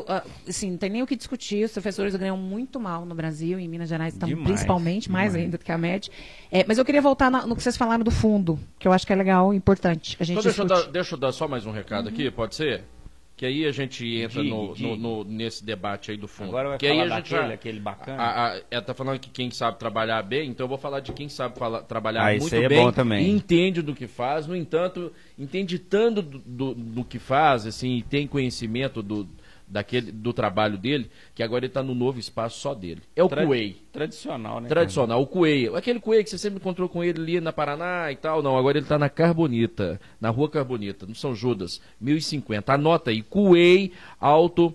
assim, 0.48 0.70
não 0.70 0.78
tem 0.78 0.88
nem 0.88 1.02
o 1.02 1.06
que 1.08 1.16
discutir. 1.16 1.64
Os 1.64 1.72
professores 1.72 2.14
ganham 2.14 2.36
muito 2.36 2.78
mal 2.78 3.04
no 3.04 3.16
Brasil, 3.16 3.58
em 3.58 3.66
Minas 3.66 3.88
Gerais 3.88 4.14
tam- 4.14 4.28
Demais, 4.28 4.46
principalmente, 4.46 5.10
mais 5.10 5.32
demais. 5.32 5.44
ainda 5.44 5.58
do 5.58 5.64
que 5.64 5.72
a 5.72 5.76
média. 5.78 6.08
É, 6.48 6.64
mas 6.68 6.78
eu 6.78 6.84
queria 6.84 7.02
voltar 7.02 7.32
na- 7.32 7.44
no 7.44 7.56
que 7.56 7.62
vocês 7.64 7.76
falaram 7.76 8.04
do 8.04 8.12
fundo, 8.12 8.60
que 8.78 8.86
eu 8.86 8.92
acho 8.92 9.04
que 9.04 9.12
é 9.12 9.16
legal 9.16 9.52
e 9.52 9.56
importante 9.56 10.16
a 10.20 10.24
gente 10.24 10.38
Então 10.38 10.44
deixa 10.44 10.62
eu, 10.62 10.66
dar, 10.66 10.82
deixa 10.92 11.14
eu 11.16 11.18
dar 11.18 11.32
só 11.32 11.48
mais 11.48 11.66
um 11.66 11.72
recado 11.72 12.08
aqui, 12.08 12.30
pode 12.30 12.54
ser? 12.54 12.84
Que 13.42 13.46
aí 13.46 13.66
a 13.66 13.72
gente 13.72 14.06
entra 14.06 14.40
Diga, 14.40 14.54
no, 14.54 14.72
diga. 14.72 14.88
no- 14.90 14.96
no- 14.96 15.24
nesse 15.24 15.64
debate 15.66 16.12
aí 16.12 16.16
do 16.16 16.28
fundo. 16.28 16.50
Agora 16.50 16.68
vai 16.68 16.78
que 16.78 16.86
falar 16.86 17.02
aí 17.02 17.10
a 17.10 17.16
gente 17.16 17.30
daquele, 17.32 17.48
já- 17.48 17.54
aquele 17.54 17.80
bacana. 17.80 18.22
A, 18.22 18.52
a, 18.52 18.60
ela 18.70 18.82
tá 18.82 18.94
falando 18.94 19.18
que 19.18 19.30
quem 19.30 19.50
sabe 19.50 19.80
trabalhar 19.80 20.22
bem, 20.22 20.48
então 20.50 20.62
eu 20.62 20.68
vou 20.68 20.78
falar 20.78 21.00
de 21.00 21.12
quem 21.12 21.28
sabe 21.28 21.58
fala- 21.58 21.82
trabalhar 21.82 22.20
Ah, 22.32 22.38
muito 22.38 22.54
é 22.54 22.68
bem 22.68 22.92
também. 22.92 23.26
e 23.26 23.30
entende 23.30 23.82
do 23.82 23.96
que 23.96 24.06
faz, 24.06 24.46
no 24.46 24.54
entanto, 24.54 25.12
entende 25.36 25.76
tanto 25.80 26.22
do, 26.22 26.38
do, 26.38 26.72
do 26.72 27.04
que 27.04 27.18
faz, 27.18 27.66
assim, 27.66 27.96
e 27.96 28.02
tem 28.04 28.28
conhecimento 28.28 29.02
do, 29.02 29.28
daquele, 29.66 30.12
do 30.12 30.32
trabalho 30.32 30.76
dele, 30.76 31.10
que 31.34 31.42
agora 31.42 31.60
ele 31.64 31.70
está 31.70 31.82
no 31.82 31.94
novo 31.94 32.18
espaço 32.18 32.60
só 32.60 32.74
dele. 32.74 33.02
É 33.16 33.22
o 33.22 33.28
Tra- 33.28 33.44
Cuei. 33.46 33.76
Tradicional, 33.92 34.60
né? 34.60 34.68
Tradicional, 34.68 35.20
o 35.22 35.26
Cuei. 35.26 35.68
Aquele 35.74 36.00
Cuei 36.00 36.22
que 36.24 36.30
você 36.30 36.38
sempre 36.38 36.58
encontrou 36.58 36.88
com 36.88 37.02
ele 37.04 37.20
ali 37.20 37.40
na 37.40 37.52
Paraná 37.52 38.10
e 38.10 38.16
tal. 38.16 38.42
Não, 38.42 38.56
agora 38.56 38.78
ele 38.78 38.84
está 38.84 38.98
na 38.98 39.08
Carbonita, 39.08 40.00
na 40.20 40.30
rua 40.30 40.48
Carbonita, 40.48 41.06
no 41.06 41.14
São 41.14 41.34
Judas, 41.34 41.80
1050. 42.00 42.72
Anota 42.72 43.10
aí, 43.10 43.22
Cuei 43.22 43.92
Auto, 44.20 44.74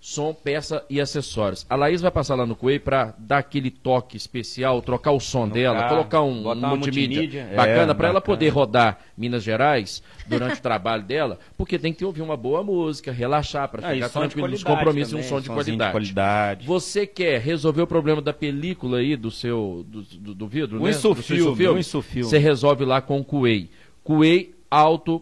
som, 0.00 0.32
peça 0.32 0.82
e 0.88 0.98
acessórios. 0.98 1.66
A 1.68 1.76
Laís 1.76 2.00
vai 2.00 2.10
passar 2.10 2.34
lá 2.34 2.46
no 2.46 2.56
Cuei 2.56 2.78
para 2.78 3.14
dar 3.18 3.38
aquele 3.38 3.70
toque 3.70 4.16
especial, 4.16 4.80
trocar 4.80 5.10
o 5.12 5.20
som 5.20 5.44
No 5.44 5.52
dela, 5.52 5.78
carro, 5.80 5.88
colocar 5.90 6.22
um, 6.22 6.50
um 6.50 6.54
multimídia, 6.54 7.20
multimídia, 7.20 7.52
bacana 7.54 7.92
é, 7.92 7.94
para 7.94 8.08
ela 8.08 8.20
poder 8.20 8.48
rodar 8.48 8.98
Minas 9.14 9.42
Gerais 9.42 10.02
durante 10.26 10.58
o 10.58 10.62
trabalho 10.62 11.02
dela, 11.02 11.38
porque 11.54 11.78
tem 11.78 11.92
que 11.92 12.02
ouvir 12.02 12.22
uma 12.22 12.36
boa 12.36 12.62
música, 12.64 13.12
relaxar 13.12 13.68
para 13.68 13.88
Ah, 13.88 13.94
de 13.94 14.08
tranquilo 14.08 14.48
nos 14.48 14.64
compromissos 14.64 15.12
e 15.12 15.16
um 15.16 15.22
som 15.22 15.38
de 15.38 15.50
qualidade. 15.50 15.92
qualidade. 15.92 16.66
Você 16.66 17.06
quer 17.06 17.38
resolver 17.38 17.82
o 17.82 17.86
problema 17.86 18.22
da 18.22 18.32
película 18.32 18.98
aí 18.98 19.16
do 19.16 19.30
seu 19.30 19.84
do, 19.86 20.02
do, 20.02 20.34
do 20.34 20.48
vidro, 20.48 20.80
O 20.80 20.84
né? 20.84 20.90
insufilme, 20.90 21.78
insufilme. 21.80 22.24
Você 22.24 22.38
resolve 22.38 22.86
lá 22.86 23.02
com 23.02 23.20
o 23.20 23.24
Cuei. 23.24 23.68
Cuei 24.02 24.54
Auto, 24.70 25.20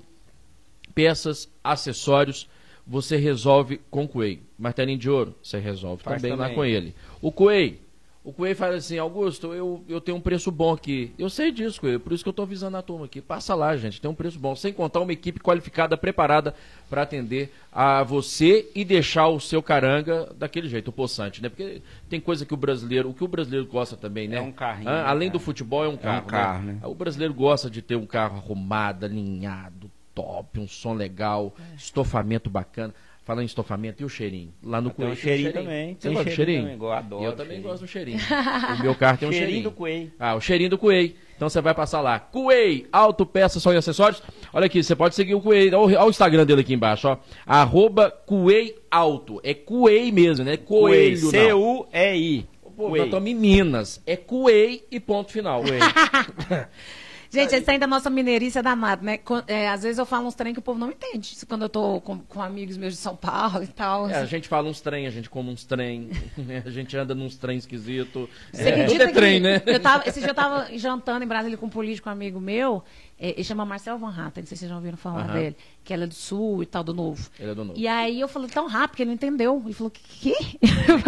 peças, 0.94 1.48
acessórios, 1.64 2.48
você 2.88 3.16
resolve 3.16 3.80
com 3.90 4.04
o 4.04 4.08
Cuei. 4.08 4.40
Martelinho 4.58 4.98
de 4.98 5.10
ouro, 5.10 5.34
você 5.42 5.58
resolve 5.58 6.02
Faz 6.02 6.20
também, 6.22 6.34
lá 6.36 6.44
também. 6.44 6.54
com 6.56 6.64
ele. 6.64 6.94
O 7.20 7.30
Cuei, 7.30 7.80
o 8.24 8.32
Cuei 8.32 8.54
fala 8.54 8.74
assim, 8.76 8.98
Augusto, 8.98 9.54
eu, 9.54 9.84
eu 9.88 10.00
tenho 10.00 10.16
um 10.16 10.20
preço 10.20 10.50
bom 10.50 10.72
aqui. 10.72 11.12
Eu 11.18 11.30
sei 11.30 11.52
disso, 11.52 11.80
Cuei, 11.80 11.98
por 11.98 12.12
isso 12.12 12.22
que 12.24 12.28
eu 12.28 12.32
estou 12.32 12.42
avisando 12.44 12.76
a 12.76 12.82
turma 12.82 13.04
aqui. 13.04 13.20
Passa 13.20 13.54
lá, 13.54 13.76
gente, 13.76 14.00
tem 14.00 14.10
um 14.10 14.14
preço 14.14 14.38
bom. 14.38 14.56
Sem 14.56 14.72
contar 14.72 15.00
uma 15.00 15.12
equipe 15.12 15.38
qualificada, 15.38 15.96
preparada 15.96 16.54
para 16.90 17.02
atender 17.02 17.52
a 17.72 18.02
você 18.02 18.68
e 18.74 18.84
deixar 18.84 19.28
o 19.28 19.38
seu 19.38 19.62
caranga 19.62 20.32
daquele 20.36 20.68
jeito, 20.68 20.88
o 20.88 20.92
poçante, 20.92 21.40
né? 21.42 21.48
Porque 21.48 21.80
tem 22.08 22.18
coisa 22.20 22.44
que 22.44 22.52
o 22.54 22.56
brasileiro, 22.56 23.10
o 23.10 23.14
que 23.14 23.22
o 23.22 23.28
brasileiro 23.28 23.66
gosta 23.66 23.96
também, 23.96 24.26
né? 24.28 24.36
É 24.36 24.40
um 24.40 24.50
carrinho, 24.52 24.88
Ah, 24.90 25.02
né, 25.04 25.08
além 25.08 25.28
cara? 25.28 25.38
do 25.38 25.44
futebol, 25.44 25.84
é 25.84 25.88
um 25.88 25.96
carro. 25.96 26.26
carro, 26.26 26.62
né? 26.64 26.80
O 26.82 26.94
brasileiro 26.94 27.32
gosta 27.32 27.70
de 27.70 27.80
ter 27.80 27.96
um 27.96 28.06
carro 28.06 28.38
arrumado, 28.38 29.04
alinhado, 29.06 29.90
top, 30.22 30.58
um 30.60 30.66
som 30.68 30.94
legal, 30.94 31.54
estofamento 31.76 32.50
bacana. 32.50 32.94
Falando 33.24 33.42
em 33.42 33.46
estofamento, 33.46 34.02
e 34.02 34.06
o 34.06 34.08
cheirinho? 34.08 34.54
Lá 34.62 34.80
no 34.80 34.88
Tem 34.88 35.04
um 35.04 35.08
Coelho 35.10 35.20
cheirinho 35.20 35.52
também. 35.52 35.88
Você 35.94 36.08
Tem 36.08 36.12
gosta 36.14 36.30
do 36.30 36.34
cheirinho 36.34 36.58
cheirinho? 36.60 36.62
também, 36.78 36.88
eu 36.88 36.92
adoro 36.92 37.24
Eu 37.24 37.32
também 37.32 37.46
cheirinho. 37.48 37.68
gosto 37.68 37.82
do 37.82 37.86
cheirinho. 37.86 38.18
o 38.80 38.82
meu 38.82 38.94
carro 38.94 39.18
tem 39.18 39.28
um 39.28 39.32
Cheirinho 39.32 39.50
cheirinho. 39.52 39.70
do 39.70 39.76
Coelho. 39.76 40.12
Ah, 40.18 40.34
o 40.34 40.40
cheirinho 40.40 40.70
do 40.70 40.78
Cuei. 40.78 41.14
Então 41.36 41.46
você 41.48 41.60
vai 41.60 41.74
passar 41.74 42.00
lá. 42.00 42.18
Cuei, 42.18 42.86
autopeça, 42.90 43.60
som 43.60 43.70
e 43.74 43.76
acessórios. 43.76 44.22
Olha 44.50 44.64
aqui, 44.64 44.82
você 44.82 44.96
pode 44.96 45.14
seguir 45.14 45.34
o 45.34 45.42
Cuei. 45.42 45.70
Olha 45.74 46.04
o 46.04 46.08
Instagram 46.08 46.46
dele 46.46 46.62
aqui 46.62 46.72
embaixo, 46.72 47.06
ó. 47.06 47.18
Arroba 47.46 48.10
Cuei 48.10 48.74
Auto. 48.90 49.40
É 49.44 49.52
Cuei 49.52 50.10
mesmo, 50.10 50.42
né? 50.46 50.56
Coelho. 50.56 51.28
C-U-E-I. 51.28 52.46
Pô, 52.78 52.88
nós 52.96 53.04
estamos 53.04 53.28
em 53.28 53.34
Minas. 53.34 54.00
É 54.06 54.16
Cuei 54.16 54.86
e 54.90 54.98
ponto 54.98 55.30
final. 55.30 55.62
Gente, 57.30 57.54
esse 57.54 57.64
trem 57.64 57.78
da 57.78 57.86
nossa 57.86 58.08
mineirice 58.08 58.58
é 58.58 58.62
danado, 58.62 59.04
né? 59.04 59.18
É, 59.46 59.68
às 59.68 59.82
vezes 59.82 59.98
eu 59.98 60.06
falo 60.06 60.26
uns 60.26 60.34
trem 60.34 60.52
que 60.52 60.58
o 60.58 60.62
povo 60.62 60.78
não 60.78 60.90
entende. 60.90 61.34
Isso 61.34 61.46
Quando 61.46 61.62
eu 61.62 61.68
tô 61.68 62.00
com, 62.00 62.18
com 62.18 62.42
amigos 62.42 62.76
meus 62.76 62.94
de 62.94 63.00
São 63.00 63.14
Paulo 63.14 63.62
e 63.62 63.66
tal. 63.66 64.08
É, 64.08 64.18
a 64.18 64.24
gente 64.24 64.48
fala 64.48 64.68
uns 64.68 64.80
trem, 64.80 65.06
a 65.06 65.10
gente 65.10 65.28
come 65.28 65.50
uns 65.50 65.64
trem, 65.64 66.10
a 66.64 66.70
gente 66.70 66.96
anda 66.96 67.14
nos 67.14 67.36
trem 67.36 67.58
esquisito. 67.58 68.28
Você 68.52 68.68
É, 68.68 68.86
tudo 68.86 69.02
é 69.02 69.12
trem, 69.12 69.40
que 69.40 69.48
né? 69.48 69.62
Eu 69.66 69.80
tava, 69.80 70.08
esse 70.08 70.20
dia 70.20 70.30
eu 70.30 70.34
tava 70.34 70.68
jantando 70.76 71.24
em 71.24 71.28
Brasília 71.28 71.58
com 71.58 71.66
um 71.66 71.70
político 71.70 72.08
amigo 72.08 72.40
meu, 72.40 72.82
é, 73.20 73.30
ele 73.30 73.44
chama 73.44 73.64
Marcel 73.64 73.98
Van 73.98 74.10
Hatten, 74.10 74.42
não 74.42 74.46
sei 74.46 74.56
se 74.56 74.60
vocês 74.60 74.70
já 74.70 74.76
ouviram 74.76 74.96
falar 74.96 75.24
Aham. 75.24 75.32
dele, 75.34 75.56
que 75.84 75.92
ela 75.92 76.04
é 76.04 76.06
do 76.06 76.14
Sul 76.14 76.62
e 76.62 76.66
tal, 76.66 76.84
do 76.84 76.94
Novo. 76.94 77.28
Ele 77.38 77.50
é 77.50 77.54
do 77.54 77.64
Novo. 77.64 77.78
E 77.78 77.88
aí 77.88 78.20
eu 78.20 78.28
falei 78.28 78.48
tão 78.48 78.68
rápido 78.68 78.96
que 78.96 79.02
ele 79.02 79.08
não 79.08 79.14
entendeu. 79.14 79.60
Ele 79.64 79.74
falou, 79.74 79.90
que? 79.90 80.32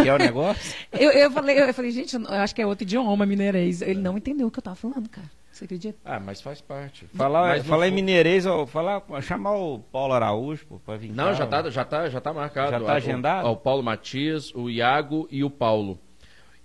Que 0.03 0.09
é 0.09 0.14
o 0.14 0.18
negócio? 0.18 0.75
eu, 0.93 1.11
eu, 1.12 1.31
falei, 1.31 1.61
eu 1.61 1.73
falei, 1.73 1.91
gente, 1.93 2.16
eu 2.16 2.29
acho 2.29 2.55
que 2.55 2.61
é 2.61 2.66
outro 2.66 2.83
idioma 2.83 3.25
mineirês. 3.25 3.81
Ele 3.81 4.01
não 4.01 4.18
entendeu 4.18 4.49
o 4.49 4.51
que 4.51 4.59
eu 4.59 4.62
tava 4.62 4.77
falando, 4.77 5.09
cara. 5.09 5.31
Você 5.61 5.65
acredita? 5.67 5.99
Ah, 6.07 6.19
mas 6.19 6.41
faz 6.41 6.63
parte. 6.63 7.05
Falar, 7.15 7.63
falar 7.65 7.87
em 7.89 7.91
mineirês, 7.91 8.47
ó, 8.47 8.65
falar, 8.65 9.03
chamar 9.21 9.57
o 9.57 9.79
Paulo 9.79 10.15
Araújo 10.15 10.65
pô, 10.67 10.79
pra 10.79 10.97
vir 10.97 11.13
Não, 11.13 11.25
cá, 11.27 11.33
já 11.35 11.45
ó. 11.45 11.47
tá, 11.47 11.71
já 11.71 11.85
tá, 11.85 12.09
já 12.09 12.19
tá 12.19 12.33
marcado. 12.33 12.71
Já 12.71 12.81
tá 12.81 12.87
Ah, 12.91 12.95
o- 12.95 12.97
agendado? 12.97 13.47
ó, 13.49 13.53
O, 13.53 13.57
Paulo 13.57 13.83
Matias, 13.83 14.55
o 14.55 14.71
Iago 14.71 15.29
e 15.31 15.45
o 15.45 15.51
Paulo. 15.51 15.99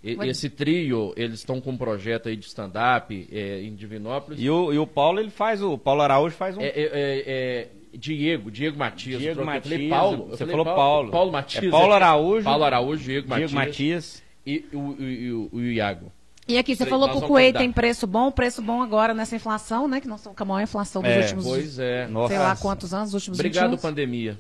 E- 0.01 0.15
Mas- 0.15 0.29
Esse 0.29 0.49
trio, 0.49 1.13
eles 1.17 1.39
estão 1.39 1.59
com 1.59 1.71
um 1.71 1.77
projeto 1.77 2.29
aí 2.29 2.37
de 2.37 2.45
stand-up 2.45 3.27
é, 3.31 3.61
em 3.63 3.75
Divinópolis. 3.75 4.39
E 4.41 4.49
o, 4.49 4.71
e 4.71 4.77
o 4.79 4.87
Paulo, 4.87 5.19
ele 5.19 5.29
faz 5.31 5.61
o. 5.61 5.77
Paulo 5.77 6.01
Araújo 6.01 6.35
faz 6.37 6.55
um. 6.55 6.61
É, 6.61 6.67
é, 6.67 6.71
é, 6.75 7.23
é, 7.27 7.67
Diego, 7.97 8.49
Diego 8.49 8.77
Matias. 8.77 9.19
Diego 9.19 9.41
troquei, 9.41 9.57
eu 9.57 9.61
falei 9.61 9.77
Matias, 9.89 9.89
Paulo. 9.99 10.27
você 10.29 10.37
falei 10.45 10.51
falou 10.51 10.65
Paulo. 10.75 11.11
Paulo 11.11 11.31
Matias. 11.33 11.65
É 11.65 11.69
Paulo 11.69 11.91
Araújo. 11.93 12.43
Paulo 12.45 12.63
Araújo, 12.63 13.03
Diego 13.03 13.27
Matias. 13.27 13.49
Diego 13.51 13.65
Matias. 13.65 14.23
E 14.47 14.65
o, 14.71 14.77
o, 14.79 15.01
e 15.03 15.31
o- 15.33 15.49
o 15.51 15.61
Iago. 15.61 16.11
E 16.47 16.57
aqui, 16.57 16.75
você 16.75 16.85
falou 16.85 17.09
que 17.09 17.17
o 17.17 17.21
convidar. 17.21 17.59
tem 17.59 17.71
preço 17.71 18.05
bom, 18.05 18.31
preço 18.31 18.61
bom 18.61 18.81
agora 18.81 19.13
nessa 19.15 19.35
inflação, 19.35 19.87
né? 19.87 19.99
Que 19.99 20.07
nós 20.07 20.19
estamos 20.19 20.37
com 20.37 20.43
a 20.43 20.45
maior 20.45 20.61
inflação 20.63 21.01
dos 21.01 21.11
É, 21.11 21.19
últimos, 21.21 21.43
Pois 21.45 21.79
é. 21.79 22.07
Nossa. 22.07 22.29
sei 22.29 22.37
lá 22.39 22.55
quantos 22.55 22.93
anos, 22.93 23.09
os 23.09 23.13
últimos 23.15 23.37
20 23.39 23.45
Obrigado, 23.47 23.67
anos. 23.69 23.81
pandemia. 23.81 24.37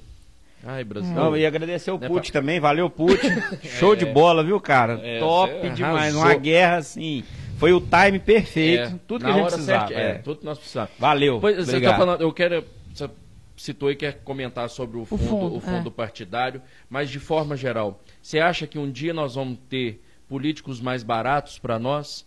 Ai, 0.63 0.83
Brasil. 0.83 1.13
Não, 1.13 1.35
e 1.35 1.45
agradecer 1.45 1.91
o 1.91 1.97
Né, 1.97 2.07
Putin 2.07 2.31
também, 2.31 2.59
valeu 2.59 2.89
Putin. 2.89 3.29
Show 3.63 3.95
de 3.95 4.05
bola, 4.05 4.43
viu, 4.43 4.59
cara? 4.59 4.99
É, 5.03 5.19
Top 5.19 5.51
você 5.53 5.69
demais. 5.71 5.95
arrasou. 6.15 6.21
Uma 6.21 6.35
guerra 6.35 6.77
assim. 6.77 7.23
Foi 7.57 7.71
o 7.73 7.79
time 7.81 8.19
perfeito. 8.19 8.83
É, 8.83 8.99
tudo 9.07 9.21
que 9.21 9.27
na 9.27 9.29
a 9.29 9.33
gente 9.33 9.41
hora 9.43 9.51
precisava. 9.53 9.87
certa, 9.87 10.01
é, 10.01 10.11
é. 10.11 10.13
tudo 10.15 10.39
que 10.39 10.45
nós 10.45 10.57
precisávamos. 10.59 10.95
Valeu. 10.99 11.39
Pois, 11.39 11.55
você 11.55 11.63
obrigado. 11.71 11.91
tá 11.93 11.97
falando, 11.97 12.21
eu 12.21 12.31
quero. 12.33 12.65
Você 12.93 13.09
citou 13.57 13.89
e 13.89 13.95
quer 13.95 14.19
comentar 14.23 14.69
sobre 14.69 14.97
o 14.97 15.05
fundo, 15.05 15.23
o 15.23 15.27
fundo, 15.27 15.61
fundo, 15.61 15.89
é. 15.89 15.91
partidário, 15.91 16.61
mas 16.89 17.09
de 17.09 17.19
forma 17.19 17.55
geral, 17.55 18.01
você 18.21 18.39
acha 18.39 18.67
que 18.67 18.77
um 18.77 18.91
dia 18.91 19.13
nós 19.13 19.35
vamos 19.35 19.57
ter 19.69 20.03
políticos 20.27 20.79
mais 20.81 21.03
baratos 21.03 21.59
para 21.59 21.77
nós? 21.79 22.25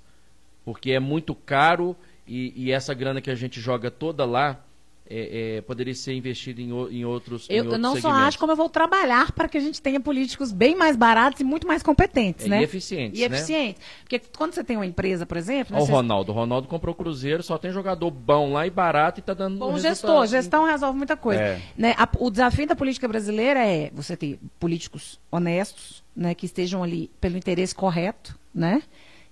Porque 0.65 0.91
é 0.93 1.01
muito 1.01 1.35
caro 1.35 1.97
e, 2.27 2.53
e 2.57 2.71
essa 2.73 2.93
grana 2.95 3.21
que 3.21 3.31
a 3.31 3.35
gente 3.35 3.61
joga 3.61 3.91
toda 3.91 4.25
lá 4.25 4.61
é, 5.11 5.57
é, 5.57 5.61
poderia 5.63 5.95
ser 5.95 6.13
investida 6.13 6.61
em, 6.61 6.69
em 6.69 7.03
outros. 7.07 7.49
em 7.49 7.55
Eu, 7.55 7.59
eu 7.61 7.65
outros 7.65 7.81
não 7.81 7.95
só 7.95 8.01
segmentos. 8.11 8.29
acho 8.29 8.39
como 8.39 8.53
eu 8.53 8.57
vou 8.57 8.69
trabalhar 8.69 9.33
para 9.33 9.49
que 9.49 9.57
a 9.57 9.61
gente 9.61 9.81
tenha 9.81 9.99
políticos 9.99 10.53
bem 10.53 10.77
mais 10.77 10.97
baratos 10.97 11.41
e 11.41 11.45
muito 11.45 11.67
mais 11.67 11.83
competentes, 11.83 12.45
É, 12.45 12.49
né? 12.51 12.61
E 12.61 12.65
eficientes. 12.65 13.19
E 13.19 13.25
eficientes. 13.25 13.83
Porque 14.03 14.19
quando 14.37 14.53
você 14.53 14.63
tem 14.63 14.77
uma 14.77 14.85
empresa, 14.85 15.25
por 15.25 15.39
exemplo, 15.39 15.75
né, 15.75 15.81
Olha 15.81 15.89
o 15.91 15.95
Ronaldo. 15.95 16.31
O 16.31 16.35
Ronaldo 16.35 16.69
comprou 16.69 16.93
o 16.93 16.95
Cruzeiro, 16.95 17.43
só 17.43 17.57
tem 17.57 17.71
jogador 17.73 18.11
bom 18.11 18.53
lá 18.53 18.67
e 18.67 18.71
barato 18.71 19.21
e 19.21 19.23
tá 19.23 19.33
dando 19.33 19.57
Bom 19.59 19.73
resultado. 19.73 19.91
gestor, 19.95 20.27
gestão 20.27 20.65
resolve 20.67 20.99
muita 20.99 21.17
coisa. 21.17 21.41
É. 21.41 21.63
Né? 21.75 21.95
A- 21.97 22.07
o 22.19 22.31
desafio 22.31 22.67
da 22.67 22.77
política 22.77 23.09
brasileira 23.09 23.61
é 23.67 23.91
você 23.95 24.15
ter 24.15 24.39
políticos 24.61 25.19
honestos, 25.33 26.05
né, 26.19 26.35
que 26.35 26.47
estejam 26.47 26.83
ali 26.83 27.09
pelo 27.21 27.39
interesse 27.39 27.75
correto, 27.75 28.37
né? 28.53 28.83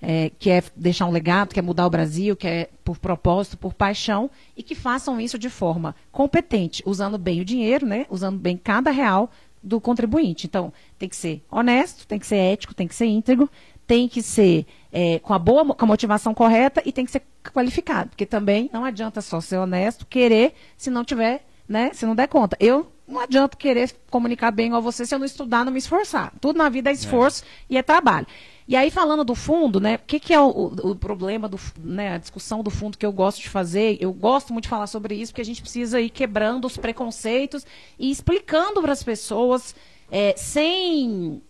É, 0.01 0.31
que 0.39 0.51
é 0.51 0.63
deixar 0.77 1.07
um 1.07 1.11
legado, 1.11 1.53
que 1.55 1.59
é 1.59 1.63
mudar 1.63 1.87
o 1.87 1.91
Brasil, 1.91 2.37
que 2.37 2.47
é 2.47 2.69
por 2.85 2.99
propósito, 2.99 3.57
por 3.57 3.73
paixão, 3.73 4.31
e 4.55 4.63
que 4.63 4.75
façam 4.75 5.19
isso 5.19 5.39
de 5.39 5.49
forma 5.49 5.97
competente, 6.13 6.83
usando 6.87 7.17
bem 7.17 7.41
o 7.41 7.45
dinheiro, 7.45 7.87
né? 7.87 8.07
usando 8.11 8.39
bem 8.39 8.59
cada 8.59 8.91
real 8.91 9.31
do 9.63 9.81
contribuinte. 9.81 10.47
Então, 10.47 10.73
tem 10.99 11.09
que 11.09 11.17
ser 11.17 11.43
honesto, 11.51 12.07
tem 12.07 12.19
que 12.19 12.27
ser 12.27 12.37
ético, 12.37 12.75
tem 12.75 12.87
que 12.87 12.95
ser 12.95 13.07
íntegro, 13.07 13.51
tem 13.87 14.07
que 14.07 14.23
ser 14.23 14.67
é, 14.93 15.19
com 15.19 15.33
a 15.33 15.39
boa 15.39 15.65
com 15.75 15.85
a 15.85 15.89
motivação 15.89 16.35
correta 16.35 16.83
e 16.85 16.93
tem 16.93 17.07
que 17.07 17.11
ser 17.11 17.23
qualificado, 17.53 18.11
porque 18.11 18.27
também 18.27 18.69
não 18.73 18.85
adianta 18.85 19.23
só 19.23 19.41
ser 19.41 19.57
honesto, 19.57 20.07
querer, 20.07 20.55
se 20.77 20.91
não 20.91 21.05
tiver, 21.05 21.47
né, 21.67 21.91
se 21.95 22.05
não 22.05 22.15
der 22.15 22.29
conta. 22.29 22.57
Eu 22.61 22.93
não 23.07 23.21
adianta 23.21 23.57
querer 23.57 23.95
comunicar 24.11 24.51
bem 24.51 24.67
igual 24.67 24.83
você 24.83 25.07
se 25.07 25.15
eu 25.15 25.19
não 25.19 25.27
estudar, 25.27 25.65
não 25.65 25.73
me 25.73 25.79
esforçar. 25.79 26.33
Tudo 26.41 26.57
na 26.57 26.69
vida 26.69 26.91
é 26.91 26.93
esforço 26.93 27.45
é. 27.45 27.47
e 27.71 27.77
é 27.77 27.83
trabalho. 27.83 28.27
E 28.69 28.75
aí, 28.75 28.91
falando 28.91 29.23
do 29.23 29.35
fundo, 29.35 29.81
né? 29.81 29.95
O 29.95 29.99
que, 30.07 30.19
que 30.19 30.35
é 30.35 30.41
o, 30.41 30.49
o, 30.49 30.91
o, 30.91 30.97
problema, 30.97 31.49
do, 31.49 31.59
né, 31.79 32.15
a 32.15 32.19
discussão 32.19 32.65
do 32.65 32.71
fundo 32.71 32.99
que 32.99 33.07
eu 33.07 33.13
gosto 33.13 33.41
de 33.41 33.49
fazer? 33.49 33.97
Eu 34.01 34.13
gosto 34.13 34.53
muito 34.53 34.65
de 34.65 34.69
falar 34.69 34.89
sobre 34.89 35.15
isso, 35.15 35.31
porque 35.31 35.43
a 35.43 35.45
gente 35.45 35.63
precisa 35.63 36.01
ir 36.01 36.11
quebrando 36.11 36.65
os 36.65 36.77
preconceitos 36.77 37.65
e 37.97 38.11
explicando 38.11 38.83
para 38.83 38.93
as 38.93 39.05
pessoas, 39.05 39.73
é, 40.11 40.35
sem 40.37 41.41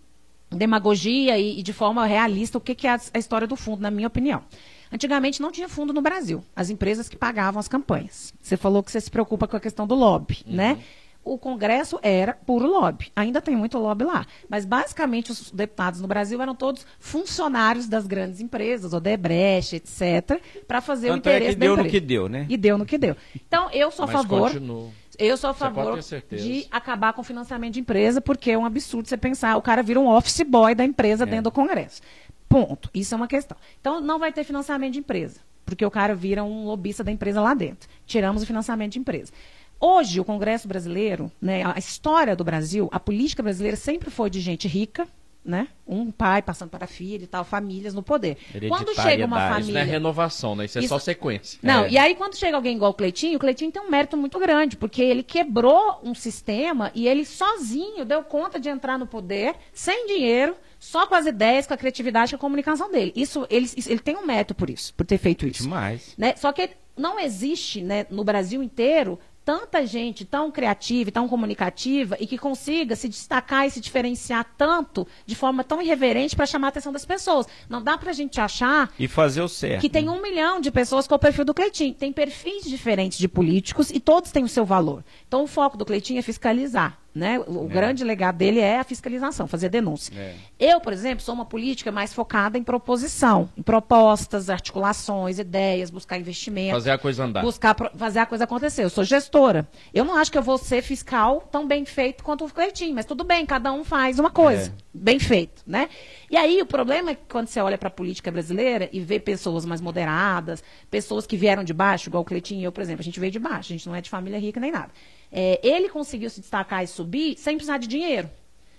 demagogia 0.50 1.38
e, 1.38 1.58
e, 1.58 1.62
de 1.62 1.72
forma 1.72 2.04
realista, 2.04 2.58
o 2.58 2.60
que, 2.60 2.74
que 2.74 2.86
é 2.86 2.90
a, 2.90 3.00
a 3.14 3.18
história 3.18 3.46
do 3.46 3.56
fundo, 3.56 3.80
na 3.80 3.90
minha 3.90 4.08
opinião. 4.08 4.44
Antigamente 4.92 5.40
não 5.40 5.50
tinha 5.50 5.68
fundo 5.70 5.94
no 5.94 6.02
Brasil, 6.02 6.44
as 6.54 6.68
empresas 6.68 7.08
que 7.08 7.16
pagavam 7.16 7.58
as 7.58 7.66
campanhas. 7.66 8.32
Você 8.40 8.58
falou 8.58 8.82
que 8.82 8.92
você 8.92 9.00
se 9.00 9.10
preocupa 9.10 9.48
com 9.48 9.56
a 9.56 9.60
questão 9.60 9.86
do 9.86 9.94
lobby, 9.94 10.44
uhum. 10.46 10.54
né? 10.54 10.78
O 11.26 11.36
Congresso 11.36 11.98
era 12.02 12.32
puro 12.32 12.66
lobby. 12.66 13.10
Ainda 13.16 13.42
tem 13.42 13.56
muito 13.56 13.76
lobby 13.78 14.04
lá. 14.04 14.24
Mas, 14.48 14.64
basicamente, 14.64 15.32
os 15.32 15.50
deputados 15.50 16.00
no 16.00 16.06
Brasil 16.06 16.40
eram 16.40 16.54
todos 16.54 16.86
funcionários 17.00 17.88
das 17.88 18.06
grandes 18.06 18.40
empresas, 18.40 18.94
Odebrecht, 18.94 19.74
etc., 19.74 20.40
para 20.68 20.80
fazer 20.80 21.08
Tanto 21.08 21.16
o 21.16 21.18
interesse 21.18 21.50
é 21.50 21.54
que 21.54 21.60
deu 21.60 21.72
empresa. 21.72 21.84
no 21.84 21.90
que 21.90 22.00
deu, 22.00 22.28
né? 22.28 22.46
E 22.48 22.56
deu 22.56 22.78
no 22.78 22.86
que 22.86 22.96
deu. 22.96 23.16
Então, 23.34 23.68
eu 23.72 23.90
sou 23.90 24.04
a 24.04 24.08
favor... 24.08 24.52
Continua. 24.52 24.90
Eu 25.18 25.36
sou 25.38 25.48
a 25.48 25.54
favor 25.54 25.98
de 26.30 26.66
acabar 26.70 27.14
com 27.14 27.22
o 27.22 27.24
financiamento 27.24 27.72
de 27.72 27.80
empresa, 27.80 28.20
porque 28.20 28.50
é 28.50 28.58
um 28.58 28.66
absurdo 28.66 29.08
você 29.08 29.16
pensar, 29.16 29.56
o 29.56 29.62
cara 29.62 29.82
vira 29.82 29.98
um 29.98 30.08
office 30.08 30.42
boy 30.42 30.74
da 30.74 30.84
empresa 30.84 31.24
é. 31.24 31.26
dentro 31.26 31.44
do 31.44 31.50
Congresso. 31.50 32.02
Ponto. 32.46 32.90
Isso 32.92 33.14
é 33.14 33.16
uma 33.16 33.26
questão. 33.26 33.56
Então, 33.80 33.98
não 33.98 34.18
vai 34.18 34.30
ter 34.30 34.44
financiamento 34.44 34.92
de 34.92 34.98
empresa, 34.98 35.40
porque 35.64 35.84
o 35.86 35.90
cara 35.90 36.14
vira 36.14 36.44
um 36.44 36.66
lobista 36.66 37.02
da 37.02 37.10
empresa 37.10 37.40
lá 37.40 37.54
dentro. 37.54 37.88
Tiramos 38.04 38.42
o 38.42 38.46
financiamento 38.46 38.92
de 38.92 38.98
empresa. 38.98 39.32
Hoje, 39.78 40.20
o 40.20 40.24
Congresso 40.24 40.66
brasileiro, 40.66 41.30
né, 41.40 41.62
a 41.64 41.78
história 41.78 42.34
do 42.34 42.44
Brasil, 42.44 42.88
a 42.92 42.98
política 42.98 43.42
brasileira 43.42 43.76
sempre 43.76 44.10
foi 44.10 44.30
de 44.30 44.40
gente 44.40 44.66
rica, 44.66 45.06
né? 45.46 45.68
Um 45.86 46.10
pai 46.10 46.42
passando 46.42 46.70
para 46.70 46.86
filho 46.86 47.22
e 47.22 47.26
tal, 47.26 47.44
famílias 47.44 47.94
no 47.94 48.02
poder. 48.02 48.36
Quando 48.68 48.92
chega 48.94 49.24
uma 49.24 49.38
família. 49.48 49.60
Isso 49.60 49.72
não 49.72 49.80
é 49.80 49.84
renovação, 49.84 50.56
né? 50.56 50.64
Isso 50.64 50.78
é 50.78 50.80
isso... 50.80 50.88
só 50.88 50.98
sequência. 50.98 51.58
Não, 51.62 51.84
é. 51.84 51.90
e 51.90 51.98
aí 51.98 52.14
quando 52.16 52.36
chega 52.36 52.56
alguém 52.56 52.74
igual 52.74 52.90
o 52.90 52.94
Cleitinho, 52.94 53.36
o 53.36 53.38
Cleitinho 53.38 53.70
tem 53.70 53.80
um 53.80 53.88
mérito 53.88 54.16
muito 54.16 54.38
grande, 54.40 54.76
porque 54.76 55.00
ele 55.00 55.22
quebrou 55.22 56.00
um 56.02 56.14
sistema 56.14 56.90
e 56.94 57.06
ele 57.06 57.24
sozinho 57.24 58.04
deu 58.04 58.24
conta 58.24 58.58
de 58.58 58.68
entrar 58.68 58.98
no 58.98 59.06
poder, 59.06 59.54
sem 59.72 60.06
dinheiro, 60.08 60.56
só 60.80 61.06
com 61.06 61.14
as 61.14 61.26
ideias, 61.26 61.66
com 61.66 61.74
a 61.74 61.76
criatividade, 61.76 62.32
com 62.32 62.36
a 62.36 62.40
comunicação 62.40 62.90
dele. 62.90 63.12
Isso, 63.14 63.46
ele, 63.48 63.70
ele 63.86 64.00
tem 64.00 64.16
um 64.16 64.26
mérito 64.26 64.54
por 64.54 64.68
isso, 64.68 64.92
por 64.94 65.06
ter 65.06 65.18
feito 65.18 65.46
isso. 65.46 65.62
Demais. 65.62 66.12
Né? 66.18 66.34
Só 66.36 66.52
que 66.52 66.70
não 66.96 67.20
existe, 67.20 67.82
né, 67.82 68.06
no 68.10 68.24
Brasil 68.24 68.62
inteiro, 68.62 69.18
tanta 69.46 69.86
gente 69.86 70.24
tão 70.24 70.50
criativa 70.50 71.08
e 71.08 71.12
tão 71.12 71.28
comunicativa 71.28 72.16
e 72.18 72.26
que 72.26 72.36
consiga 72.36 72.96
se 72.96 73.08
destacar 73.08 73.64
e 73.64 73.70
se 73.70 73.80
diferenciar 73.80 74.44
tanto 74.58 75.06
de 75.24 75.36
forma 75.36 75.62
tão 75.62 75.80
irreverente 75.80 76.34
para 76.34 76.46
chamar 76.46 76.66
a 76.66 76.70
atenção 76.70 76.92
das 76.92 77.06
pessoas. 77.06 77.46
Não 77.68 77.80
dá 77.80 77.96
para 77.96 78.10
a 78.10 78.12
gente 78.12 78.40
achar. 78.40 78.92
E 78.98 79.06
fazer 79.06 79.42
o 79.42 79.48
certo. 79.48 79.80
Que 79.80 79.88
tem 79.88 80.08
um 80.08 80.20
milhão 80.20 80.60
de 80.60 80.72
pessoas 80.72 81.06
com 81.06 81.14
o 81.14 81.18
perfil 81.18 81.44
do 81.44 81.54
Cleitinho. 81.54 81.94
Tem 81.94 82.12
perfis 82.12 82.64
diferentes 82.64 83.18
de 83.18 83.28
políticos 83.28 83.90
e 83.90 84.00
todos 84.00 84.32
têm 84.32 84.42
o 84.42 84.48
seu 84.48 84.64
valor. 84.64 85.04
Então 85.28 85.44
o 85.44 85.46
foco 85.46 85.76
do 85.76 85.84
Cleitinho 85.84 86.18
é 86.18 86.22
fiscalizar. 86.22 86.98
Né? 87.16 87.40
O 87.46 87.64
é. 87.64 87.68
grande 87.68 88.04
legado 88.04 88.36
dele 88.36 88.60
é 88.60 88.78
a 88.78 88.84
fiscalização, 88.84 89.46
fazer 89.46 89.70
denúncia. 89.70 90.12
É. 90.14 90.34
Eu, 90.60 90.82
por 90.82 90.92
exemplo, 90.92 91.24
sou 91.24 91.34
uma 91.34 91.46
política 91.46 91.90
mais 91.90 92.12
focada 92.12 92.58
em 92.58 92.62
proposição, 92.62 93.48
em 93.56 93.62
propostas, 93.62 94.50
articulações, 94.50 95.38
ideias, 95.38 95.88
buscar 95.88 96.18
investimento. 96.18 96.74
Fazer 96.74 96.90
a 96.90 96.98
coisa 96.98 97.24
andar. 97.24 97.40
Buscar 97.40 97.74
fazer 97.96 98.18
a 98.18 98.26
coisa 98.26 98.44
acontecer. 98.44 98.84
Eu 98.84 98.90
sou 98.90 99.02
gestora. 99.02 99.66
Eu 99.94 100.04
não 100.04 100.14
acho 100.14 100.30
que 100.30 100.36
eu 100.36 100.42
vou 100.42 100.58
ser 100.58 100.82
fiscal 100.82 101.48
tão 101.50 101.66
bem 101.66 101.86
feito 101.86 102.22
quanto 102.22 102.44
o 102.44 102.52
Cleitinho, 102.52 102.94
mas 102.94 103.06
tudo 103.06 103.24
bem, 103.24 103.46
cada 103.46 103.72
um 103.72 103.82
faz 103.82 104.18
uma 104.18 104.30
coisa. 104.30 104.68
É. 104.68 104.72
Bem 104.92 105.18
feito, 105.18 105.62
né? 105.66 105.88
E 106.30 106.36
aí 106.36 106.60
o 106.60 106.66
problema 106.66 107.12
é 107.12 107.14
que 107.14 107.22
quando 107.30 107.48
você 107.48 107.60
olha 107.60 107.78
para 107.78 107.88
a 107.88 107.90
política 107.90 108.30
brasileira 108.30 108.90
e 108.92 109.00
vê 109.00 109.18
pessoas 109.18 109.64
mais 109.64 109.80
moderadas, 109.80 110.62
pessoas 110.90 111.26
que 111.26 111.38
vieram 111.38 111.64
de 111.64 111.72
baixo, 111.72 112.10
igual 112.10 112.22
o 112.22 112.26
Cleitinho 112.26 112.60
e 112.60 112.64
eu, 112.64 112.72
por 112.72 112.82
exemplo, 112.82 113.00
a 113.00 113.04
gente 113.04 113.18
veio 113.18 113.32
de 113.32 113.38
baixo, 113.38 113.72
a 113.72 113.76
gente 113.76 113.88
não 113.88 113.96
é 113.96 114.02
de 114.02 114.10
família 114.10 114.38
rica 114.38 114.60
nem 114.60 114.70
nada. 114.70 114.90
É, 115.30 115.60
ele 115.62 115.88
conseguiu 115.88 116.30
se 116.30 116.40
destacar 116.40 116.82
e 116.82 116.86
subir 116.86 117.36
sem 117.36 117.56
precisar 117.56 117.78
de 117.78 117.86
dinheiro. 117.86 118.30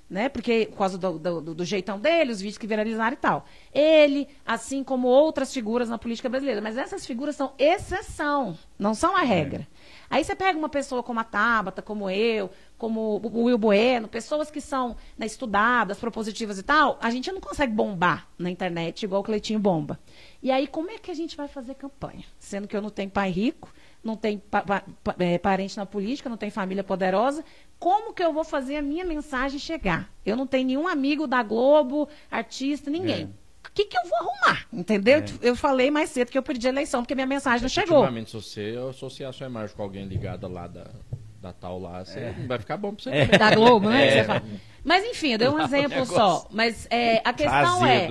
Né? 0.09 0.29
Porque, 0.29 0.67
por 0.71 0.77
causa 0.77 0.97
do, 0.97 1.19
do, 1.19 1.53
do, 1.53 1.65
jeitão 1.65 1.99
dele, 1.99 2.31
os 2.31 2.39
vídeos 2.39 2.57
que 2.57 2.65
viralizaram 2.65 3.13
e 3.13 3.19
tal. 3.19 3.45
Ele, 3.73 4.25
assim 4.45 4.81
como 4.81 5.09
outras 5.09 5.53
figuras 5.53 5.89
na 5.89 5.97
política 5.97 6.29
brasileira. 6.29 6.61
Mas 6.61 6.77
essas 6.77 7.05
figuras 7.05 7.35
são 7.35 7.51
exceção, 7.59 8.57
não 8.79 8.93
são 8.93 9.17
a 9.17 9.21
regra. 9.21 9.67
É. 9.73 9.97
Aí 10.09 10.23
você 10.23 10.35
pega 10.35 10.57
uma 10.57 10.69
pessoa 10.69 11.03
como 11.03 11.19
a 11.19 11.23
Tabata, 11.23 11.81
como 11.81 12.09
eu, 12.09 12.49
como 12.77 13.19
o 13.21 13.43
Will 13.43 13.57
Bueno, 13.57 14.07
pessoas 14.07 14.49
que 14.49 14.61
são 14.61 14.95
né, 15.17 15.25
estudadas, 15.25 15.99
propositivas 15.99 16.57
e 16.57 16.63
tal, 16.63 16.97
a 17.01 17.09
gente 17.09 17.31
não 17.31 17.41
consegue 17.41 17.73
bombar 17.73 18.27
na 18.37 18.49
internet 18.49 19.03
igual 19.03 19.21
o 19.21 19.23
Cleitinho 19.23 19.59
bomba. 19.59 19.99
E 20.41 20.49
aí, 20.51 20.67
como 20.67 20.89
é 20.89 20.97
que 20.97 21.11
a 21.11 21.13
gente 21.13 21.35
vai 21.35 21.47
fazer 21.47 21.75
campanha? 21.75 22.23
Sendo 22.39 22.67
que 22.67 22.77
eu 22.77 22.81
não 22.81 22.89
tenho 22.89 23.09
pai 23.09 23.29
rico, 23.29 23.73
não 24.07 24.15
tem 24.15 24.39
pa 24.39 24.61
pa 24.61 24.83
é, 25.19 25.37
parente 25.37 25.75
na 25.77 25.85
política, 25.85 26.29
não 26.29 26.37
tem 26.37 26.49
família 26.49 26.83
poderosa. 26.83 27.43
Como 27.77 28.13
que 28.13 28.23
eu 28.23 28.33
vou 28.33 28.43
fazer 28.43 28.77
a 28.77 28.81
minha 28.81 29.05
mensagem 29.05 29.59
chegar? 29.59 30.09
Eu 30.25 30.35
não 30.35 30.47
tenho 30.47 30.65
nenhum 30.65 30.87
amigo 30.87 31.27
da 31.27 31.43
Globo, 31.43 32.07
artista, 32.31 32.89
ninguém. 32.89 33.23
É. 33.23 33.67
O 33.67 33.71
que, 33.73 33.85
que 33.85 33.97
eu 33.97 34.03
vou 34.09 34.17
arrumar? 34.17 34.65
Entendeu? 34.73 35.19
É. 35.19 35.23
Eu 35.41 35.55
falei 35.55 35.91
mais 35.91 36.09
cedo 36.09 36.31
que 36.31 36.37
eu 36.37 36.41
perdi 36.41 36.65
a 36.67 36.71
eleição, 36.71 37.01
porque 37.03 37.13
minha 37.13 37.27
mensagem 37.27 37.61
não 37.61 37.69
chegou. 37.69 38.07
se 38.25 38.33
você 38.33 38.75
associar 38.89 39.31
sua 39.33 39.45
imagem 39.45 39.75
com 39.75 39.83
alguém 39.83 40.07
ligada 40.07 40.47
lá 40.47 40.65
da, 40.65 40.87
da 41.39 41.53
tal 41.53 41.77
lá, 41.77 42.03
você 42.03 42.19
é. 42.19 42.35
vai 42.47 42.57
ficar 42.57 42.77
bom 42.77 42.95
pra 42.95 43.03
você. 43.03 43.09
É. 43.09 43.25
Da 43.37 43.53
Globo, 43.53 43.89
né? 43.89 44.19
É. 44.19 44.41
Mas 44.83 45.03
enfim, 45.05 45.33
eu 45.33 45.37
dei 45.37 45.49
um 45.49 45.59
exemplo 45.59 46.05
só. 46.05 46.47
Mas 46.49 46.87
é, 46.89 47.21
a 47.23 47.33
questão 47.33 47.85
é 47.85 48.07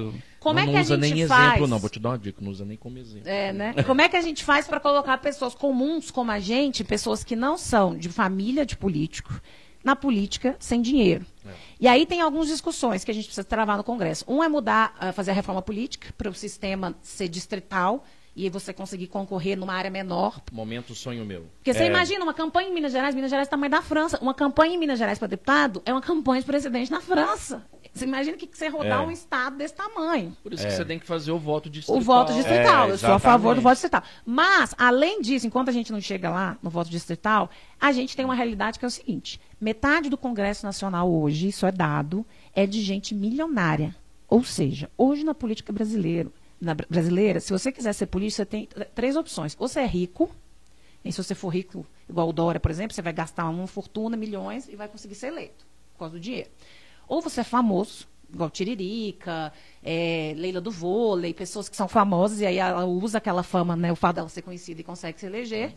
como 0.47 0.61
não, 0.61 0.63
é 0.63 0.67
que 0.67 0.73
não 0.73 0.81
a 0.81 0.83
gente 0.85 1.01
nem 1.01 1.27
faz? 1.27 1.49
exemplo, 1.49 1.67
não. 1.67 1.79
Vou 1.81 1.91
te 1.91 1.99
dar 1.99 2.11
uma 2.11 2.19
dica, 2.19 2.39
não 2.41 2.53
usa 2.53 2.65
nem 2.65 2.77
como 2.77 2.99
exemplo. 2.99 3.29
É, 3.29 3.53
né? 3.53 3.75
Como 3.85 4.01
é 4.01 4.09
que 4.09 4.17
a 4.17 4.21
gente 4.21 4.45
faz 4.45 4.69
para 4.69 4.79
colocar 4.79 5.19
pessoas 5.19 5.57
comuns 5.57 6.09
como 6.09 6.31
a 6.31 6.39
gente, 6.39 6.85
pessoas 6.85 7.25
que 7.25 7.35
não 7.35 7.59
são 7.59 7.97
de 7.97 8.09
família 8.09 8.65
de 8.65 8.77
político, 8.77 9.41
na 9.83 9.97
política 9.97 10.55
sem 10.61 10.81
dinheiro? 10.81 11.27
É. 11.45 11.51
E 11.81 11.89
aí 11.89 12.07
tem 12.07 12.21
algumas 12.21 12.47
discussões 12.47 13.03
que 13.03 13.11
a 13.11 13.15
gente 13.15 13.25
precisa 13.25 13.43
travar 13.43 13.77
no 13.77 13.83
Congresso. 13.83 14.25
Um 14.29 14.41
é 14.41 14.49
mudar, 14.49 14.95
uh, 15.03 15.13
fazer 15.13 15.33
a 15.33 15.35
reforma 15.35 15.61
política 15.61 16.15
para 16.17 16.31
o 16.31 16.35
sistema 16.35 16.95
ser 17.03 17.27
distrital 17.27 18.05
e 18.37 18.49
você 18.49 18.73
conseguir 18.73 19.09
concorrer 19.09 19.59
numa 19.59 19.75
área 19.75 19.91
menor. 19.91 20.41
Momento 20.53 20.95
sonho 20.95 21.25
meu. 21.25 21.47
Porque 21.57 21.75
você 21.75 21.85
é. 21.85 21.87
imagina 21.87 22.23
uma 22.23 22.35
campanha 22.35 22.69
em 22.69 22.75
Minas 22.75 22.93
Gerais, 22.93 23.17
Minas 23.17 23.31
Gerais 23.31 23.49
é 23.49 23.51
tamanho 23.51 23.71
da 23.71 23.83
França. 23.83 24.17
Uma 24.23 24.35
campanha 24.35 24.75
em 24.75 24.79
Minas 24.79 24.99
Gerais 24.99 25.19
para 25.19 25.27
deputado 25.27 25.83
é 25.85 25.91
uma 25.93 26.03
campanha 26.03 26.41
de 26.41 26.47
presidente 26.47 26.91
na 26.91 27.01
França. 27.01 27.67
Você 27.97 28.05
imagina 28.05 28.37
que 28.37 28.47
você 28.53 28.69
rodar 28.69 29.03
é. 29.03 29.07
um 29.07 29.11
estado 29.11 29.57
desse 29.57 29.75
tamanho. 29.75 30.37
Por 30.43 30.53
isso 30.53 30.67
é. 30.67 30.69
que 30.69 30.77
você 30.77 30.85
tem 30.85 30.99
que 30.99 31.07
fazer 31.07 31.33
o 31.33 31.39
voto 31.39 31.71
distrital. 31.71 31.99
O 31.99 32.05
voto 32.05 32.35
distrital. 32.35 32.89
É, 32.89 32.91
eu 32.91 32.99
sou 32.99 33.13
a 33.13 33.19
favor 33.19 33.55
do 33.55 33.63
voto 33.63 33.73
distrital. 33.73 34.03
Mas, 34.25 34.75
além 34.77 35.23
disso, 35.23 35.47
enquanto 35.47 35.71
a 35.71 35.73
gente 35.73 35.91
não 35.91 36.01
chega 36.01 36.29
lá 36.29 36.59
no 36.63 36.69
voto 36.69 36.91
distrital, 36.91 37.49
a 37.81 37.93
gente 37.93 38.15
tem 38.15 38.25
uma 38.25 38.35
realidade 38.35 38.79
que 38.79 38.85
é 38.85 38.89
o 38.89 38.91
seguinte: 38.91 39.41
metade 39.59 40.11
do 40.11 40.19
Congresso 40.19 40.67
Nacional 40.67 41.11
hoje, 41.11 41.49
isso 41.49 41.65
é 41.65 41.73
dado, 41.73 42.25
é 42.55 42.67
de 42.67 42.83
gente 42.83 43.15
milionária. 43.15 43.97
Ou 44.29 44.45
seja, 44.45 44.91
hoje 44.99 45.25
na 45.25 45.33
política 45.35 45.73
brasileira, 45.73 46.31
na 46.61 46.75
brasileira, 46.75 47.41
se 47.41 47.51
você 47.51 47.73
quiser 47.73 47.95
ser 47.95 48.07
político, 48.07 48.37
você 48.37 48.45
tem 48.45 48.69
três 48.95 49.17
opções. 49.17 49.57
Ou 49.59 49.69
você 49.69 49.81
é 49.81 49.87
rico, 49.87 50.31
e 51.03 51.11
se 51.11 51.23
você 51.23 51.35
for 51.35 51.49
rico, 51.49 51.87
igual 52.07 52.29
o 52.29 52.33
Dória, 52.33 52.61
por 52.61 52.71
exemplo, 52.71 52.95
você 52.95 53.01
vai 53.01 53.15
gastar 53.15 53.49
uma 53.49 53.67
fortuna, 53.67 54.19
milhões, 54.19 54.69
e 54.69 54.77
vai 54.77 54.87
conseguir 54.87 55.15
ser 55.15 55.29
eleito, 55.29 55.65
por 55.95 56.01
causa 56.01 56.15
do 56.15 56.21
dinheiro. 56.21 56.51
Ou 57.09 57.21
você 57.21 57.41
é 57.41 57.45
famoso, 57.45 58.07
igual 58.33 58.51
Tiririca, 58.51 59.53
é, 59.83 60.35
Leila 60.37 60.61
do 60.61 60.71
Vôlei, 60.71 61.33
pessoas 61.33 61.69
que 61.69 61.77
são 61.77 61.89
famosas 61.89 62.41
e 62.41 62.47
aí 62.47 62.59
ela 62.59 62.85
usa 62.85 63.19
aquela 63.19 63.43
fama, 63.43 63.77
né, 63.77 63.93
o 63.93 63.97
fato 63.97 64.17
dela 64.17 64.29
ser 64.29 64.43
conhecida 64.43 64.81
e 64.81 64.85
consegue 64.85 65.19
se 65.21 65.27
eleger. 65.27 65.75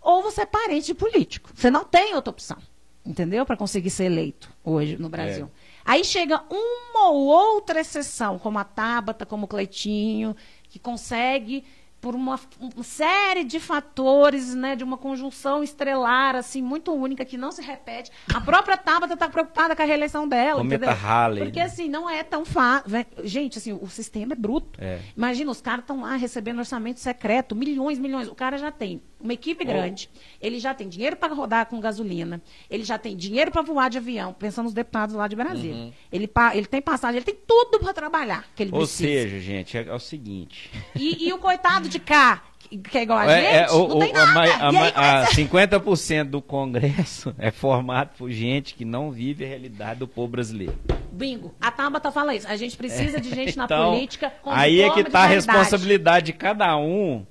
Ou 0.00 0.22
você 0.22 0.42
é 0.42 0.46
parente 0.46 0.86
de 0.86 0.94
político. 0.94 1.50
Você 1.54 1.70
não 1.70 1.84
tem 1.84 2.14
outra 2.14 2.30
opção, 2.30 2.58
entendeu? 3.04 3.44
Para 3.44 3.56
conseguir 3.56 3.90
ser 3.90 4.04
eleito 4.04 4.52
hoje 4.64 4.96
no 4.96 5.08
Brasil. 5.08 5.46
É. 5.46 5.76
Aí 5.84 6.04
chega 6.04 6.42
uma 6.50 7.10
ou 7.10 7.26
outra 7.26 7.80
exceção, 7.80 8.38
como 8.38 8.58
a 8.58 8.64
Tabata, 8.64 9.24
como 9.24 9.46
o 9.46 9.48
Cleitinho, 9.48 10.34
que 10.68 10.78
consegue 10.78 11.64
por 12.06 12.14
uma, 12.14 12.38
uma, 12.60 12.84
série 12.84 13.42
de 13.42 13.58
fatores, 13.58 14.54
né, 14.54 14.76
de 14.76 14.84
uma 14.84 14.96
conjunção 14.96 15.60
estrelar, 15.60 16.36
assim, 16.36 16.62
muito 16.62 16.92
única, 16.92 17.24
que 17.24 17.36
não 17.36 17.50
se 17.50 17.60
repete. 17.60 18.12
A 18.32 18.40
própria 18.40 18.76
Tabata 18.76 19.14
está 19.14 19.28
preocupada 19.28 19.74
com 19.74 19.82
a 19.82 19.84
reeleição 19.84 20.28
dela, 20.28 20.58
Cometa 20.58 20.84
entendeu? 20.84 21.02
Halley. 21.04 21.42
Porque, 21.42 21.58
assim, 21.58 21.88
não 21.88 22.08
é 22.08 22.22
tão 22.22 22.44
fácil. 22.44 22.88
Gente, 23.24 23.58
assim, 23.58 23.72
o 23.72 23.88
sistema 23.88 24.34
é 24.34 24.36
bruto. 24.36 24.78
É. 24.80 25.00
Imagina, 25.16 25.50
os 25.50 25.60
caras 25.60 25.80
estão 25.80 26.02
lá 26.02 26.14
recebendo 26.14 26.60
orçamento 26.60 27.00
secreto, 27.00 27.56
milhões, 27.56 27.98
milhões. 27.98 28.28
O 28.28 28.36
cara 28.36 28.56
já 28.56 28.70
tem 28.70 29.02
uma 29.20 29.32
equipe 29.32 29.64
grande, 29.64 30.10
ele 30.40 30.58
já 30.60 30.74
tem 30.74 30.88
dinheiro 30.88 31.16
para 31.16 31.32
rodar 31.34 31.66
com 31.66 31.80
gasolina, 31.80 32.40
ele 32.70 32.84
já 32.84 32.98
tem 32.98 33.16
dinheiro 33.16 33.50
para 33.50 33.62
voar 33.62 33.88
de 33.88 33.98
avião, 33.98 34.32
pensando 34.32 34.64
nos 34.66 34.74
deputados 34.74 35.14
lá 35.14 35.26
de 35.26 35.34
Brasília. 35.36 35.74
Uhum. 35.74 35.92
Ele, 36.12 36.30
ele 36.54 36.66
tem 36.66 36.82
passagem, 36.82 37.16
ele 37.16 37.24
tem 37.24 37.36
tudo 37.46 37.78
para 37.80 37.92
trabalhar 37.92 38.44
que 38.54 38.62
ele 38.62 38.70
Ou 38.72 38.80
precisa. 38.80 39.08
seja, 39.08 39.40
gente, 39.40 39.76
é, 39.78 39.84
é 39.88 39.92
o 39.94 39.98
seguinte. 39.98 40.70
E, 40.94 41.26
e 41.28 41.32
o 41.32 41.38
coitado 41.38 41.88
de 41.88 41.98
cá, 41.98 42.42
que 42.68 42.98
é 42.98 43.02
igual 43.02 43.18
a 43.20 43.30
É, 43.32 43.40
gente, 43.64 43.70
é, 43.70 43.74
o- 43.74 43.88
não 43.88 43.98
tem 44.00 44.10
a 44.10 44.26
nada. 44.26 44.30
a 44.30 44.72
ma- 44.72 44.82
aí 44.84 44.92
a 44.94 45.20
começa- 45.22 45.34
50% 45.34 46.24
do 46.30 46.42
Congresso 46.42 47.34
é 47.38 47.50
formado 47.50 48.10
por 48.18 48.30
gente 48.30 48.74
que 48.74 48.84
não 48.84 49.10
vive 49.10 49.44
a 49.44 49.48
realidade 49.48 50.00
do 50.00 50.08
povo 50.08 50.28
brasileiro. 50.28 50.78
Bingo. 51.12 51.54
A 51.60 51.70
Tabata 51.70 52.12
fala 52.12 52.34
isso. 52.34 52.46
A 52.46 52.56
gente 52.56 52.76
precisa 52.76 53.18
de 53.20 53.30
gente 53.30 53.56
na 53.56 53.64
Então, 53.66 53.92
política 53.94 54.30
com 54.42 54.50
aí 54.50 54.80
é 54.82 54.90
que 54.90 55.00
está 55.00 55.20
a 55.20 55.26
responsabilidade 55.26 56.26
de 56.26 56.32
cada 56.34 56.76
um 56.76 57.24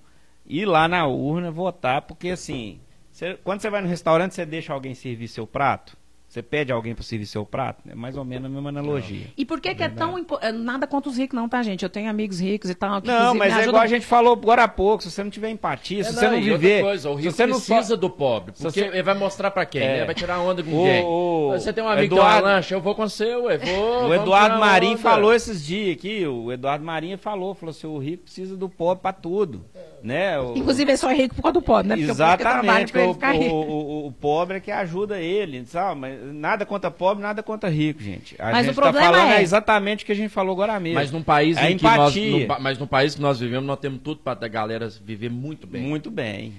ir 0.46 0.66
lá 0.66 0.88
na 0.88 1.06
urna 1.08 1.52
votar, 1.52 2.02
porque 2.04 2.30
assim, 2.30 2.80
cê- 3.12 3.38
quando 3.44 3.62
você 3.62 3.70
vai 3.70 3.82
no 3.82 3.88
restaurante, 3.88 4.34
você 4.36 4.46
deixa 4.46 4.74
alguém 4.74 4.94
servir 4.96 5.28
seu 5.28 5.46
prato? 5.48 5.98
Você 6.28 6.42
pede 6.42 6.70
alguém 6.72 6.94
para 6.94 7.04
servir 7.04 7.26
seu 7.28 7.46
prato? 7.46 7.82
É 7.88 7.96
mais 7.96 8.18
ou 8.18 8.26
menos 8.26 8.46
a 8.48 8.50
mesma 8.50 8.68
analogia. 8.70 9.28
E 9.38 9.46
por 9.46 9.62
que, 9.62 9.74
que 9.74 9.84
é 9.84 9.88
tão 9.88 10.20
impo- 10.20 10.38
é, 10.42 10.52
Nada 10.52 10.86
contra 10.86 11.10
os 11.10 11.18
ricos, 11.18 11.34
não, 11.38 11.48
tá, 11.48 11.64
gente? 11.64 11.84
Eu 11.84 11.90
tenho 11.90 12.10
amigos 12.10 12.42
ricos 12.42 12.70
e 12.70 12.76
tal. 12.76 13.02
que, 13.02 13.08
Não, 13.08 13.34
mas 13.36 13.56
é 13.58 13.64
igual 13.66 13.82
a 13.82 13.88
gente 13.88 14.06
falou 14.06 14.34
agora 14.34 14.64
há 14.64 14.68
pouco, 14.68 15.02
se 15.04 15.12
você 15.12 15.24
não 15.24 15.30
tiver 15.30 15.50
empatia, 15.50 16.04
se 16.04 16.10
É, 16.10 16.14
você 16.14 16.28
não 16.28 16.36
outra 16.38 16.58
viver, 16.58 16.82
coisa, 16.84 17.10
o 17.10 17.16
se 17.16 17.22
rico 17.22 17.34
você 17.36 17.46
não 17.46 17.56
precisa 17.62 17.96
do 17.96 18.10
pobre, 18.10 18.52
porque 18.52 18.70
você- 18.70 18.88
ele 18.88 19.04
vai 19.04 19.14
mostrar 19.14 19.50
pra 19.52 19.66
quem? 19.66 19.82
É. 19.82 19.98
Ele 19.98 20.06
vai 20.08 20.16
tirar 20.16 20.40
onda 20.42 20.62
com 20.62 20.72
O- 20.72 20.84
quem? 20.84 21.04
o- 21.06 21.52
Você 21.54 21.72
tem 21.72 21.84
um 21.84 21.88
amigo 21.88 22.08
que 22.10 22.14
Eduardo- 22.16 22.46
uma 22.48 22.54
lancha, 22.56 22.76
eu 22.76 22.82
vou 22.82 22.96
com 22.96 23.08
você, 23.08 23.36
ué, 23.36 23.58
vou. 23.58 24.08
O 24.10 24.14
Eduardo 24.14 24.60
Marinho 24.60 24.98
falou 24.98 25.34
esses 25.34 25.64
dias 25.66 25.96
aqui, 25.96 26.26
o 26.28 26.52
Eduardo 26.52 26.84
Marinho 26.84 27.18
falou, 27.18 27.54
falou 27.54 27.72
assim, 27.72 27.88
o 27.88 27.98
rico 27.98 28.24
precisa 28.24 28.58
do 28.58 28.68
pobre 28.68 29.02
para 29.04 29.14
tudo, 29.14 29.64
né? 30.04 30.38
O- 30.40 30.58
Inclusive, 30.58 30.92
ele 30.92 30.98
só 30.98 31.10
é 31.12 31.14
rico 31.16 31.36
por 31.36 31.44
causa 31.44 31.54
do 31.54 31.62
pobre, 31.62 31.88
né? 31.90 31.96
Porque 31.96 32.12
o 32.12 32.16
pobre 32.16 32.32
que 32.32 32.38
trabalha 32.44 32.60
Exatamente, 32.62 32.92
pra 32.92 33.02
ele 33.02 33.12
o, 33.12 33.14
ficar 33.14 33.32
rico. 33.32 33.56
o- 33.56 33.72
o- 34.04 34.08
o 34.08 34.12
pobre 34.12 34.58
é 34.58 34.60
que 34.60 34.72
ajuda 34.72 35.20
ele, 35.20 35.66
sabe? 35.66 36.00
Mas 36.02 36.15
nada 36.34 36.66
contra 36.66 36.90
pobre, 36.92 37.22
nada 37.24 37.42
contra 37.44 37.70
rico, 37.70 38.02
gente. 38.02 38.36
A 38.40 38.52
Mas 38.52 38.66
gente 38.66 38.74
o 38.74 38.76
problema 38.76 39.08
tá 39.08 39.14
falando 39.14 39.32
é- 39.34 39.42
exatamente 39.44 40.04
o 40.04 40.06
que 40.06 40.12
a 40.12 40.16
gente 40.16 40.30
falou 40.30 40.54
agora 40.54 40.80
mesmo. 40.80 40.96
Mas 40.96 41.12
num 41.12 41.24
país 41.24 41.58
É 41.58 41.72
em 41.72 41.78
que 41.78 41.84
nós, 41.84 42.16
empatia. 42.16 42.48
no 42.48 42.62
mas 42.62 42.78
num 42.78 42.88
país 42.88 43.16
que 43.16 43.22
nós 43.22 43.40
vivemos, 43.40 43.66
nós 43.66 43.80
temos 43.80 44.00
tudo 44.04 44.20
para 44.22 44.46
a 44.46 44.48
galera 44.50 44.88
viver 45.04 45.30
muito 45.30 45.66
bem. 45.68 45.82
Muito 45.82 46.10
bem. 46.12 46.54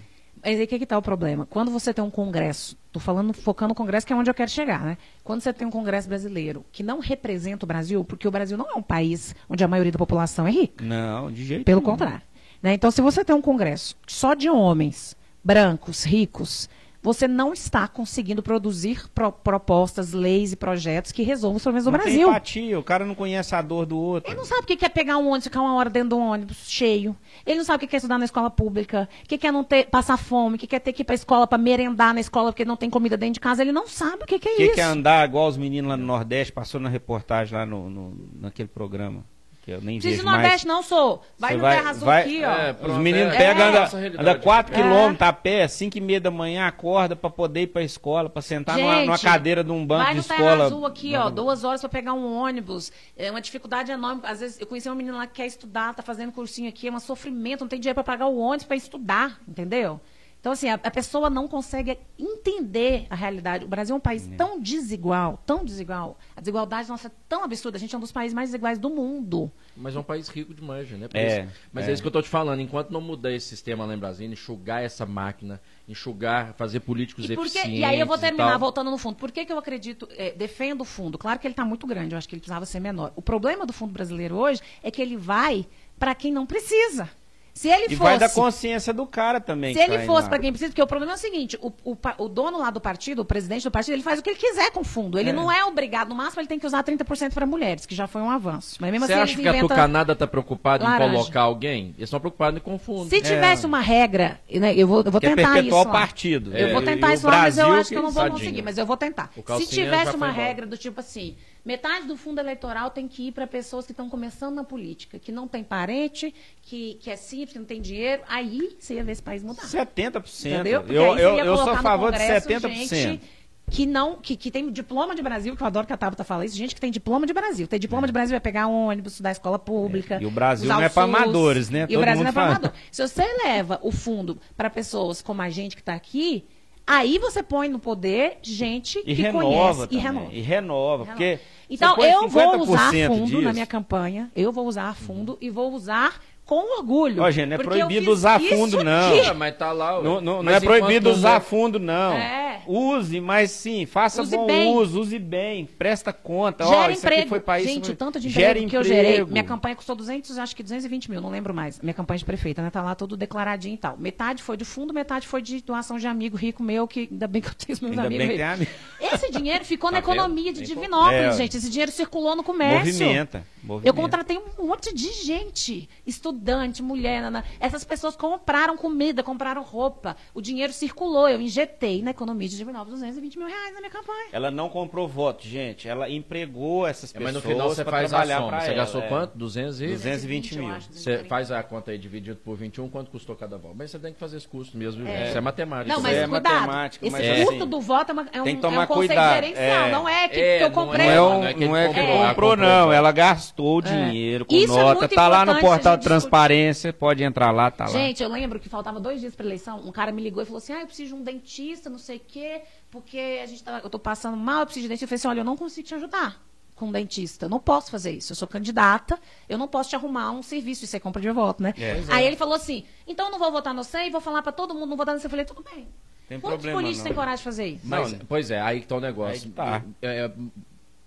Mas 0.44 0.58
aí 0.58 0.64
o 0.64 0.68
que 0.68 0.78
que 0.78 0.86
tá 0.86 0.96
o 0.96 1.02
problema? 1.02 1.44
Quando 1.46 1.70
você 1.72 1.92
tem 1.92 2.04
um 2.04 2.10
congresso, 2.10 2.76
tô 2.92 3.00
falando, 3.00 3.32
focando 3.32 3.70
no 3.70 3.74
congresso, 3.74 4.06
que 4.06 4.12
é 4.12 4.16
onde 4.16 4.30
eu 4.30 4.34
quero 4.34 4.50
chegar, 4.50 4.80
né? 4.84 4.96
Quando 5.24 5.40
você 5.40 5.52
tem 5.52 5.66
um 5.66 5.70
congresso 5.70 6.08
brasileiro 6.08 6.64
que 6.70 6.84
não 6.84 7.00
representa 7.00 7.64
o 7.64 7.66
Brasil, 7.66 8.04
porque 8.04 8.28
o 8.28 8.30
Brasil 8.30 8.56
não 8.56 8.70
é 8.70 8.74
um 8.74 8.82
país 8.82 9.34
onde 9.48 9.64
a 9.64 9.68
maioria 9.68 9.90
da 9.90 9.98
população 9.98 10.46
é 10.46 10.50
rica. 10.52 10.84
Não, 10.84 11.32
de 11.32 11.44
jeito 11.44 11.64
Pelo 11.64 11.80
nenhum. 11.80 11.90
contrário. 11.90 12.22
né? 12.62 12.74
Então, 12.74 12.90
se 12.92 13.00
você 13.00 13.24
tem 13.24 13.34
um 13.34 13.42
congresso 13.42 13.96
só 14.06 14.34
de 14.34 14.48
homens 14.48 15.16
brancos, 15.42 16.04
ricos, 16.04 16.68
você 17.06 17.28
não 17.28 17.52
está 17.52 17.86
conseguindo 17.86 18.42
produzir 18.42 19.08
pro- 19.14 19.30
propostas, 19.30 20.12
leis 20.12 20.52
e 20.52 20.56
projetos 20.56 21.12
que 21.12 21.22
resolvam 21.22 21.56
os 21.56 21.62
problemas 21.62 21.84
do 21.84 21.92
Não 21.92 21.98
tem 22.00 22.08
Brasil. 22.08 22.28
empatia, 22.28 22.78
o 22.78 22.82
cara 22.82 23.04
não 23.06 23.14
conhece 23.14 23.54
a 23.54 23.62
dor 23.62 23.86
do 23.86 23.96
outro. 23.96 24.28
Ele 24.30 24.36
não 24.36 24.44
sabe 24.44 24.62
o 24.62 24.64
que 24.66 24.84
é 24.84 24.88
pegar 24.88 25.16
um 25.18 25.28
ônibus, 25.28 25.44
ficar 25.44 25.60
uma 25.60 25.74
hora 25.74 25.88
dentro 25.88 26.08
de 26.10 26.14
um 26.16 26.20
ônibus 26.32 26.68
cheio. 26.68 27.16
Ele 27.46 27.58
não 27.58 27.64
sabe 27.64 27.84
o 27.84 27.88
que 27.88 27.94
é 27.94 27.98
estudar 27.98 28.18
na 28.18 28.24
escola 28.24 28.50
pública, 28.50 29.08
o 29.24 29.26
que 29.28 29.46
é 29.46 29.52
não 29.52 29.62
ter, 29.62 29.86
passar 29.86 30.16
fome, 30.16 30.56
o 30.56 30.58
que 30.58 30.74
é 30.74 30.78
ter 30.80 30.92
que 30.92 31.02
ir 31.02 31.04
para 31.04 31.14
a 31.14 31.16
escola 31.16 31.46
para 31.46 31.56
merendar 31.58 32.12
na 32.12 32.20
escola 32.20 32.50
porque 32.50 32.64
não 32.64 32.76
tem 32.76 32.90
comida 32.90 33.16
dentro 33.16 33.34
de 33.34 33.40
casa. 33.40 33.62
Ele 33.62 33.72
não 33.72 33.86
sabe 33.86 34.24
o 34.24 34.26
que 34.26 34.38
que 34.40 34.48
é 34.48 34.52
O 34.52 34.56
que, 34.56 34.62
isso. 34.64 34.74
que 34.74 34.80
é 34.80 34.84
andar 34.84 35.28
igual 35.28 35.48
os 35.48 35.56
meninos 35.56 35.88
lá 35.88 35.96
no 35.96 36.04
Nordeste, 36.04 36.52
passou 36.52 36.80
na 36.80 36.88
reportagem 36.88 37.56
lá 37.56 37.64
no, 37.64 37.88
no- 37.88 38.28
naquele 38.40 38.68
programa, 38.68 39.24
que 39.66 39.72
eu 39.72 39.80
nem 39.80 39.98
Precisa 39.98 40.22
vejo 40.22 40.24
do 40.24 40.30
Nordeste, 40.30 40.64
mais. 40.68 40.76
não 40.76 40.82
sou. 40.84 41.22
Vai 41.36 41.50
Você 41.50 41.56
no 41.56 41.62
vai- 41.62 41.76
Terra 41.76 41.90
Azul 41.90 42.04
vai- 42.06 42.22
aqui, 42.22 42.44
ó. 42.44 42.50
É, 42.52 42.70
Os 42.70 42.76
Pronto, 42.76 42.98
meninos 43.00 43.34
é- 43.34 43.36
pegam, 43.36 43.62
é 43.64 43.68
anda, 43.68 44.20
anda 44.20 44.34
4 44.36 44.72
É. 44.72 44.76
quilômetros 44.80 45.28
a 45.28 45.32
pé, 45.32 45.66
5 45.66 45.98
e 45.98 46.00
meia 46.00 46.20
da 46.20 46.30
manhã, 46.30 46.66
acorda 46.68 47.16
pra 47.16 47.28
poder 47.28 47.62
ir 47.62 47.66
pra 47.66 47.82
escola, 47.82 48.30
pra 48.30 48.40
sentar 48.40 48.78
numa, 48.78 48.94
Gente, 48.94 49.06
numa 49.06 49.18
cadeira 49.18 49.64
de 49.64 49.72
um 49.72 49.84
banco 49.84 50.04
Vai 50.04 50.14
de 50.14 50.20
no 50.20 50.24
Terra 50.24 50.40
escola. 50.40 50.64
Azul 50.66 50.86
aqui, 50.86 51.16
ó, 51.16 51.28
duas 51.30 51.64
horas 51.64 51.80
para 51.80 51.90
pegar 51.90 52.12
um 52.12 52.32
ônibus. 52.38 52.92
É 53.16 53.28
uma 53.28 53.40
dificuldade 53.40 53.90
enorme. 53.90 54.20
Às 54.24 54.38
vezes, 54.38 54.60
eu 54.60 54.68
conheci 54.68 54.88
uma 54.88 54.94
menina 54.94 55.16
lá 55.16 55.26
que 55.26 55.34
quer 55.34 55.46
estudar, 55.46 55.92
tá 55.94 56.02
fazendo 56.02 56.30
cursinho 56.30 56.68
aqui, 56.68 56.86
é 56.86 56.92
um 56.92 57.00
sofrimento, 57.00 57.62
não 57.62 57.68
tem 57.68 57.80
dinheiro 57.80 57.96
para 57.96 58.04
pagar 58.04 58.28
o 58.28 58.38
ônibus 58.38 58.64
para 58.66 58.76
estudar, 58.76 59.40
entendeu? 59.48 60.00
Então, 60.40 60.52
assim, 60.52 60.68
a, 60.68 60.74
a 60.74 60.90
pessoa 60.92 61.28
não 61.28 61.48
consegue 61.48 61.98
entender 62.16 63.06
a 63.10 63.16
realidade. 63.16 63.64
O 63.64 63.68
Brasil 63.68 63.94
é 63.94 63.96
um 63.96 64.00
país 64.00 64.28
tão 64.36 64.60
desigual, 64.60 65.42
tão 65.44 65.64
desigual. 65.64 66.16
A 66.36 66.40
desigualdade 66.40 66.88
nossa 66.88 67.08
é 67.08 67.10
tão 67.28 67.42
absurda. 67.42 67.76
A 67.76 67.80
gente 67.80 67.92
é 67.94 67.98
um 67.98 68.00
dos 68.00 68.12
países 68.12 68.32
mais 68.32 68.50
desiguais 68.50 68.78
do 68.78 68.88
mundo. 68.88 69.50
Mas 69.76 69.96
é 69.96 69.98
um 69.98 70.04
país 70.04 70.28
rico 70.28 70.54
demais, 70.54 70.88
né? 70.92 71.08
Por 71.08 71.16
É, 71.16 71.42
isso- 71.42 71.52
Mas 71.72 71.86
é. 71.86 71.90
é. 71.90 71.92
isso 71.94 72.02
que 72.02 72.06
eu 72.06 72.12
tô 72.12 72.22
te 72.22 72.28
falando. 72.28 72.60
Enquanto 72.60 72.90
não 72.92 73.00
mudar 73.00 73.32
esse 73.32 73.48
sistema 73.48 73.84
lá 73.84 73.94
em 73.94 73.98
Brasília, 73.98 74.32
enxugar 74.32 74.84
essa 74.84 75.04
máquina, 75.04 75.60
enxugar, 75.88 76.54
fazer 76.54 76.78
políticos 76.80 77.24
E, 77.24 77.34
por 77.34 77.42
que- 77.42 77.48
eficientes. 77.58 77.80
e 77.80 77.84
aí 77.84 77.98
eu 77.98 78.06
vou 78.06 78.16
terminar 78.16 78.56
voltando 78.56 78.88
no 78.90 78.98
fundo. 78.98 79.16
Por 79.16 79.32
que, 79.32 79.44
que 79.44 79.52
eu 79.52 79.58
acredito, 79.58 80.08
é, 80.12 80.30
defendo 80.30 80.82
o 80.82 80.84
fundo? 80.84 81.18
Claro 81.18 81.40
que 81.40 81.46
ele 81.48 81.52
está 81.54 81.64
muito 81.64 81.86
grande, 81.88 82.14
eu 82.14 82.18
acho 82.18 82.28
que 82.28 82.34
ele 82.36 82.40
precisava 82.40 82.64
ser 82.66 82.78
menor. 82.78 83.12
O 83.16 83.22
problema 83.22 83.66
do 83.66 83.72
fundo 83.72 83.92
brasileiro 83.92 84.36
hoje 84.36 84.60
é 84.80 84.92
que 84.92 85.02
ele 85.02 85.16
vai 85.16 85.66
para 85.98 86.14
quem 86.14 86.32
não 86.32 86.46
precisa. 86.46 87.08
Se 87.56 87.68
ele 87.68 87.86
E 87.86 87.96
fosse. 87.96 88.02
vai 88.02 88.18
da 88.18 88.28
consciência 88.28 88.92
do 88.92 89.06
cara 89.06 89.40
também. 89.40 89.72
Se 89.72 89.80
ele 89.80 90.00
fosse 90.00 90.28
para 90.28 90.38
quem 90.38 90.50
precisa, 90.52 90.70
porque 90.70 90.82
o 90.82 90.86
problema 90.86 91.12
é 91.12 91.14
o 91.14 91.18
seguinte: 91.18 91.58
o, 91.62 91.72
o 91.82 91.96
o 92.18 92.28
dono 92.28 92.58
lá 92.58 92.68
do 92.68 92.82
partido, 92.82 93.20
o 93.22 93.24
presidente 93.24 93.62
do 93.64 93.70
partido, 93.70 93.94
ele 93.94 94.02
faz 94.02 94.18
o 94.20 94.22
que 94.22 94.28
ele 94.28 94.38
quiser 94.38 94.70
com 94.72 94.80
o 94.80 94.84
fundo. 94.84 95.18
Ele 95.18 95.30
É. 95.30 95.32
não 95.32 95.50
é 95.50 95.64
obrigado, 95.64 96.10
no 96.10 96.14
máximo 96.14 96.42
ele 96.42 96.48
tem 96.48 96.58
que 96.58 96.66
usar 96.66 96.84
30% 96.84 97.32
para 97.32 97.46
mulheres, 97.46 97.86
que 97.86 97.94
já 97.94 98.06
foi 98.06 98.20
um 98.20 98.28
avanço. 98.30 98.76
Mas 98.78 98.90
mesmo 98.92 99.06
Você 99.06 99.14
assim, 99.14 99.22
acha 99.22 99.36
que 99.40 99.48
a 99.48 99.58
Tucanada 99.60 100.12
está 100.12 100.26
preocupada 100.26 100.84
em 100.84 100.98
colocar 101.10 101.40
alguém? 101.40 101.94
Eles 101.96 102.02
estão 102.08 102.20
preocupados 102.20 102.60
em 102.60 102.62
confundir. 102.62 103.08
Se 103.08 103.22
tivesse 103.22 103.64
uma 103.64 103.80
regra, 103.80 104.38
né, 104.52 104.74
eu 104.76 104.86
vou, 104.86 105.02
eu 105.02 105.10
vou 105.10 105.18
é 105.22 105.28
tentar 105.28 105.54
perpetuar 105.54 105.64
isso. 105.64 105.74
o 105.88 105.92
lá. 105.92 105.98
partido. 105.98 106.54
Eu 106.54 106.68
É, 106.68 106.72
vou 106.74 106.82
e- 106.82 106.84
tentar 106.84 107.10
e 107.10 107.14
isso 107.14 107.26
lá, 107.26 107.38
mas 107.38 107.56
eu 107.56 107.72
acho 107.72 107.88
que 107.88 107.96
eu 107.96 108.02
não 108.02 108.10
vou 108.10 108.22
tadinho. 108.22 108.38
conseguir. 108.38 108.60
Mas 108.62 108.76
eu 108.76 108.84
vou 108.84 108.98
tentar. 108.98 109.30
Se 109.58 109.66
tivesse 109.66 110.14
uma 110.14 110.30
regra 110.30 110.66
do 110.66 110.76
tipo 110.76 111.00
assim, 111.00 111.34
metade 111.66 112.06
do 112.06 112.16
fundo 112.16 112.38
eleitoral 112.40 112.90
tem 112.90 113.08
que 113.08 113.26
ir 113.28 113.32
para 113.32 113.46
pessoas 113.46 113.84
que 113.84 113.92
estão 113.92 114.08
começando 114.08 114.54
na 114.54 114.64
política, 114.64 115.18
que 115.18 115.32
não 115.32 115.48
tem 115.48 115.64
parente, 115.64 116.32
que, 116.62 116.94
que 116.94 117.10
é 117.10 117.16
simples, 117.16 117.52
que 117.52 117.58
não 117.58 117.66
tem 117.66 117.80
dinheiro, 117.82 118.22
aí 118.28 118.76
você 118.78 118.94
ia 118.94 119.04
ver 119.04 119.12
esse 119.12 119.22
país 119.22 119.42
mudar. 119.42 119.62
70%. 119.64 120.46
Entendeu? 120.46 120.80
Porque 120.82 120.94
Eu, 120.96 121.18
eu, 121.18 121.38
eu 121.38 121.56
sou 121.56 121.70
a 121.70 121.82
favor 121.82 122.12
de 122.12 122.18
Congresso 122.18 122.48
70%. 122.48 122.70
gente 122.70 123.20
Que, 123.68 123.84
não, 123.84 124.16
que, 124.20 124.36
que 124.36 124.48
tem 124.48 124.70
diploma 124.70 125.12
de 125.12 125.22
Brasil, 125.22 125.56
que 125.56 125.62
eu 125.62 125.66
adoro 125.66 125.88
que 125.88 125.92
a 125.92 125.96
Tabata 125.96 126.22
fala 126.22 126.44
isso, 126.44 126.56
gente 126.56 126.72
que 126.72 126.80
tem 126.80 126.88
diploma 126.92 127.26
de 127.26 127.32
Brasil. 127.32 127.66
Tem 127.66 127.80
diploma 127.80 128.06
de 128.06 128.12
Brasil 128.12 128.30
vai 128.34 128.40
pegar 128.40 128.68
ônibus, 128.68 129.14
estudar 129.14 129.32
escola 129.32 129.58
pública. 129.58 130.14
É. 130.14 130.22
E 130.22 130.26
o 130.26 130.30
Brasil 130.30 130.68
não 130.68 130.80
é 130.80 130.88
SUS. 130.88 130.98
amadores, 130.98 131.68
né? 131.68 131.82
E 131.82 131.86
Todo 131.88 131.96
o 131.96 132.00
Brasil 132.00 132.22
mundo 132.24 132.24
não 132.24 132.30
é 132.30 132.32
pra 132.32 132.42
fala. 132.42 132.54
amador. 132.58 132.72
Se 132.92 133.02
você 133.02 133.24
leva 133.44 133.80
o 133.82 133.90
fundo 133.90 134.38
para 134.56 134.70
pessoas 134.70 135.20
como 135.20 135.42
a 135.42 135.50
gente 135.50 135.74
que 135.74 135.82
está 135.82 135.94
aqui, 135.94 136.44
aí 136.86 137.18
você 137.18 137.42
põe 137.42 137.68
no 137.68 137.78
poder 137.78 138.38
gente 138.42 138.98
E 139.00 139.02
que 139.14 139.22
renova 139.22 139.44
conhece 139.44 139.80
também. 139.88 139.98
e 139.98 140.00
renova. 140.02 140.28
E 140.34 140.40
renova, 140.40 141.04
porque 141.06 141.38
Então, 141.68 141.90
você 141.90 141.96
põe 141.96 142.10
eu 142.12 142.28
vou 142.28 142.60
usar 142.60 142.90
50% 142.92 143.08
fundo 143.08 143.32
na 143.32 143.38
disso. 143.40 143.52
minha 143.54 143.66
campanha, 143.66 144.30
eu 144.36 144.52
vou 144.52 144.66
usar 144.66 144.94
fundo 144.94 145.36
e 145.40 145.50
vou 145.50 145.72
usar 145.72 146.20
com 146.44 146.78
orgulho. 146.78 147.22
Ó, 147.24 147.30
gente, 147.30 147.48
não 147.48 147.56
é 147.56 147.58
proibido 147.58 148.10
usar 148.12 148.40
fundo, 148.40 148.84
não. 148.84 149.34
mas 149.34 149.56
tá 149.56 149.72
lá. 149.72 150.00
Não, 150.00 150.20
não- 150.20 150.42
não 150.44 150.52
é 150.52 150.60
proibido 150.60 151.10
usar 151.10 151.40
fundo, 151.40 151.80
não. 151.80 152.12
É. 152.12 152.45
Use, 152.66 153.20
mas 153.20 153.50
sim, 153.50 153.86
faça 153.86 154.22
Use 154.22 154.36
bom 154.36 154.46
bem. 154.46 154.72
uso, 154.74 155.00
use 155.00 155.18
bem, 155.18 155.66
presta 155.66 156.12
conta. 156.12 156.64
Gera 156.66 156.92
isso 156.92 157.06
emprego. 157.06 157.28
foi 157.28 157.40
para. 157.40 157.62
Gente, 157.62 157.86
foi- 157.86 157.94
o 157.94 157.96
tanto 157.96 158.18
de 158.20 158.28
Gera 158.28 158.50
emprego 158.58 158.70
que 158.70 158.76
eu 158.76 158.84
gerei. 158.84 159.24
Minha 159.24 159.44
campanha 159.44 159.74
custou 159.76 159.94
200, 159.96 160.38
acho 160.38 160.54
que 160.56 160.62
220 160.62 161.10
mil, 161.10 161.20
não 161.20 161.30
lembro 161.30 161.52
mais. 161.54 161.80
Minha 161.80 161.94
campanha 161.94 162.18
de 162.18 162.24
prefeita, 162.24 162.62
né? 162.62 162.70
Tá 162.70 162.82
lá 162.82 162.94
tudo 162.94 163.16
declaradinho 163.16 163.74
e 163.74 163.78
tal. 163.78 163.96
Metade 163.96 164.42
foi 164.42 164.56
de 164.56 164.64
fundo, 164.64 164.92
metade 164.92 165.26
foi 165.26 165.40
de 165.42 165.60
doação 165.62 165.98
de 165.98 166.06
amigo 166.06 166.36
rico 166.36 166.62
meu, 166.62 166.86
que 166.88 167.08
ainda 167.10 167.26
bem 167.26 167.42
que 167.42 167.48
eu 167.48 167.54
tenho 167.54 167.74
os 167.74 167.80
meus 167.80 167.92
Ainda 167.92 168.06
amigos 168.06 168.26
bem 168.26 168.36
que 168.36 168.42
amigo. 168.42 168.70
Esse 169.00 169.30
dinheiro 169.30 169.64
ficou 169.64 169.90
na 169.92 170.00
Tá 170.02 170.12
economia 170.12 170.52
de 170.52 170.62
Divinópolis, 170.62 171.20
É. 171.20 171.32
gente. 171.36 171.56
Esse 171.56 171.70
dinheiro 171.70 171.90
circulou 171.92 172.34
no 172.36 172.42
comércio. 172.42 172.92
Movimenta. 172.92 173.38
Eu 173.62 173.68
movimenta. 173.68 173.92
contratei 174.00 174.38
um 174.58 174.66
monte 174.66 174.94
de 174.94 175.12
gente, 175.24 175.88
estudante, 176.06 176.82
mulher, 176.82 177.20
nana. 177.20 177.44
essas 177.58 177.82
pessoas 177.84 178.14
compraram 178.16 178.76
comida, 178.76 179.22
compraram 179.22 179.62
roupa, 179.62 180.16
o 180.34 180.40
dinheiro 180.40 180.72
circulou, 180.72 181.28
eu 181.28 181.40
injetei 181.40 182.00
na 182.02 182.10
economia 182.12 182.48
de 182.48 182.55
Divinópolis 182.56 183.00
220 183.00 183.38
mil 183.38 183.46
reais 183.48 183.74
na 183.74 183.80
minha 183.80 183.90
campanha. 183.90 184.28
Ela 184.32 184.50
não 184.50 184.68
comprou 184.68 185.06
voto, 185.08 185.46
gente. 185.46 185.88
Ela 185.88 186.08
empregou 186.10 186.86
essas 186.86 187.10
É, 187.10 187.18
pessoas 187.18 187.34
mas 187.34 187.42
no 187.42 187.48
final 187.48 187.68
você 187.68 187.84
faz 187.84 188.06
a 188.06 188.08
trabalhar 188.16 188.40
soma. 188.40 188.60
Você 188.60 188.66
ela, 188.68 188.74
gastou 188.76 189.02
é. 189.02 189.08
quanto? 189.08 189.36
200 189.38 189.80
e... 189.80 189.86
220 189.88 190.52
eu 190.56 190.62
mil. 190.62 190.74
acho, 190.74 190.86
Você 190.92 190.92
240. 191.16 191.28
faz 191.28 191.50
a 191.50 191.62
conta 191.62 191.90
aí 191.90 191.98
dividido 191.98 192.38
por 192.44 192.56
21, 192.56 192.88
quanto 192.88 193.10
custou 193.10 193.36
cada 193.36 193.56
voto? 193.58 193.74
Mas 193.76 193.90
você 193.90 193.98
tem 193.98 194.12
que 194.12 194.18
fazer 194.18 194.36
esse 194.38 194.48
custo 194.48 194.76
mesmo, 194.76 195.04
viu? 195.04 195.12
É. 195.12 195.28
Isso 195.28 195.38
é 195.38 195.40
matemática. 195.40 195.94
Não, 195.94 196.00
mas 196.02 196.16
é 196.16 196.26
cuidado. 196.28 196.52
matemática, 196.54 197.06
Esse 197.06 197.12
mas 197.16 197.38
custo 197.40 197.54
assim, 197.62 197.66
do 197.70 197.80
voto 197.80 198.10
é, 198.10 198.12
uma- 198.12 198.26
é 198.32 198.40
um, 198.40 198.44
tem 198.44 198.56
que 198.56 198.62
tomar 198.62 198.82
é 198.82 198.84
um 198.84 198.86
conceito 198.86 199.08
cuidado, 199.08 199.34
gerencial. 199.34 199.64
é. 199.86 199.90
Não 199.92 200.08
é 200.08 200.28
que, 200.28 200.40
É, 200.40 200.58
que 200.58 200.62
eu 200.64 200.66
é- 200.68 200.70
comprei. 200.70 201.06
Não 201.06 201.12
é, 201.12 201.20
um, 201.22 201.26
Não 201.40 201.46
é 201.46 201.54
que 201.54 201.64
não 201.66 201.76
é 201.76 201.88
que 201.88 201.94
comprou, 201.94 202.06
comprou, 202.06 202.28
comprou, 202.28 202.56
não. 202.56 202.92
Ela 202.92 203.12
gastou 203.12 203.80
dinheiro 203.82 204.44
com 204.44 204.54
Isso 204.54 204.76
é 204.78 204.82
nota. 204.82 205.08
tá 205.08 205.28
lá 205.28 205.44
no 205.44 205.58
portal 205.60 205.96
Transparência. 205.98 206.92
Pode 206.92 207.22
entrar 207.22 207.50
lá, 207.50 207.70
tá 207.70 207.84
lá. 207.84 207.90
Gente, 207.90 208.22
eu 208.22 208.28
lembro 208.28 208.58
que 208.58 208.68
faltava 208.68 208.98
dois 209.00 209.20
dias 209.20 209.34
para 209.34 209.44
eleição. 209.46 209.80
Um 209.84 209.92
cara 209.92 210.10
me 210.12 210.22
ligou 210.22 210.42
e 210.42 210.46
falou 210.46 210.58
assim: 210.58 210.72
Ah, 210.72 210.80
eu 210.80 210.86
preciso 210.86 211.14
de 211.14 211.20
um 211.20 211.22
dentista, 211.22 211.88
não 211.90 211.98
sei 211.98 212.16
o 212.16 212.20
quê, 212.26 212.45
porque 212.90 213.40
a 213.42 213.46
gente 213.46 213.62
tá, 213.62 213.80
eu 213.82 213.90
tô 213.90 213.98
passando 213.98 214.36
mal, 214.36 214.60
eu 214.60 214.66
preciso 214.66 214.84
de 214.84 214.88
dentista. 214.88 215.04
Eu 215.04 215.08
falei 215.08 215.16
assim: 215.18 215.28
Olha, 215.28 215.40
eu 215.40 215.44
não 215.44 215.56
consigo 215.56 215.86
te 215.86 215.94
ajudar. 215.94 216.42
com 216.74 216.88
um 216.88 216.92
dentista. 216.92 217.46
Eu 217.46 217.50
não 217.50 217.58
posso 217.58 217.90
fazer 217.90 218.12
isso. 218.12 218.32
Eu 218.32 218.36
sou 218.36 218.46
candidata, 218.46 219.18
eu 219.48 219.56
não 219.56 219.66
posso 219.66 219.88
te 219.90 219.96
arrumar 219.96 220.30
um 220.30 220.42
serviço. 220.42 220.84
Isso 220.84 220.94
é 220.96 221.00
compra 221.00 221.22
de 221.22 221.30
voto, 221.30 221.62
né? 221.62 221.72
É. 221.78 222.02
Aí 222.10 222.26
ele 222.26 222.36
falou 222.36 222.54
assim: 222.54 222.84
então 223.06 223.26
eu 223.26 223.32
não 223.32 223.38
vou 223.38 223.50
votar 223.50 223.72
no 223.72 223.82
você 223.82 224.06
e 224.06 224.10
vou 224.10 224.20
falar 224.20 224.42
para 224.42 224.52
todo 224.52 224.74
mundo 224.74 224.90
não 224.90 224.96
votar 224.96 225.14
no 225.14 225.20
você. 225.20 225.26
Eu 225.26 225.30
falei: 225.30 225.44
tudo 225.46 225.62
bem. 225.62 225.88
Tem 226.28 226.38
Muitos 226.38 226.50
problema 226.50 226.78
políticos 226.78 226.98
não. 226.98 227.04
têm 227.04 227.14
coragem 227.14 227.38
de 227.38 227.44
fazer 227.44 227.66
isso. 227.66 227.86
Mas, 227.86 228.12
Não, 228.12 228.18
pois 228.26 228.50
é, 228.50 228.60
aí 228.60 228.80
que 228.80 228.86
tá 228.88 228.96
o 228.96 229.00
negócio. 229.00 229.48
tá. 229.52 229.80
É, 230.02 230.24
é, 230.26 230.32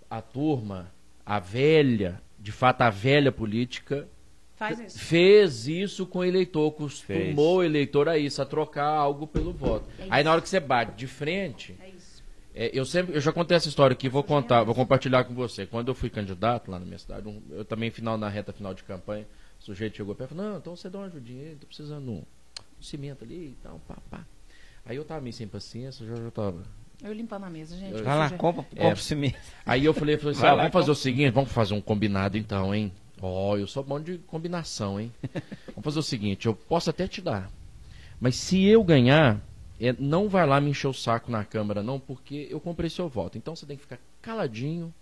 a 0.09 0.21
turma, 0.21 0.89
a 1.25 1.39
velha, 1.39 2.21
de 2.39 2.53
fato 2.53 2.81
a 2.83 2.89
velha 2.89 3.29
política, 3.29 4.07
Faz 4.59 4.77
isso. 4.79 4.99
fez 4.99 5.67
isso 5.69 6.05
com 6.05 6.19
o 6.19 6.23
eleitor, 6.25 6.67
acostumou 6.67 7.15
Fez. 7.23 7.37
o 7.39 7.63
eleitor 7.63 8.09
a 8.09 8.17
isso, 8.17 8.41
a 8.41 8.45
trocar 8.45 8.83
algo 8.85 9.25
pelo 9.25 9.53
voto. 9.53 9.85
É 9.97 10.07
aí 10.09 10.23
na 10.23 10.33
hora 10.33 10.41
que 10.41 10.49
você 10.49 10.59
bate 10.59 10.91
de 10.97 11.07
frente, 11.07 11.75
É 11.81 11.87
isso. 11.89 12.21
é, 12.53 12.69
eu 12.73 12.85
sempre, 12.85 13.15
eu 13.15 13.21
já 13.21 13.31
contei 13.31 13.55
essa 13.55 13.69
história 13.69 13.93
aqui, 13.93 14.09
vou 14.09 14.21
contar, 14.21 14.63
vou 14.63 14.75
compartilhar 14.75 15.23
com 15.23 15.33
você. 15.33 15.65
Quando 15.65 15.87
eu 15.87 15.95
fui 15.95 16.09
candidato 16.09 16.69
lá 16.69 16.77
na 16.77 16.85
minha 16.85 16.99
cidade, 16.99 17.25
um- 17.25 17.41
eu 17.51 17.63
também 17.63 17.89
final 17.89 18.17
na 18.17 18.27
reta 18.27 18.51
final 18.51 18.73
de 18.73 18.83
campanha, 18.83 19.25
o 19.59 19.63
sujeito 19.63 19.95
chegou 19.95 20.13
perto 20.13 20.33
e 20.33 20.35
falou: 20.35 20.51
"Não, 20.51 20.57
então 20.59 20.75
você 20.75 20.89
dá 20.89 20.99
uma 20.99 21.07
ajudinha, 21.07 21.55
tô 21.57 21.65
precisando 21.65 22.11
um, 22.11 22.15
um 22.17 22.81
cimento 22.83 23.23
ali 23.23 23.35
e 23.51 23.57
tal, 23.63 23.79
pá, 23.87 23.95
pá". 24.11 24.25
Aí 24.85 24.97
eu 24.97 25.05
tava 25.05 25.21
meio 25.21 25.33
sem 25.33 25.47
paciência, 25.47 26.05
já 26.05 26.15
já 26.17 26.31
tava 26.31 26.63
Eu 27.01 27.13
limpando 27.13 27.45
a 27.45 27.49
mesa, 27.49 27.77
gente. 27.77 27.93
Eu- 27.97 28.03
Vai 28.03 28.17
lá, 28.17 28.29
compra, 28.31 28.65
É. 28.75 28.81
compra 28.81 28.93
o 28.95 28.97
cimento. 28.97 29.37
Aí 29.65 29.85
eu 29.85 29.93
falei, 29.93 30.17
falei 30.17 30.35
assim, 30.35 30.45
ah, 30.45 30.51
lá, 30.51 30.57
vamos 30.63 30.73
fazer 30.73 30.91
o 30.91 30.95
seguinte, 30.95 31.31
vamos 31.31 31.49
fazer 31.49 31.73
um 31.73 31.79
combinado 31.79 32.37
então, 32.37 32.75
hein? 32.75 32.91
Ó, 33.21 33.57
eu 33.57 33.67
sou 33.67 33.83
bom 33.83 33.99
de 33.99 34.17
combinação, 34.19 34.99
hein? 34.99 35.11
vamos 35.75 35.83
fazer 35.83 35.99
o 35.99 36.03
seguinte, 36.03 36.45
eu 36.47 36.55
posso 36.55 36.89
até 36.89 37.07
te 37.07 37.21
dar, 37.21 37.51
mas 38.19 38.35
se 38.35 38.65
eu 38.65 38.83
ganhar, 38.83 39.41
é, 39.79 39.93
não 39.99 40.29
vai 40.29 40.45
lá 40.45 40.61
me 40.61 40.71
encher 40.71 40.87
o 40.87 40.93
saco 40.93 41.31
na 41.31 41.43
Câmara, 41.45 41.83
não, 41.83 41.99
porque 41.99 42.47
eu 42.49 42.59
comprei 42.59 42.89
seu 42.89 43.09
voto. 43.09 43.37
Então 43.37 43.55
você 43.55 43.65
tem 43.65 43.77
que 43.77 43.83
ficar 43.83 43.99
caladinho, 44.21 44.93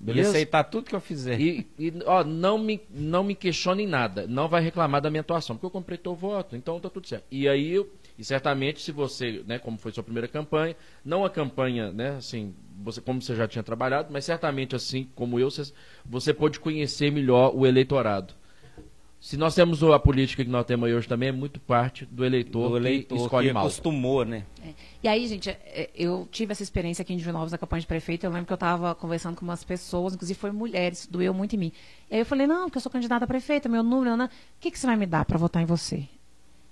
E 0.00 0.04
beleza? 0.04 0.30
aceitar 0.30 0.64
tudo 0.64 0.88
que 0.88 0.94
eu 0.94 1.00
fizer. 1.00 1.40
E, 1.40 1.66
e, 1.78 1.92
ó, 2.06 2.24
não 2.24 2.58
me, 2.58 2.80
não 2.90 3.24
me 3.24 3.34
questione 3.34 3.84
em 3.84 3.86
nada. 3.86 4.26
Não 4.26 4.48
vai 4.48 4.62
reclamar 4.62 5.00
da 5.00 5.10
minha 5.10 5.20
atuação, 5.20 5.56
porque 5.56 5.66
eu 5.66 5.70
comprei 5.70 5.98
teu 5.98 6.14
voto, 6.14 6.56
então 6.56 6.80
tá 6.80 6.90
tudo 6.90 7.06
certo. 7.06 7.24
E 7.30 7.48
aí, 7.48 7.70
eu- 7.72 7.88
e 8.18 8.24
certamente, 8.24 8.80
se 8.80 8.92
você, 8.92 9.42
né, 9.46 9.58
como 9.58 9.78
foi 9.78 9.92
sua 9.92 10.02
primeira 10.02 10.28
campanha, 10.28 10.76
não 11.04 11.24
a 11.24 11.30
campanha, 11.30 11.90
né, 11.92 12.16
assim, 12.16 12.54
você, 12.82 13.00
como 13.00 13.20
você 13.20 13.34
já 13.34 13.48
tinha 13.48 13.62
trabalhado, 13.62 14.12
mas 14.12 14.24
certamente, 14.24 14.76
assim 14.76 15.08
como 15.14 15.38
eu, 15.38 15.50
você, 15.50 15.72
você 16.04 16.34
pôde 16.34 16.60
conhecer 16.60 17.10
melhor 17.10 17.52
o 17.54 17.66
eleitorado. 17.66 18.34
Se 19.22 19.36
nós 19.36 19.54
temos 19.54 19.80
a 19.84 20.00
política 20.00 20.44
que 20.44 20.50
nós 20.50 20.66
temos 20.66 20.88
aí 20.88 20.94
hoje 20.94 21.06
também, 21.06 21.28
é 21.28 21.32
muito 21.32 21.60
parte 21.60 22.04
do 22.04 22.24
eleitor, 22.24 22.72
o 22.72 22.76
eleitor 22.76 23.16
que 23.16 23.22
escolhe 23.22 23.46
que 23.46 23.54
mal. 23.54 23.62
acostumou, 23.62 24.24
né? 24.24 24.44
E 25.00 25.06
aí, 25.06 25.28
gente, 25.28 25.48
é, 25.48 25.90
eu 25.94 26.26
tive 26.28 26.50
essa 26.50 26.62
experiência 26.64 27.02
aqui 27.02 27.14
em 27.14 27.16
Divinópolis, 27.16 27.52
na 27.52 27.58
campanha 27.58 27.82
de 27.82 27.86
prefeito. 27.86 28.26
Eu 28.26 28.32
lembro 28.32 28.46
que 28.46 28.52
eu 28.52 28.56
estava 28.56 28.96
conversando 28.96 29.36
com 29.36 29.44
umas 29.44 29.62
pessoas, 29.62 30.14
inclusive 30.14 30.36
foi 30.36 30.50
mulheres, 30.50 31.06
doeu 31.06 31.32
muito 31.32 31.54
em 31.54 31.58
mim. 31.58 31.72
E 32.10 32.14
aí 32.14 32.20
eu 32.22 32.26
falei, 32.26 32.48
não, 32.48 32.64
porque 32.64 32.78
eu 32.78 32.82
sou 32.82 32.90
candidata 32.90 33.24
a 33.24 33.28
prefeita, 33.28 33.68
meu 33.68 33.84
número, 33.84 34.16
não. 34.16 34.26
O 34.26 34.30
que, 34.58 34.72
que 34.72 34.78
você 34.78 34.88
vai 34.88 34.96
me 34.96 35.06
dar 35.06 35.24
para 35.24 35.38
votar 35.38 35.62
em 35.62 35.66
você? 35.66 36.08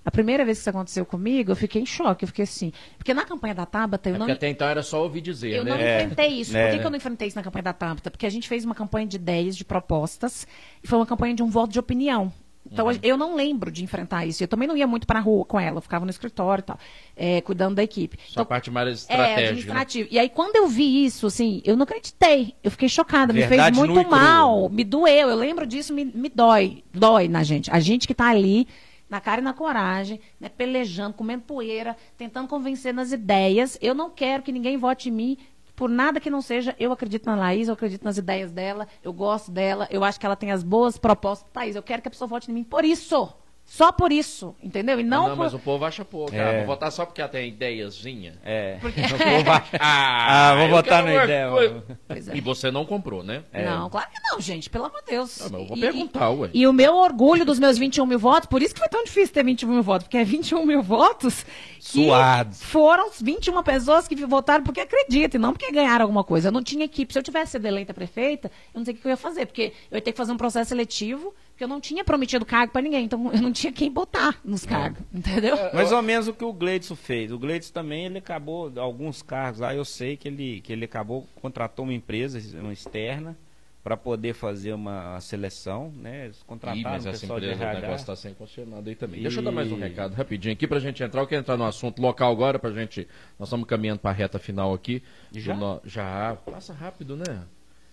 A 0.04 0.10
primeira 0.10 0.44
vez 0.44 0.58
que 0.58 0.62
isso 0.62 0.70
aconteceu 0.70 1.04
comigo, 1.04 1.52
eu 1.52 1.56
fiquei 1.56 1.82
em 1.82 1.86
choque, 1.86 2.24
eu 2.24 2.28
fiquei 2.28 2.44
assim. 2.44 2.72
Porque 2.96 3.12
na 3.12 3.24
campanha 3.24 3.54
da 3.54 3.66
Tabata, 3.66 4.08
eu 4.08 4.14
É 4.14 4.18
não. 4.18 4.26
porque 4.26 4.32
até 4.36 4.48
então 4.48 4.66
era 4.68 4.82
só 4.82 5.02
ouvir 5.02 5.20
dizer, 5.20 5.50
Eu 5.52 5.64
né? 5.64 5.70
não 5.70 5.76
É. 5.78 6.02
enfrentei 6.02 6.28
isso. 6.40 6.56
É, 6.56 6.62
Por 6.62 6.70
que, 6.70 6.76
né? 6.76 6.80
que 6.80 6.86
eu 6.86 6.90
não 6.90 6.96
enfrentei 6.96 7.28
isso 7.28 7.36
na 7.36 7.42
campanha 7.42 7.62
da 7.64 7.72
Tabata? 7.72 8.10
Porque 8.10 8.24
a 8.26 8.30
gente 8.30 8.48
fez 8.48 8.64
uma 8.64 8.74
campanha 8.74 9.06
de 9.06 9.16
ideias, 9.16 9.56
de 9.56 9.64
propostas, 9.64 10.46
e 10.82 10.88
foi 10.88 10.98
uma 10.98 11.06
campanha 11.06 11.34
de 11.34 11.42
um 11.42 11.50
voto 11.50 11.70
de 11.72 11.78
opinião. 11.78 12.32
Então, 12.70 12.86
Uhum. 12.88 12.98
eu 13.02 13.16
não 13.16 13.34
lembro 13.36 13.70
de 13.70 13.82
enfrentar 13.82 14.26
isso. 14.26 14.44
Eu 14.44 14.48
também 14.48 14.68
não 14.68 14.76
ia 14.76 14.86
muito 14.86 15.06
para 15.06 15.18
a 15.18 15.22
rua 15.22 15.44
com 15.46 15.58
ela, 15.58 15.78
eu 15.78 15.80
ficava 15.82 16.04
no 16.04 16.10
escritório 16.10 16.60
e 16.60 16.64
tal, 16.64 16.78
é, 17.16 17.40
cuidando 17.40 17.74
da 17.76 17.82
equipe. 17.82 18.18
Só 18.18 18.24
a 18.26 18.32
Então, 18.32 18.44
parte 18.46 18.70
mais 18.70 18.86
é, 18.88 18.92
estratégica. 18.92 19.40
né? 19.40 19.48
administrativo. 19.48 20.08
E 20.10 20.18
aí, 20.18 20.28
quando 20.28 20.56
eu 20.56 20.68
vi 20.68 21.04
isso, 21.04 21.26
assim, 21.26 21.62
eu 21.64 21.74
não 21.76 21.84
acreditei. 21.84 22.54
Eu 22.62 22.70
fiquei 22.70 22.88
chocada. 22.88 23.32
me 23.32 23.40
Verdade 23.40 23.76
fez 23.76 23.86
nua 23.88 23.94
muito 23.94 24.10
mal. 24.10 24.68
Me 24.68 24.84
doeu. 24.84 25.28
Eu 25.30 25.36
lembro 25.36 25.66
disso, 25.66 25.92
me, 25.94 26.04
me 26.04 26.28
dói. 26.28 26.84
Dói 26.92 27.28
na 27.28 27.42
gente. 27.42 27.70
A 27.70 27.80
gente 27.80 28.06
que 28.06 28.14
tá 28.14 28.28
ali, 28.28 28.68
na 29.10 29.20
cara 29.20 29.40
e 29.40 29.44
na 29.44 29.52
coragem, 29.52 30.20
né, 30.38 30.48
pelejando, 30.48 31.14
comendo 31.14 31.42
poeira, 31.42 31.96
tentando 32.16 32.48
convencer 32.48 32.94
nas 32.94 33.10
ideias. 33.10 33.76
Eu 33.82 33.94
não 33.94 34.08
quero 34.08 34.42
que 34.42 34.52
ninguém 34.52 34.76
vote 34.76 35.08
em 35.08 35.12
mim 35.12 35.38
por 35.74 35.88
nada 35.90 36.20
que 36.20 36.30
não 36.30 36.40
seja. 36.40 36.76
Eu 36.78 36.92
acredito 36.92 37.26
na 37.26 37.34
Laís, 37.34 37.66
eu 37.66 37.74
acredito 37.74 38.04
nas 38.04 38.16
ideias 38.16 38.52
dela, 38.52 38.86
eu 39.02 39.12
gosto 39.12 39.50
dela, 39.50 39.88
eu 39.90 40.04
acho 40.04 40.20
que 40.20 40.24
ela 40.24 40.36
tem 40.36 40.52
as 40.52 40.62
boas 40.62 40.96
propostas. 40.96 41.50
Thaís, 41.52 41.74
eu 41.74 41.82
quero 41.82 42.00
que 42.00 42.08
a 42.08 42.10
pessoa 42.10 42.28
vote 42.28 42.50
em 42.50 42.54
mim 42.54 42.64
por 42.64 42.84
isso. 42.84 43.32
Só 43.72 43.92
por 43.92 44.10
isso, 44.10 44.52
entendeu? 44.60 44.98
E 44.98 45.04
não, 45.04 45.22
Não, 45.22 45.28
não, 45.28 45.36
por... 45.36 45.44
mas 45.44 45.54
o 45.54 45.58
povo 45.60 45.84
acha 45.84 46.04
pouco. 46.04 46.34
É. 46.34 46.40
Ah, 46.40 46.56
vou 46.58 46.66
votar 46.66 46.90
só 46.90 47.06
porque 47.06 47.20
ela 47.20 47.30
tem 47.30 47.48
ideiazinha. 47.50 48.34
É. 48.44 48.78
Porque- 48.82 49.00
Ah, 49.78 50.54
vou 50.56 50.64
eu 50.64 50.70
botar 50.70 50.96
quero 50.96 51.06
na 51.06 51.12
uma 51.14 51.24
ideia. 51.24 51.50
coisa. 51.50 51.84
Pois 52.08 52.28
é. 52.28 52.36
E 52.36 52.40
você 52.40 52.68
não 52.72 52.84
comprou, 52.84 53.22
né? 53.22 53.44
Não, 53.54 53.88
claro 53.88 54.08
que 54.10 54.20
não, 54.28 54.40
gente, 54.40 54.68
pelo 54.68 54.86
amor 54.86 55.00
de 55.02 55.12
Deus. 55.12 55.40
Ah, 55.40 55.48
mas 55.52 55.60
eu 55.60 55.66
vou 55.68 55.76
E- 55.76 55.80
perguntar, 55.80 56.30
ué. 56.30 56.50
E 56.52 56.66
o 56.66 56.72
meu 56.72 56.96
orgulho 56.96 57.44
dos 57.44 57.60
meus 57.60 57.78
21 57.78 58.04
mil 58.06 58.18
votos, 58.18 58.48
por 58.48 58.60
isso 58.60 58.74
que 58.74 58.80
foi 58.80 58.88
tão 58.88 59.04
difícil 59.04 59.32
ter 59.32 59.44
21 59.44 59.68
mil 59.68 59.82
votos, 59.84 60.04
porque 60.08 60.18
é 60.18 60.24
21 60.24 60.66
mil 60.66 60.82
votos 60.82 61.44
que 61.78 62.06
Suados. 62.06 62.60
foram 62.64 63.08
os 63.08 63.22
21 63.22 63.62
pessoas 63.62 64.08
que 64.08 64.16
votaram 64.26 64.64
porque 64.64 64.80
acreditam 64.80 65.38
e 65.38 65.42
não 65.42 65.52
porque 65.52 65.70
ganharam 65.70 66.02
alguma 66.02 66.24
coisa. 66.24 66.48
Eu 66.48 66.52
não 66.52 66.62
tinha 66.62 66.84
equipe. 66.84 67.12
Se 67.12 67.20
eu 67.20 67.22
tivesse 67.22 67.52
sido 67.52 67.66
eleita 67.66 67.94
prefeita, 67.94 68.50
eu 68.74 68.78
não 68.80 68.84
sei 68.84 68.94
o 68.94 68.96
que 68.96 69.06
eu 69.06 69.10
ia 69.10 69.16
fazer, 69.16 69.46
porque 69.46 69.72
eu 69.92 69.96
ia 69.96 70.02
ter 70.02 70.10
que 70.10 70.18
fazer 70.18 70.32
um 70.32 70.36
processo 70.36 70.70
seletivo, 70.70 71.32
porque 71.60 71.64
eu 71.64 71.68
não 71.68 71.78
tinha 71.80 72.02
prometido 72.02 72.46
cargo 72.46 72.72
para 72.72 72.80
ninguém, 72.80 73.04
então 73.04 73.30
eu 73.34 73.42
não 73.42 73.52
tinha 73.52 73.70
quem 73.70 73.92
botar 73.92 74.40
nos 74.42 74.64
cargos, 74.64 75.02
entendeu? 75.12 75.56
Mais 75.74 75.92
ou 75.92 76.00
menos 76.00 76.26
o 76.26 76.32
que 76.32 76.42
o 76.42 76.54
Gleidson 76.54 76.96
fez. 76.96 77.30
O 77.30 77.38
Gleidson 77.38 77.70
também, 77.74 78.06
ele 78.06 78.16
acabou, 78.16 78.72
alguns 78.76 79.20
cargos 79.20 79.60
lá, 79.60 79.74
eu 79.74 79.84
sei 79.84 80.16
que 80.16 80.26
ele, 80.26 80.62
que 80.62 80.72
ele 80.72 80.86
acabou, 80.86 81.28
contratou 81.42 81.84
uma 81.84 81.92
empresa 81.92 82.40
uma 82.58 82.72
externa 82.72 83.36
para 83.84 83.94
poder 83.94 84.32
fazer 84.32 84.72
uma 84.72 85.20
seleção, 85.20 85.92
né? 85.96 86.24
Eles 86.26 86.40
Ih, 86.40 86.44
contrataram 86.46 86.82
mas 86.82 87.04
essa 87.06 87.20
pessoal 87.20 87.38
de 87.38 87.46
empresa, 87.46 87.62
o 87.64 87.66
RH. 87.68 87.80
negócio 87.80 88.02
está 88.02 88.16
sem 88.16 88.32
concessionado 88.32 88.88
aí 88.88 88.94
também. 88.94 89.20
E- 89.20 89.22
Deixa 89.22 89.40
eu 89.40 89.44
dar 89.44 89.52
mais 89.52 89.70
um 89.70 89.76
recado 89.78 90.14
rapidinho 90.14 90.54
aqui 90.54 90.66
pra 90.66 90.78
gente 90.78 91.02
entrar. 91.02 91.20
Eu 91.20 91.26
quero 91.26 91.40
entrar 91.42 91.58
no 91.58 91.64
assunto 91.66 92.00
local 92.00 92.32
agora 92.32 92.58
pra 92.58 92.70
gente. 92.70 93.06
Nós 93.38 93.48
estamos 93.48 93.66
caminhando 93.66 93.98
pra 94.00 94.12
reta 94.12 94.38
final 94.38 94.72
aqui. 94.72 95.02
Já? 95.32 95.54
no- 95.54 95.80
Já. 95.84 96.36
Passa 96.46 96.72
rápido, 96.72 97.16
né? 97.16 97.24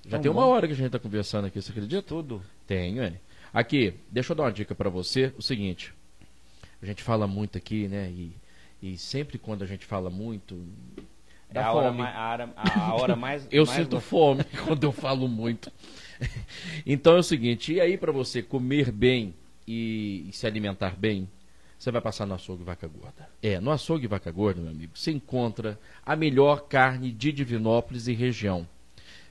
Já 0.05 0.11
Tão 0.11 0.22
tem 0.22 0.32
uma 0.32 0.41
bom. 0.43 0.47
hora 0.51 0.68
que 0.68 0.74
a 0.74 0.76
gente 0.76 0.89
tá 0.89 0.99
conversando 0.99 1.47
aqui, 1.47 1.61
você 1.61 1.72
acredita? 1.72 2.01
Tudo. 2.01 2.41
Tenho, 2.65 3.01
é. 3.01 3.13
Aqui, 3.53 3.93
deixa 4.11 4.31
eu 4.31 4.35
dar 4.35 4.43
uma 4.43 4.51
dica 4.51 4.75
pra 4.75 4.89
você. 4.89 5.33
O 5.37 5.41
seguinte. 5.41 5.93
A 6.81 6.85
gente 6.85 7.01
fala 7.03 7.25
muito 7.27 7.57
aqui, 7.57 7.87
né? 7.87 8.09
E, 8.11 8.31
e 8.81 8.97
sempre 8.97 9.37
quando 9.37 9.63
a 9.63 9.65
gente 9.67 9.85
fala 9.85 10.09
muito. 10.09 10.61
É 11.49 11.53
Dá 11.53 11.67
a 11.67 11.73
hora, 11.73 11.87
fome. 11.87 12.01
mais, 12.01 12.15
a, 12.15 12.29
hora, 12.29 12.53
a 12.55 12.93
hora 12.95 13.15
mais. 13.15 13.47
Eu 13.51 13.65
mais 13.65 13.77
sinto 13.77 13.95
go- 13.95 14.01
fome 14.01 14.43
quando 14.65 14.83
eu 14.83 14.91
falo 14.91 15.27
muito. 15.27 15.71
Então 16.85 17.15
é 17.15 17.19
o 17.19 17.23
seguinte, 17.23 17.73
e 17.73 17.79
aí 17.79 17.95
para 17.97 18.11
você 18.11 18.41
comer 18.41 18.91
bem 18.91 19.35
e, 19.67 20.25
e 20.27 20.33
se 20.33 20.47
alimentar 20.47 20.95
bem, 20.97 21.29
você 21.77 21.91
vai 21.91 22.01
passar 22.01 22.25
no 22.25 22.33
açougue 22.33 22.63
Vaca 22.63 22.87
Gorda. 22.87 23.29
É, 23.41 23.59
no 23.59 23.69
açougue 23.69 24.07
Vaca 24.07 24.31
Gorda, 24.31 24.59
meu 24.59 24.71
amigo, 24.71 24.93
você 24.97 25.11
encontra 25.11 25.79
a 26.03 26.15
melhor 26.15 26.61
carne 26.67 27.11
de 27.11 27.31
Divinópolis 27.31 28.07
e 28.07 28.13
região. 28.13 28.67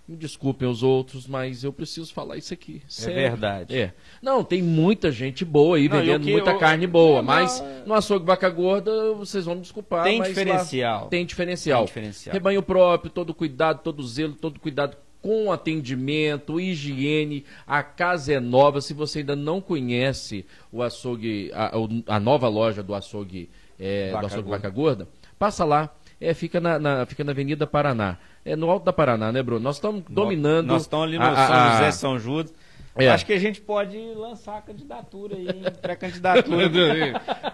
Me 0.09 0.15
desculpem 0.17 0.69
os 0.69 0.85
outros, 0.85 1.27
mas 1.27 1.65
eu 1.65 1.73
preciso 1.73 2.15
falar 2.15 2.37
isso 2.37 2.55
aqui. 2.55 2.81
sério. 2.87 3.15
verdade. 3.17 3.77
É. 3.77 3.93
Não, 4.23 4.45
tem 4.45 4.63
muita 4.63 5.11
gente 5.11 5.45
boa 5.45 5.77
aí 5.77 5.89
Não, 5.89 5.97
e 5.97 6.01
vendendo 6.01 6.25
que 6.25 6.31
muita 6.33 6.53
eu- 6.53 6.59
carne 6.59 6.87
boa, 6.87 7.17
Não, 7.17 7.25
mas 7.25 7.61
não, 7.61 7.87
no 7.87 7.95
açougue 7.95 8.25
Vaca 8.25 8.49
Gorda, 8.49 9.13
vocês 9.15 9.45
vão 9.45 9.57
me 9.57 9.63
desculpar. 9.63 10.05
Tem 10.05 10.23
diferencial. 10.23 11.09
Tem 11.09 11.27
diferencial. 11.27 11.79
Tem 11.81 11.87
diferencial. 11.87 12.33
Rebanho 12.33 12.63
próprio, 12.63 13.11
todo 13.11 13.35
cuidado, 13.35 13.81
todo 13.83 14.01
zelo, 14.07 14.35
todo 14.35 14.61
cuidado 14.61 14.97
com 15.21 15.51
atendimento, 15.51 16.61
higiene. 16.61 17.45
A 17.67 17.83
casa 17.83 18.35
é 18.35 18.39
nova. 18.39 18.81
Se 18.81 18.95
você 18.95 19.19
ainda 19.21 19.35
não 19.35 19.61
conhece 19.61 20.47
o 20.71 20.83
açougue, 20.83 21.51
a, 21.53 21.73
a 22.15 22.21
nova 22.21 22.47
loja 22.49 22.81
do 22.81 22.95
açougue, 22.95 23.51
é, 23.77 24.11
Vaca 24.13 24.21
do 24.21 24.27
açougue 24.27 24.43
Gorda. 24.49 24.57
Vaca 24.63 24.71
Gorda, 24.71 25.09
passa 25.37 25.65
lá. 25.65 25.93
É, 26.21 26.33
fica, 26.33 26.61
na, 26.61 26.79
na- 26.79 27.05
fica 27.07 27.23
na 27.23 27.33
Avenida 27.33 27.67
Paraná. 27.67 28.17
É 28.45 28.57
no 28.57 28.71
alto 28.71 28.85
da 28.85 28.93
Paraná, 28.93 29.31
né, 29.33 29.43
Bruno? 29.43 29.61
Nós 29.61 29.77
estamos 29.77 30.03
dominando. 30.09 30.69
Nós 30.69 30.83
estamos 30.83 31.07
ali 31.07 31.19
no 31.19 31.25
a- 31.25 31.35
São 31.47 31.55
a- 31.57 31.71
José, 31.73 31.91
São 31.93 32.19
Judas. 32.19 32.55
É. 32.99 33.11
Acho 33.11 33.27
que 33.27 33.35
a 33.35 33.39
gente 33.39 33.61
pode 33.61 33.99
lançar 34.15 34.57
a 34.57 34.63
candidatura 34.63 35.37
aí, 35.37 35.47
pré-candidatura. 35.83 36.71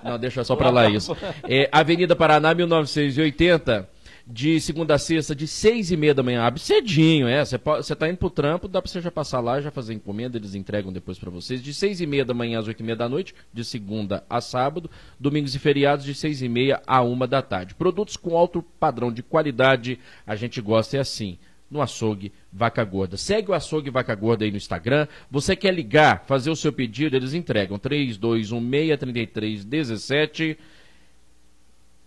Não, 0.05 0.17
deixa 0.17 0.45
só 0.45 0.55
pra 0.55 0.71
lá 0.71 0.89
isso. 0.89 1.17
É, 1.49 1.69
Avenida 1.73 2.15
Paraná, 2.15 2.55
1980, 2.55 3.89
de 4.27 4.61
segunda 4.61 4.95
a 4.95 4.99
sexta, 4.99 5.35
de 5.35 5.47
seis 5.47 5.91
e 5.91 5.97
meia 5.97 6.15
da 6.15 6.23
manhã. 6.23 6.43
Abre 6.43 6.61
cedinho, 6.61 7.27
é. 7.27 7.45
Você 7.45 7.95
tá 7.95 8.09
indo 8.09 8.19
pro 8.19 8.31
trampo, 8.31 8.69
dá 8.69 8.81
pra 8.81 8.91
você 8.91 9.01
já 9.01 9.11
passar 9.11 9.41
lá, 9.41 9.61
já 9.61 9.71
fazer 9.71 9.93
encomenda, 9.95 10.39
eles 10.39 10.55
entregam 10.55 10.93
depois 10.93 11.19
pra 11.19 11.31
vocês. 11.31 11.63
De 11.63 11.75
seis 11.75 12.01
e 12.01 12.07
meia 12.07 12.25
da 12.25 12.35
manhã 12.35 12.59
às 12.59 12.69
oito 12.69 12.81
e 12.81 12.83
meia 12.83 12.97
da 12.97 13.09
noite, 13.09 13.35
de 13.53 13.65
segunda 13.65 14.25
a 14.29 14.41
sábado. 14.41 14.91
Domingos 15.19 15.55
e 15.55 15.59
feriados, 15.59 16.05
de 16.05 16.15
seis 16.15 16.43
e 16.43 16.49
meia 16.49 16.81
a 16.87 17.03
uma 17.03 17.27
da 17.27 17.43
tarde. 17.43 17.75
Produtos 17.75 18.17
com 18.17 18.37
alto 18.37 18.63
padrão 18.79 19.13
de 19.13 19.23
qualidade, 19.23 19.99
a 20.27 20.37
gente 20.37 20.61
gosta 20.61 20.97
é 20.97 21.01
assim 21.01 21.39
no 21.71 21.81
açougue 21.81 22.33
Vaca 22.53 22.85
Gorda. 22.85 23.17
Segue 23.17 23.51
o 23.51 23.55
açougue 23.55 23.89
Vaca 23.89 24.15
Gorda 24.15 24.45
aí 24.45 24.51
no 24.51 24.59
Instagram. 24.59 25.09
Você 25.31 25.57
quer 25.57 25.73
ligar, 25.73 26.23
fazer 26.27 26.51
o 26.51 26.57
seu 26.57 26.71
pedido, 26.71 27.17
eles 27.17 27.33
entregam 27.33 27.79
3216-3317. 27.79 30.59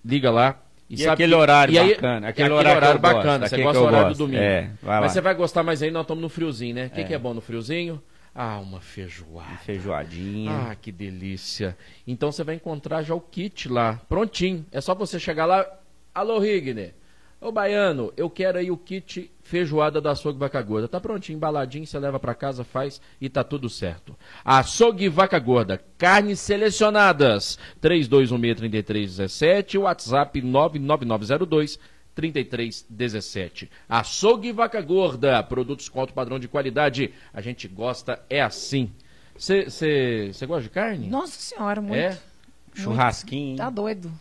Liga 0.05 0.30
lá 0.30 0.64
E, 0.89 1.01
e 1.01 1.07
aquele 1.07 1.33
horário 1.33 1.73
e 1.73 1.79
aí, 1.79 1.95
bacana. 1.95 2.27
Aquele, 2.27 2.29
aquele 2.29 2.53
horário, 2.53 2.77
horário 2.77 2.99
bacana. 2.99 3.47
Você 3.47 3.61
gosta 3.61 3.79
do 3.79 3.86
horário 3.86 4.07
gosto. 4.07 4.17
do 4.17 4.25
domingo. 4.25 4.43
É, 4.43 4.69
Mas 4.81 5.11
você 5.11 5.21
vai 5.21 5.33
gostar 5.33 5.63
mais 5.63 5.81
aí, 5.81 5.89
nós 5.89 6.03
estamos 6.03 6.21
no 6.21 6.29
friozinho, 6.29 6.75
né? 6.75 6.86
O 6.88 6.89
que, 6.91 7.01
é. 7.01 7.03
que 7.03 7.13
é 7.13 7.17
bom 7.17 7.33
no 7.33 7.41
friozinho? 7.41 8.01
Ah, 8.33 8.59
uma 8.59 8.81
feijoada. 8.81 9.49
Uma 9.49 9.57
feijoadinha. 9.59 10.51
Ah, 10.51 10.75
que 10.75 10.91
delícia. 10.91 11.75
Então 12.05 12.31
você 12.31 12.43
vai 12.43 12.55
encontrar 12.55 13.01
já 13.01 13.15
o 13.15 13.21
kit 13.21 13.69
lá, 13.69 13.99
prontinho. 14.09 14.65
É 14.71 14.81
só 14.81 14.93
você 14.93 15.17
chegar 15.17 15.45
lá. 15.45 15.65
Alô, 16.13 16.38
Rigner. 16.39 16.93
Ô, 17.45 17.51
Baiano, 17.51 18.11
eu 18.17 18.27
quero 18.27 18.57
aí 18.57 18.71
o 18.71 18.77
kit 18.77 19.31
feijoada 19.43 20.01
da 20.01 20.13
Açougue 20.13 20.39
Vaca 20.39 20.59
Gorda. 20.63 20.87
Tá 20.87 20.99
prontinho, 20.99 21.35
embaladinho, 21.35 21.85
você 21.85 21.99
leva 21.99 22.19
para 22.19 22.33
casa, 22.33 22.63
faz 22.63 22.99
e 23.21 23.29
tá 23.29 23.43
tudo 23.43 23.70
certo. 23.70 24.17
Açougue 24.43 25.07
Vaca 25.09 25.37
Gorda, 25.37 25.79
carnes 25.95 26.39
selecionadas. 26.39 27.59
3216-3317, 27.83 29.79
WhatsApp 29.79 30.41
99902 30.41 31.78
3317. 32.15 33.70
Açougue 33.87 34.51
Vaca 34.51 34.82
Gorda, 34.82 35.43
produtos 35.43 35.87
com 35.87 35.99
alto 35.99 36.15
padrão 36.15 36.39
de 36.39 36.47
qualidade. 36.47 37.13
A 37.32 37.41
gente 37.41 37.67
gosta, 37.67 38.24
é 38.28 38.41
assim. 38.41 38.91
Você 39.37 40.33
gosta 40.47 40.63
de 40.63 40.70
carne? 40.71 41.07
Nossa 41.07 41.39
senhora, 41.39 41.79
muito. 41.79 41.95
É? 41.95 42.07
Muito. 42.07 42.21
Churrasquinho. 42.74 43.57
Tá 43.57 43.70
doido. 43.70 44.11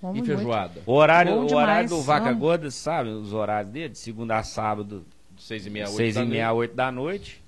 Como 0.00 0.22
e 0.22 0.24
feijoada? 0.24 0.80
O 0.86 0.92
horário, 0.92 1.32
o 1.34 1.54
horário 1.54 1.88
do 1.88 2.02
Vaca 2.02 2.26
Vamos. 2.26 2.40
Gorda, 2.40 2.70
sabe? 2.70 3.10
Os 3.10 3.32
horários 3.32 3.72
dele, 3.72 3.88
de 3.90 3.98
segunda 3.98 4.36
a 4.38 4.42
sábado, 4.42 5.04
seis 5.38 5.66
e 5.66 5.70
meia, 5.70 5.86
oito, 5.86 5.96
seis 5.96 6.16
e 6.16 6.24
meia, 6.24 6.52
oito 6.52 6.74
da 6.74 6.90
noite. 6.92 7.42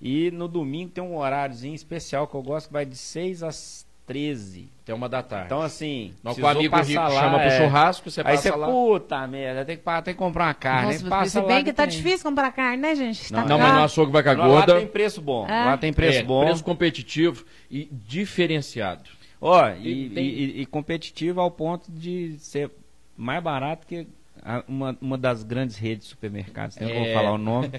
E 0.00 0.30
no 0.30 0.48
domingo 0.48 0.90
tem 0.90 1.04
um 1.04 1.16
horáriozinho 1.16 1.74
especial 1.74 2.26
que 2.26 2.34
eu 2.34 2.42
gosto 2.42 2.68
que 2.68 2.72
vai 2.72 2.86
de 2.86 2.96
6 2.96 3.42
às 3.42 3.86
13. 4.10 4.68
Até 4.82 4.92
uma 4.92 5.08
da 5.08 5.22
tarde. 5.22 5.46
Então, 5.46 5.60
assim. 5.62 6.12
Não, 6.24 6.34
com 6.34 6.40
o 6.40 6.46
amigo 6.48 6.74
rico 6.80 7.00
lá, 7.00 7.10
chama 7.10 7.40
é... 7.40 7.48
pro 7.48 7.58
churrasco, 7.58 8.10
você 8.10 8.20
Aí 8.22 8.34
passa 8.34 8.42
você, 8.42 8.50
lá. 8.56 8.66
puta 8.66 9.26
merda, 9.28 9.64
tem 9.64 9.76
que, 9.76 9.84
tem 9.84 10.14
que 10.14 10.18
comprar 10.18 10.46
uma 10.46 10.54
carne. 10.54 10.94
Nossa, 10.94 11.08
passa 11.08 11.40
se 11.40 11.46
bem 11.46 11.58
que, 11.58 11.64
que 11.66 11.72
tá 11.72 11.86
tem. 11.86 11.96
difícil 11.96 12.28
comprar 12.28 12.50
carne, 12.50 12.78
né, 12.78 12.94
gente? 12.96 13.32
Não, 13.32 13.42
tá 13.42 13.48
não 13.48 13.58
mas 13.58 13.72
no 13.72 13.84
açougue 13.84 14.10
vaca 14.10 14.34
gorda. 14.34 14.72
Lá 14.72 14.80
tem 14.80 14.88
preço 14.88 15.20
bom. 15.20 15.46
É. 15.46 15.64
Lá 15.64 15.76
tem 15.76 15.92
preço 15.92 16.18
é, 16.18 16.22
bom. 16.24 16.44
Preço 16.44 16.64
competitivo 16.64 17.44
e 17.70 17.88
diferenciado. 17.92 19.10
Ó, 19.40 19.68
e, 19.70 20.08
e, 20.08 20.18
e, 20.18 20.60
e, 20.62 20.66
competitivo 20.66 21.40
ao 21.40 21.50
ponto 21.50 21.90
de 21.90 22.36
ser 22.38 22.70
mais 23.16 23.42
barato 23.42 23.86
que 23.86 24.06
uma, 24.66 24.96
uma 25.00 25.18
das 25.18 25.42
grandes 25.42 25.76
redes 25.76 26.04
de 26.04 26.10
supermercados. 26.10 26.76
Não 26.76 26.88
é... 26.88 26.94
vou 26.94 27.14
falar 27.14 27.32
o 27.32 27.38
nome. 27.38 27.70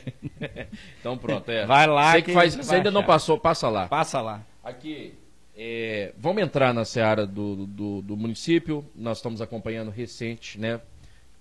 então 0.99 1.17
pronto, 1.17 1.49
é. 1.49 1.65
Vai 1.65 1.88
lá. 1.88 2.13
Você 2.13 2.21
que 2.21 2.33
faz, 2.33 2.55
você 2.55 2.75
ainda 2.75 2.91
não 2.91 3.03
passou, 3.03 3.38
passa 3.38 3.69
lá. 3.69 3.88
Passa 3.88 4.21
lá. 4.21 4.43
Aqui, 4.63 5.13
é, 5.55 6.13
vamos 6.17 6.41
entrar 6.41 6.73
na 6.73 6.85
seara 6.85 7.25
do, 7.25 7.65
do, 7.65 8.01
do, 8.01 8.17
município. 8.17 8.85
Nós 8.95 9.17
estamos 9.17 9.41
acompanhando 9.41 9.89
recente, 9.91 10.59
né? 10.59 10.79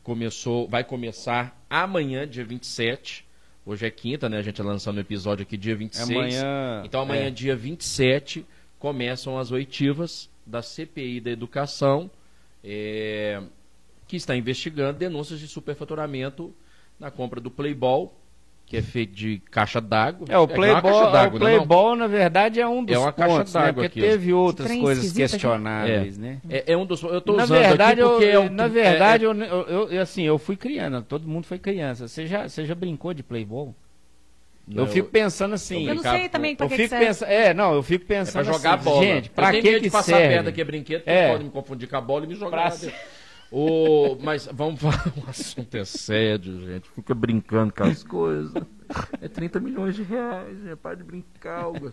Começou, 0.03 0.67
vai 0.69 0.83
começar 0.83 1.59
amanhã, 1.69 2.27
dia 2.27 2.45
27. 2.45 3.27
Hoje 3.65 3.87
é 3.87 3.91
quinta, 3.91 4.29
né? 4.29 4.39
A 4.39 4.43
gente 4.43 4.61
está 4.61 4.65
lançando 4.65 4.97
o 4.97 5.01
episódio 5.01 5.43
aqui 5.43 5.57
dia 5.57 5.77
26. 5.77 6.11
Amanhã. 6.11 6.83
Então 6.85 7.03
amanhã, 7.03 7.27
é. 7.27 7.31
dia 7.31 7.55
27, 7.55 8.45
começam 8.81 9.39
as 9.39 9.53
oitivas 9.53 10.29
da 10.45 10.63
CPI 10.63 11.21
da 11.21 11.31
Educação, 11.31 12.11
é, 12.65 13.41
que 14.09 14.17
está 14.17 14.35
investigando 14.35 14.99
denúncias 14.99 15.39
de 15.39 15.47
superfaturamento 15.47 16.53
na 16.99 17.11
compra 17.11 17.41
do 17.41 17.51
Playball, 17.51 18.17
que 18.67 18.77
é 18.77 18.83
feito 18.83 19.15
de 19.15 19.39
caixa 19.51 19.81
d'água. 19.81 20.27
É, 20.31 20.39
o 20.39 20.49
Playball, 20.49 21.15
é 21.15 21.27
o 21.27 21.31
Playball 21.33 21.95
na 21.95 22.07
verdade, 22.07 22.61
é 22.61 22.67
um 22.67 22.83
dos 22.83 22.97
é 22.97 22.99
uma 22.99 23.13
pontos, 23.13 23.53
caixa 23.53 23.59
né? 23.59 23.67
d'água 23.67 23.83
Porque 23.85 24.01
teve 24.01 24.33
outras 24.33 24.77
coisas 24.79 25.13
questionáveis, 25.13 26.17
é. 26.17 26.21
né? 26.21 26.41
É, 26.49 26.73
é, 26.73 26.77
um 26.77 26.87
dos... 26.87 27.03
Eu 27.03 27.19
estou 27.19 27.37
usando 27.37 27.59
verdade, 27.59 28.01
aqui 28.01 28.11
porque 28.11 28.25
eu, 28.25 28.31
é 28.31 28.39
um, 28.41 28.51
Na 28.51 28.67
verdade, 28.67 29.25
eu, 29.25 29.35
eu, 29.35 29.91
eu, 29.91 30.01
assim, 30.01 30.23
eu 30.23 30.39
fui 30.39 30.57
criança, 30.57 31.03
todo 31.03 31.29
mundo 31.29 31.45
foi 31.45 31.59
criança. 31.59 32.09
Você 32.09 32.27
já, 32.27 32.49
você 32.49 32.65
já 32.65 32.75
brincou 32.75 33.13
de 33.13 33.23
Playball? 33.23 33.75
Eu 34.75 34.87
fico 34.87 35.09
pensando 35.09 35.55
assim. 35.55 35.87
Eu 35.89 35.95
não 35.95 36.03
sei 36.03 36.29
também 36.29 36.55
pra 36.57 36.67
eu 36.67 36.71
que 36.71 36.77
fico 36.77 36.89
que 36.91 36.99
pensando, 37.05 37.29
É, 37.29 37.53
não, 37.55 37.75
eu 37.75 37.83
fico 37.83 38.05
pensando. 38.07 38.43
É 38.43 38.45
pra 38.45 38.53
jogar 38.53 38.75
assim, 38.75 38.85
bola. 38.85 39.03
Gente, 39.05 39.31
pra 39.31 39.55
eu 39.57 39.63
que 39.63 39.81
que 39.81 39.91
passar 39.91 40.17
serve? 40.17 40.35
perto 40.35 40.49
aqui 40.49 40.61
é 40.61 40.65
brinquedo, 40.65 41.03
É. 41.07 41.31
pode 41.33 41.45
me 41.45 41.51
confundir 41.51 41.89
com 41.89 41.97
a 41.97 42.01
bola 42.01 42.25
e 42.25 42.29
me 42.29 42.35
jogar. 42.35 42.71
Pra. 42.79 42.91
O, 43.53 44.17
mas 44.23 44.49
vamos 44.53 44.79
falar, 44.83 45.13
o 45.17 45.29
assunto 45.29 45.75
é 45.77 45.85
sério, 45.85 46.65
gente. 46.67 46.89
Fica 46.91 47.15
brincando 47.15 47.73
com 47.73 47.83
as 47.85 48.05
coisas. 48.05 48.53
É 49.21 49.29
30 49.29 49.59
milhões 49.61 49.97
de 49.97 50.03
reais, 50.05 50.67
é 50.67 50.77
para 50.77 50.97
de 50.97 51.03
brincar. 51.05 51.63
Algo. 51.65 51.93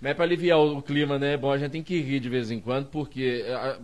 Mas 0.00 0.10
é 0.10 0.14
para 0.14 0.24
aliviar 0.24 0.58
o 0.58 0.82
clima, 0.82 1.18
né? 1.18 1.36
Bom, 1.36 1.50
a 1.50 1.56
gente 1.58 1.70
tem 1.70 1.82
que 1.82 1.98
rir 2.00 2.20
de 2.20 2.28
vez 2.28 2.50
em 2.50 2.60
quando, 2.60 2.88
porque. 2.88 3.44
ah, 3.48 3.78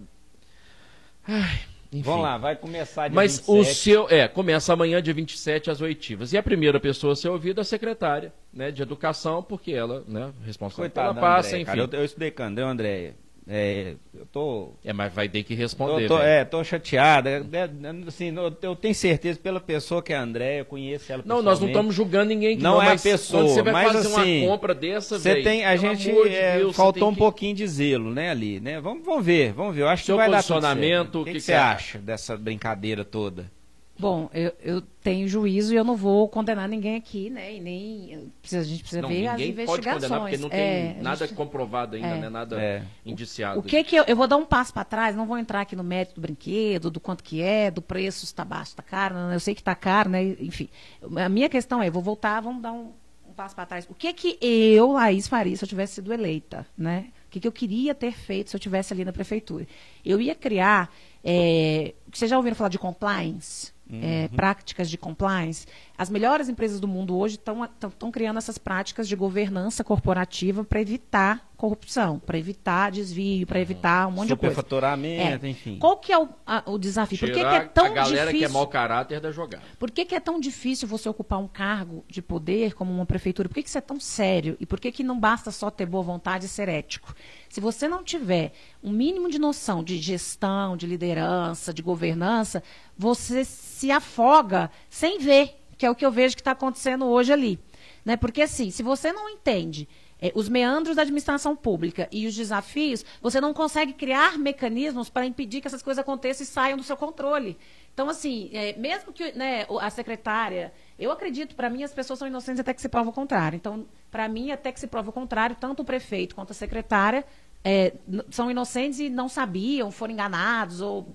Ai, 1.27 1.61
enfim. 1.93 2.03
Vamos 2.03 2.23
lá, 2.23 2.37
vai 2.37 2.55
começar 2.57 3.09
dia 3.09 3.15
Mas 3.15 3.39
27. 3.39 3.51
o 3.51 3.65
seu. 3.65 4.09
É, 4.11 4.29
começa 4.29 4.73
amanhã, 4.73 5.01
dia 5.03 5.15
27, 5.15 5.71
às 5.71 5.81
oitivas. 5.81 6.33
E 6.33 6.39
a 6.39 6.43
primeira 6.43 6.79
pessoa 6.79 7.15
a 7.15 7.17
ser 7.17 7.29
ouvida 7.29 7.61
é 7.61 7.63
a 7.63 7.65
secretária 7.65 8.33
né, 8.53 8.71
de 8.71 8.83
educação, 8.83 9.43
porque 9.43 9.73
ela, 9.73 10.05
né, 10.07 10.33
responsável 10.45 10.83
Coitada 10.83 11.15
pela 11.15 11.39
Andréia, 11.39 11.57
enfim. 11.57 11.65
cara, 11.65 11.79
eu, 11.81 11.89
eu 11.99 12.05
estudei 12.05 12.31
com 12.31 12.43
a 12.43 12.47
André, 12.47 12.65
Andréia. 12.65 13.17
É, 13.51 13.95
eu 14.15 14.27
tô. 14.27 14.73
É, 14.85 14.93
mas 14.93 15.11
vai 15.15 15.27
ter 15.27 15.43
que 15.43 15.55
tô, 15.55 15.61
responder. 15.63 16.07
tô- 16.07 16.19
velho. 16.19 16.29
é, 16.29 16.45
tô 16.45 16.63
chateada. 16.63 17.31
É, 17.31 17.37
é, 17.57 17.71
assim, 18.07 18.37
eu, 18.37 18.55
eu 18.61 18.77
tenho 18.77 18.95
certeza 18.95 19.39
pela 19.43 19.59
pessoa 19.59 20.03
que 20.03 20.13
é 20.13 20.17
a 20.17 20.23
Andréia, 20.23 20.59
eu 20.61 20.65
conheço 20.67 21.11
ela 21.11 21.23
Não, 21.25 21.41
nós 21.41 21.59
não 21.59 21.69
estamos 21.69 21.95
julgando 21.95 22.27
ninguém 22.29 22.53
aqui, 22.55 22.63
Não 22.63 22.83
é 22.83 22.93
a 22.93 22.99
pessoa, 22.99 23.43
quando 23.45 23.55
você 23.55 23.63
vai 23.63 23.73
mas 23.73 23.93
fazer 23.93 24.09
assim, 24.21 24.43
uma 24.43 24.51
compra 24.53 24.75
dessa, 24.75 25.19
Você 25.19 25.43
tem, 25.43 25.65
a 25.65 25.77
gente 25.77 26.03
de 26.13 26.29
é, 26.29 26.59
Deus, 26.59 26.77
faltou 26.77 27.09
um 27.09 27.13
que- 27.15 27.19
pouquinho 27.19 27.55
de 27.55 27.67
zelo, 27.67 28.13
né, 28.13 28.31
ali, 28.31 28.61
né? 28.61 28.81
Vamos, 28.83 29.03
vamos 29.05 29.25
ver, 29.25 29.53
vamos 29.55 29.75
ver. 29.75 29.81
Eu 29.83 29.89
acho 29.89 30.05
Seu 30.05 30.17
que 30.17 30.19
vai 30.19 30.31
dar 30.31 30.43
tudo 30.43 30.61
certo. 30.61 31.21
O 31.21 31.25
que, 31.25 31.31
que 31.31 31.33
que 31.33 31.39
que 31.39 31.41
você 31.41 31.53
acha 31.55 31.99
dessa 31.99 32.37
brincadeira 32.37 33.03
toda? 33.03 33.51
Bom, 33.99 34.31
eu, 34.33 34.53
eu 34.63 34.81
tenho 35.03 35.27
juízo 35.27 35.75
e 35.75 35.77
eu 35.77 35.83
não 35.83 35.97
vou 35.97 36.29
condenar 36.29 36.69
ninguém 36.69 36.95
aqui, 36.95 37.29
né? 37.31 37.57
E 37.57 37.61
nem. 37.61 38.31
precisa- 38.41 38.61
A 38.63 38.65
gente 38.65 38.81
precisa 38.81 39.03
Não, 39.03 39.09
ver 39.09 39.27
as 39.27 39.33
ninguém 39.41 39.53
pode 39.55 39.63
investigações. 39.81 40.03
condenar, 40.03 40.21
porque 40.21 40.37
não 40.37 40.49
tem 40.49 40.61
É, 40.61 40.97
nada 41.03 41.27
gente- 41.27 41.35
comprovado 41.37 41.97
ainda, 41.97 42.07
é. 42.09 42.21
né? 42.21 42.29
Nada 42.29 42.63
É. 42.63 42.83
indiciado. 43.05 43.59
O 43.59 43.63
que 43.63 43.83
que 43.83 43.97
eu, 43.97 44.05
eu 44.07 44.15
vou 44.15 44.29
dar 44.29 44.37
um 44.37 44.47
passo 44.47 44.73
para 44.73 44.85
trás, 44.85 45.17
não 45.17 45.27
vou 45.27 45.37
entrar 45.37 45.63
aqui 45.63 45.75
no 45.75 45.83
mérito 45.83 46.15
do 46.15 46.21
brinquedo, 46.21 46.93
do 46.93 47.01
quanto 47.01 47.25
que 47.25 47.43
é, 47.43 47.71
do 47.73 47.83
preço, 47.83 48.21
se 48.21 48.27
está 48.27 48.45
baixo, 48.45 48.71
está 48.71 48.83
caro, 48.85 49.17
não, 49.17 49.33
eu 49.33 49.41
sei 49.41 49.53
que 49.53 49.61
está 49.61 49.75
caro, 49.75 50.11
né? 50.11 50.23
Enfim, 50.41 50.69
a 51.17 51.29
minha 51.29 51.49
questão 51.49 51.83
é, 51.83 51.91
vou 51.91 52.01
voltar, 52.03 52.41
vamos 52.41 52.63
dar 52.63 52.73
um, 52.73 52.93
um 53.29 53.33
passo 53.35 53.57
para 53.57 53.67
trás. 53.67 53.85
O 53.91 53.95
que 53.95 54.13
que 54.13 54.39
eu, 54.41 54.93
Laís, 54.93 55.27
faria 55.27 55.57
se 55.57 55.65
eu 55.65 55.69
tivesse 55.69 55.95
sido 55.95 56.13
eleita, 56.13 56.65
né? 56.77 57.07
O 57.27 57.31
que, 57.31 57.41
que 57.41 57.49
eu 57.49 57.53
queria 57.53 57.95
ter 57.95 58.13
feito 58.13 58.49
se 58.51 58.57
eu 58.57 58.61
tivesse 58.61 58.93
ali 58.95 59.05
na 59.05 59.13
prefeitura? 59.13 59.67
Eu 60.03 60.19
ia 60.19 60.35
criar, 60.35 60.91
é, 61.23 61.93
vocês 62.11 62.31
já 62.31 62.37
ouviram 62.39 62.57
falar 62.57 62.71
de 62.71 62.79
compliance? 62.79 63.77
É, 63.91 64.29
práticas 64.29 64.91
de 64.91 64.99
compliance. 64.99 65.67
As 65.97 66.11
melhores 66.11 66.49
empresas 66.49 66.79
do 66.79 66.87
mundo 66.87 67.17
hoje 67.17 67.37
estão 67.37 68.11
criando 68.13 68.37
essas 68.37 68.59
práticas 68.59 69.09
de 69.09 69.17
governança 69.17 69.83
corporativa 69.83 70.63
para 70.63 70.81
evitar 70.81 71.48
corrupção, 71.59 72.19
para 72.21 72.39
evitar 72.39 72.91
desvio, 72.93 73.47
para 73.47 73.61
evitar 73.61 74.07
um 74.07 74.13
monte 74.13 74.29
de 74.29 74.37
coisa. 74.37 74.55
Superfaturamento, 74.55 75.45
É. 75.45 75.49
enfim. 75.51 75.77
Qual 75.79 75.97
que 75.99 76.13
é 76.13 76.19
o, 76.19 76.29
a- 76.47 76.63
o 76.67 76.79
desafio? 76.79 77.19
Por 77.19 77.27
que, 77.27 77.33
que 77.33 77.39
Tirar 77.41 77.55
é 77.57 77.61
tão 77.67 77.87
a 77.87 77.89
galera 77.89 78.27
difícil? 78.27 78.39
que 78.39 78.45
é 78.45 78.49
mau 78.49 78.67
caráter 78.69 79.21
da 79.21 79.33
jogada. 79.33 79.65
Por 79.79 79.91
que, 79.91 80.05
que 80.05 80.15
é 80.15 80.21
tão 80.21 80.39
difícil 80.39 80.87
você 80.87 81.09
ocupar 81.09 81.41
um 81.41 81.49
cargo 81.49 82.05
de 82.09 82.23
poder 82.23 82.75
como 82.75 82.93
uma 82.93 83.05
prefeitura? 83.05 83.49
Por 83.49 83.57
que, 83.57 83.63
que 83.65 83.69
isso 83.69 83.77
é 83.77 83.81
tão 83.81 83.99
sério? 83.99 84.57
E 84.61 84.65
por 84.65 84.79
que, 84.79 84.93
que 84.93 85.03
não 85.03 85.19
basta 85.19 85.51
só 85.51 85.69
ter 85.69 85.85
boa 85.85 86.03
vontade 86.03 86.47
e 86.47 86.49
ser 86.49 86.69
ético? 86.69 87.13
Se 87.49 87.61
você 87.61 87.89
não 87.89 88.05
tiver 88.05 88.53
um 88.83 88.93
mínimo 88.93 89.29
de 89.29 89.39
noção 89.39 89.83
de 89.83 89.99
gestão, 89.99 90.77
de 90.77 90.87
liderança, 90.87 91.75
de 91.75 91.83
governança, 91.83 92.63
você 92.97 93.45
se 93.45 93.91
afoga 93.91 94.71
sem 94.89 95.19
ver, 95.19 95.57
que 95.77 95.85
é 95.85 95.91
o 95.91 95.95
que 95.95 96.07
eu 96.07 96.13
vejo 96.13 96.37
que 96.37 96.41
está 96.41 96.53
acontecendo 96.53 97.05
hoje 97.07 97.33
ali. 97.33 97.59
Né? 98.05 98.17
Porque, 98.17 98.43
assim, 98.43 98.71
se 98.71 98.83
você 98.83 99.13
não 99.13 99.29
entende 99.29 99.89
é, 100.21 100.33
os 100.35 100.49
meandros 100.49 100.97
da 100.97 101.03
administração 101.03 101.55
pública 101.55 102.09
e 102.11 102.27
os 102.27 102.35
desafios, 102.35 103.05
você 103.21 103.41
não 103.41 103.55
consegue 103.55 103.93
criar 103.93 104.39
mecanismos 104.39 105.09
para 105.09 105.27
impedir 105.27 105.61
que 105.61 105.67
essas 105.67 105.83
coisas 105.83 106.01
aconteçam 106.01 106.45
e 106.45 106.47
saiam 106.47 106.77
do 106.77 106.83
seu 106.83 106.97
controle. 106.97 107.57
Então, 107.95 108.09
assim, 108.09 108.51
é, 108.53 108.75
mesmo 108.77 109.13
que 109.13 109.33
né, 109.33 109.67
a 109.81 109.91
secretária. 109.91 110.73
Eu 110.99 111.11
acredito, 111.11 111.57
para 111.57 111.69
mim, 111.69 111.83
as 111.83 111.93
pessoas 111.93 112.19
são 112.19 112.29
inocentes 112.29 112.61
até 112.61 112.73
que 112.73 112.81
se 112.81 112.89
prova 112.89 113.11
o 113.11 113.13
contrário. 113.13 113.57
Então, 113.57 113.87
para 114.11 114.29
mim, 114.29 114.51
até 114.51 114.71
que 114.71 114.79
se 114.79 114.87
prova 114.87 115.11
o 115.11 115.13
contrário, 115.13 115.57
tanto 115.59 115.83
o 115.83 115.85
prefeito 115.85 116.35
quanto 116.35 116.53
a 116.53 116.55
secretária 116.55 117.25
é, 117.65 117.93
são 118.31 118.51
inocentes 118.51 119.01
e 119.01 119.11
não 119.11 119.29
sabiam, 119.29 119.91
foram 119.91 120.13
enganados, 120.13 120.81
ou 120.81 121.13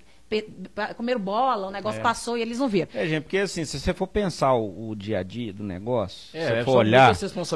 comeram 0.98 1.20
bola, 1.20 1.68
o 1.68 1.72
negócio 1.72 2.02
passou 2.02 2.38
e 2.38 2.42
eles 2.42 2.60
não 2.60 2.68
viram. 2.68 2.88
É, 2.94 3.08
gente, 3.08 3.24
porque 3.24 3.38
assim, 3.38 3.64
se 3.66 3.80
você 3.80 3.94
for 3.94 4.08
pensar 4.08 4.54
o, 4.54 4.90
o 4.90 4.96
dia 4.96 5.20
a 5.20 5.24
dia 5.24 5.54
do 5.54 5.64
negócio, 5.64 6.32
se 6.32 6.38
É, 6.38 6.48
você 6.48 6.54
é, 6.54 6.64
for 6.64 6.78
olhar, 6.78 7.16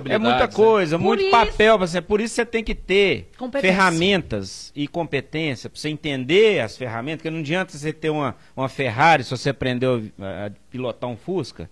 é 0.09 0.17
muita 0.17 0.39
né? 0.39 0.47
coisa, 0.47 0.97
muito 0.97 1.21
isso- 1.21 1.31
papel, 1.31 1.77
você, 1.77 2.01
por 2.01 2.21
isso 2.21 2.35
você 2.35 2.45
tem 2.45 2.63
que 2.63 2.75
ter 2.75 3.29
ferramentas 3.61 4.71
e 4.75 4.87
competência 4.87 5.69
para 5.69 5.79
você 5.79 5.89
entender 5.89 6.59
as 6.61 6.77
ferramentas, 6.77 7.17
porque 7.19 7.29
não 7.29 7.39
adianta 7.39 7.77
você 7.77 7.93
ter 7.93 8.09
uma, 8.09 8.35
uma 8.55 8.69
Ferrari 8.69 9.23
se 9.23 9.31
você 9.31 9.49
aprendeu 9.49 10.03
a, 10.19 10.47
a 10.47 10.51
pilotar 10.69 11.09
um 11.09 11.17
Fusca, 11.17 11.69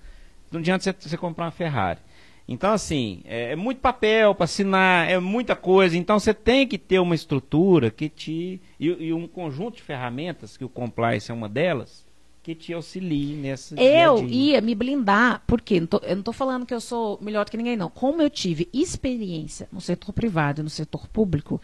não 0.52 0.60
adianta 0.60 0.84
você, 0.84 0.94
você 1.10 1.18
comprar 1.18 1.45
uma 1.45 1.52
Ferrari. 1.52 1.99
Então, 2.47 2.72
assim, 2.72 3.22
é, 3.26 3.53
é 3.53 3.55
muito 3.55 3.80
papel 3.80 4.35
para 4.35 4.43
assinar, 4.43 5.09
é 5.09 5.19
muita 5.19 5.55
coisa. 5.55 5.97
Então, 5.97 6.19
você 6.19 6.34
tem 6.34 6.67
que 6.67 6.77
ter 6.77 6.99
uma 6.99 7.15
estrutura 7.15 7.89
que 7.89 8.07
te. 8.07 8.61
E, 8.80 8.88
e, 8.88 9.13
um 9.13 9.27
conjunto 9.27 9.77
de 9.77 9.81
ferramentas, 9.81 10.55
que 10.55 10.63
o 10.63 10.69
compliance 10.69 11.31
é 11.31 11.34
uma 11.34 11.49
delas, 11.49 12.05
que 12.43 12.53
te 12.53 12.72
auxilie 12.72 13.35
nessa. 13.35 13.73
Eu 13.76 14.17
dia 14.17 14.27
-dia. 14.27 14.53
ia 14.53 14.61
me 14.61 14.76
blindar, 14.76 15.41
porque 15.47 15.80
não 15.80 15.88
tô, 15.88 15.97
eu 16.03 16.11
não 16.11 16.19
estou 16.19 16.34
falando 16.34 16.65
que 16.65 16.73
eu 16.73 16.81
sou 16.81 17.17
melhor 17.19 17.45
do 17.45 17.51
que 17.51 17.57
ninguém, 17.57 17.76
não. 17.76 17.89
Como 17.89 18.22
eu 18.22 18.30
tive 18.30 18.69
experiência 18.72 19.67
no 19.72 19.81
setor 19.81 20.13
privado 20.13 20.61
e 20.61 20.63
no 20.63 20.69
setor 20.69 21.07
público, 21.07 21.59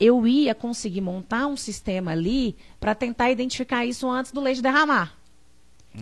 eu 0.00 0.26
ia 0.26 0.52
conseguir 0.52 1.00
montar 1.00 1.46
um 1.46 1.56
sistema 1.56 2.10
ali 2.10 2.56
para 2.80 2.94
tentar 2.94 3.30
identificar 3.30 3.86
isso 3.86 4.10
antes 4.10 4.32
do 4.32 4.40
leite 4.40 4.60
derramar. 4.60 5.16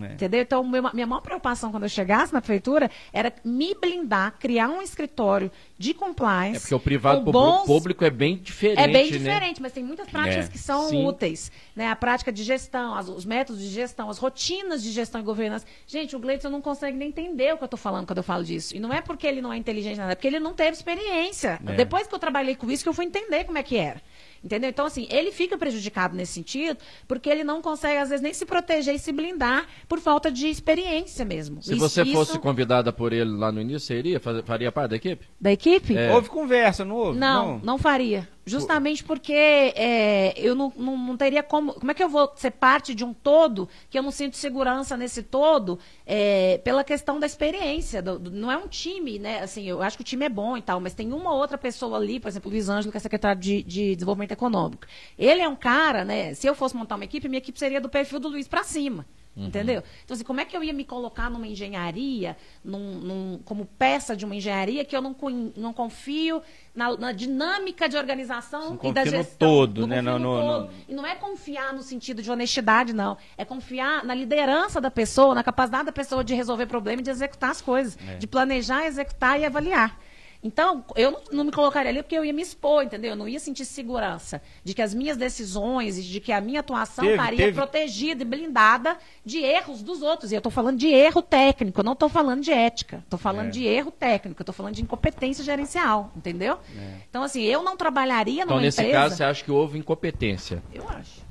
É. 0.00 0.14
Entendeu? 0.14 0.40
Então, 0.40 0.64
meu, 0.64 0.82
minha 0.94 1.06
maior 1.06 1.20
preocupação 1.20 1.70
quando 1.70 1.82
eu 1.82 1.88
chegasse 1.88 2.32
na 2.32 2.40
prefeitura 2.40 2.90
era 3.12 3.32
me 3.44 3.74
blindar, 3.74 4.36
criar 4.38 4.68
um 4.68 4.80
escritório 4.80 5.50
de 5.78 5.92
compliance. 5.92 6.56
É 6.56 6.60
porque 6.60 6.74
o 6.74 6.80
privado 6.80 7.30
bons... 7.30 7.66
público 7.66 8.04
é 8.04 8.10
bem 8.10 8.38
diferente. 8.38 8.80
É 8.80 8.88
bem 8.88 9.10
né? 9.10 9.18
diferente, 9.18 9.60
mas 9.60 9.72
tem 9.72 9.84
muitas 9.84 10.08
práticas 10.08 10.46
é. 10.46 10.48
que 10.48 10.58
são 10.58 10.88
Sim. 10.88 11.06
úteis. 11.06 11.52
Né? 11.76 11.88
A 11.88 11.96
prática 11.96 12.32
de 12.32 12.42
gestão, 12.42 12.94
as, 12.94 13.08
os 13.08 13.24
métodos 13.24 13.60
de 13.60 13.68
gestão, 13.68 14.08
as 14.08 14.18
rotinas 14.18 14.82
de 14.82 14.90
gestão 14.90 15.20
e 15.20 15.24
governança. 15.24 15.66
Gente, 15.86 16.16
o 16.16 16.18
Gleison 16.18 16.48
não 16.48 16.62
consegue 16.62 16.96
nem 16.96 17.08
entender 17.08 17.52
o 17.52 17.58
que 17.58 17.64
eu 17.64 17.66
estou 17.66 17.78
falando 17.78 18.06
quando 18.06 18.18
eu 18.18 18.24
falo 18.24 18.44
disso. 18.44 18.74
E 18.74 18.80
não 18.80 18.92
é 18.92 19.02
porque 19.02 19.26
ele 19.26 19.42
não 19.42 19.52
é 19.52 19.56
inteligente, 19.58 19.98
nada, 19.98 20.12
é 20.12 20.14
porque 20.14 20.28
ele 20.28 20.40
não 20.40 20.54
teve 20.54 20.70
experiência. 20.70 21.60
É. 21.66 21.74
Depois 21.74 22.06
que 22.06 22.14
eu 22.14 22.18
trabalhei 22.18 22.56
com 22.56 22.70
isso, 22.70 22.82
que 22.82 22.88
eu 22.88 22.94
fui 22.94 23.04
entender 23.04 23.44
como 23.44 23.58
é 23.58 23.62
que 23.62 23.76
era. 23.76 24.00
Entendeu? 24.44 24.70
Então, 24.70 24.86
assim, 24.86 25.06
ele 25.10 25.30
fica 25.30 25.56
prejudicado 25.56 26.16
nesse 26.16 26.32
sentido, 26.32 26.78
porque 27.06 27.28
ele 27.30 27.44
não 27.44 27.62
consegue, 27.62 27.98
às 27.98 28.08
vezes, 28.08 28.22
nem 28.22 28.34
se 28.34 28.44
proteger 28.44 28.94
e 28.94 28.98
se 28.98 29.12
blindar 29.12 29.66
por 29.88 30.00
falta 30.00 30.32
de 30.32 30.48
experiência 30.48 31.24
mesmo. 31.24 31.62
Se 31.62 31.72
isso, 31.72 31.80
você 31.80 32.04
fosse 32.04 32.38
convidada 32.38 32.92
por 32.92 33.12
ele 33.12 33.30
lá 33.30 33.52
no 33.52 33.60
início, 33.60 33.94
iria, 33.96 34.20
faria 34.20 34.72
parte 34.72 34.90
da 34.90 34.96
equipe? 34.96 35.26
Da 35.40 35.52
equipe? 35.52 35.96
É. 35.96 36.12
Houve 36.12 36.28
conversa, 36.28 36.84
não 36.84 36.96
houve? 36.96 37.18
Não, 37.18 37.52
não, 37.52 37.58
não 37.58 37.78
faria. 37.78 38.28
Justamente 38.44 39.04
porque 39.04 39.32
é, 39.32 40.34
eu 40.36 40.54
não, 40.54 40.72
não, 40.76 40.98
não, 40.98 41.16
teria 41.16 41.44
como. 41.44 41.74
Como 41.74 41.90
é 41.90 41.94
que 41.94 42.02
eu 42.02 42.08
vou 42.08 42.32
ser 42.34 42.50
parte 42.50 42.92
de 42.92 43.04
um 43.04 43.14
todo 43.14 43.68
que 43.88 43.96
eu 43.96 44.02
não 44.02 44.10
sinto 44.10 44.36
segurança 44.36 44.96
nesse 44.96 45.22
todo 45.22 45.78
é, 46.04 46.58
pela 46.58 46.82
questão 46.82 47.20
da 47.20 47.26
experiência? 47.26 48.02
Do, 48.02 48.18
do, 48.18 48.30
não 48.32 48.50
é 48.50 48.56
um 48.56 48.66
time, 48.66 49.18
né? 49.20 49.40
Assim, 49.42 49.62
eu 49.64 49.80
acho 49.80 49.96
que 49.96 50.02
o 50.02 50.04
time 50.04 50.24
é 50.24 50.28
bom 50.28 50.56
e 50.56 50.62
tal, 50.62 50.80
mas 50.80 50.92
tem 50.92 51.12
uma 51.12 51.32
outra 51.32 51.56
pessoa 51.56 51.96
ali, 51.98 52.18
por 52.18 52.28
exemplo, 52.28 52.50
o 52.50 52.52
Luiz 52.52 52.68
Ângelo, 52.68 52.90
que 52.90 52.96
é 52.96 53.00
secretário 53.00 53.40
de, 53.40 53.62
de 53.62 53.94
Desenvolvimento 53.94 54.32
Econômico. 54.32 54.86
Ele 55.16 55.40
é 55.40 55.48
um 55.48 55.56
cara, 55.56 56.04
né? 56.04 56.34
Se 56.34 56.48
eu 56.48 56.54
fosse 56.54 56.74
montar 56.74 56.96
uma 56.96 57.04
equipe, 57.04 57.28
minha 57.28 57.38
equipe 57.38 57.58
seria 57.58 57.80
do 57.80 57.88
perfil 57.88 58.18
do 58.18 58.28
Luiz 58.28 58.48
para 58.48 58.64
cima. 58.64 59.06
Uhum. 59.34 59.46
Entendeu? 59.46 59.82
Então, 60.04 60.14
assim, 60.14 60.24
como 60.24 60.40
é 60.40 60.44
que 60.44 60.54
eu 60.54 60.62
ia 60.62 60.74
me 60.74 60.84
colocar 60.84 61.30
numa 61.30 61.46
engenharia, 61.46 62.36
num, 62.62 62.98
num, 63.00 63.40
como 63.44 63.64
peça 63.64 64.14
de 64.14 64.26
uma 64.26 64.36
engenharia, 64.36 64.84
que 64.84 64.94
eu 64.94 65.00
não, 65.00 65.16
não 65.56 65.72
confio 65.72 66.42
na, 66.74 66.94
na 66.98 67.12
dinâmica 67.12 67.88
de 67.88 67.96
organização 67.96 68.78
e 68.82 68.92
da 68.92 69.06
gestão. 69.06 69.48
todo, 69.48 69.86
né? 69.86 70.02
No, 70.02 70.18
no, 70.18 70.40
todo. 70.40 70.64
No... 70.64 70.70
E 70.86 70.94
não 70.94 71.06
é 71.06 71.14
confiar 71.14 71.72
no 71.72 71.82
sentido 71.82 72.22
de 72.22 72.30
honestidade, 72.30 72.92
não. 72.92 73.16
É 73.38 73.44
confiar 73.44 74.04
na 74.04 74.14
liderança 74.14 74.80
da 74.80 74.90
pessoa, 74.90 75.34
na 75.34 75.42
capacidade 75.42 75.86
da 75.86 75.92
pessoa 75.92 76.22
de 76.22 76.34
resolver 76.34 76.66
problema 76.66 77.00
e 77.00 77.04
de 77.04 77.10
executar 77.10 77.50
as 77.50 77.62
coisas. 77.62 77.96
É. 78.06 78.16
De 78.16 78.26
planejar, 78.26 78.84
executar 78.86 79.40
e 79.40 79.46
avaliar. 79.46 79.98
Então, 80.42 80.84
eu 80.96 81.12
não, 81.12 81.20
não, 81.30 81.44
me 81.44 81.52
colocaria 81.52 81.90
ali 81.90 82.02
porque 82.02 82.16
eu 82.16 82.24
ia 82.24 82.32
me 82.32 82.42
expor, 82.42 82.82
entendeu? 82.82 83.10
Eu 83.10 83.16
não 83.16 83.28
ia 83.28 83.38
sentir 83.38 83.64
segurança 83.64 84.42
de 84.64 84.74
que 84.74 84.82
as 84.82 84.92
minhas 84.92 85.16
decisões 85.16 85.98
e 85.98 86.02
de 86.02 86.18
que 86.18 86.32
a 86.32 86.40
minha 86.40 86.60
atuação 86.60 87.04
teve, 87.04 87.16
estaria 87.16 87.38
teve... 87.38 87.52
protegida 87.52 88.22
e 88.22 88.24
blindada 88.24 88.98
de 89.24 89.38
erros 89.38 89.82
dos 89.82 90.02
outros. 90.02 90.32
E 90.32 90.34
eu 90.34 90.38
estou 90.38 90.50
falando 90.50 90.78
de 90.78 90.88
erro 90.88 91.22
técnico, 91.22 91.80
eu 91.80 91.84
não 91.84 91.92
estou 91.92 92.08
falando 92.08 92.42
de 92.42 92.50
ética. 92.50 92.98
Estou 93.04 93.18
falando 93.18 93.46
é. 93.46 93.50
de 93.50 93.64
erro 93.64 93.92
técnico, 93.92 94.42
estou 94.42 94.54
falando 94.54 94.74
de 94.74 94.82
incompetência 94.82 95.44
gerencial, 95.44 96.10
entendeu? 96.16 96.58
É. 96.76 96.96
Então, 97.08 97.22
assim, 97.22 97.42
eu 97.42 97.62
não 97.62 97.76
trabalharia 97.76 98.42
então, 98.42 98.56
numa 98.56 98.66
empresa... 98.66 98.82
Então, 98.82 98.90
nesse 98.90 99.00
caso, 99.00 99.16
você 99.16 99.24
acha 99.24 99.44
que 99.44 99.50
houve 99.52 99.78
incompetência? 99.78 100.60
Eu 100.74 100.88
acho. 100.88 101.21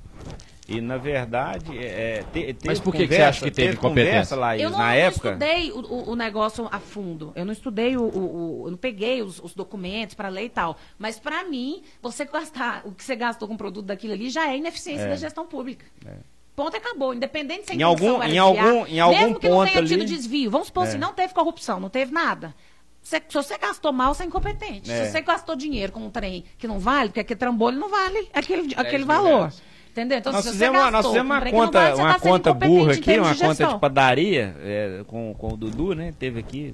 E, 0.68 0.80
na 0.80 0.98
verdade, 0.98 1.78
é, 1.78 2.24
te, 2.32 2.56
Mas 2.66 2.80
por 2.80 2.94
que, 2.94 3.04
conversa, 3.04 3.08
que 3.08 3.16
você 3.16 3.22
acha 3.22 3.46
que 3.46 3.52
teve, 3.52 3.68
teve 3.70 3.80
competência? 3.80 4.38
Laís, 4.38 4.62
eu 4.62 4.70
não, 4.70 4.78
na 4.78 4.96
eu 4.96 5.08
época? 5.08 5.32
não 5.32 5.48
estudei 5.48 5.72
o, 5.72 6.10
o, 6.12 6.16
negócio 6.16 6.70
a 6.72 6.80
fundo. 6.80 7.34
Eu 7.36 7.46
não 7.46 7.52
estudei 7.52 7.98
o. 7.98 8.04
o, 8.04 8.62
o 8.62 8.68
eu 8.68 8.72
não 8.72 8.78
peguei 8.78 9.22
os, 9.22 9.40
os 9.40 9.54
documentos 9.54 10.16
para 10.16 10.30
ler 10.30 10.46
e 10.46 10.50
tal. 10.50 10.78
Mas, 10.98 11.20
para 11.20 11.44
mim, 11.44 11.82
você 12.02 12.26
gastar 12.26 12.84
o 12.86 12.92
que 12.92 13.04
você 13.04 13.16
gastou 13.16 13.48
com 13.48 13.56
o 13.56 13.58
produto 13.58 13.86
daquilo 13.86 14.14
ali 14.14 14.30
já 14.30 14.50
é 14.50 14.58
ineficiência 14.58 15.06
é. 15.06 15.10
da 15.10 15.16
gestão 15.16 15.46
pública. 15.46 15.86
É. 16.06 16.14
Ponto 16.56 16.78
acabou. 16.78 17.14
Independente 17.14 17.66
se 17.66 17.72
a 17.72 17.76
em 17.76 17.82
algum, 17.82 18.22
em 18.22 18.38
algum, 18.38 18.86
em 18.86 19.00
algum 19.00 19.18
mesmo 19.18 19.40
que 19.40 19.50
não 19.50 19.66
tenha 19.66 19.78
ali... 19.80 19.88
tido 19.88 20.06
desvio. 20.06 20.52
Vamos 20.52 20.68
supor 20.68 20.86
é. 20.86 20.90
assim, 20.90 20.98
não 20.98 21.14
teve 21.14 21.34
corrupção, 21.34 21.80
não 21.80 21.90
teve 21.90 22.14
nada. 22.14 22.54
se 23.02 23.20
você 23.34 23.58
gastou 23.58 23.92
mal, 23.92 24.14
você 24.14 24.24
é 24.24 24.26
incompetente. 24.28 24.92
É. 24.92 25.06
Se 25.06 25.12
você 25.12 25.22
gastou 25.22 25.56
dinheiro 25.56 25.92
com 25.92 26.02
um 26.02 26.10
trem 26.10 26.46
que 26.58 26.68
não 26.68 26.78
vale, 26.78 27.10
porque 27.10 27.22
aquele 27.22 27.40
trambolho 27.40 27.80
não 27.80 27.90
vale 27.90 28.30
aquele, 28.34 28.74
aquele 28.76 29.04
valor. 29.04 29.40
Reais. 29.40 29.71
Entendeu? 29.92 30.18
Então, 30.18 30.32
nós 30.32 30.48
fizemos, 30.48 30.78
gastou, 30.78 30.92
nós 30.92 31.06
fizemos 31.08 31.32
uma 31.32 31.52
conta, 31.52 31.96
uma 31.96 32.14
tá 32.14 32.20
conta 32.20 32.54
burra 32.54 32.94
aqui, 32.94 33.20
uma 33.20 33.34
de 33.34 33.42
conta 33.42 33.68
de 33.68 33.80
padaria 33.80 34.56
é, 34.62 35.04
com, 35.06 35.36
com 35.38 35.50
o 35.50 35.58
Dudu, 35.58 35.94
né? 35.94 36.14
Teve 36.18 36.40
aqui 36.40 36.74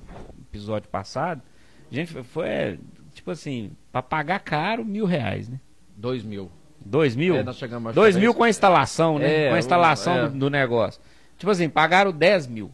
episódio 0.49 0.87
passado. 0.87 1.41
Gente, 1.89 2.13
foi 2.23 2.79
tipo 3.13 3.31
assim, 3.31 3.71
para 3.91 4.03
pagar 4.03 4.39
caro, 4.39 4.85
mil 4.85 5.05
reais, 5.05 5.49
né? 5.49 5.59
Dois 5.95 6.23
mil. 6.23 6.51
Dois 6.85 7.15
mil? 7.15 7.35
É, 7.35 7.43
nós 7.43 7.57
chegamos 7.57 7.95
Dois 7.95 8.15
mil 8.15 8.35
com 8.35 8.43
a 8.43 8.49
instalação, 8.49 9.17
né? 9.17 9.45
É, 9.45 9.49
com 9.49 9.55
a 9.55 9.59
instalação 9.59 10.15
é. 10.15 10.29
do, 10.29 10.37
do, 10.37 10.49
negócio. 10.51 11.01
Tipo 11.39 11.51
assim, 11.51 11.67
pagaram 11.67 12.11
dez 12.11 12.45
mil. 12.45 12.71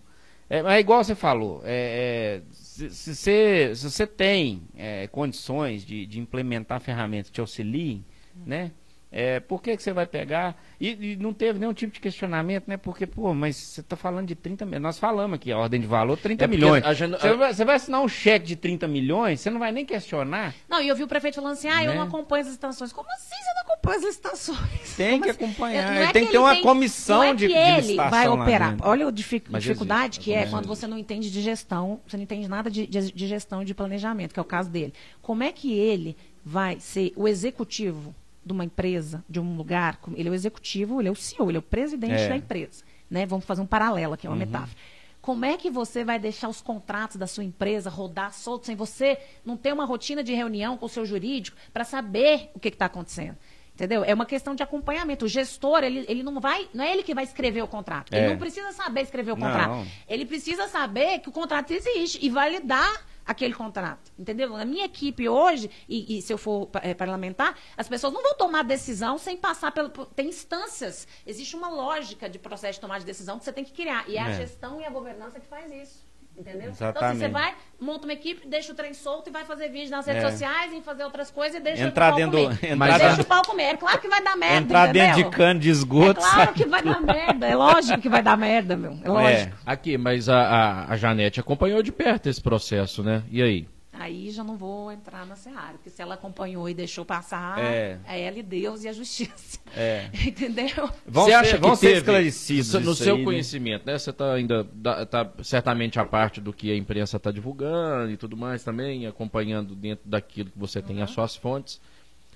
É, 0.50 0.62
mas 0.62 0.74
é 0.74 0.80
igual 0.82 1.02
você 1.02 1.16
falou, 1.16 1.62
é, 1.64 2.42
é 2.44 2.52
se, 2.52 2.90
se, 2.90 3.16
você, 3.16 3.72
se 3.76 3.90
você 3.90 4.06
tem 4.06 4.62
é, 4.76 5.08
condições 5.08 5.86
de, 5.86 6.06
de 6.06 6.20
implementar 6.20 6.82
ferramentas 6.82 7.30
que 7.30 7.36
te 7.36 7.42
auxiliem, 7.42 8.04
né? 8.46 8.72
É, 9.16 9.40
por 9.40 9.62
que, 9.62 9.78
que 9.78 9.84
você 9.84 9.94
vai 9.94 10.08
pegar? 10.08 10.60
E, 10.82 11.12
e, 11.12 11.16
não 11.18 11.32
teve 11.32 11.60
nenhum 11.60 11.72
tipo 11.72 11.94
de 11.94 12.00
questionamento, 12.00 12.64
né? 12.66 12.78
Porque, 12.78 13.06
pô, 13.06 13.32
mas 13.32 13.56
você 13.56 13.82
está 13.82 13.96
falando 13.96 14.26
de 14.26 14.34
30 14.34 14.66
milhões. 14.66 14.82
Nós 14.82 14.98
falamos 14.98 15.36
aqui, 15.36 15.52
a 15.52 15.58
ordem 15.60 15.80
de 15.80 15.86
valor, 15.86 16.18
30 16.18 16.44
é 16.44 16.48
milhões. 16.48 16.98
Gente, 16.98 17.12
você, 17.12 17.34
vai, 17.36 17.54
você, 17.54 17.64
vai, 17.64 17.76
assinar 17.76 18.02
um 18.02 18.08
cheque 18.08 18.48
de 18.48 18.56
30 18.56 18.88
milhões, 18.88 19.40
você 19.40 19.52
não 19.52 19.60
vai 19.60 19.72
nem 19.72 19.86
questionar. 19.86 20.56
Não, 20.68 20.82
e 20.82 20.88
eu 20.88 20.96
vi 20.96 21.04
o 21.04 21.08
prefeito 21.08 21.36
falando 21.36 21.52
assim, 21.54 21.68
ah, 21.68 21.76
né? 21.76 21.88
eu 21.90 21.94
não 21.94 22.02
acompanho 22.02 22.42
as 22.42 22.48
licitações. 22.48 22.92
Como 22.92 23.08
assim 23.12 23.36
você 23.36 23.54
não 23.54 23.62
acompanha 23.62 23.98
as 23.98 24.04
licitações? 24.04 24.96
Tem 24.98 25.12
Como 25.12 25.24
que 25.26 25.30
assim? 25.30 25.44
acompanhar. 25.44 25.96
É, 25.96 26.04
é 26.06 26.12
tem 26.12 26.26
que 26.26 26.32
ter 26.32 26.40
uma 26.40 26.54
tem, 26.56 26.64
comissão 26.64 27.18
não 27.18 27.24
é 27.26 27.34
de, 27.36 27.48
que 27.48 27.54
ele 27.54 27.96
vai 27.96 28.28
operar. 28.28 28.78
Olha 28.82 29.08
a 29.08 29.12
dificuldade 29.12 30.20
que 30.20 30.34
é 30.34 30.48
quando 30.48 30.68
você 30.68 30.88
não 30.88 30.98
entende 30.98 31.30
de 31.30 31.40
gestão, 31.40 32.02
você 32.08 32.18
não 32.18 32.24
entende 32.24 32.48
nada 32.48 32.72
de, 32.72 32.88
de, 32.88 33.12
de 33.12 33.28
gestão 33.28 33.62
e 33.62 33.66
de 33.66 33.76
planejamento, 33.76 34.34
que 34.34 34.40
é 34.40 34.42
o 34.42 34.46
caso 34.46 34.72
dele. 34.72 34.92
Como 35.22 35.44
é 35.44 35.52
que 35.52 35.72
ele 35.72 36.18
vai 36.44 36.80
ser 36.80 37.14
o 37.16 37.28
executivo 37.28 38.16
de 38.46 38.52
uma 38.52 38.66
empresa, 38.66 39.24
de 39.30 39.40
um 39.40 39.56
lugar, 39.56 40.00
ele 40.16 40.30
é 40.30 40.32
o 40.32 40.36
executivo, 40.36 41.02
ele 41.02 41.10
é 41.10 41.12
o 41.12 41.16
CEO, 41.16 41.50
ele 41.50 41.58
é 41.58 41.60
o 41.60 41.64
presidente 41.64 42.22
é. 42.22 42.30
da 42.30 42.36
empresa. 42.36 42.84
Né? 43.10 43.26
Vamos 43.26 43.46
fazer 43.46 43.62
um 43.62 43.66
paralelo 43.66 44.14
aqui, 44.14 44.28
uma 44.28 44.34
uhum. 44.34 44.40
metáfora. 44.40 44.78
Como 45.22 45.46
é 45.46 45.56
que 45.56 45.70
você 45.70 46.04
vai 46.04 46.20
deixar 46.20 46.50
os 46.50 46.60
contratos 46.60 47.16
da 47.16 47.26
sua 47.26 47.46
empresa 47.46 47.90
rodar 47.90 48.34
soltos 48.34 48.66
sem 48.66 48.76
você 48.76 49.18
não 49.46 49.56
ter 49.56 49.72
uma 49.72 49.86
rotina 49.86 50.22
de 50.22 50.34
reunião 50.34 50.78
com 50.78 50.86
o 50.86 50.90
seu 50.90 51.06
jurídico 51.06 51.56
para 51.72 51.86
saber 51.86 52.52
o 52.54 52.60
que 52.60 52.68
está 52.68 52.88
acontecendo? 52.88 53.38
Entendeu? 53.74 54.04
É 54.04 54.14
uma 54.14 54.26
questão 54.26 54.54
de 54.54 54.62
acompanhamento. 54.62 55.26
O 55.26 55.28
gestor, 55.28 55.84
ele, 55.84 56.06
ele 56.08 56.22
não 56.22 56.40
vai. 56.40 56.68
Não 56.74 56.84
é 56.84 56.92
ele 56.92 57.02
que 57.02 57.16
vai 57.16 57.24
escrever 57.24 57.64
o 57.64 57.68
contrato. 57.68 58.14
É. 58.14 58.20
Ele 58.20 58.30
não 58.32 58.38
precisa 58.38 58.72
saber 58.72 59.02
escrever 59.02 59.32
o 59.32 59.38
contrato. 59.38 59.70
Não. 59.70 59.88
Ele 60.08 60.26
precisa 60.26 60.68
saber 60.68 61.20
que 61.20 61.30
o 61.30 61.32
contrato 61.32 61.72
existe 61.72 62.20
e 62.22 62.30
validar 62.30 63.04
aquele 63.26 63.54
contrato. 63.54 64.12
Entendeu? 64.18 64.50
Na 64.50 64.66
minha 64.66 64.86
equipe 64.86 65.28
hoje, 65.28 65.70
e, 65.88 66.18
e 66.18 66.22
se 66.22 66.34
eu 66.34 66.38
for 66.38 66.70
é, 66.82 66.94
parlamentar, 66.94 67.58
as 67.78 67.88
pessoas 67.88 68.14
não 68.14 68.22
vão 68.22 68.36
tomar 68.36 68.64
decisão 68.64 69.18
sem 69.18 69.38
passar 69.38 69.72
pelo. 69.72 69.90
Tem 69.90 70.28
instâncias. 70.28 71.08
Existe 71.26 71.56
uma 71.56 71.70
lógica 71.70 72.30
de 72.30 72.40
processo 72.40 72.74
de 72.74 72.82
tomar 72.82 73.00
de 73.00 73.06
decisão 73.06 73.38
que 73.38 73.46
você 73.46 73.54
tem 73.54 73.64
que 73.64 73.72
criar. 73.72 74.08
E 74.10 74.18
é, 74.18 74.22
é. 74.22 74.24
a 74.24 74.32
gestão 74.34 74.80
e 74.80 74.86
a 74.86 74.90
governança 74.90 75.40
que 75.40 75.48
faz 75.48 75.72
isso. 75.72 76.03
Entendeu? 76.38 76.70
Exatamente. 76.70 76.98
Então, 76.98 77.10
assim, 77.10 77.20
você 77.20 77.28
vai, 77.30 77.54
monta 77.80 78.06
uma 78.06 78.14
equipe, 78.14 78.48
deixa 78.48 78.72
o 78.72 78.76
trem 78.76 78.94
solto 78.94 79.30
e 79.30 79.32
vai 79.32 79.46
fazer 79.46 79.70
vídeo 79.70 79.92
nas 79.92 80.06
redes 80.06 80.24
é. 80.24 80.32
sociais 80.32 80.74
e 80.74 80.82
fazer 80.82 81.04
outras 81.04 81.30
coisas 81.30 81.60
e 81.60 81.64
deixa 81.64 81.84
entrar 81.84 82.08
o 82.08 82.10
pau 82.10 82.18
dentro, 82.18 82.44
comer. 82.44 82.72
Entrar 82.72 82.76
Mas 82.76 82.98
deixa 82.98 83.22
o 83.22 83.26
pau 83.26 83.42
comer. 83.44 83.64
É 83.64 83.78
claro 83.78 84.02
que 84.02 84.08
vai 84.08 84.24
dar 84.24 84.36
merda. 84.36 84.58
Entrar 84.58 84.90
entendeu? 84.90 85.16
dentro 85.16 85.24
de 85.24 85.38
cano 85.38 85.60
de 85.60 85.70
esgoto. 85.70 86.20
É 86.20 86.24
claro 86.24 86.54
que 86.54 86.66
vai 86.66 86.82
dar 86.82 87.02
merda. 87.02 87.48
É 87.48 87.56
lógico 87.56 88.02
que 88.02 88.10
vai 88.10 88.24
dar 88.24 88.36
merda, 88.36 88.76
meu. 88.76 88.94
É, 88.94 89.06
é. 89.06 89.10
lógico. 89.10 89.56
É. 89.56 89.72
Aqui, 89.72 89.98
mas 89.98 90.28
a, 90.28 90.42
a, 90.42 90.94
a 90.94 90.98
Janete 90.98 91.40
acompanhou 91.40 91.84
de 91.84 91.92
perto 91.92 92.28
esse 92.28 92.42
processo, 92.42 93.04
né? 93.04 93.24
E 93.30 93.42
aí? 93.42 93.68
Aí 93.94 94.32
já 94.32 94.44
não 94.44 94.58
vou 94.58 94.92
entrar 94.92 95.26
na 95.26 95.36
Seara, 95.36 95.74
porque 95.74 95.90
se 95.90 96.02
ela 96.02 96.16
acompanhou 96.16 96.68
e 96.68 96.74
deixou 96.74 97.06
passar, 97.06 97.60
é, 97.60 98.00
é 98.06 98.22
ela 98.22 98.40
e 98.40 98.44
Deus 98.44 98.84
e 98.84 98.88
a 98.88 98.94
justiça. 98.94 99.60
É. 99.76 100.10
Entendeu? 100.26 100.90
Vão 101.06 101.26
você 101.26 101.32
ser, 101.32 101.36
acha 101.36 101.60
que 101.60 101.76
ser 101.76 101.98
esclarecidos 101.98 102.74
no 102.74 102.96
seu 102.96 103.16
aí, 103.16 103.20
né? 103.20 103.26
conhecimento, 103.26 103.86
né? 103.86 103.98
Você 103.98 104.10
está 104.10 104.34
ainda 104.34 104.66
tá 105.10 105.32
certamente 105.44 106.00
a 106.00 106.06
parte 106.06 106.42
do 106.42 106.52
que 106.52 106.72
a 106.72 106.76
imprensa 106.76 107.18
está 107.18 107.32
divulgando 107.32 108.12
e 108.12 108.18
tudo 108.18 108.36
mais 108.36 108.64
também, 108.64 109.06
acompanhando 109.06 109.76
dentro 109.76 110.10
daquilo 110.10 110.50
que 110.50 110.60
você 110.60 110.82
tem 110.82 110.98
uhum. 110.98 111.04
as 111.04 111.12
suas 111.12 111.36
fontes. 111.36 111.80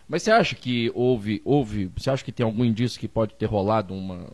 Mas 0.07 0.23
você 0.23 0.31
acha 0.31 0.55
que 0.55 0.91
houve, 0.95 1.41
houve, 1.43 1.91
você 1.97 2.09
acha 2.09 2.23
que 2.23 2.31
tem 2.31 2.45
algum 2.45 2.63
indício 2.63 2.99
que 2.99 3.07
pode 3.07 3.34
ter 3.34 3.45
rolado 3.45 3.93
uma 3.93 4.27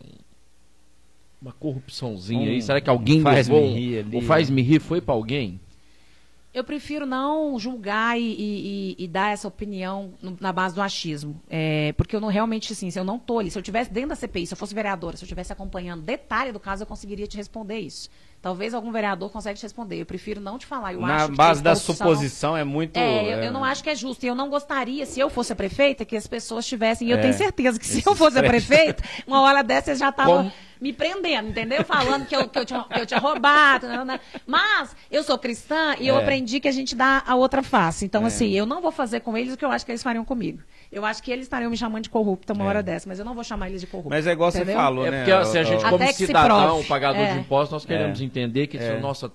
uma 1.41 1.51
corrupçãozinha 1.51 2.49
um, 2.49 2.53
aí? 2.53 2.61
Será 2.61 2.79
que 2.79 2.89
alguém 2.89 3.21
faz 3.21 3.49
levou, 3.49 3.67
me 3.67 3.73
rir 3.73 3.99
ali, 3.99 4.17
o 4.17 4.21
faz 4.21 4.49
me 4.49 4.61
rir 4.61 4.79
foi 4.79 5.01
para 5.01 5.13
alguém? 5.13 5.59
Eu 6.53 6.63
prefiro 6.63 7.05
não 7.05 7.57
julgar 7.57 8.15
e, 8.19 8.21
e, 8.23 8.95
e 9.03 9.07
dar 9.07 9.33
essa 9.33 9.47
opinião 9.47 10.13
no, 10.21 10.37
na 10.39 10.53
base 10.53 10.75
do 10.75 10.81
achismo. 10.83 11.41
É, 11.49 11.93
porque 11.97 12.15
eu 12.15 12.21
não 12.21 12.27
realmente, 12.27 12.71
assim, 12.73 12.91
se 12.91 12.99
eu 12.99 13.03
não 13.03 13.17
tô 13.17 13.39
ali, 13.39 13.49
se 13.49 13.57
eu 13.57 13.61
estivesse 13.61 13.91
dentro 13.91 14.09
da 14.09 14.15
CPI, 14.15 14.45
se 14.45 14.53
eu 14.53 14.57
fosse 14.57 14.75
vereadora, 14.75 15.17
se 15.17 15.23
eu 15.23 15.25
estivesse 15.25 15.51
acompanhando 15.51 16.03
detalhe 16.03 16.51
do 16.51 16.59
caso, 16.59 16.83
eu 16.83 16.87
conseguiria 16.87 17.25
te 17.25 17.35
responder 17.37 17.79
isso. 17.79 18.07
Talvez 18.39 18.73
algum 18.73 18.91
vereador 18.91 19.31
consiga 19.31 19.55
te 19.55 19.63
responder. 19.63 20.01
Eu 20.01 20.05
prefiro 20.05 20.39
não 20.41 20.59
te 20.59 20.65
falar. 20.65 20.93
Eu 20.93 20.99
Na 21.01 21.27
base 21.29 21.63
da 21.63 21.75
suposição 21.75 22.55
é 22.57 22.63
muito. 22.63 22.97
É, 22.97 23.33
eu, 23.33 23.39
é, 23.39 23.47
eu 23.47 23.51
não 23.53 23.63
acho 23.63 23.81
que 23.81 23.89
é 23.89 23.95
justo. 23.95 24.23
E 24.25 24.27
eu 24.27 24.35
não 24.35 24.49
gostaria, 24.49 25.05
se 25.05 25.17
eu 25.19 25.29
fosse 25.29 25.53
a 25.53 25.55
prefeita, 25.55 26.03
que 26.03 26.15
as 26.15 26.27
pessoas 26.27 26.67
tivessem. 26.67 27.07
E 27.07 27.11
eu 27.11 27.17
É. 27.17 27.21
tenho 27.21 27.33
certeza 27.33 27.79
que 27.79 27.85
se 27.87 28.03
eu 28.05 28.13
fosse 28.13 28.37
a 28.37 28.43
prefeita, 28.43 29.01
uma 29.25 29.39
hora 29.41 29.63
dessa 29.63 29.95
já 29.95 30.09
estava 30.09 30.29
Como- 30.29 30.51
me 30.83 30.91
prendendo, 30.91 31.49
entendeu? 31.49 31.83
Falando 31.85 32.25
que 32.25 32.35
eu, 32.35 32.47
que 32.49 32.59
eu, 32.59 32.65
tinha, 32.65 32.83
que 32.83 32.99
eu 32.99 33.05
tinha 33.05 33.19
roubado. 33.19 33.87
né, 33.87 34.03
né. 34.03 34.19
Mas 34.45 34.93
eu 35.09 35.23
sou 35.23 35.37
cristã 35.37 35.95
e 35.97 36.07
eu 36.09 36.17
É. 36.17 36.21
aprendi 36.21 36.59
que 36.59 36.67
a 36.67 36.71
gente 36.71 36.93
dá 36.93 37.23
a 37.25 37.35
outra 37.35 37.63
face. 37.63 38.03
Então, 38.05 38.23
É. 38.23 38.27
assim, 38.27 38.51
eu 38.51 38.65
não 38.65 38.81
vou 38.81 38.91
fazer 38.91 39.21
com 39.21 39.37
eles 39.37 39.53
o 39.53 39.57
que 39.57 39.63
eu 39.63 39.71
acho 39.71 39.85
que 39.85 39.91
eles 39.93 40.03
fariam 40.03 40.25
comigo. 40.25 40.59
Eu 40.91 41.05
acho 41.05 41.23
que 41.23 41.31
eles 41.31 41.45
estariam 41.45 41.71
me 41.71 41.77
chamando 41.77 42.03
de 42.03 42.09
corrupta 42.09 42.51
uma 42.53 42.65
É. 42.65 42.67
hora 42.67 42.83
dessa, 42.83 43.07
mas 43.07 43.17
eu 43.17 43.23
não 43.25 43.33
vou 43.33 43.43
chamar 43.45 43.69
eles 43.69 43.79
de 43.81 43.87
corrupta. 43.87 44.09
Mas 44.09 44.27
é 44.27 44.33
igual 44.33 44.51
você 44.51 44.57
entendeu? 44.57 44.75
falou, 44.75 45.05
É 45.05 45.11
né? 45.11 45.17
porque 45.19 45.31
assim, 45.31 45.57
a 45.57 45.63
gente, 45.63 45.83
como 45.83 45.95
Até 45.95 46.11
cidadão, 46.11 46.83
pagador 46.83 47.21
É. 47.21 47.33
de 47.33 47.39
impostos, 47.39 47.71
nós 47.71 47.85
queremos 47.85 48.19
É. 48.19 48.23
entender 48.25 48.67
que, 48.67 48.77
É. 48.77 48.99
nossa, 48.99 49.31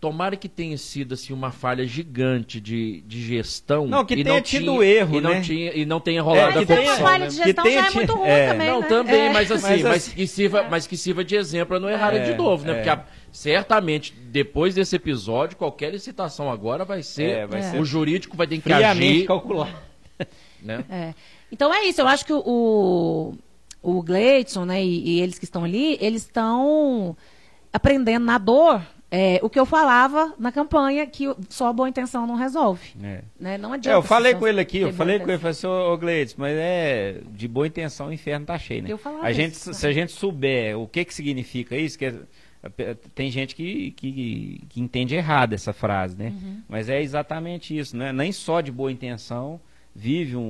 tomara 0.00 0.36
que 0.36 0.48
tenha 0.48 0.76
sido 0.78 1.14
assim, 1.14 1.32
uma 1.32 1.50
falha 1.50 1.84
gigante 1.86 2.60
de, 2.60 3.00
de 3.02 3.20
gestão. 3.20 3.86
Não, 3.86 4.04
que 4.04 4.14
e 4.14 4.22
tenha 4.22 4.36
não 4.36 4.42
tido 4.42 4.64
tinha- 4.78 4.84
erro, 4.84 5.18
e 5.18 5.20
não 5.20 5.30
né? 5.30 5.40
tinha 5.40 5.72
E 5.76 5.84
não 5.84 5.98
tenha 6.00 6.22
rolado 6.22 6.58
É, 6.60 6.62
a 6.62 6.66
que 6.66 6.72
Mas 6.72 6.78
corrupção. 6.84 7.06
falha 7.06 7.24
né? 7.24 7.30
de 7.30 7.36
Que 7.38 7.44
gestão 7.44 7.64
tenha 7.64 7.82
já 7.82 7.88
é 7.88 7.90
muito 7.90 8.14
ruim 8.14 8.28
é. 8.28 8.48
também, 8.52 8.68
Não, 8.68 8.80
né? 8.80 8.86
também, 8.86 9.20
É. 9.20 9.32
mas 9.32 9.50
assim, 9.52 9.62
Mas 9.68 9.82
mas, 9.82 9.96
assim- 9.96 10.14
que 10.14 10.26
sirva, 10.26 10.66
mas 10.70 10.86
que 10.86 10.96
sirva 10.96 11.24
de 11.24 11.34
exemplo 11.36 11.66
para 11.68 11.80
não 11.80 11.90
errar 11.90 12.14
É, 12.14 12.30
de 12.30 12.34
novo, 12.38 12.64
né? 12.64 12.72
é. 12.72 12.74
Porque 12.76 12.90
a- 12.90 13.04
certamente, 13.32 14.12
depois 14.14 14.74
desse 14.74 14.94
episódio, 14.96 15.56
qualquer 15.56 15.90
licitação 15.90 16.50
agora 16.50 16.84
vai 16.84 17.02
ser. 17.02 17.30
É, 17.30 17.46
vai 17.46 17.62
ser 17.62 17.80
o 17.80 17.84
jurídico 17.84 18.36
vai 18.36 18.46
ter 18.46 18.60
que 18.60 18.72
agir. 18.72 19.26
calculado. 19.26 19.72
Né? 20.62 20.84
É. 20.90 21.14
Então 21.50 21.72
é 21.72 21.84
isso, 21.86 22.00
eu 22.00 22.06
acho 22.08 22.26
que 22.26 22.32
o, 22.32 23.34
o 23.82 24.02
Gleidson, 24.02 24.64
né, 24.64 24.84
e, 24.84 25.16
e 25.16 25.20
eles 25.20 25.38
que 25.38 25.44
estão 25.44 25.64
ali, 25.64 25.96
eles 26.00 26.22
estão 26.22 27.16
aprendendo 27.72 28.24
na 28.24 28.38
dor 28.38 28.82
é, 29.10 29.40
o 29.42 29.48
que 29.48 29.58
eu 29.58 29.64
falava 29.64 30.34
na 30.38 30.52
campanha, 30.52 31.06
que 31.06 31.24
só 31.48 31.68
a 31.68 31.72
boa 31.72 31.88
intenção 31.88 32.26
não 32.26 32.34
resolve. 32.34 32.90
É. 33.02 33.22
Né? 33.40 33.56
Não 33.58 33.72
É, 33.72 33.76
adianta. 33.76 33.96
eu 33.98 34.02
falei 34.02 34.34
com 34.34 34.46
ele 34.46 34.60
aqui, 34.60 34.78
eu 34.78 34.92
falei 34.92 35.18
com 35.18 35.28
ele, 35.28 35.38
falei 35.38 35.50
assim, 35.52 35.66
ô 35.66 35.96
Gleides, 35.96 36.34
mas 36.36 36.54
é 36.56 37.20
de 37.30 37.48
boa 37.48 37.66
intenção 37.66 38.08
o 38.08 38.12
inferno 38.12 38.44
tá 38.46 38.58
cheio, 38.58 38.82
né? 38.82 38.92
Eu 38.92 38.98
falava 38.98 39.24
a 39.24 39.32
gente, 39.32 39.54
isso. 39.54 39.72
se 39.72 39.86
a 39.86 39.92
gente 39.92 40.12
souber 40.12 40.78
o 40.78 40.86
que 40.86 41.04
que 41.04 41.14
significa 41.14 41.74
isso, 41.76 41.98
que 41.98 42.04
é- 42.06 42.94
tem 43.14 43.30
gente 43.30 43.54
que, 43.54 43.92
que, 43.92 44.60
que 44.68 44.80
entende 44.80 45.14
errado 45.14 45.52
essa 45.54 45.72
frase, 45.72 46.16
né? 46.16 46.26
Uhum. 46.28 46.60
Mas 46.68 46.88
é 46.88 47.00
exatamente 47.00 47.76
isso, 47.78 47.96
né? 47.96 48.12
Nem 48.12 48.32
só 48.32 48.60
de 48.60 48.70
boa 48.72 48.90
intenção 48.92 49.60
vive 49.94 50.36
um, 50.36 50.40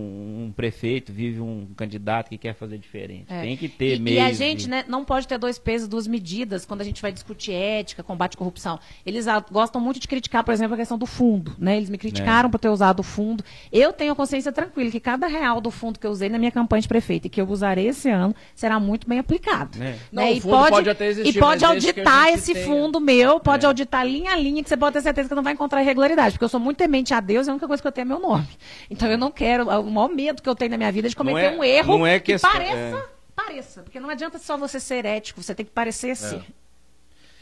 um 0.49 0.53
prefeito, 0.55 1.11
vive 1.13 1.41
um 1.41 1.69
candidato 1.77 2.29
que 2.29 2.37
quer 2.37 2.55
fazer 2.55 2.77
diferente. 2.79 3.25
É. 3.33 3.41
Tem 3.43 3.57
que 3.57 3.69
ter 3.69 3.97
e, 3.97 3.99
meio. 3.99 4.17
e 4.17 4.21
a 4.21 4.33
gente 4.33 4.69
né, 4.69 4.85
não 4.87 5.05
pode 5.05 5.27
ter 5.27 5.39
dois 5.39 5.59
pesos, 5.59 5.89
duas 5.89 6.07
medidas 6.07 6.67
quando 6.67 6.83
a 6.83 6.85
gente 6.85 7.01
vai 7.01 7.11
discutir 7.11 7.53
ética, 7.53 8.03
combate 8.03 8.35
à 8.35 8.39
corrupção. 8.39 8.79
Eles 9.07 9.27
gostam 9.51 9.81
muito 9.81 9.99
de 9.99 10.07
criticar, 10.07 10.45
por 10.45 10.53
exemplo, 10.53 10.75
a 10.75 10.77
questão 10.77 10.99
do 10.99 11.07
fundo. 11.07 11.55
Né? 11.59 11.79
Eles 11.79 11.89
me 11.89 11.97
É. 11.97 11.99
criticaram 11.99 12.51
por 12.51 12.59
ter 12.59 12.69
usado 12.69 13.01
o 13.01 13.03
fundo. 13.03 13.43
Eu 13.73 13.93
tenho 13.93 14.13
a 14.13 14.15
consciência 14.17 14.53
tranquila 14.53 14.91
que 14.91 15.01
cada 15.01 15.27
real 15.27 15.61
do 15.61 15.71
fundo 15.71 15.99
que 15.99 16.07
eu 16.07 16.11
usei 16.11 16.29
na 16.29 16.39
minha 16.39 16.51
campanha 16.51 16.83
de 16.83 16.89
prefeito 16.89 17.27
e 17.27 17.31
que 17.31 17.41
eu 17.41 17.49
usarei 17.49 17.89
esse 17.89 18.11
ano 18.11 18.35
será 18.55 18.79
muito 18.79 19.09
bem 19.09 19.19
aplicado. 19.19 19.83
É. 19.83 19.97
Não, 20.13 20.23
Né? 20.25 20.31
o 20.33 20.35
E 20.35 20.41
fundo 20.41 20.51
pode, 20.53 20.71
pode 20.73 20.91
até 20.91 21.07
existir, 21.07 21.37
e 21.37 21.41
pode 21.41 21.65
auditar 21.65 22.29
esse 22.29 22.53
tenha- 22.53 22.67
fundo 22.67 23.01
meu, 23.01 23.41
pode 23.41 23.65
É. 23.65 23.69
auditar 23.69 24.07
linha 24.07 24.33
a 24.33 24.37
linha, 24.37 24.63
que 24.63 24.69
você 24.69 24.77
pode 24.77 24.93
ter 24.93 25.01
certeza 25.01 25.29
que 25.29 25.35
não 25.35 25.43
vai 25.43 25.55
encontrar 25.55 25.83
irregularidade, 25.83 26.33
porque 26.33 26.45
eu 26.45 26.49
sou 26.51 26.61
muito 26.61 26.77
temente 26.77 27.15
a 27.15 27.21
Deus 27.21 27.47
e 27.47 27.51
a 27.51 27.53
única 27.55 27.67
coisa 27.67 27.83
que 27.83 27.87
eu 27.89 27.93
tenho 27.93 28.05
é 28.05 28.09
meu 28.09 28.21
nome. 28.21 28.47
Então 28.91 29.09
eu 29.09 29.17
não 29.17 29.31
quero, 29.39 29.69
o 29.69 29.91
maior 29.91 30.09
medo 30.09 30.43
que 30.43 30.49
eu 30.49 30.55
tenho 30.57 30.73
na 30.73 30.77
minha 30.77 30.91
vida 30.91 31.07
é 31.07 31.11
de 31.11 31.17
cometer 31.17 31.45
é- 31.55 31.57
um 31.57 31.63
erro 31.63 31.99
não 31.99 32.07
é 32.07 32.19
que 32.19 32.33
questão- 32.33 32.51
pareça, 32.51 32.75
é. 32.75 33.05
pareça, 33.37 33.83
porque 33.83 34.01
não 34.01 34.11
adianta 34.11 34.39
só 34.39 34.57
você 34.57 34.81
ser 34.81 35.05
ético, 35.05 35.41
você 35.43 35.55
tem 35.55 35.65
que 35.65 35.71
parecer 35.73 36.17
ser. 36.17 36.43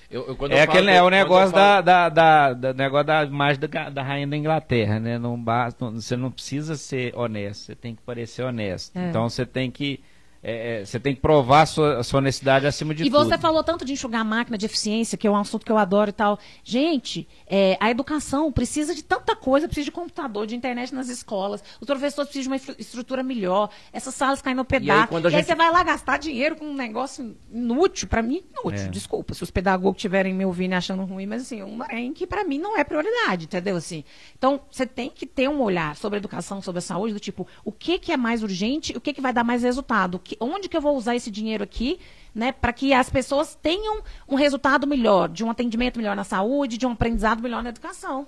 Eu- 0.08 0.24
eu- 0.28 0.34
É 0.34 0.36
falo 0.36 0.70
aquele 0.70 0.86
que 0.92 0.96
é 0.96 1.02
o 1.02 1.10
negócio 1.10 1.50
falo- 1.50 1.82
da, 1.82 2.08
da, 2.08 2.08
da, 2.08 2.52
da- 2.52 2.72
negócio 2.74 3.06
da 3.06 3.24
imagem 3.24 3.60
da, 3.60 3.90
da 3.90 4.02
rainha 4.04 4.26
da 4.28 4.36
Inglaterra, 4.36 5.00
né? 5.00 5.18
Não 5.18 5.36
basta, 5.42 5.84
não- 5.84 6.00
você 6.00 6.16
não 6.16 6.30
precisa 6.30 6.76
ser 6.76 7.12
honesto, 7.16 7.62
você 7.64 7.74
tem 7.74 7.94
que 7.94 8.02
parecer 8.02 8.42
honesto. 8.44 8.96
É. 8.96 9.08
Então 9.08 9.28
você 9.28 9.44
tem 9.44 9.68
que 9.68 10.00
é, 10.48 10.80
é, 10.80 10.84
você 10.84 11.00
tem 11.00 11.14
que 11.14 11.20
provar 11.20 11.62
a 11.62 11.66
sua, 11.66 11.98
a 11.98 12.02
sua 12.04 12.18
honestidade 12.18 12.66
acima 12.66 12.94
de 12.94 13.02
E 13.04 13.10
tudo. 13.10 13.24
você 13.24 13.36
falou 13.36 13.64
tanto 13.64 13.84
de 13.84 13.92
enxugar 13.92 14.20
a 14.20 14.24
máquina, 14.24 14.56
de 14.56 14.64
eficiência, 14.64 15.18
que 15.18 15.26
é 15.26 15.30
um 15.30 15.36
assunto 15.36 15.66
que 15.66 15.72
eu 15.72 15.76
adoro 15.78 16.10
e 16.10 16.12
tal. 16.12 16.38
Gente, 16.62 17.26
é, 17.46 17.76
a 17.80 17.90
educação 17.90 18.52
precisa 18.52 18.94
de 18.94 19.02
tanta 19.02 19.34
coisa, 19.34 19.66
precisa 19.66 19.84
de 19.86 19.90
computador, 19.90 20.46
de 20.46 20.54
internet 20.54 20.94
nas 20.94 21.08
escolas. 21.08 21.62
Os 21.80 21.86
professores 21.86 22.30
precisam 22.30 22.56
de 22.56 22.64
uma 22.64 22.74
estrutura 22.78 23.22
melhor. 23.22 23.70
Essas 23.92 24.14
salas 24.14 24.40
caem 24.40 24.54
no 24.54 24.64
pedaço. 24.64 25.12
e 25.12 25.16
aí 25.16 25.30
gente- 25.30 25.46
você 25.46 25.54
vai 25.54 25.70
lá 25.72 25.82
gastar 25.82 26.18
dinheiro 26.18 26.54
com 26.56 26.64
um 26.66 26.74
negócio 26.74 27.36
inútil. 27.52 28.06
Pra 28.08 28.22
mim, 28.22 28.44
inútil. 28.60 28.86
É. 28.86 28.88
Desculpa 28.88 29.34
se 29.34 29.42
os 29.42 29.50
pedagogos 29.50 29.96
estiverem 29.98 30.32
me 30.32 30.44
ouvindo 30.44 30.72
e 30.72 30.74
achando 30.74 31.04
ruim, 31.04 31.26
mas 31.26 31.42
assim, 31.42 31.62
um 31.62 31.78
trem 31.80 32.12
que 32.12 32.26
pra 32.26 32.44
mim 32.44 32.58
não 32.58 32.78
é 32.78 32.84
prioridade, 32.84 33.46
entendeu? 33.46 33.76
Assim, 33.76 34.04
então, 34.38 34.60
você 34.70 34.86
tem 34.86 35.10
que 35.10 35.26
ter 35.26 35.48
um 35.48 35.60
olhar 35.60 35.96
sobre 35.96 36.16
a 36.16 36.20
educação, 36.20 36.62
sobre 36.62 36.78
a 36.78 36.82
saúde, 36.82 37.14
do 37.14 37.20
tipo, 37.20 37.46
o 37.64 37.72
que, 37.72 37.98
que 37.98 38.12
é 38.12 38.16
mais 38.16 38.42
urgente, 38.42 38.96
o 38.96 39.00
que, 39.00 39.12
que 39.12 39.20
vai 39.20 39.32
dar 39.32 39.42
mais 39.44 39.62
resultado, 39.62 40.18
que, 40.18 40.35
onde 40.40 40.68
que 40.68 40.76
eu 40.76 40.80
vou 40.80 40.96
usar 40.96 41.14
esse 41.16 41.30
dinheiro 41.30 41.62
aqui, 41.64 41.98
né, 42.34 42.52
para 42.52 42.72
que 42.72 42.92
as 42.92 43.08
pessoas 43.08 43.54
tenham 43.60 44.02
um 44.28 44.34
resultado 44.34 44.86
melhor, 44.86 45.28
de 45.28 45.42
um 45.44 45.50
atendimento 45.50 45.98
melhor 45.98 46.14
na 46.14 46.24
saúde, 46.24 46.76
de 46.76 46.86
um 46.86 46.92
aprendizado 46.92 47.42
melhor 47.42 47.62
na 47.62 47.70
educação. 47.70 48.26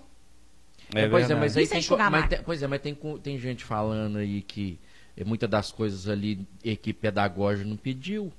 É 0.95 1.07
pois 1.09 1.29
é, 1.31 1.35
mas 1.35 1.57
aí 1.57 1.65
é 1.65 1.67
tem, 1.67 1.85
mas 2.11 2.29
tem- 2.29 2.43
pois 2.43 2.63
é, 2.63 2.67
mas 2.67 2.81
tem, 2.81 2.97
tem 3.23 3.39
gente 3.39 3.63
falando 3.65 4.17
aí 4.19 4.41
que 4.41 4.79
é, 5.17 5.25
muitas 5.25 5.49
das 5.51 5.71
coisas 5.71 6.09
ali 6.09 6.47
equipe 6.65 6.99
pedagógica 7.01 7.69
não 7.69 7.77
pediu. 7.77 8.33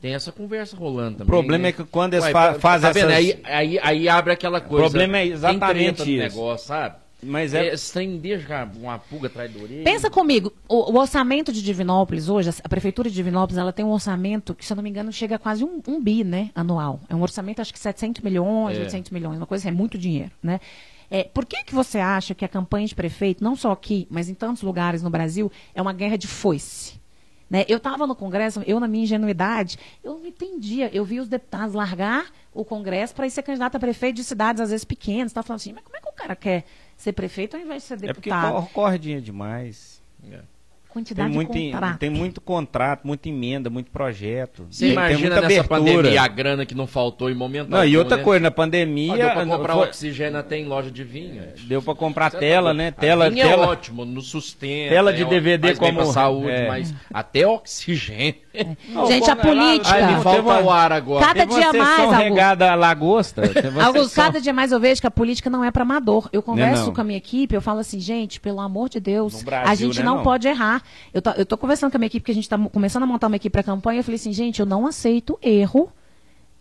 Tem 0.00 0.14
essa 0.14 0.30
conversa 0.32 0.76
rolando 0.76 1.16
O 1.16 1.18
também. 1.18 1.26
problema 1.26 1.62
né? 1.64 1.68
é 1.70 1.72
que 1.72 1.84
quando 1.84 2.14
eles 2.14 2.24
Ué, 2.24 2.32
fa- 2.32 2.54
tá 2.54 2.60
fazem 2.60 2.92
vendo? 2.92 3.10
essas... 3.10 3.16
Aí, 3.16 3.40
aí, 3.44 3.78
aí 3.82 4.08
abre 4.08 4.32
aquela 4.32 4.60
coisa. 4.60 4.84
problema 4.88 5.18
é 5.18 5.26
exatamente 5.26 6.02
isso. 6.02 6.22
negócio, 6.22 6.68
sabe? 6.68 6.96
Mas 7.22 7.54
é, 7.54 7.74
Esse 7.74 7.92
trem 7.92 8.18
deixa 8.18 8.64
uma 8.76 8.98
pulga 8.98 9.26
atrás 9.26 9.52
da 9.52 9.60
orelha. 9.60 9.84
Pensa 9.84 10.10
comigo, 10.10 10.52
o, 10.68 10.92
o 10.92 10.98
orçamento 10.98 11.52
de 11.52 11.62
Divinópolis 11.62 12.28
hoje, 12.28 12.50
a 12.62 12.68
prefeitura 12.68 13.08
de 13.08 13.14
Divinópolis, 13.14 13.58
ela 13.58 13.72
tem 13.72 13.84
um 13.84 13.90
orçamento 13.90 14.54
que, 14.54 14.64
se 14.64 14.72
eu 14.72 14.76
não 14.76 14.82
me 14.82 14.90
engano, 14.90 15.12
chega 15.12 15.36
a 15.36 15.38
quase 15.38 15.64
um, 15.64 15.80
um 15.86 16.02
bi, 16.02 16.24
né, 16.24 16.50
anual. 16.54 17.00
É 17.08 17.14
um 17.14 17.22
orçamento, 17.22 17.60
acho 17.60 17.72
que 17.72 17.78
700 17.78 18.22
milhões, 18.22 18.78
É. 18.78 18.80
800 18.82 19.10
milhões, 19.10 19.36
uma 19.36 19.46
coisa, 19.46 19.68
é 19.68 19.72
muito 19.72 19.98
dinheiro, 19.98 20.32
né? 20.42 20.60
É, 21.10 21.24
por 21.24 21.44
que, 21.44 21.64
que 21.64 21.74
você 21.74 21.98
acha 21.98 22.34
que 22.36 22.44
a 22.44 22.48
campanha 22.48 22.86
de 22.86 22.94
prefeito, 22.94 23.42
não 23.42 23.56
só 23.56 23.72
aqui, 23.72 24.06
mas 24.08 24.28
em 24.28 24.34
tantos 24.34 24.62
lugares 24.62 25.02
no 25.02 25.10
Brasil, 25.10 25.50
é 25.74 25.82
uma 25.82 25.92
guerra 25.92 26.16
de 26.16 26.28
foice? 26.28 27.00
Né? 27.50 27.64
Eu 27.68 27.78
estava 27.78 28.06
no 28.06 28.14
Congresso, 28.14 28.62
eu, 28.64 28.78
na 28.78 28.86
minha 28.86 29.02
ingenuidade, 29.02 29.76
eu 30.04 30.14
não 30.14 30.24
entendia. 30.24 30.88
Eu 30.94 31.04
vi 31.04 31.18
os 31.18 31.28
deputados 31.28 31.74
largar 31.74 32.26
o 32.54 32.64
Congresso 32.64 33.12
para 33.12 33.26
ir 33.26 33.30
ser 33.32 33.42
candidato 33.42 33.74
a 33.74 33.80
prefeito 33.80 34.16
de 34.16 34.24
cidades, 34.24 34.60
às 34.60 34.70
vezes 34.70 34.84
pequenas. 34.84 35.32
Estava 35.32 35.44
falando 35.44 35.58
assim, 35.58 35.72
mas 35.72 35.82
como 35.82 35.96
é 35.96 36.00
que 36.00 36.08
o 36.08 36.12
cara 36.12 36.36
quer 36.36 36.64
ser 37.00 37.12
prefeito 37.12 37.56
ao 37.56 37.62
invés 37.62 37.82
de 37.82 37.88
ser 37.88 37.94
é 38.04 38.12
porque 38.12 38.30
deputado? 38.30 38.68
corre 38.72 38.98
dinheiro 38.98 39.24
demais. 39.24 39.99
É. 40.90 40.92
Quantidade 40.92 41.28
Tem 41.28 41.34
muito, 41.36 41.52
de 41.52 41.70
contrato. 41.70 41.98
tem 41.98 42.10
muito 42.10 42.40
contrato, 42.40 43.00
muita 43.06 43.28
emenda, 43.28 43.70
muito 43.70 43.90
projeto. 43.90 44.66
Você 44.68 44.86
tem, 44.86 44.92
imagina 44.92 45.18
tem 45.18 45.28
muita 45.28 45.40
nessa 45.48 45.60
abertura. 45.60 45.78
pandemia 45.94 46.22
a 46.22 46.28
grana 46.28 46.66
que 46.66 46.74
não 46.74 46.86
faltou 46.86 47.30
em 47.30 47.34
momento 47.34 47.68
Não, 47.68 47.84
e 47.84 47.96
outra 47.96 48.16
né? 48.16 48.22
coisa, 48.24 48.42
na 48.42 48.50
pandemia. 48.50 49.16
deu 49.16 49.30
pra 49.30 49.46
comprar 49.46 49.74
foi- 49.74 49.86
oxigênio 49.86 50.38
até 50.38 50.58
em 50.58 50.66
loja 50.66 50.90
de 50.90 51.04
vinho. 51.04 51.42
Deu 51.66 51.80
pra 51.80 51.94
comprar 51.94 52.30
Você 52.30 52.36
tá 52.36 52.40
tela, 52.40 52.70
doido. 52.70 52.76
né? 52.78 52.90
Tela, 52.90 53.30
vinha 53.30 53.46
tela. 53.46 53.64
é 53.64 53.68
ótimo, 53.68 54.04
no 54.04 54.20
sustento. 54.20 54.90
Tela 54.90 55.12
de 55.12 55.22
é 55.22 55.24
DVD 55.26 55.68
faz 55.68 55.78
bem 55.78 55.88
como- 55.94 56.02
pra 56.04 56.12
saúde, 56.12 56.50
é. 56.50 56.68
mas 56.68 56.94
até 57.14 57.46
oxigênio. 57.46 58.34
Gente, 59.08 59.30
a 59.30 59.36
política. 59.36 59.94
Ai, 59.94 60.02
Não 60.02 60.16
me 60.18 60.22
falta 60.24 60.42
falta 60.42 60.64
o 60.64 60.70
ar 60.70 60.92
agora. 60.92 61.24
Cada 61.24 61.40
Teve 61.46 61.52
uma 61.52 61.60
dia 61.60 61.72
mais, 61.84 62.16
regada 62.18 62.72
a 62.72 62.74
lagosta. 62.74 63.42
uma 63.72 63.84
Augusto, 63.84 64.08
sessão- 64.08 64.24
cada 64.24 64.40
dia 64.40 64.52
mais 64.52 64.72
eu 64.72 64.80
vejo 64.80 65.00
que 65.00 65.06
a 65.06 65.10
política 65.10 65.48
não 65.48 65.64
é 65.64 65.70
para 65.70 65.82
amador. 65.82 66.28
Eu 66.32 66.42
converso 66.42 66.86
não. 66.86 66.94
com 66.94 67.00
a 67.00 67.04
minha 67.04 67.16
equipe, 67.18 67.54
eu 67.54 67.60
falo 67.60 67.78
assim, 67.78 68.00
gente, 68.00 68.40
pelo 68.40 68.58
amor 68.60 68.88
de 68.88 68.98
Deus, 68.98 69.42
Brasil, 69.44 69.70
a 69.70 69.74
gente 69.76 69.98
né, 70.00 70.04
não, 70.04 70.16
não? 70.16 70.22
pode 70.24 70.48
errar. 70.48 70.79
Eu 71.12 71.20
tô, 71.22 71.30
eu 71.30 71.46
tô 71.46 71.56
conversando 71.56 71.90
com 71.90 71.96
a 71.96 72.00
minha 72.00 72.06
equipe, 72.08 72.24
que 72.24 72.32
a 72.32 72.34
gente 72.34 72.48
tá 72.48 72.56
mo- 72.58 72.70
começando 72.70 73.02
a 73.02 73.06
montar 73.06 73.26
uma 73.26 73.36
equipe 73.36 73.52
para 73.52 73.62
campanha, 73.62 74.00
eu 74.00 74.04
falei 74.04 74.16
assim, 74.16 74.32
gente, 74.32 74.60
eu 74.60 74.66
não 74.66 74.86
aceito 74.86 75.38
erro 75.42 75.92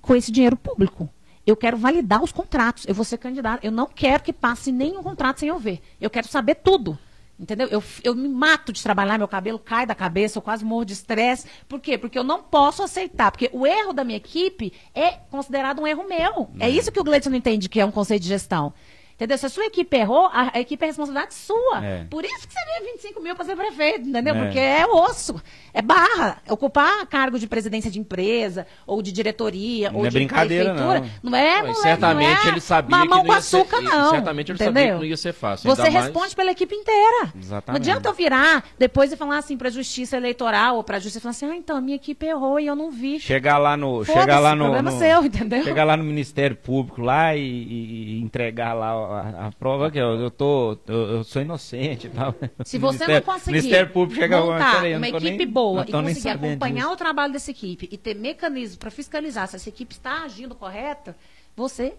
com 0.02 0.16
esse 0.16 0.32
dinheiro 0.32 0.56
público. 0.58 1.10
Eu 1.46 1.56
quero 1.56 1.78
validar 1.78 2.24
os 2.24 2.32
contratos. 2.32 2.86
Eu 2.88 2.94
vou 2.94 3.04
ser 3.04 3.18
candidato. 3.18 3.64
Eu 3.64 3.72
não 3.72 3.88
quero 3.88 4.22
que 4.24 4.32
passe 4.32 4.72
nenhum 4.72 5.02
contrato 5.02 5.40
sem 5.40 5.50
eu 5.50 5.58
ver. 5.58 5.82
Eu 6.00 6.10
quero 6.10 6.28
saber 6.28 6.56
tudo. 6.56 6.98
Entendeu? 7.40 7.68
Eu, 7.70 7.82
eu 8.04 8.14
me 8.14 8.28
mato 8.28 8.74
de 8.74 8.84
trabalhar, 8.84 9.18
meu 9.18 9.28
cabelo 9.28 9.58
cai 9.58 9.86
da 9.86 9.96
cabeça, 9.96 10.38
eu 10.38 10.42
quase 10.42 10.64
morro 10.66 10.84
de 10.84 10.92
estresse. 10.94 11.48
Por 11.70 11.80
quê? 11.80 11.98
Porque 11.98 12.20
eu 12.20 12.24
não 12.24 12.44
posso 12.44 12.84
aceitar. 12.84 13.32
Porque 13.32 13.50
o 13.54 13.66
erro 13.66 13.94
da 13.94 14.04
minha 14.04 14.18
equipe 14.18 14.74
é 14.94 15.12
considerado 15.32 15.82
um 15.82 15.88
erro 15.88 16.06
meu. 16.08 16.50
É, 16.60 16.70
isso 16.70 16.92
que 16.92 17.00
o 17.00 17.04
Gleison 17.04 17.30
não 17.30 17.38
entende, 17.38 17.70
que 17.70 17.80
é 17.80 17.86
um 17.86 17.92
conceito 17.92 18.22
de 18.24 18.28
gestão. 18.28 18.74
Entendeu? 19.20 19.38
Se 19.38 19.46
a 19.46 19.50
sua 19.50 19.66
equipe 19.66 19.98
errou, 19.98 20.28
a, 20.32 20.52
a 20.56 20.60
equipe 20.62 20.82
é 20.82 20.88
responsabilidade 20.88 21.34
sua. 21.34 21.84
É. 21.86 22.06
Por 22.10 22.24
isso 22.24 22.48
que 22.48 22.54
você 22.54 22.60
ganha 22.66 22.94
25 22.94 23.20
mil 23.22 23.36
para 23.36 23.44
ser 23.44 23.56
prefeito, 23.58 24.08
entendeu? 24.08 24.34
É. 24.34 24.44
Porque 24.46 24.60
é 24.60 24.86
osso, 24.88 25.42
é 25.74 25.82
barra. 25.82 26.38
Ocupar 26.50 27.06
cargo 27.08 27.38
de 27.38 27.46
presidência 27.46 27.92
de 27.92 28.00
empresa, 28.00 28.66
ou 28.88 29.02
de 29.02 29.12
diretoria, 29.12 29.92
Não 29.92 30.00
ou 30.00 30.06
é 30.06 30.10
de 30.10 30.14
brincadeira, 30.18 30.70
prefeitura. 30.74 31.00
não. 31.22 31.32
Não, 31.32 31.38
é, 31.38 31.58
moleque, 31.62 31.76
certamente 31.82 32.40
não 32.40 32.46
é 32.46 32.48
ele 32.54 32.62
sabia 32.62 32.98
mamão 32.98 33.22
que 33.24 33.28
não 33.28 33.36
com 33.36 33.42
ser- 33.42 33.58
açúcar, 33.58 33.82
e- 33.82 33.84
não. 33.86 34.10
certamente 34.12 34.52
ele 34.52 34.56
entendeu? 34.56 34.74
sabia 34.74 34.94
que 34.94 34.98
não 35.00 35.06
ia 35.06 35.18
ser 35.18 35.34
fácil, 35.34 35.70
Você 35.70 35.82
mais- 35.90 35.94
responde 36.06 36.36
pela 36.36 36.52
equipe 36.52 36.74
inteira. 36.74 37.34
Exatamente. 37.38 37.68
Não 37.68 37.76
adianta 37.76 38.08
eu 38.10 38.14
virar 38.14 38.64
depois 38.78 39.12
e 39.12 39.18
falar 39.18 39.38
assim 39.40 39.58
para 39.58 39.68
a 39.68 39.72
justiça 39.72 40.16
eleitoral 40.16 40.78
ou 40.78 40.84
para 40.84 40.96
a 40.96 41.00
justiça 41.00 41.20
e 41.20 41.22
falar 41.22 41.32
assim: 41.32 41.46
ah, 41.52 41.56
então 41.56 41.76
a 41.76 41.82
minha 41.82 41.98
equipe 41.98 42.26
errou 42.26 42.58
e 42.58 42.68
eu 42.68 42.76
não 42.76 42.90
vi. 42.90 43.20
Chegar 43.20 43.58
lá 43.58 43.76
no. 43.76 44.06
Chegar 44.06 44.40
lá 44.40 44.56
no. 44.56 44.64
problema 44.66 44.92
no- 44.92 44.98
seu, 44.98 45.26
entendeu? 45.26 45.64
Chegar 45.64 45.84
lá 45.84 45.98
no 45.98 46.04
Ministério 46.06 46.56
Público 46.56 47.02
lá 47.02 47.36
e- 47.36 47.42
e 47.42 48.22
entregar 48.22 48.74
lá 48.74 49.09
a, 49.12 49.48
a 49.48 49.52
prova 49.52 49.90
que 49.92 49.98
eu, 49.98 50.16
eu 50.20 50.32
tô. 50.32 50.78
Eu, 50.88 50.96
eu 51.16 51.24
sou 51.24 51.42
inocente 51.42 52.08
e 52.08 52.10
tal. 52.10 52.34
Se 52.64 52.78
você 52.78 53.08
não 53.08 53.22
conseguir 53.22 53.58
Ministério 53.58 53.92
Público 53.92 54.22
chega 54.22 54.40
montar 54.42 54.76
"Peraí, 54.76 54.92
eu 54.94 54.98
uma 54.98 55.08
equipe 55.10 55.38
nem- 55.38 55.48
boa 55.48 55.86
e 55.88 55.92
conseguir 55.92 56.30
acompanhar 56.30 56.84
disso." 56.84 56.94
o 56.94 56.98
trabalho 56.98 57.34
dessa 57.34 57.52
equipe 57.52 57.90
e 57.92 57.98
ter 57.98 58.16
mecanismos 58.16 58.78
para 58.78 58.92
fiscalizar 58.92 59.48
se 59.48 59.56
essa 59.56 59.70
equipe 59.70 59.94
está 59.94 60.24
agindo 60.24 60.56
correta, 60.56 61.16
você 61.56 61.94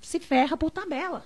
se 0.00 0.18
ferra 0.20 0.56
por 0.56 0.70
tabela. 0.70 1.24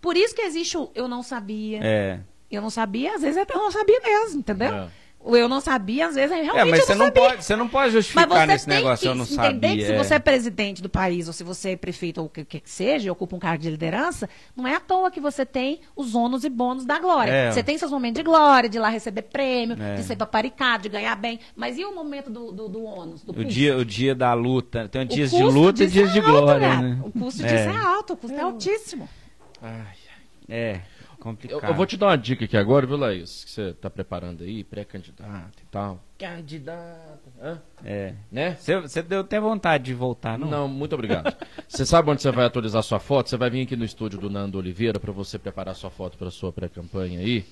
Por 0.00 0.16
isso 0.16 0.34
que 0.34 0.42
existe 0.42 0.76
o 0.76 0.90
eu 0.94 1.06
não 1.06 1.22
sabia. 1.22 1.80
É. 1.82 2.20
Eu 2.50 2.60
não 2.60 2.70
sabia, 2.70 3.14
às 3.14 3.22
vezes 3.22 3.36
eu 3.48 3.56
não 3.58 3.70
sabia 3.70 4.00
mesmo, 4.00 4.40
entendeu? 4.40 4.74
É. 4.74 4.88
Eu 5.24 5.48
não 5.48 5.60
sabia, 5.60 6.08
às 6.08 6.16
vezes 6.16 6.32
é 6.32 6.42
realmente 6.42 6.58
É, 6.66 6.70
mas 6.70 6.80
eu 6.80 6.86
você 6.86 6.94
não 6.94 6.98
não, 6.98 7.06
sabia. 7.14 7.22
pode, 7.30 7.44
você 7.44 7.56
não 7.56 7.68
pode 7.68 7.84
Mas 7.84 7.92
justificar 7.92 8.28
você 8.28 8.46
nesse 8.46 8.66
tem 8.66 8.74
negócio, 8.76 9.02
que 9.02 9.08
eu 9.08 9.14
não 9.14 9.24
entender 9.24 9.36
sabia. 9.68 9.76
que 9.76 9.84
se 9.86 9.92
é. 9.92 9.98
você 9.98 10.14
é 10.14 10.18
presidente 10.18 10.82
do 10.82 10.88
país, 10.88 11.26
ou 11.28 11.32
se 11.32 11.44
você 11.44 11.70
é 11.70 11.76
prefeito, 11.76 12.18
ou 12.20 12.26
o 12.26 12.28
que, 12.28 12.44
que 12.44 12.62
seja, 12.64 13.06
e 13.06 13.10
ocupa 13.10 13.36
um 13.36 13.38
cargo 13.38 13.62
de 13.62 13.70
liderança, 13.70 14.28
não 14.56 14.66
é 14.66 14.74
à 14.74 14.80
toa 14.80 15.10
que 15.12 15.20
você 15.20 15.46
tem 15.46 15.80
os 15.94 16.14
ônus 16.16 16.42
e 16.42 16.48
bônus 16.50 16.84
da 16.84 16.98
glória. 16.98 17.30
É. 17.30 17.52
Você 17.52 17.62
tem 17.62 17.78
seus 17.78 17.92
momentos 17.92 18.18
de 18.18 18.24
glória, 18.24 18.68
de 18.68 18.78
ir 18.78 18.80
lá 18.80 18.88
receber 18.88 19.22
prêmio, 19.22 19.76
É. 19.80 19.94
de 19.94 20.02
ser 20.02 20.16
paparicado, 20.16 20.82
de 20.82 20.88
ganhar 20.88 21.14
bem. 21.14 21.38
Mas 21.54 21.78
e 21.78 21.84
o 21.84 21.94
momento 21.94 22.28
do, 22.28 22.50
do, 22.50 22.68
do 22.68 22.82
ônus? 22.82 23.22
Do 23.22 23.30
O 23.40 23.44
dia, 23.44 23.76
o 23.76 23.84
dia 23.84 24.14
da 24.16 24.34
luta. 24.34 24.88
Tem 24.88 25.06
dias 25.06 25.30
de 25.30 25.42
luta 25.42 25.84
e 25.84 25.86
dias 25.86 26.10
é 26.10 26.12
de 26.14 26.18
alto, 26.18 26.30
glória, 26.32 26.68
gato. 26.68 26.82
né? 26.82 26.98
O 27.04 27.12
custo 27.12 27.44
É. 27.44 27.46
disso 27.46 27.68
é 27.70 27.76
alto, 27.76 28.12
o 28.14 28.16
custo 28.16 28.36
é 28.36 28.40
altíssimo. 28.42 29.08
Ai, 29.62 29.82
É, 30.48 30.80
complicado. 31.22 31.64
eu 31.64 31.74
vou 31.74 31.86
te 31.86 31.96
dar 31.96 32.06
uma 32.06 32.18
dica 32.18 32.44
aqui 32.44 32.56
agora, 32.56 32.84
viu, 32.84 32.96
Laís? 32.96 33.44
Que 33.44 33.50
você 33.50 33.62
está 33.70 33.88
preparando 33.88 34.42
aí, 34.42 34.64
pré-candidato 34.64 35.62
e 35.62 35.66
tal. 35.70 36.02
Candidato. 36.18 37.30
Hã? 37.40 37.62
É. 37.84 38.14
Né? 38.30 38.56
Você, 38.56 39.02
deu 39.02 39.20
até 39.20 39.38
vontade 39.38 39.84
de 39.84 39.94
voltar, 39.94 40.36
não? 40.36 40.48
Não, 40.48 40.68
muito 40.68 40.94
obrigado. 40.94 41.34
Você 41.68 41.86
sabe 41.86 42.10
onde 42.10 42.20
você 42.20 42.30
vai 42.30 42.44
atualizar 42.44 42.82
sua 42.82 42.98
foto? 42.98 43.30
Você 43.30 43.36
vai 43.36 43.48
vir 43.48 43.62
aqui 43.62 43.76
no 43.76 43.84
estúdio 43.84 44.18
do 44.18 44.28
Nando 44.28 44.58
Oliveira 44.58 45.00
para 45.00 45.10
você 45.10 45.38
preparar 45.38 45.74
sua 45.74 45.90
foto 45.90 46.18
para 46.18 46.30
sua 46.30 46.52
pré-campanha 46.52 47.18
aí. 47.18 47.46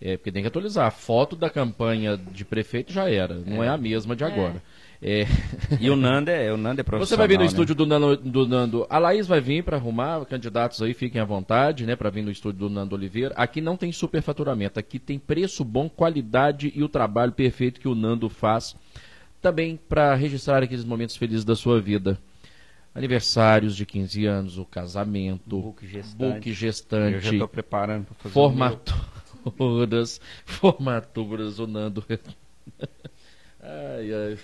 É, 0.00 0.16
porque 0.16 0.32
tem 0.32 0.42
que 0.42 0.48
atualizar. 0.48 0.86
A 0.86 0.90
foto 0.90 1.36
da 1.36 1.50
campanha 1.50 2.16
de 2.16 2.44
prefeito 2.44 2.92
já 2.92 3.10
era, 3.10 3.34
não 3.34 3.62
é 3.62 3.68
a 3.68 3.76
mesma 3.76 4.16
de 4.16 4.24
agora. 4.24 4.56
É. 4.56 4.75
E 5.80 5.88
o 5.88 5.96
Nando 5.96 6.30
é, 6.30 6.52
o 6.52 6.56
Nando 6.56 6.80
é 6.80 6.84
profissional, 6.84 7.06
Você 7.06 7.16
vai 7.16 7.28
vir 7.28 7.36
no 7.36 7.44
né? 7.44 7.46
estúdio 7.46 7.74
do 7.74 7.86
Nando, 7.86 8.16
do 8.16 8.46
Nando. 8.46 8.86
A 8.90 8.98
Laís 8.98 9.26
vai 9.26 9.40
vir 9.40 9.62
para 9.62 9.76
arrumar, 9.76 10.24
candidatos 10.26 10.82
aí, 10.82 10.92
fiquem 10.94 11.20
à 11.20 11.24
vontade, 11.24 11.86
né, 11.86 11.94
para 11.94 12.10
vir 12.10 12.22
no 12.22 12.30
estúdio 12.30 12.60
do 12.60 12.70
Nando 12.70 12.94
Oliveira. 12.96 13.34
Aqui 13.36 13.60
não 13.60 13.76
tem 13.76 13.92
superfaturamento, 13.92 14.80
aqui 14.80 14.98
tem 14.98 15.18
preço 15.18 15.64
bom, 15.64 15.88
qualidade 15.88 16.72
e 16.74 16.82
o 16.82 16.88
trabalho 16.88 17.32
perfeito 17.32 17.80
que 17.80 17.88
o 17.88 17.94
Nando 17.94 18.28
faz. 18.28 18.74
Também 19.40 19.78
para 19.88 20.14
registrar 20.14 20.62
aqueles 20.62 20.84
momentos 20.84 21.16
felizes 21.16 21.44
da 21.44 21.54
sua 21.54 21.80
vida. 21.80 22.18
Aniversários 22.94 23.76
de 23.76 23.84
15 23.84 24.26
anos, 24.26 24.58
o 24.58 24.64
casamento, 24.64 25.60
Book 25.60 25.86
gestante. 25.86 26.16
book 26.16 26.48
Eu 26.48 26.54
já 26.54 26.60
gestante, 26.60 27.26
estou 27.26 27.46
preparando 27.46 28.06
para 28.06 28.14
fazer 28.16 28.32
formaturas, 28.32 30.20
formaturas, 30.44 31.58
o 31.58 31.66
Nando. 31.66 32.02
ai, 33.60 34.12
ai, 34.12 34.38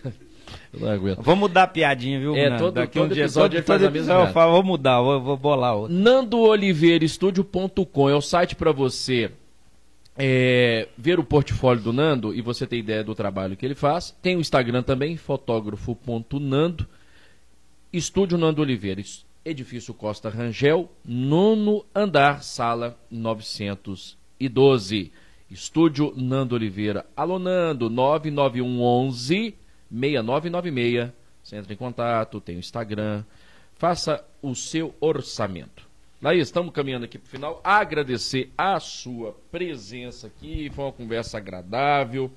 eu 0.73 0.81
não 0.81 0.91
aguento. 0.91 1.23
Vou 1.23 1.37
mudar 1.37 1.65
a 1.65 1.67
piadinha, 1.67 2.19
viu, 2.21 2.35
É, 2.37 2.49
Nando? 2.51 2.65
todo- 2.65 2.75
Daqui 2.75 2.99
todo 2.99 3.11
um 3.11 3.15
dia, 3.15 3.25
episódio 3.25 3.57
ele 3.59 3.65
faz 3.67 3.83
a 3.83 3.91
mesma 3.91 4.15
eu 4.15 4.27
falo, 4.29 4.53
vou 4.53 4.63
mudar, 4.63 5.01
vou, 5.01 5.21
vou 5.21 5.37
bolar 5.37 5.75
outra. 5.77 5.95
NandoOliveirestudio.com 5.95 8.11
é 8.11 8.15
o 8.15 8.21
site 8.21 8.55
para 8.57 8.73
você 8.73 9.31
é, 10.17 10.89
ver 10.97 11.19
o 11.19 11.25
portfólio 11.25 11.83
do 11.83 11.93
Nando 11.93 12.35
e 12.35 12.41
você 12.43 12.67
ter 12.67 12.79
ideia 12.79 13.03
do 13.05 13.15
trabalho 13.15 13.57
que 13.57 13.65
ele 13.65 13.75
faz. 13.75 14.15
Tem 14.23 14.37
o 14.37 14.41
Instagram 14.41 14.83
também, 14.83 15.17
fotógrafo.nando. 15.17 16.87
Estúdio 17.93 18.39
Nando 18.39 18.63
Oliveira, 18.63 19.03
Edifício 19.45 19.93
Costa 19.93 20.31
Rangel, 20.31 20.91
nono 21.05 21.85
andar, 21.95 22.43
sala 22.43 22.97
912. 23.11 25.13
Estúdio 25.51 26.15
Nando 26.17 26.55
Oliveira. 26.55 27.05
Alô, 27.15 27.39
Nando, 27.39 27.91
99111 27.91 29.55
6996. 29.93 31.11
Você 31.43 31.57
entra 31.57 31.73
em 31.73 31.77
contato, 31.77 32.41
tem 32.41 32.57
o 32.57 32.61
Instagram. 32.61 33.25
Faça 33.75 34.25
o 34.41 34.55
seu 34.55 34.95
orçamento. 35.01 35.91
Laís, 36.21 36.43
estamos 36.43 36.73
caminhando 36.73 37.05
aqui 37.05 37.19
para 37.19 37.27
o 37.27 37.31
final. 37.31 37.61
Agradecer 37.65 38.51
a 38.57 38.79
sua 38.79 39.37
presença 39.51 40.29
aqui. 40.29 40.71
Foi 40.73 40.85
uma 40.85 40.93
conversa 40.93 41.37
agradável. 41.39 42.31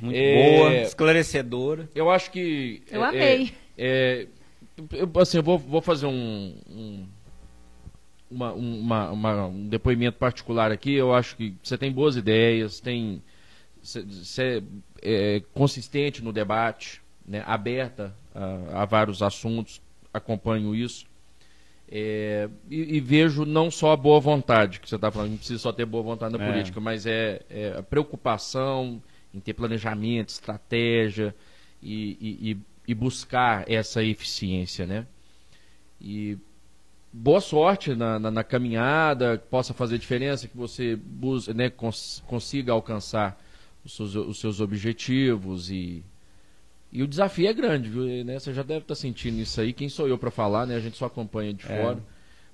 Muito 0.00 0.16
É, 0.16 0.58
boa, 0.58 0.74
esclarecedora. 0.82 1.88
Eu 1.94 2.10
acho 2.10 2.30
que. 2.30 2.82
Eu 2.90 3.02
é, 3.04 3.08
amei. 3.08 3.54
é, 3.78 4.26
eu, 4.92 5.10
assim, 5.20 5.38
eu 5.38 5.42
vou, 5.42 5.58
vou 5.58 5.80
fazer 5.80 6.04
um, 6.06 6.54
um, 6.68 7.06
uma- 8.30 8.52
uma- 8.52 9.10
uma- 9.10 9.46
um 9.46 9.68
depoimento 9.68 10.18
particular 10.18 10.70
aqui. 10.70 10.92
Eu 10.92 11.14
acho 11.14 11.36
que 11.36 11.54
você 11.62 11.78
tem 11.78 11.90
boas 11.90 12.16
ideias, 12.16 12.78
tem. 12.80 13.22
Você 13.84 14.62
é 15.02 15.42
consistente 15.52 16.22
no 16.24 16.32
debate, 16.32 17.02
né, 17.26 17.42
aberta 17.46 18.14
a, 18.34 18.82
a 18.82 18.84
vários 18.86 19.22
assuntos, 19.22 19.80
acompanho 20.12 20.74
isso. 20.74 21.06
É, 21.86 22.48
e, 22.70 22.96
e 22.96 23.00
vejo 23.00 23.44
não 23.44 23.70
só 23.70 23.92
a 23.92 23.96
boa 23.96 24.18
vontade, 24.18 24.80
que 24.80 24.88
você 24.88 24.96
está 24.96 25.10
falando, 25.10 25.32
não 25.32 25.36
precisa 25.36 25.58
só 25.58 25.70
ter 25.70 25.84
boa 25.84 26.02
vontade 26.02 26.36
na 26.36 26.42
É. 26.42 26.50
política, 26.50 26.80
mas 26.80 27.04
é, 27.04 27.42
é 27.50 27.74
a 27.78 27.82
preocupação 27.82 29.02
em 29.34 29.38
ter 29.38 29.52
planejamento, 29.52 30.30
estratégia 30.30 31.34
e, 31.82 32.16
e- 32.20 32.50
e- 32.52 32.56
e 32.88 32.94
buscar 32.94 33.70
essa 33.70 34.02
eficiência, 34.02 34.86
né? 34.86 35.06
E 36.00 36.38
boa 37.12 37.40
sorte 37.40 37.94
na, 37.94 38.18
na- 38.18 38.30
na 38.30 38.44
caminhada, 38.44 39.36
que 39.38 39.46
possa 39.46 39.74
fazer 39.74 39.98
diferença, 39.98 40.48
que 40.48 40.56
você 40.56 40.96
bus- 40.96 41.48
né, 41.48 41.68
cons- 41.68 42.22
consiga 42.26 42.72
alcançar 42.72 43.38
os 43.84 43.94
seus, 43.94 44.14
os 44.14 44.38
seus 44.40 44.60
objetivos 44.60 45.70
e, 45.70 46.02
e 46.92 47.02
o 47.02 47.06
desafio 47.06 47.48
é 47.48 47.52
grande, 47.52 47.88
viu? 47.88 48.24
Né? 48.24 48.38
Você 48.38 48.52
já 48.52 48.62
deve 48.62 48.80
estar 48.80 48.94
sentindo 48.94 49.38
isso 49.40 49.60
aí. 49.60 49.72
Quem 49.72 49.88
sou 49.88 50.08
eu 50.08 50.16
para 50.16 50.30
falar, 50.30 50.66
né? 50.66 50.74
A 50.76 50.80
gente 50.80 50.96
só 50.96 51.06
acompanha 51.06 51.52
de 51.52 51.64
É. 51.64 51.68
fora. 51.82 52.02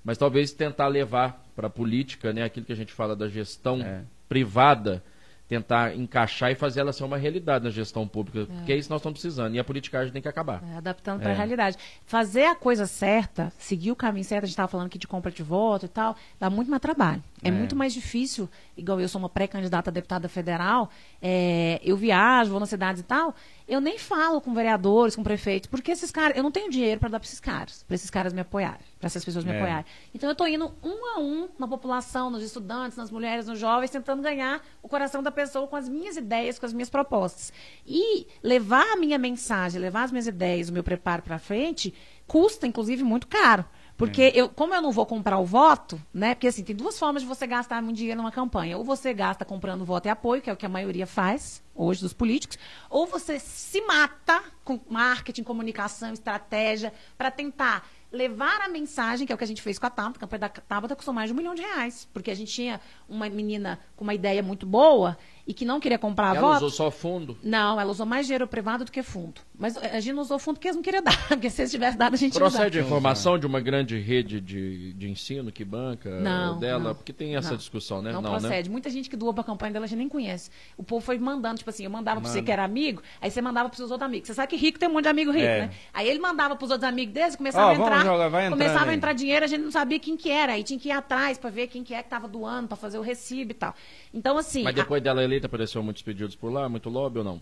Mas 0.03 0.17
talvez 0.17 0.51
tentar 0.51 0.87
levar 0.87 1.45
para 1.55 1.67
a 1.67 1.69
política, 1.69 2.33
né? 2.33 2.43
Aquilo 2.43 2.65
que 2.65 2.73
a 2.73 2.75
gente 2.75 2.91
fala 2.91 3.15
da 3.15 3.27
gestão 3.29 3.79
É. 3.81 4.03
privada, 4.27 5.03
tentar 5.51 5.93
encaixar 5.97 6.49
e 6.49 6.55
fazer 6.55 6.79
ela 6.79 6.93
ser 6.93 7.03
uma 7.03 7.17
realidade 7.17 7.65
na 7.65 7.69
gestão 7.69 8.07
pública. 8.07 8.45
Porque 8.45 8.71
é 8.71 8.77
isso 8.77 8.87
que 8.87 8.91
nós 8.93 9.01
estamos 9.01 9.19
precisando. 9.19 9.53
E 9.53 9.59
a 9.59 9.63
politicagem 9.65 10.09
tem 10.13 10.21
que 10.21 10.27
acabar. 10.29 10.63
É, 10.73 10.77
adaptando 10.77 11.19
para 11.19 11.31
É. 11.31 11.33
a 11.33 11.35
realidade. 11.35 11.75
Fazer 12.05 12.45
a 12.45 12.55
coisa 12.55 12.87
certa, 12.87 13.51
seguir 13.59 13.91
o 13.91 13.95
caminho 13.95 14.23
certo, 14.23 14.45
a 14.45 14.47
gente 14.47 14.53
estava 14.53 14.69
falando 14.69 14.87
aqui 14.87 14.97
de 14.97 15.07
compra 15.09 15.29
de 15.29 15.43
voto 15.43 15.85
e 15.87 15.89
tal, 15.89 16.15
dá 16.39 16.49
muito 16.49 16.69
mais 16.71 16.81
trabalho. 16.81 17.21
É, 17.43 17.49
É. 17.49 17.51
muito 17.51 17.75
mais 17.75 17.93
difícil, 17.93 18.49
igual 18.77 19.01
eu 19.01 19.09
sou 19.09 19.19
uma 19.19 19.27
pré-candidata 19.27 19.89
a 19.89 19.93
deputada 19.93 20.29
federal, 20.29 20.89
é, 21.21 21.81
eu 21.83 21.97
viajo, 21.97 22.51
vou 22.51 22.59
nas 22.61 22.69
cidades 22.69 23.01
e 23.01 23.03
tal, 23.03 23.35
eu 23.67 23.81
nem 23.81 23.97
falo 23.97 24.39
com 24.39 24.53
vereadores, 24.53 25.17
com 25.17 25.23
prefeitos, 25.23 25.67
porque 25.69 25.91
esses 25.91 26.11
caras, 26.11 26.37
eu 26.37 26.43
não 26.43 26.51
tenho 26.51 26.69
dinheiro 26.71 26.97
para 27.01 27.09
dar 27.09 27.19
para 27.19 27.27
esses 27.27 27.41
caras, 27.41 27.83
para 27.85 27.95
esses 27.95 28.09
caras 28.09 28.31
me 28.31 28.39
apoiarem, 28.39 28.79
para 29.01 29.07
essas 29.07 29.25
pessoas 29.25 29.43
me 29.43 29.51
É. 29.51 29.57
apoiarem. 29.57 29.85
Então 30.13 30.29
eu 30.29 30.33
estou 30.33 30.47
indo 30.47 30.71
um 30.83 31.15
a 31.15 31.19
um 31.19 31.49
na 31.57 31.67
população, 31.67 32.29
nos 32.29 32.43
estudantes, 32.43 32.95
nas 32.97 33.09
mulheres, 33.09 33.47
nos 33.47 33.57
jovens, 33.57 33.89
tentando 33.89 34.21
ganhar 34.21 34.61
o 34.81 34.87
coração 34.87 35.23
da 35.23 35.31
pessoa 35.31 35.67
com 35.67 35.75
as 35.75 35.89
minhas 35.89 36.15
ideias, 36.15 36.59
com 36.59 36.65
as 36.67 36.71
minhas 36.71 36.89
propostas. 36.89 37.51
E 37.85 38.27
levar 38.43 38.85
a 38.93 38.95
minha 38.95 39.17
mensagem, 39.17 39.81
levar 39.81 40.03
as 40.03 40.11
minhas 40.11 40.27
ideias, 40.27 40.69
o 40.69 40.73
meu 40.73 40.83
preparo 40.83 41.23
para 41.23 41.39
frente, 41.39 41.93
custa, 42.27 42.67
inclusive, 42.67 43.03
muito 43.03 43.27
caro. 43.27 43.65
Porque 43.97 44.31
eu, 44.33 44.49
como 44.49 44.73
eu 44.73 44.81
não 44.81 44.91
vou 44.91 45.05
comprar 45.05 45.37
o 45.37 45.45
voto, 45.45 46.01
né? 46.11 46.33
Porque 46.33 46.47
assim, 46.47 46.63
tem 46.63 46.75
duas 46.75 46.97
formas 46.97 47.21
de 47.21 47.27
você 47.27 47.45
gastar 47.45 47.83
muito 47.83 47.97
dinheiro 47.97 48.19
numa 48.19 48.31
campanha. 48.31 48.75
Ou 48.75 48.83
você 48.83 49.13
gasta 49.13 49.45
comprando 49.45 49.85
voto 49.85 50.07
e 50.07 50.09
apoio, 50.09 50.41
que 50.41 50.49
é 50.49 50.53
o 50.53 50.57
que 50.57 50.65
a 50.65 50.69
maioria 50.69 51.05
faz 51.05 51.61
hoje 51.75 52.01
dos 52.01 52.13
políticos, 52.13 52.57
ou 52.89 53.05
você 53.05 53.39
se 53.39 53.81
mata 53.81 54.43
com 54.63 54.79
marketing, 54.89 55.43
comunicação, 55.43 56.13
estratégia, 56.13 56.93
para 57.17 57.29
tentar 57.29 57.87
levar 58.11 58.61
a 58.61 58.67
mensagem, 58.67 59.25
que 59.25 59.31
é 59.31 59.35
o 59.35 59.37
que 59.37 59.43
a 59.43 59.47
gente 59.47 59.61
fez 59.61 59.79
com 59.79 59.85
a 59.85 59.89
Tabata, 59.89 60.17
a 60.17 60.19
campanha 60.19 60.39
da 60.39 60.49
Tabata 60.49 60.95
custou 60.95 61.13
mais 61.13 61.29
de 61.29 61.33
um 61.33 61.37
milhão 61.37 61.55
de 61.55 61.61
reais, 61.61 62.07
porque 62.13 62.29
a 62.29 62.35
gente 62.35 62.51
tinha 62.51 62.81
uma 63.07 63.29
menina 63.29 63.79
com 63.95 64.03
uma 64.03 64.13
ideia 64.13 64.43
muito 64.43 64.65
boa 64.65 65.17
e 65.47 65.53
que 65.53 65.65
não 65.65 65.79
queria 65.79 65.97
comprar 65.97 66.35
Ela 66.35 66.41
voto. 66.41 66.57
usou 66.65 66.69
só 66.69 66.91
fundo? 66.91 67.37
Não, 67.43 67.79
ela 67.79 67.91
usou 67.91 68.05
mais 68.05 68.25
dinheiro 68.27 68.47
privado 68.47 68.85
do 68.85 68.91
que 68.91 69.01
fundo. 69.03 69.41
Mas 69.57 69.77
a 69.77 69.99
gente 69.99 70.13
não 70.13 70.21
usou 70.23 70.39
fundo 70.39 70.55
porque 70.55 70.67
eles 70.67 70.75
não 70.75 70.83
queriam 70.83 71.03
dar, 71.03 71.27
porque 71.27 71.49
se 71.49 71.61
eles 71.61 71.71
tivessem 71.71 71.97
dado, 71.97 72.13
a 72.13 72.17
gente 72.17 72.33
Procede 72.37 72.77
a 72.79 72.81
não 72.81 72.87
informação 72.87 73.37
de 73.37 73.45
uma 73.45 73.59
grande 73.59 73.97
rede 73.99 74.39
de, 74.41 74.93
de 74.93 75.09
ensino 75.09 75.51
que 75.51 75.63
banca 75.63 76.09
Não, 76.19 76.59
dela? 76.59 76.83
não. 76.83 76.95
porque 76.95 77.13
tem 77.13 77.35
essa 77.35 77.51
Não. 77.51 77.57
discussão, 77.57 78.01
né? 78.01 78.11
Não, 78.11 78.21
né? 78.21 78.29
procede. 78.29 78.69
Muita 78.69 78.89
gente 78.89 79.09
que 79.09 79.15
doou 79.15 79.33
pra 79.33 79.43
campanha 79.43 79.71
dela 79.73 79.85
a 79.85 79.87
gente 79.87 79.99
nem 79.99 80.09
conhece. 80.09 80.49
O 80.77 80.83
povo 80.83 81.03
foi 81.05 81.17
mandando, 81.19 81.57
tipo 81.57 81.69
assim, 81.69 81.83
eu 81.83 81.89
mandava 81.91 82.21
pra 82.21 82.29
você 82.29 82.41
que 82.41 82.51
era 82.51 82.63
amigo, 82.63 83.01
aí 83.21 83.29
você 83.29 83.41
mandava 83.41 83.69
pros 83.69 83.77
seus 83.77 83.91
outros 83.91 84.05
amigos. 84.07 84.27
Você 84.27 84.33
sabe 84.33 84.47
que 84.49 84.55
rico 84.55 84.79
tem 84.79 84.89
um 84.89 84.93
monte 84.93 85.03
de 85.03 85.09
amigo 85.09 85.31
rico, 85.31 85.45
É. 85.45 85.61
né? 85.67 85.71
Aí 85.93 86.07
ele 86.07 86.19
mandava 86.19 86.55
pros 86.55 86.71
outros 86.71 86.87
amigos 86.87 87.13
deles, 87.13 87.35
começava 87.35 87.67
Ó, 87.67 87.69
a 87.69 87.73
vamos 87.73 87.87
entrar. 87.87 88.05
jogar, 88.05 88.49
começava 88.49 88.85
a 88.85 88.89
aí. 88.89 88.95
entrar 88.95 89.13
dinheiro, 89.13 89.45
a 89.45 89.47
gente 89.47 89.61
não 89.61 89.71
sabia 89.71 89.99
quem 89.99 90.15
que 90.17 90.29
era. 90.29 90.53
Aí 90.53 90.63
tinha 90.63 90.79
que 90.79 90.89
ir 90.89 90.91
atrás 90.91 91.37
pra 91.37 91.49
ver 91.49 91.67
quem 91.67 91.83
que 91.83 91.93
é 91.93 92.01
que 92.01 92.09
tava 92.09 92.27
doando, 92.27 92.67
pra 92.67 92.77
fazer 92.77 92.97
o 92.97 93.01
recibo 93.01 93.51
e 93.51 93.55
tal. 93.55 93.73
Então, 94.13 94.37
assim. 94.37 94.63
Mas 94.63 94.73
a- 94.75 94.81
depois 94.81 95.01
dela 95.01 95.21
eleita, 95.41 95.47
apareceu 95.47 95.81
muitos 95.83 96.03
pedidos 96.03 96.35
por 96.35 96.51
lá, 96.51 96.69
muito 96.69 96.89
lobby 96.89 97.19
ou 97.19 97.23
não? 97.23 97.41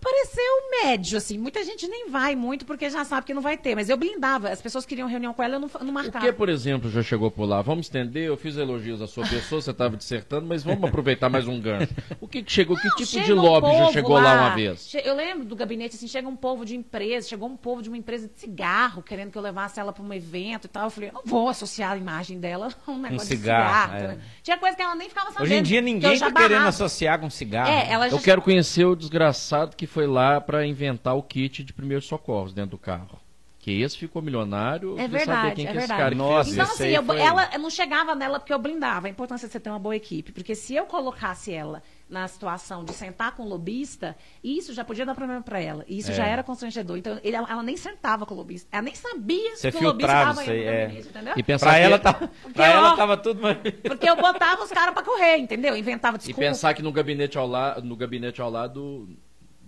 Apareceu 0.00 0.44
médio, 0.84 1.18
assim. 1.18 1.36
Muita 1.36 1.64
gente 1.64 1.88
nem 1.88 2.08
vai 2.08 2.36
muito 2.36 2.64
porque 2.64 2.88
já 2.88 3.04
sabe 3.04 3.26
que 3.26 3.34
não 3.34 3.42
vai 3.42 3.56
ter. 3.56 3.74
Mas 3.74 3.88
eu 3.88 3.96
blindava. 3.96 4.48
As 4.48 4.62
pessoas 4.62 4.86
queriam 4.86 5.08
reunião 5.08 5.34
com 5.34 5.42
ela, 5.42 5.56
eu 5.56 5.60
não, 5.60 5.70
não 5.80 5.92
marcava. 5.92 6.24
que, 6.24 6.32
por 6.32 6.48
exemplo, 6.48 6.88
já 6.88 7.02
chegou 7.02 7.30
por 7.30 7.44
lá? 7.44 7.60
Vamos 7.62 7.86
estender, 7.86 8.24
eu 8.24 8.36
fiz 8.36 8.56
elogios 8.56 9.02
à 9.02 9.06
sua 9.06 9.26
pessoa, 9.26 9.60
você 9.60 9.70
estava 9.72 9.96
dissertando, 9.96 10.46
mas 10.46 10.62
vamos 10.62 10.84
aproveitar 10.88 11.28
mais 11.28 11.48
um 11.48 11.60
gancho. 11.60 11.92
O 12.20 12.28
que, 12.28 12.42
que 12.42 12.52
chegou? 12.52 12.76
Que 12.76 12.88
Não, 12.88 12.96
tipo 12.96 13.10
chega 13.10 13.26
de 13.26 13.32
um 13.32 13.40
lobby 13.40 13.66
já 13.72 13.78
povo 13.78 13.92
chegou 13.92 14.20
lá 14.20 14.34
uma 14.34 14.54
vez? 14.54 14.94
Eu 15.04 15.14
lembro 15.14 15.44
do 15.44 15.56
gabinete, 15.56 15.96
assim, 15.96 16.06
chega 16.06 16.28
um 16.28 16.36
povo 16.36 16.64
de 16.64 16.76
empresa, 16.76 17.28
chegou 17.28 17.48
um 17.48 17.56
povo 17.56 17.82
de 17.82 17.88
uma 17.88 17.98
empresa 17.98 18.28
de 18.28 18.38
cigarro, 18.38 19.02
querendo 19.02 19.32
que 19.32 19.38
eu 19.38 19.42
levasse 19.42 19.80
ela 19.80 19.92
para 19.92 20.02
um 20.02 20.12
evento 20.12 20.66
e 20.66 20.68
tal. 20.68 20.84
Eu 20.84 20.90
falei, 20.90 21.08
eu 21.10 21.14
não 21.14 21.22
vou 21.24 21.48
associar 21.48 21.92
a 21.92 21.96
imagem 21.96 22.38
dela 22.38 22.68
a 22.86 22.90
um 22.90 22.98
negócio 22.98 23.26
cigarro, 23.26 23.92
de 23.92 23.98
cigarro. 23.98 24.12
é. 24.12 24.16
né? 24.16 24.22
Tinha 24.42 24.58
coisa 24.58 24.76
que 24.76 24.82
ela 24.82 24.94
nem 24.94 25.08
ficava 25.08 25.32
sabendo. 25.32 25.42
Hoje 25.42 25.54
em 25.54 25.62
dia 25.62 25.82
que 25.82 25.88
eu 25.88 25.92
ninguém 25.92 26.16
já 26.16 26.30
tá 26.30 26.40
querendo 26.40 26.66
associar 26.66 27.18
com 27.18 27.28
cigarro. 27.28 27.70
É, 27.70 27.90
ela 27.90 28.08
já 28.08 28.16
Eu 28.16 28.20
quero 28.20 28.40
conhecer 28.40 28.84
o 28.84 28.94
desgraçado 28.94 29.74
que 29.76 29.87
foi 29.88 30.06
lá 30.06 30.40
para 30.40 30.64
inventar 30.66 31.16
o 31.16 31.22
kit 31.22 31.64
de 31.64 31.72
primeiros 31.72 32.06
socorros 32.06 32.52
dentro 32.52 32.72
do 32.72 32.78
carro. 32.78 33.18
Que 33.60 33.82
esse 33.82 33.98
ficou 33.98 34.22
milionário. 34.22 34.90
É 34.98 35.04
eu 35.04 35.08
queria 35.08 35.18
saber 35.26 35.26
verdade, 35.26 35.54
quem 35.56 35.66
é 35.66 35.70
que 35.72 35.76
é 35.76 35.78
esse 35.80 35.88
verdade. 35.88 36.00
cara 36.00 36.14
Nossa, 36.14 36.50
Então, 36.50 36.64
esse 36.64 36.72
assim, 36.84 36.88
eu, 36.90 37.02
foi- 37.04 37.18
ela 37.20 37.50
eu 37.52 37.58
não 37.58 37.68
chegava 37.68 38.14
nela 38.14 38.38
porque 38.38 38.52
eu 38.52 38.58
blindava. 38.58 39.08
A 39.08 39.10
importância 39.10 39.46
de 39.48 39.52
você 39.52 39.60
ter 39.60 39.68
uma 39.68 39.80
boa 39.80 39.96
equipe. 39.96 40.30
Porque 40.32 40.54
se 40.54 40.74
eu 40.76 40.86
colocasse 40.86 41.52
ela 41.52 41.82
na 42.08 42.26
situação 42.28 42.82
de 42.84 42.92
sentar 42.92 43.32
com 43.32 43.42
o 43.42 43.48
lobista, 43.48 44.16
isso 44.42 44.72
já 44.72 44.84
podia 44.84 45.04
dar 45.04 45.14
problema 45.14 45.42
para 45.42 45.60
ela. 45.60 45.84
E 45.88 45.98
isso 45.98 46.12
É. 46.12 46.14
já 46.14 46.24
era 46.24 46.42
constrangedor. 46.42 46.96
Então, 46.96 47.18
ele- 47.22 47.36
ela, 47.36 47.50
ela 47.50 47.62
nem 47.62 47.76
sentava 47.76 48.24
com 48.24 48.32
o 48.32 48.36
lobista. 48.38 48.68
Ela 48.72 48.82
nem 48.82 48.94
sabia 48.94 49.56
Você 49.56 49.70
que 49.72 49.76
o 49.78 49.82
lobista 49.82 50.06
filtrava 50.12 50.30
estava 50.30 50.42
isso 50.44 50.52
indo 50.52 50.68
é. 50.70 50.80
gabinete, 50.82 51.08
entendeu? 51.08 51.34
E 51.36 51.42
pensar 51.42 51.66
Pra 51.66 51.74
que- 51.74 51.80
ela, 51.82 51.98
tá, 51.98 52.14
pra 52.54 52.66
ela 52.68 52.92
ó, 52.92 52.96
tava 52.96 53.16
tudo... 53.18 53.42
mais- 53.42 53.58
Porque 53.82 54.08
eu 54.08 54.16
botava 54.16 54.62
os 54.62 54.70
caras 54.70 54.94
para 54.94 55.02
correr, 55.02 55.36
entendeu? 55.36 55.76
Inventava 55.76 56.16
E 56.16 56.20
desculpa. 56.20 56.40
pensar 56.40 56.72
que 56.72 56.80
no 56.82 56.92
gabinete 56.92 57.36
ao, 57.36 57.46
la... 57.46 57.80
no 57.82 57.96
gabinete 57.96 58.40
ao 58.40 58.48
lado. 58.50 59.08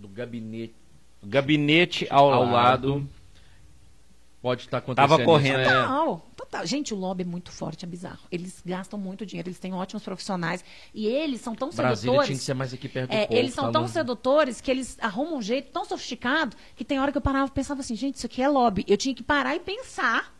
No 0.01 0.07
gabinete 0.07 0.73
Gabinete 1.23 2.07
ao, 2.09 2.33
ao 2.33 2.43
lado. 2.45 2.51
lado. 2.95 3.09
Pode 4.41 4.61
estar 4.61 4.79
acontecendo. 4.79 5.07
Tava 5.09 5.23
correndo. 5.23 5.61
isso, 5.61 5.69
né? 5.69 5.81
Total, 5.81 6.27
total. 6.35 6.65
Gente, 6.65 6.95
o 6.95 6.97
lobby 6.97 7.21
é 7.21 7.25
muito 7.27 7.51
forte, 7.51 7.85
é 7.85 7.87
bizarro. 7.87 8.21
Eles 8.31 8.59
gastam 8.65 8.97
muito 8.97 9.23
dinheiro, 9.23 9.47
eles 9.49 9.59
têm 9.59 9.71
ótimos 9.71 10.01
profissionais. 10.01 10.65
E 10.95 11.05
eles 11.05 11.41
são 11.41 11.53
tão 11.53 11.69
Brasília 11.69 11.95
sedutores. 11.95 12.25
tinha 12.25 12.37
que 12.39 12.43
ser 12.43 12.53
mais 12.55 12.73
aqui 12.73 12.89
perto 12.89 13.11
do 13.11 13.15
É, 13.15 13.27
povo, 13.27 13.39
eles 13.39 13.53
são 13.53 13.65
tá 13.65 13.71
tão 13.73 13.87
sedutores 13.87 14.59
que 14.59 14.71
eles 14.71 14.97
arrumam 14.99 15.37
um 15.37 15.41
jeito 15.43 15.71
tão 15.71 15.85
sofisticado 15.85 16.57
que 16.75 16.83
tem 16.83 16.99
hora 16.99 17.11
que 17.11 17.19
eu 17.19 17.21
parava 17.21 17.51
e 17.51 17.53
pensava 17.53 17.81
assim, 17.81 17.95
gente, 17.95 18.15
isso 18.15 18.25
aqui 18.25 18.41
é 18.41 18.49
lobby. 18.49 18.83
Eu 18.87 18.97
tinha 18.97 19.13
que 19.13 19.21
parar 19.21 19.55
e 19.55 19.59
pensar. 19.59 20.33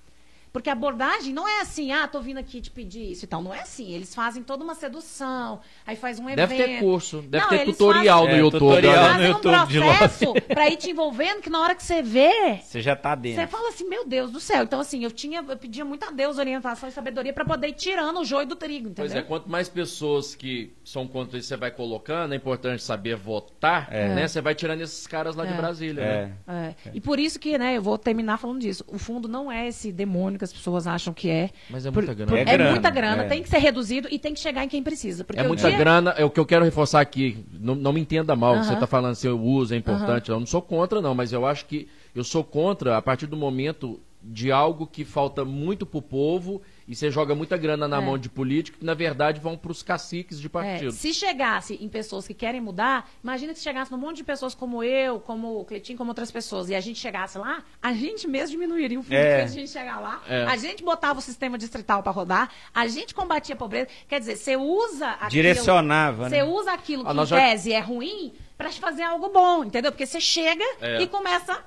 Porque 0.53 0.69
a 0.69 0.73
abordagem 0.73 1.33
não 1.33 1.47
é 1.47 1.61
assim, 1.61 1.91
ah, 1.93 2.07
tô 2.07 2.19
vindo 2.19 2.37
aqui 2.37 2.59
te 2.59 2.69
pedir 2.69 3.09
isso 3.11 3.23
e 3.23 3.27
tal. 3.27 3.41
Não 3.41 3.53
é 3.53 3.61
assim. 3.61 3.93
Eles 3.93 4.13
fazem 4.13 4.43
toda 4.43 4.63
uma 4.63 4.75
sedução, 4.75 5.61
aí 5.87 5.95
faz 5.95 6.19
um 6.19 6.29
evento. 6.29 6.35
Deve 6.49 6.55
ter 6.63 6.79
curso, 6.81 7.21
deve 7.21 7.43
Não, 7.43 7.49
ter 7.49 7.65
tutorial 7.65 8.19
fazem- 8.25 8.31
no 8.33 8.35
É, 8.35 8.39
YouTube. 8.43 8.59
tutorial 8.59 8.95
no 8.95 9.09
Fazem 9.11 9.25
um 9.25 9.29
YouTube 9.29 9.67
de 9.67 9.79
lobby. 9.79 9.97
processo 9.97 10.33
pra 10.49 10.69
ir 10.69 10.75
te 10.75 10.89
envolvendo 10.91 11.41
que 11.41 11.49
na 11.49 11.59
hora 11.61 11.73
que 11.73 11.81
você 11.83 12.01
vê, 12.01 12.59
Você 12.61 12.81
já 12.81 12.95
tá 12.97 13.15
dentro. 13.15 13.41
você 13.41 13.47
fala 13.47 13.69
assim, 13.69 13.87
meu 13.87 14.05
Deus 14.05 14.29
do 14.29 14.39
céu. 14.41 14.63
Então, 14.63 14.79
assim, 14.81 15.03
eu 15.03 15.11
tinha, 15.11 15.43
eu 15.47 15.57
pedia 15.57 15.85
muito 15.85 16.03
a 16.03 16.11
Deus 16.11 16.37
orientação 16.37 16.89
e 16.89 16.91
sabedoria 16.91 17.31
pra 17.31 17.45
poder 17.45 17.69
ir 17.69 17.73
tirando 17.73 18.19
o 18.19 18.25
joio 18.25 18.45
do 18.45 18.55
trigo, 18.57 18.89
entendeu? 18.89 19.09
Pois 19.09 19.15
é, 19.15 19.21
quanto 19.21 19.49
mais 19.49 19.69
pessoas 19.69 20.35
que 20.35 20.73
são 20.83 21.07
contra 21.07 21.37
isso 21.37 21.47
você 21.47 21.55
vai 21.57 21.71
colocando, 21.71 22.33
é 22.33 22.35
importante 22.35 22.83
saber 22.83 23.15
votar, 23.15 23.87
É. 23.89 24.09
né? 24.13 24.27
Você 24.27 24.41
vai 24.41 24.53
tirando 24.53 24.81
esses 24.81 25.07
caras 25.07 25.35
lá 25.35 25.45
de 25.45 25.53
É. 25.53 25.55
Brasília, 25.57 26.01
É. 26.01 26.25
né? 26.45 26.75
É. 26.85 26.89
E 26.93 26.99
por 26.99 27.19
isso 27.19 27.39
que, 27.39 27.57
né, 27.57 27.77
eu 27.77 27.81
vou 27.81 27.97
terminar 27.97 28.37
falando 28.37 28.59
disso. 28.59 28.83
O 28.87 28.97
fundo 28.97 29.29
não 29.29 29.49
é 29.51 29.67
esse 29.67 29.91
demônio 29.93 30.40
que 30.41 30.45
as 30.45 30.51
pessoas 30.53 30.87
acham 30.87 31.13
que 31.13 31.29
é. 31.29 31.51
Mas 31.69 31.85
é 31.85 31.91
Por- 31.91 32.03
muita 32.03 32.13
grana. 32.15 32.31
por- 32.31 32.37
É 32.37 32.41
É, 32.41 32.45
grana, 32.57 32.71
muita 32.71 32.89
grana, 32.89 33.23
é. 33.23 33.27
tem 33.27 33.43
que 33.43 33.49
ser 33.49 33.59
reduzido 33.59 34.07
e 34.11 34.17
tem 34.17 34.33
que 34.33 34.39
chegar 34.39 34.63
em 34.65 34.67
quem 34.67 34.81
precisa. 34.81 35.23
Porque 35.23 35.39
É 35.39 35.43
o 35.43 35.47
muita 35.47 35.69
dia- 35.69 35.77
grana, 35.77 36.11
é 36.17 36.25
o 36.25 36.29
que 36.31 36.39
eu 36.39 36.45
quero 36.45 36.65
reforçar 36.65 36.99
aqui. 37.01 37.45
Não, 37.53 37.75
não 37.75 37.93
me 37.93 38.01
entenda 38.01 38.35
mal, 38.35 38.55
Aham. 38.55 38.63
você 38.63 38.73
está 38.73 38.87
falando 38.87 39.11
assim, 39.11 39.27
o 39.27 39.39
uso 39.39 39.73
é 39.73 39.77
importante. 39.77 40.29
Eu 40.29 40.39
não 40.39 40.47
sou 40.47 40.61
contra, 40.61 40.99
não, 41.01 41.13
mas 41.13 41.31
eu 41.31 41.45
acho 41.45 41.65
que 41.65 41.87
eu 42.15 42.23
sou 42.23 42.43
contra 42.43 42.97
a 42.97 43.01
partir 43.01 43.27
do 43.27 43.37
momento 43.37 43.99
de 44.23 44.51
algo 44.51 44.85
que 44.87 45.03
falta 45.05 45.45
muito 45.45 45.85
pro 45.85 46.01
povo 46.01 46.61
e 46.91 46.95
você 46.95 47.09
joga 47.09 47.33
muita 47.33 47.55
grana 47.55 47.87
na 47.87 47.97
É. 47.97 48.01
mão 48.05 48.17
de 48.17 48.27
políticos 48.27 48.79
que, 48.79 48.85
na 48.85 48.93
verdade, 48.93 49.39
vão 49.39 49.55
para 49.57 49.71
os 49.71 49.81
caciques 49.81 50.37
de 50.41 50.47
É, 50.47 50.49
partido. 50.49 50.91
se 50.91 51.13
chegasse 51.13 51.75
em 51.81 51.87
pessoas 51.87 52.27
que 52.27 52.33
querem 52.33 52.59
mudar, 52.59 53.09
imagina 53.23 53.53
que 53.53 53.59
se 53.59 53.63
chegasse 53.63 53.89
num 53.91 53.97
monte 53.97 54.17
de 54.17 54.23
pessoas 54.25 54.53
como 54.53 54.83
eu, 54.83 55.17
como 55.21 55.61
o 55.61 55.63
Cleitinho, 55.63 55.97
como 55.97 56.11
outras 56.11 56.29
pessoas, 56.29 56.67
e 56.69 56.75
a 56.75 56.81
gente 56.81 56.99
chegasse 56.99 57.37
lá, 57.37 57.63
a 57.81 57.93
gente 57.93 58.27
mesmo 58.27 58.49
diminuiria 58.51 58.99
o 58.99 59.03
fundo 59.03 59.13
É. 59.15 59.43
a 59.43 59.47
gente 59.47 59.69
chegar 59.71 60.01
lá, 60.01 60.21
É. 60.27 60.43
a 60.43 60.57
gente 60.57 60.83
botava 60.83 61.19
o 61.19 61.21
sistema 61.21 61.57
distrital 61.57 62.03
para 62.03 62.11
rodar, 62.11 62.49
a 62.73 62.85
gente 62.87 63.15
combatia 63.15 63.55
a 63.55 63.57
pobreza. 63.57 63.87
Quer 64.09 64.19
dizer, 64.19 64.35
você 64.35 64.57
usa 64.57 65.07
aquilo, 65.11 65.29
Direcionava, 65.29 66.29
Você 66.29 66.35
né? 66.37 66.43
usa 66.43 66.73
aquilo 66.73 67.03
Ah, 67.05 67.11
que 67.11 67.13
nós 67.15 67.27
em 67.29 67.29
já- 67.29 67.37
tese 67.37 67.71
é 67.71 67.79
ruim 67.79 68.33
para 68.57 68.69
fazer 68.71 69.03
algo 69.03 69.29
bom, 69.29 69.63
entendeu? 69.63 69.93
Porque 69.93 70.05
você 70.05 70.19
chega 70.19 70.65
É. 70.81 71.01
e 71.01 71.07
começa. 71.07 71.63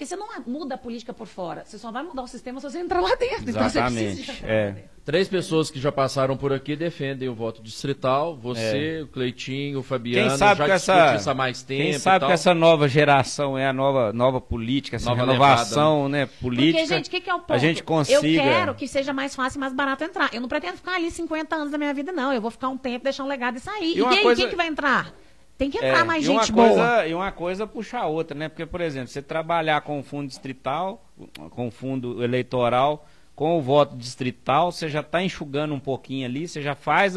Porque 0.00 0.06
você 0.06 0.16
não 0.16 0.28
muda 0.46 0.76
a 0.76 0.78
política 0.78 1.12
por 1.12 1.26
fora, 1.26 1.62
você 1.62 1.76
só 1.76 1.92
vai 1.92 2.02
mudar 2.02 2.22
o 2.22 2.26
sistema 2.26 2.58
se 2.58 2.70
você 2.70 2.78
entrar 2.78 3.02
lá 3.02 3.14
dentro. 3.16 3.50
Então 3.50 3.68
você 3.68 3.78
precisa 3.82 4.00
Exatamente, 4.00 4.30
entrar 4.30 4.48
é. 4.50 4.64
lá 4.64 4.70
dentro. 4.70 4.90
Três 5.04 5.28
pessoas 5.28 5.70
que 5.70 5.78
já 5.78 5.92
passaram 5.92 6.38
por 6.38 6.54
aqui 6.54 6.74
defendem 6.74 7.28
o 7.28 7.34
voto 7.34 7.62
distrital. 7.62 8.34
Você, 8.36 9.02
o 9.02 9.08
Cleitinho, 9.08 9.80
o 9.80 9.82
Fabiano, 9.82 10.26
É. 10.26 10.28
Quem 10.30 10.38
sabe 10.38 10.58
já 10.66 10.74
discute 10.76 10.98
essa, 10.98 11.16
isso 11.16 11.30
há 11.30 11.34
mais 11.34 11.62
tempo. 11.62 11.82
quem 11.82 11.90
e 11.90 11.98
sabe 11.98 12.20
tal. 12.20 12.28
que 12.28 12.32
essa 12.32 12.54
nova 12.54 12.88
geração 12.88 13.58
é 13.58 13.66
a 13.66 13.74
nova, 13.74 14.10
nova 14.10 14.40
política, 14.40 14.96
essa 14.96 15.10
Nova 15.10 15.20
renovação, 15.20 16.08
né, 16.08 16.24
política. 16.40 16.78
Porque, 16.78 16.94
gente, 16.94 17.08
o 17.08 17.10
que, 17.10 17.20
que 17.20 17.28
é 17.28 17.34
o 17.34 17.40
ponto? 17.40 17.52
A 17.52 17.58
gente 17.58 17.82
consiga. 17.82 18.18
Eu 18.26 18.42
quero 18.42 18.74
que 18.74 18.88
seja 18.88 19.12
mais 19.12 19.34
fácil 19.36 19.58
e 19.58 19.60
mais 19.60 19.74
barato 19.74 20.02
entrar. 20.02 20.30
Eu 20.32 20.40
não 20.40 20.48
pretendo 20.48 20.76
ficar 20.78 20.94
ali 20.94 21.10
50 21.10 21.54
anos 21.56 21.70
da 21.70 21.76
minha 21.76 21.92
vida, 21.92 22.10
não. 22.10 22.32
Eu 22.32 22.40
vou 22.40 22.50
ficar 22.50 22.70
um 22.70 22.78
tempo, 22.78 23.04
deixar 23.04 23.22
um 23.24 23.28
legado 23.28 23.58
e 23.58 23.60
sair. 23.60 23.96
E 23.96 23.98
E, 23.98 24.04
aí, 24.06 24.22
coisa- 24.22 24.40
quem 24.40 24.48
que 24.50 24.56
vai 24.56 24.68
entrar? 24.68 25.12
Tem 25.60 25.70
que 25.70 25.76
É, 25.78 25.90
entrar 25.90 26.06
mais 26.06 26.24
e 26.24 26.30
uma 26.30 26.40
gente 26.42 26.52
boa. 26.52 26.68
coisa, 26.68 27.06
E 27.06 27.12
uma 27.14 27.30
coisa 27.30 27.66
puxa 27.66 27.98
a 27.98 28.06
outra, 28.06 28.34
né? 28.34 28.48
Porque, 28.48 28.64
por 28.64 28.80
exemplo, 28.80 29.08
você 29.08 29.20
trabalhar 29.20 29.82
com 29.82 29.98
o 30.00 30.02
fundo 30.02 30.26
distrital, 30.26 31.04
com 31.50 31.68
o 31.68 31.70
fundo 31.70 32.24
eleitoral, 32.24 33.06
com 33.36 33.58
o 33.58 33.60
voto 33.60 33.94
distrital, 33.94 34.72
você 34.72 34.88
já 34.88 35.00
está 35.00 35.22
enxugando 35.22 35.74
um 35.74 35.78
pouquinho 35.78 36.24
ali, 36.26 36.48
você 36.48 36.62
já 36.62 36.74
faz, 36.74 37.14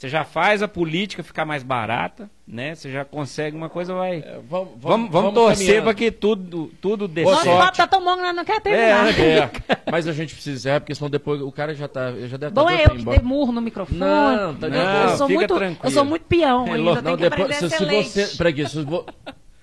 você 0.00 0.08
já 0.08 0.24
faz 0.24 0.62
a 0.62 0.66
política 0.66 1.22
ficar 1.22 1.44
mais 1.44 1.62
barata, 1.62 2.30
né? 2.48 2.74
Você 2.74 2.90
já 2.90 3.04
consegue 3.04 3.54
uma 3.54 3.68
coisa, 3.68 3.92
vai. 3.92 4.20
É, 4.20 4.40
vamos, 4.48 4.70
Vamos, 4.78 5.10
vamos, 5.10 5.34
torcer 5.34 5.82
para 5.82 5.92
que 5.92 6.10
tudo, 6.10 6.72
tudo 6.80 7.06
dê 7.06 7.22
Boa 7.22 7.36
certo. 7.42 7.58
papo 7.58 7.76
tá 7.76 7.86
tão 7.86 8.02
bom 8.02 8.16
não 8.16 8.42
quer 8.42 8.62
terminar. 8.62 9.08
É, 9.20 9.50
É, 9.68 9.90
mas 9.92 10.08
a 10.08 10.12
gente 10.14 10.32
precisa 10.32 10.56
encerrar, 10.56 10.80
porque 10.80 10.94
senão 10.94 11.10
depois 11.10 11.42
o 11.42 11.52
cara 11.52 11.74
já 11.74 11.86
tá. 11.86 12.12
Já 12.12 12.38
deve 12.38 12.54
Bom 12.54 12.64
tá 12.64 12.72
é 12.72 12.86
eu 12.86 12.90
que 12.96 13.04
dei 13.04 13.18
murro 13.18 13.52
no 13.52 13.60
microfone. 13.60 14.00
Não, 14.00 14.54
tá 14.54 14.68
eu, 14.68 14.70
não, 14.70 15.02
eu 15.10 15.16
sou 15.18 15.26
fica 15.26 15.38
muito, 15.38 15.54
tranquilo. 15.54 15.80
eu 15.84 15.90
sou 15.90 16.04
muito 16.06 16.24
peão 16.24 16.66
É 16.66 16.72
ainda, 16.72 17.02
Não, 17.02 17.16
que 17.18 17.22
depois, 17.22 17.42
aprender 17.42 17.70
se, 17.70 17.76
se 17.76 17.84
você. 17.84 18.36
Peraí, 18.38 18.68
se 18.70 18.82
vo... 18.82 19.04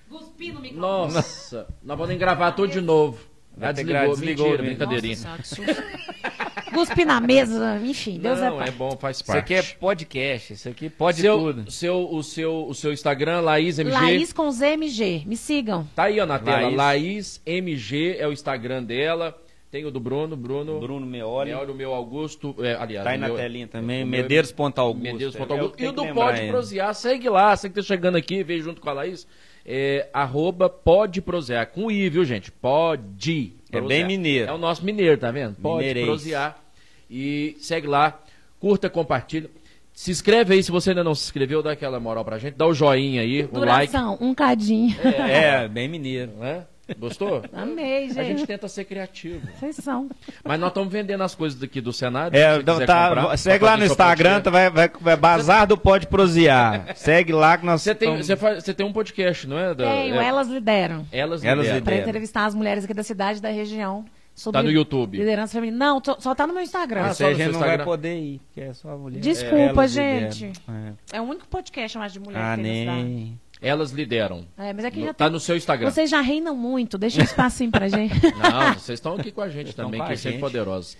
Cuspir 0.08 0.54
no 0.54 0.60
microfone. 0.60 0.80
Nossa, 1.14 1.66
nós 1.82 1.98
vamos 1.98 2.16
gravar 2.16 2.52
tudo 2.52 2.70
de 2.72 2.80
novo. 2.80 3.18
Já 3.60 3.72
desligou, 3.72 4.00
gra- 4.02 4.08
desligou, 4.10 4.46
mentira, 4.50 4.62
brincadeirinha. 4.62 5.18
Nossa. 5.36 5.62
Cuspe 6.86 7.04
na 7.04 7.20
mesa, 7.20 7.80
enfim, 7.84 8.18
Deus 8.18 8.38
é 8.40 8.50
Não, 8.50 8.58
pai. 8.58 8.68
é 8.68 8.70
bom, 8.70 8.96
faz 8.96 9.16
Isso 9.16 9.24
parte. 9.26 9.38
aqui 9.38 9.54
é 9.54 9.62
podcast, 9.62 10.52
isso 10.52 10.68
aqui 10.68 10.88
pode 10.88 11.20
seu, 11.20 11.38
tudo. 11.38 11.70
Seu, 11.70 12.08
o, 12.12 12.22
seu, 12.22 12.66
o 12.68 12.74
seu 12.74 12.92
Instagram, 12.92 13.40
Laís 13.40 13.78
MG. 13.78 13.94
Laís 13.96 14.32
com 14.32 14.50
ZMG, 14.50 15.24
me 15.26 15.36
sigam. 15.36 15.86
Tá 15.94 16.04
aí, 16.04 16.18
ó, 16.20 16.26
na 16.26 16.38
tela. 16.38 16.62
Laís. 16.62 16.76
Laís 16.76 17.42
MG 17.46 18.16
é 18.18 18.26
o 18.26 18.32
Instagram 18.32 18.82
dela. 18.82 19.36
Tem 19.70 19.84
o 19.84 19.90
do 19.90 20.00
Bruno, 20.00 20.34
Bruno. 20.34 20.80
Bruno 20.80 21.04
Meoli. 21.06 21.50
Meoli, 21.50 21.70
o 21.70 21.74
meu 21.74 21.92
Augusto. 21.92 22.54
É, 22.60 22.74
aliás, 22.76 23.04
Tá 23.04 23.10
aí 23.10 23.18
o 23.18 23.20
na 23.20 23.26
meu- 23.26 23.36
telinha 23.36 23.66
também. 23.66 23.98
meu- 24.02 24.22
Medeiros 24.22 24.50
Ponta 24.50 24.80
Augusto. 24.80 25.02
Medeiros 25.12 25.36
É 25.36 25.40
Augusto. 25.42 25.82
E 25.82 25.86
o 25.88 25.92
do 25.92 26.06
Pode 26.14 26.40
ainda. 26.40 26.52
Prosear, 26.52 26.94
segue 26.94 27.28
lá. 27.28 27.54
Você 27.54 27.68
que 27.68 27.74
tá 27.74 27.82
chegando 27.82 28.16
aqui, 28.16 28.42
veio 28.42 28.62
junto 28.62 28.80
com 28.80 28.88
a 28.88 28.94
Laís. 28.94 29.26
É, 29.66 30.08
arroba 30.10 30.70
Pode 30.70 31.20
Prosear. 31.20 31.66
Com 31.66 31.90
I, 31.90 32.08
viu, 32.08 32.24
gente? 32.24 32.50
Pode. 32.50 33.52
É 33.70 33.78
Prosear. 33.78 33.88
bem 33.88 34.06
mineiro. 34.06 34.48
É 34.50 34.54
o 34.54 34.56
nosso 34.56 34.82
mineiro, 34.82 35.18
tá 35.18 35.30
vendo? 35.30 35.56
Pode 35.56 35.76
Mineirês. 35.80 36.06
Prosear. 36.06 36.58
E 37.10 37.56
segue 37.60 37.86
lá. 37.86 38.18
Curta, 38.60 38.90
compartilha. 38.90 39.50
Se 39.92 40.10
inscreve 40.10 40.54
aí, 40.54 40.62
se 40.62 40.70
você 40.70 40.90
ainda 40.90 41.02
não 41.02 41.14
se 41.14 41.24
inscreveu, 41.24 41.62
dá 41.62 41.72
aquela 41.72 41.98
moral 41.98 42.24
pra 42.24 42.38
gente. 42.38 42.54
Dá 42.54 42.66
o 42.66 42.72
joinha 42.74 43.20
aí, 43.20 43.48
o 43.52 43.58
like. 43.58 43.92
Um 44.20 44.32
cadinho. 44.32 44.96
É, 45.02 45.66
bem 45.66 45.88
mineiro. 45.88 46.32
Né? 46.38 46.64
Gostou? 46.96 47.42
Amei, 47.52 48.08
gente. 48.08 48.20
A 48.20 48.24
gente 48.24 48.46
tenta 48.46 48.66
ser 48.66 48.84
criativo. 48.84 49.46
Vocês 49.58 49.76
são. 49.76 50.08
Mas 50.42 50.58
nós 50.58 50.70
estamos 50.70 50.90
vendendo 50.90 51.22
as 51.22 51.34
coisas 51.34 51.58
daqui 51.58 51.80
do 51.80 51.92
Senado. 51.92 52.34
É, 52.34 52.54
se 52.54 52.60
então 52.60 52.74
quiser 52.76 52.86
tá, 52.86 53.08
comprar, 53.08 53.36
segue 53.36 53.58
pra 53.58 53.70
lá 53.70 53.76
no 53.76 53.84
Instagram, 53.84 54.40
tá, 54.40 54.50
vai, 54.50 54.70
vai, 54.70 54.90
vai 55.00 55.16
Bazar 55.16 55.66
do 55.66 55.76
Pode 55.76 56.06
Prosear. 56.06 56.92
segue 56.96 57.32
lá 57.32 57.58
que 57.58 57.66
nós 57.66 57.82
Você 57.82 57.94
tem, 57.94 58.16
você, 58.16 58.72
tem 58.72 58.86
um 58.86 58.92
podcast, 58.92 59.46
não 59.46 59.58
é? 59.58 59.74
Da- 59.74 59.84
Tenho, 59.84 60.14
é, 60.14 60.24
elas 60.26 60.48
lideram. 60.48 61.06
Elas, 61.12 61.44
Elas 61.44 61.66
lideram. 61.66 61.84
Para 61.84 61.94
Lideram. 61.94 62.08
entrevistar 62.08 62.46
as 62.46 62.54
mulheres 62.54 62.84
aqui 62.84 62.94
da 62.94 63.02
cidade 63.02 63.38
e 63.38 63.42
da 63.42 63.50
região. 63.50 64.04
Sobre 64.38 64.58
Tá 64.60 64.62
no 64.62 64.70
YouTube. 64.70 65.18
Liderança 65.18 65.52
feminina. 65.54 65.76
Não, 65.86 66.00
tô- 66.00 66.16
só 66.20 66.32
tá 66.34 66.46
no 66.46 66.54
meu 66.54 66.62
Instagram. 66.62 67.02
Ah, 67.06 67.12
só 67.14 67.26
a 67.26 67.34
gente 67.34 67.46
não 67.52 67.58
vai 67.58 67.68
Instagram. 67.70 67.84
poder 67.84 68.16
ir, 68.20 68.38
porque 68.46 68.60
é 68.60 68.72
só 68.72 68.96
mulher. 68.96 69.18
Desculpa, 69.20 69.56
Elas 69.56 69.90
gente. 69.90 70.46
lideram. 70.46 70.96
É 71.12 71.20
o 71.20 71.24
único 71.24 71.48
podcast 71.48 71.98
mais 71.98 72.12
de 72.12 72.20
mulher 72.20 72.38
É. 72.38 72.42
Ah, 72.52 72.56
que 72.56 72.62
nem. 72.62 73.40
Elas 73.60 73.90
lideram. 73.90 74.46
É, 74.56 74.72
mas 74.72 74.84
aqui 74.84 75.00
No- 75.00 75.06
já 75.06 75.14
tá 75.14 75.24
tem... 75.24 75.32
no 75.32 75.40
seu 75.40 75.56
Instagram. 75.56 75.90
Vocês 75.90 76.08
já 76.08 76.20
reinam 76.20 76.54
muito, 76.54 76.96
deixa 76.96 77.20
um 77.20 77.24
espacinho 77.24 77.72
pra 77.72 77.88
gente. 77.88 78.14
Não, 78.14 78.74
vocês 78.74 78.98
estão 79.00 79.14
aqui 79.16 79.32
com 79.32 79.40
a 79.40 79.48
gente 79.48 79.74
também, 79.74 80.00
que 80.04 80.12
a 80.12 80.16
sempre 80.16 80.38
poderosos. 80.38 80.96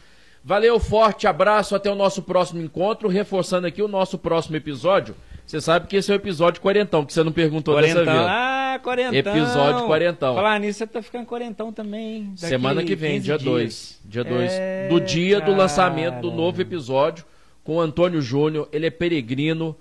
Valeu, 0.48 0.80
forte 0.80 1.26
abraço, 1.26 1.76
até 1.76 1.90
o 1.92 1.94
nosso 1.94 2.22
próximo 2.22 2.62
encontro. 2.62 3.06
Reforçando 3.06 3.66
aqui 3.66 3.82
o 3.82 3.86
nosso 3.86 4.16
próximo 4.16 4.56
episódio. 4.56 5.14
Você 5.44 5.60
sabe 5.60 5.86
que 5.86 5.94
esse 5.94 6.10
é 6.10 6.14
o 6.14 6.16
episódio 6.16 6.62
quarentão, 6.62 7.04
que 7.04 7.12
você 7.12 7.22
não 7.22 7.32
perguntou 7.32 7.74
Quarentão. 7.74 8.02
dessa 8.02 8.16
vez. 8.16 8.26
Ah, 8.30 8.80
quarentão. 8.82 9.14
Episódio 9.34 9.86
quarentão. 9.86 10.34
Falar 10.34 10.58
nisso, 10.58 10.78
você 10.78 10.86
tá 10.86 11.02
ficando 11.02 11.26
quarentão 11.26 11.70
também. 11.70 12.30
Daqui 12.30 12.46
Semana 12.46 12.82
que 12.82 12.96
vem, 12.96 13.16
15 13.16 13.24
dia 13.26 13.36
dias. 13.36 13.50
2. 13.50 14.00
Dia 14.06 14.24
2. 14.24 14.50
É, 14.50 14.88
do 14.88 14.98
dia 14.98 15.38
do 15.38 15.54
lançamento 15.54 16.22
do 16.22 16.30
novo 16.30 16.62
episódio 16.62 17.26
com 17.62 17.76
o 17.76 17.80
Antônio 17.82 18.22
Júnior. 18.22 18.70
Ele 18.72 18.86
é 18.86 18.90
peregrino. 18.90 19.76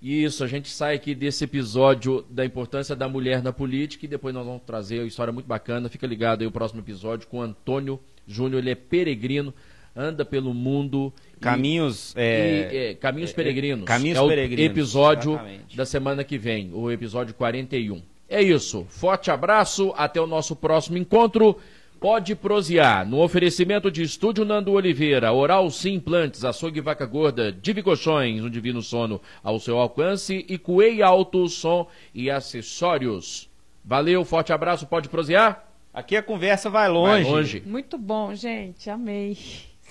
E 0.00 0.24
Isso, 0.24 0.42
a 0.42 0.48
gente 0.48 0.68
sai 0.68 0.96
aqui 0.96 1.14
desse 1.14 1.44
episódio 1.44 2.26
da 2.28 2.44
importância 2.44 2.96
da 2.96 3.08
mulher 3.08 3.40
na 3.40 3.52
política 3.52 4.04
e 4.04 4.08
depois 4.08 4.34
nós 4.34 4.44
vamos 4.44 4.62
trazer 4.66 4.98
uma 4.98 5.06
história 5.06 5.32
muito 5.32 5.46
bacana. 5.46 5.88
Fica 5.88 6.08
ligado 6.08 6.40
aí 6.40 6.46
o 6.48 6.50
próximo 6.50 6.80
episódio 6.80 7.28
com 7.28 7.38
o 7.38 7.42
Antônio 7.42 8.00
Júnior. 8.26 8.58
Ele 8.60 8.70
é 8.72 8.74
peregrino, 8.74 9.54
anda 9.94 10.24
pelo 10.24 10.52
mundo. 10.54 11.12
e- 11.36 11.40
Caminhos. 11.40 12.14
e, 12.16 12.20
É, 12.20 12.90
é, 12.90 12.94
Caminhos 12.94 13.32
Peregrinos. 13.32 13.84
Caminhos 13.84 14.18
é 14.18 14.20
o 14.20 14.28
Peregrinos, 14.28 14.64
episódio 14.70 15.32
exatamente. 15.32 15.76
da 15.76 15.84
semana 15.86 16.22
que 16.24 16.38
vem, 16.38 16.70
o 16.72 16.90
episódio 16.90 17.34
41. 17.34 18.00
É 18.28 18.40
isso. 18.42 18.86
Forte 18.88 19.30
abraço, 19.30 19.92
até 19.96 20.20
o 20.20 20.26
nosso 20.26 20.54
próximo 20.56 20.96
encontro. 20.96 21.58
Pode 22.00 22.34
prosear. 22.34 23.06
No 23.08 23.20
oferecimento 23.22 23.88
de 23.90 24.02
Estúdio 24.02 24.44
Nando 24.44 24.72
Oliveira, 24.72 25.32
Oral 25.32 25.70
Sim 25.70 25.94
Implantes, 25.94 26.44
Açougue 26.44 26.80
Vaca 26.80 27.06
Gorda, 27.06 27.52
Divi 27.52 27.80
Colchões, 27.82 28.42
um 28.42 28.50
divino 28.50 28.82
sono 28.82 29.20
ao 29.42 29.60
seu 29.60 29.78
alcance 29.78 30.44
e 30.48 30.58
Cuei 30.58 31.00
Alto 31.02 31.46
Som 31.48 31.86
e 32.12 32.28
Acessórios. 32.30 33.48
Valeu, 33.84 34.24
forte 34.24 34.52
abraço, 34.52 34.86
pode 34.86 35.08
prosear? 35.08 35.68
aqui 35.94 36.16
a 36.16 36.22
conversa 36.22 36.70
vai 36.70 36.88
longe. 36.88 37.22
Vai 37.24 37.32
longe. 37.32 37.62
Muito 37.66 37.98
bom, 37.98 38.34
gente. 38.34 38.88
Amei. 38.88 39.36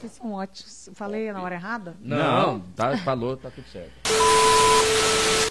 Vocês 0.02 0.14
são 0.14 0.34
ótimos. 0.34 0.90
Falei 0.96 1.32
na 1.32 1.44
hora 1.44 1.54
errada? 1.54 1.96
Não, 2.02 2.60
tá, 2.76 2.98
falou, 2.98 3.38
tá 3.38 3.52
tudo 3.52 3.68
certo. 3.68 5.51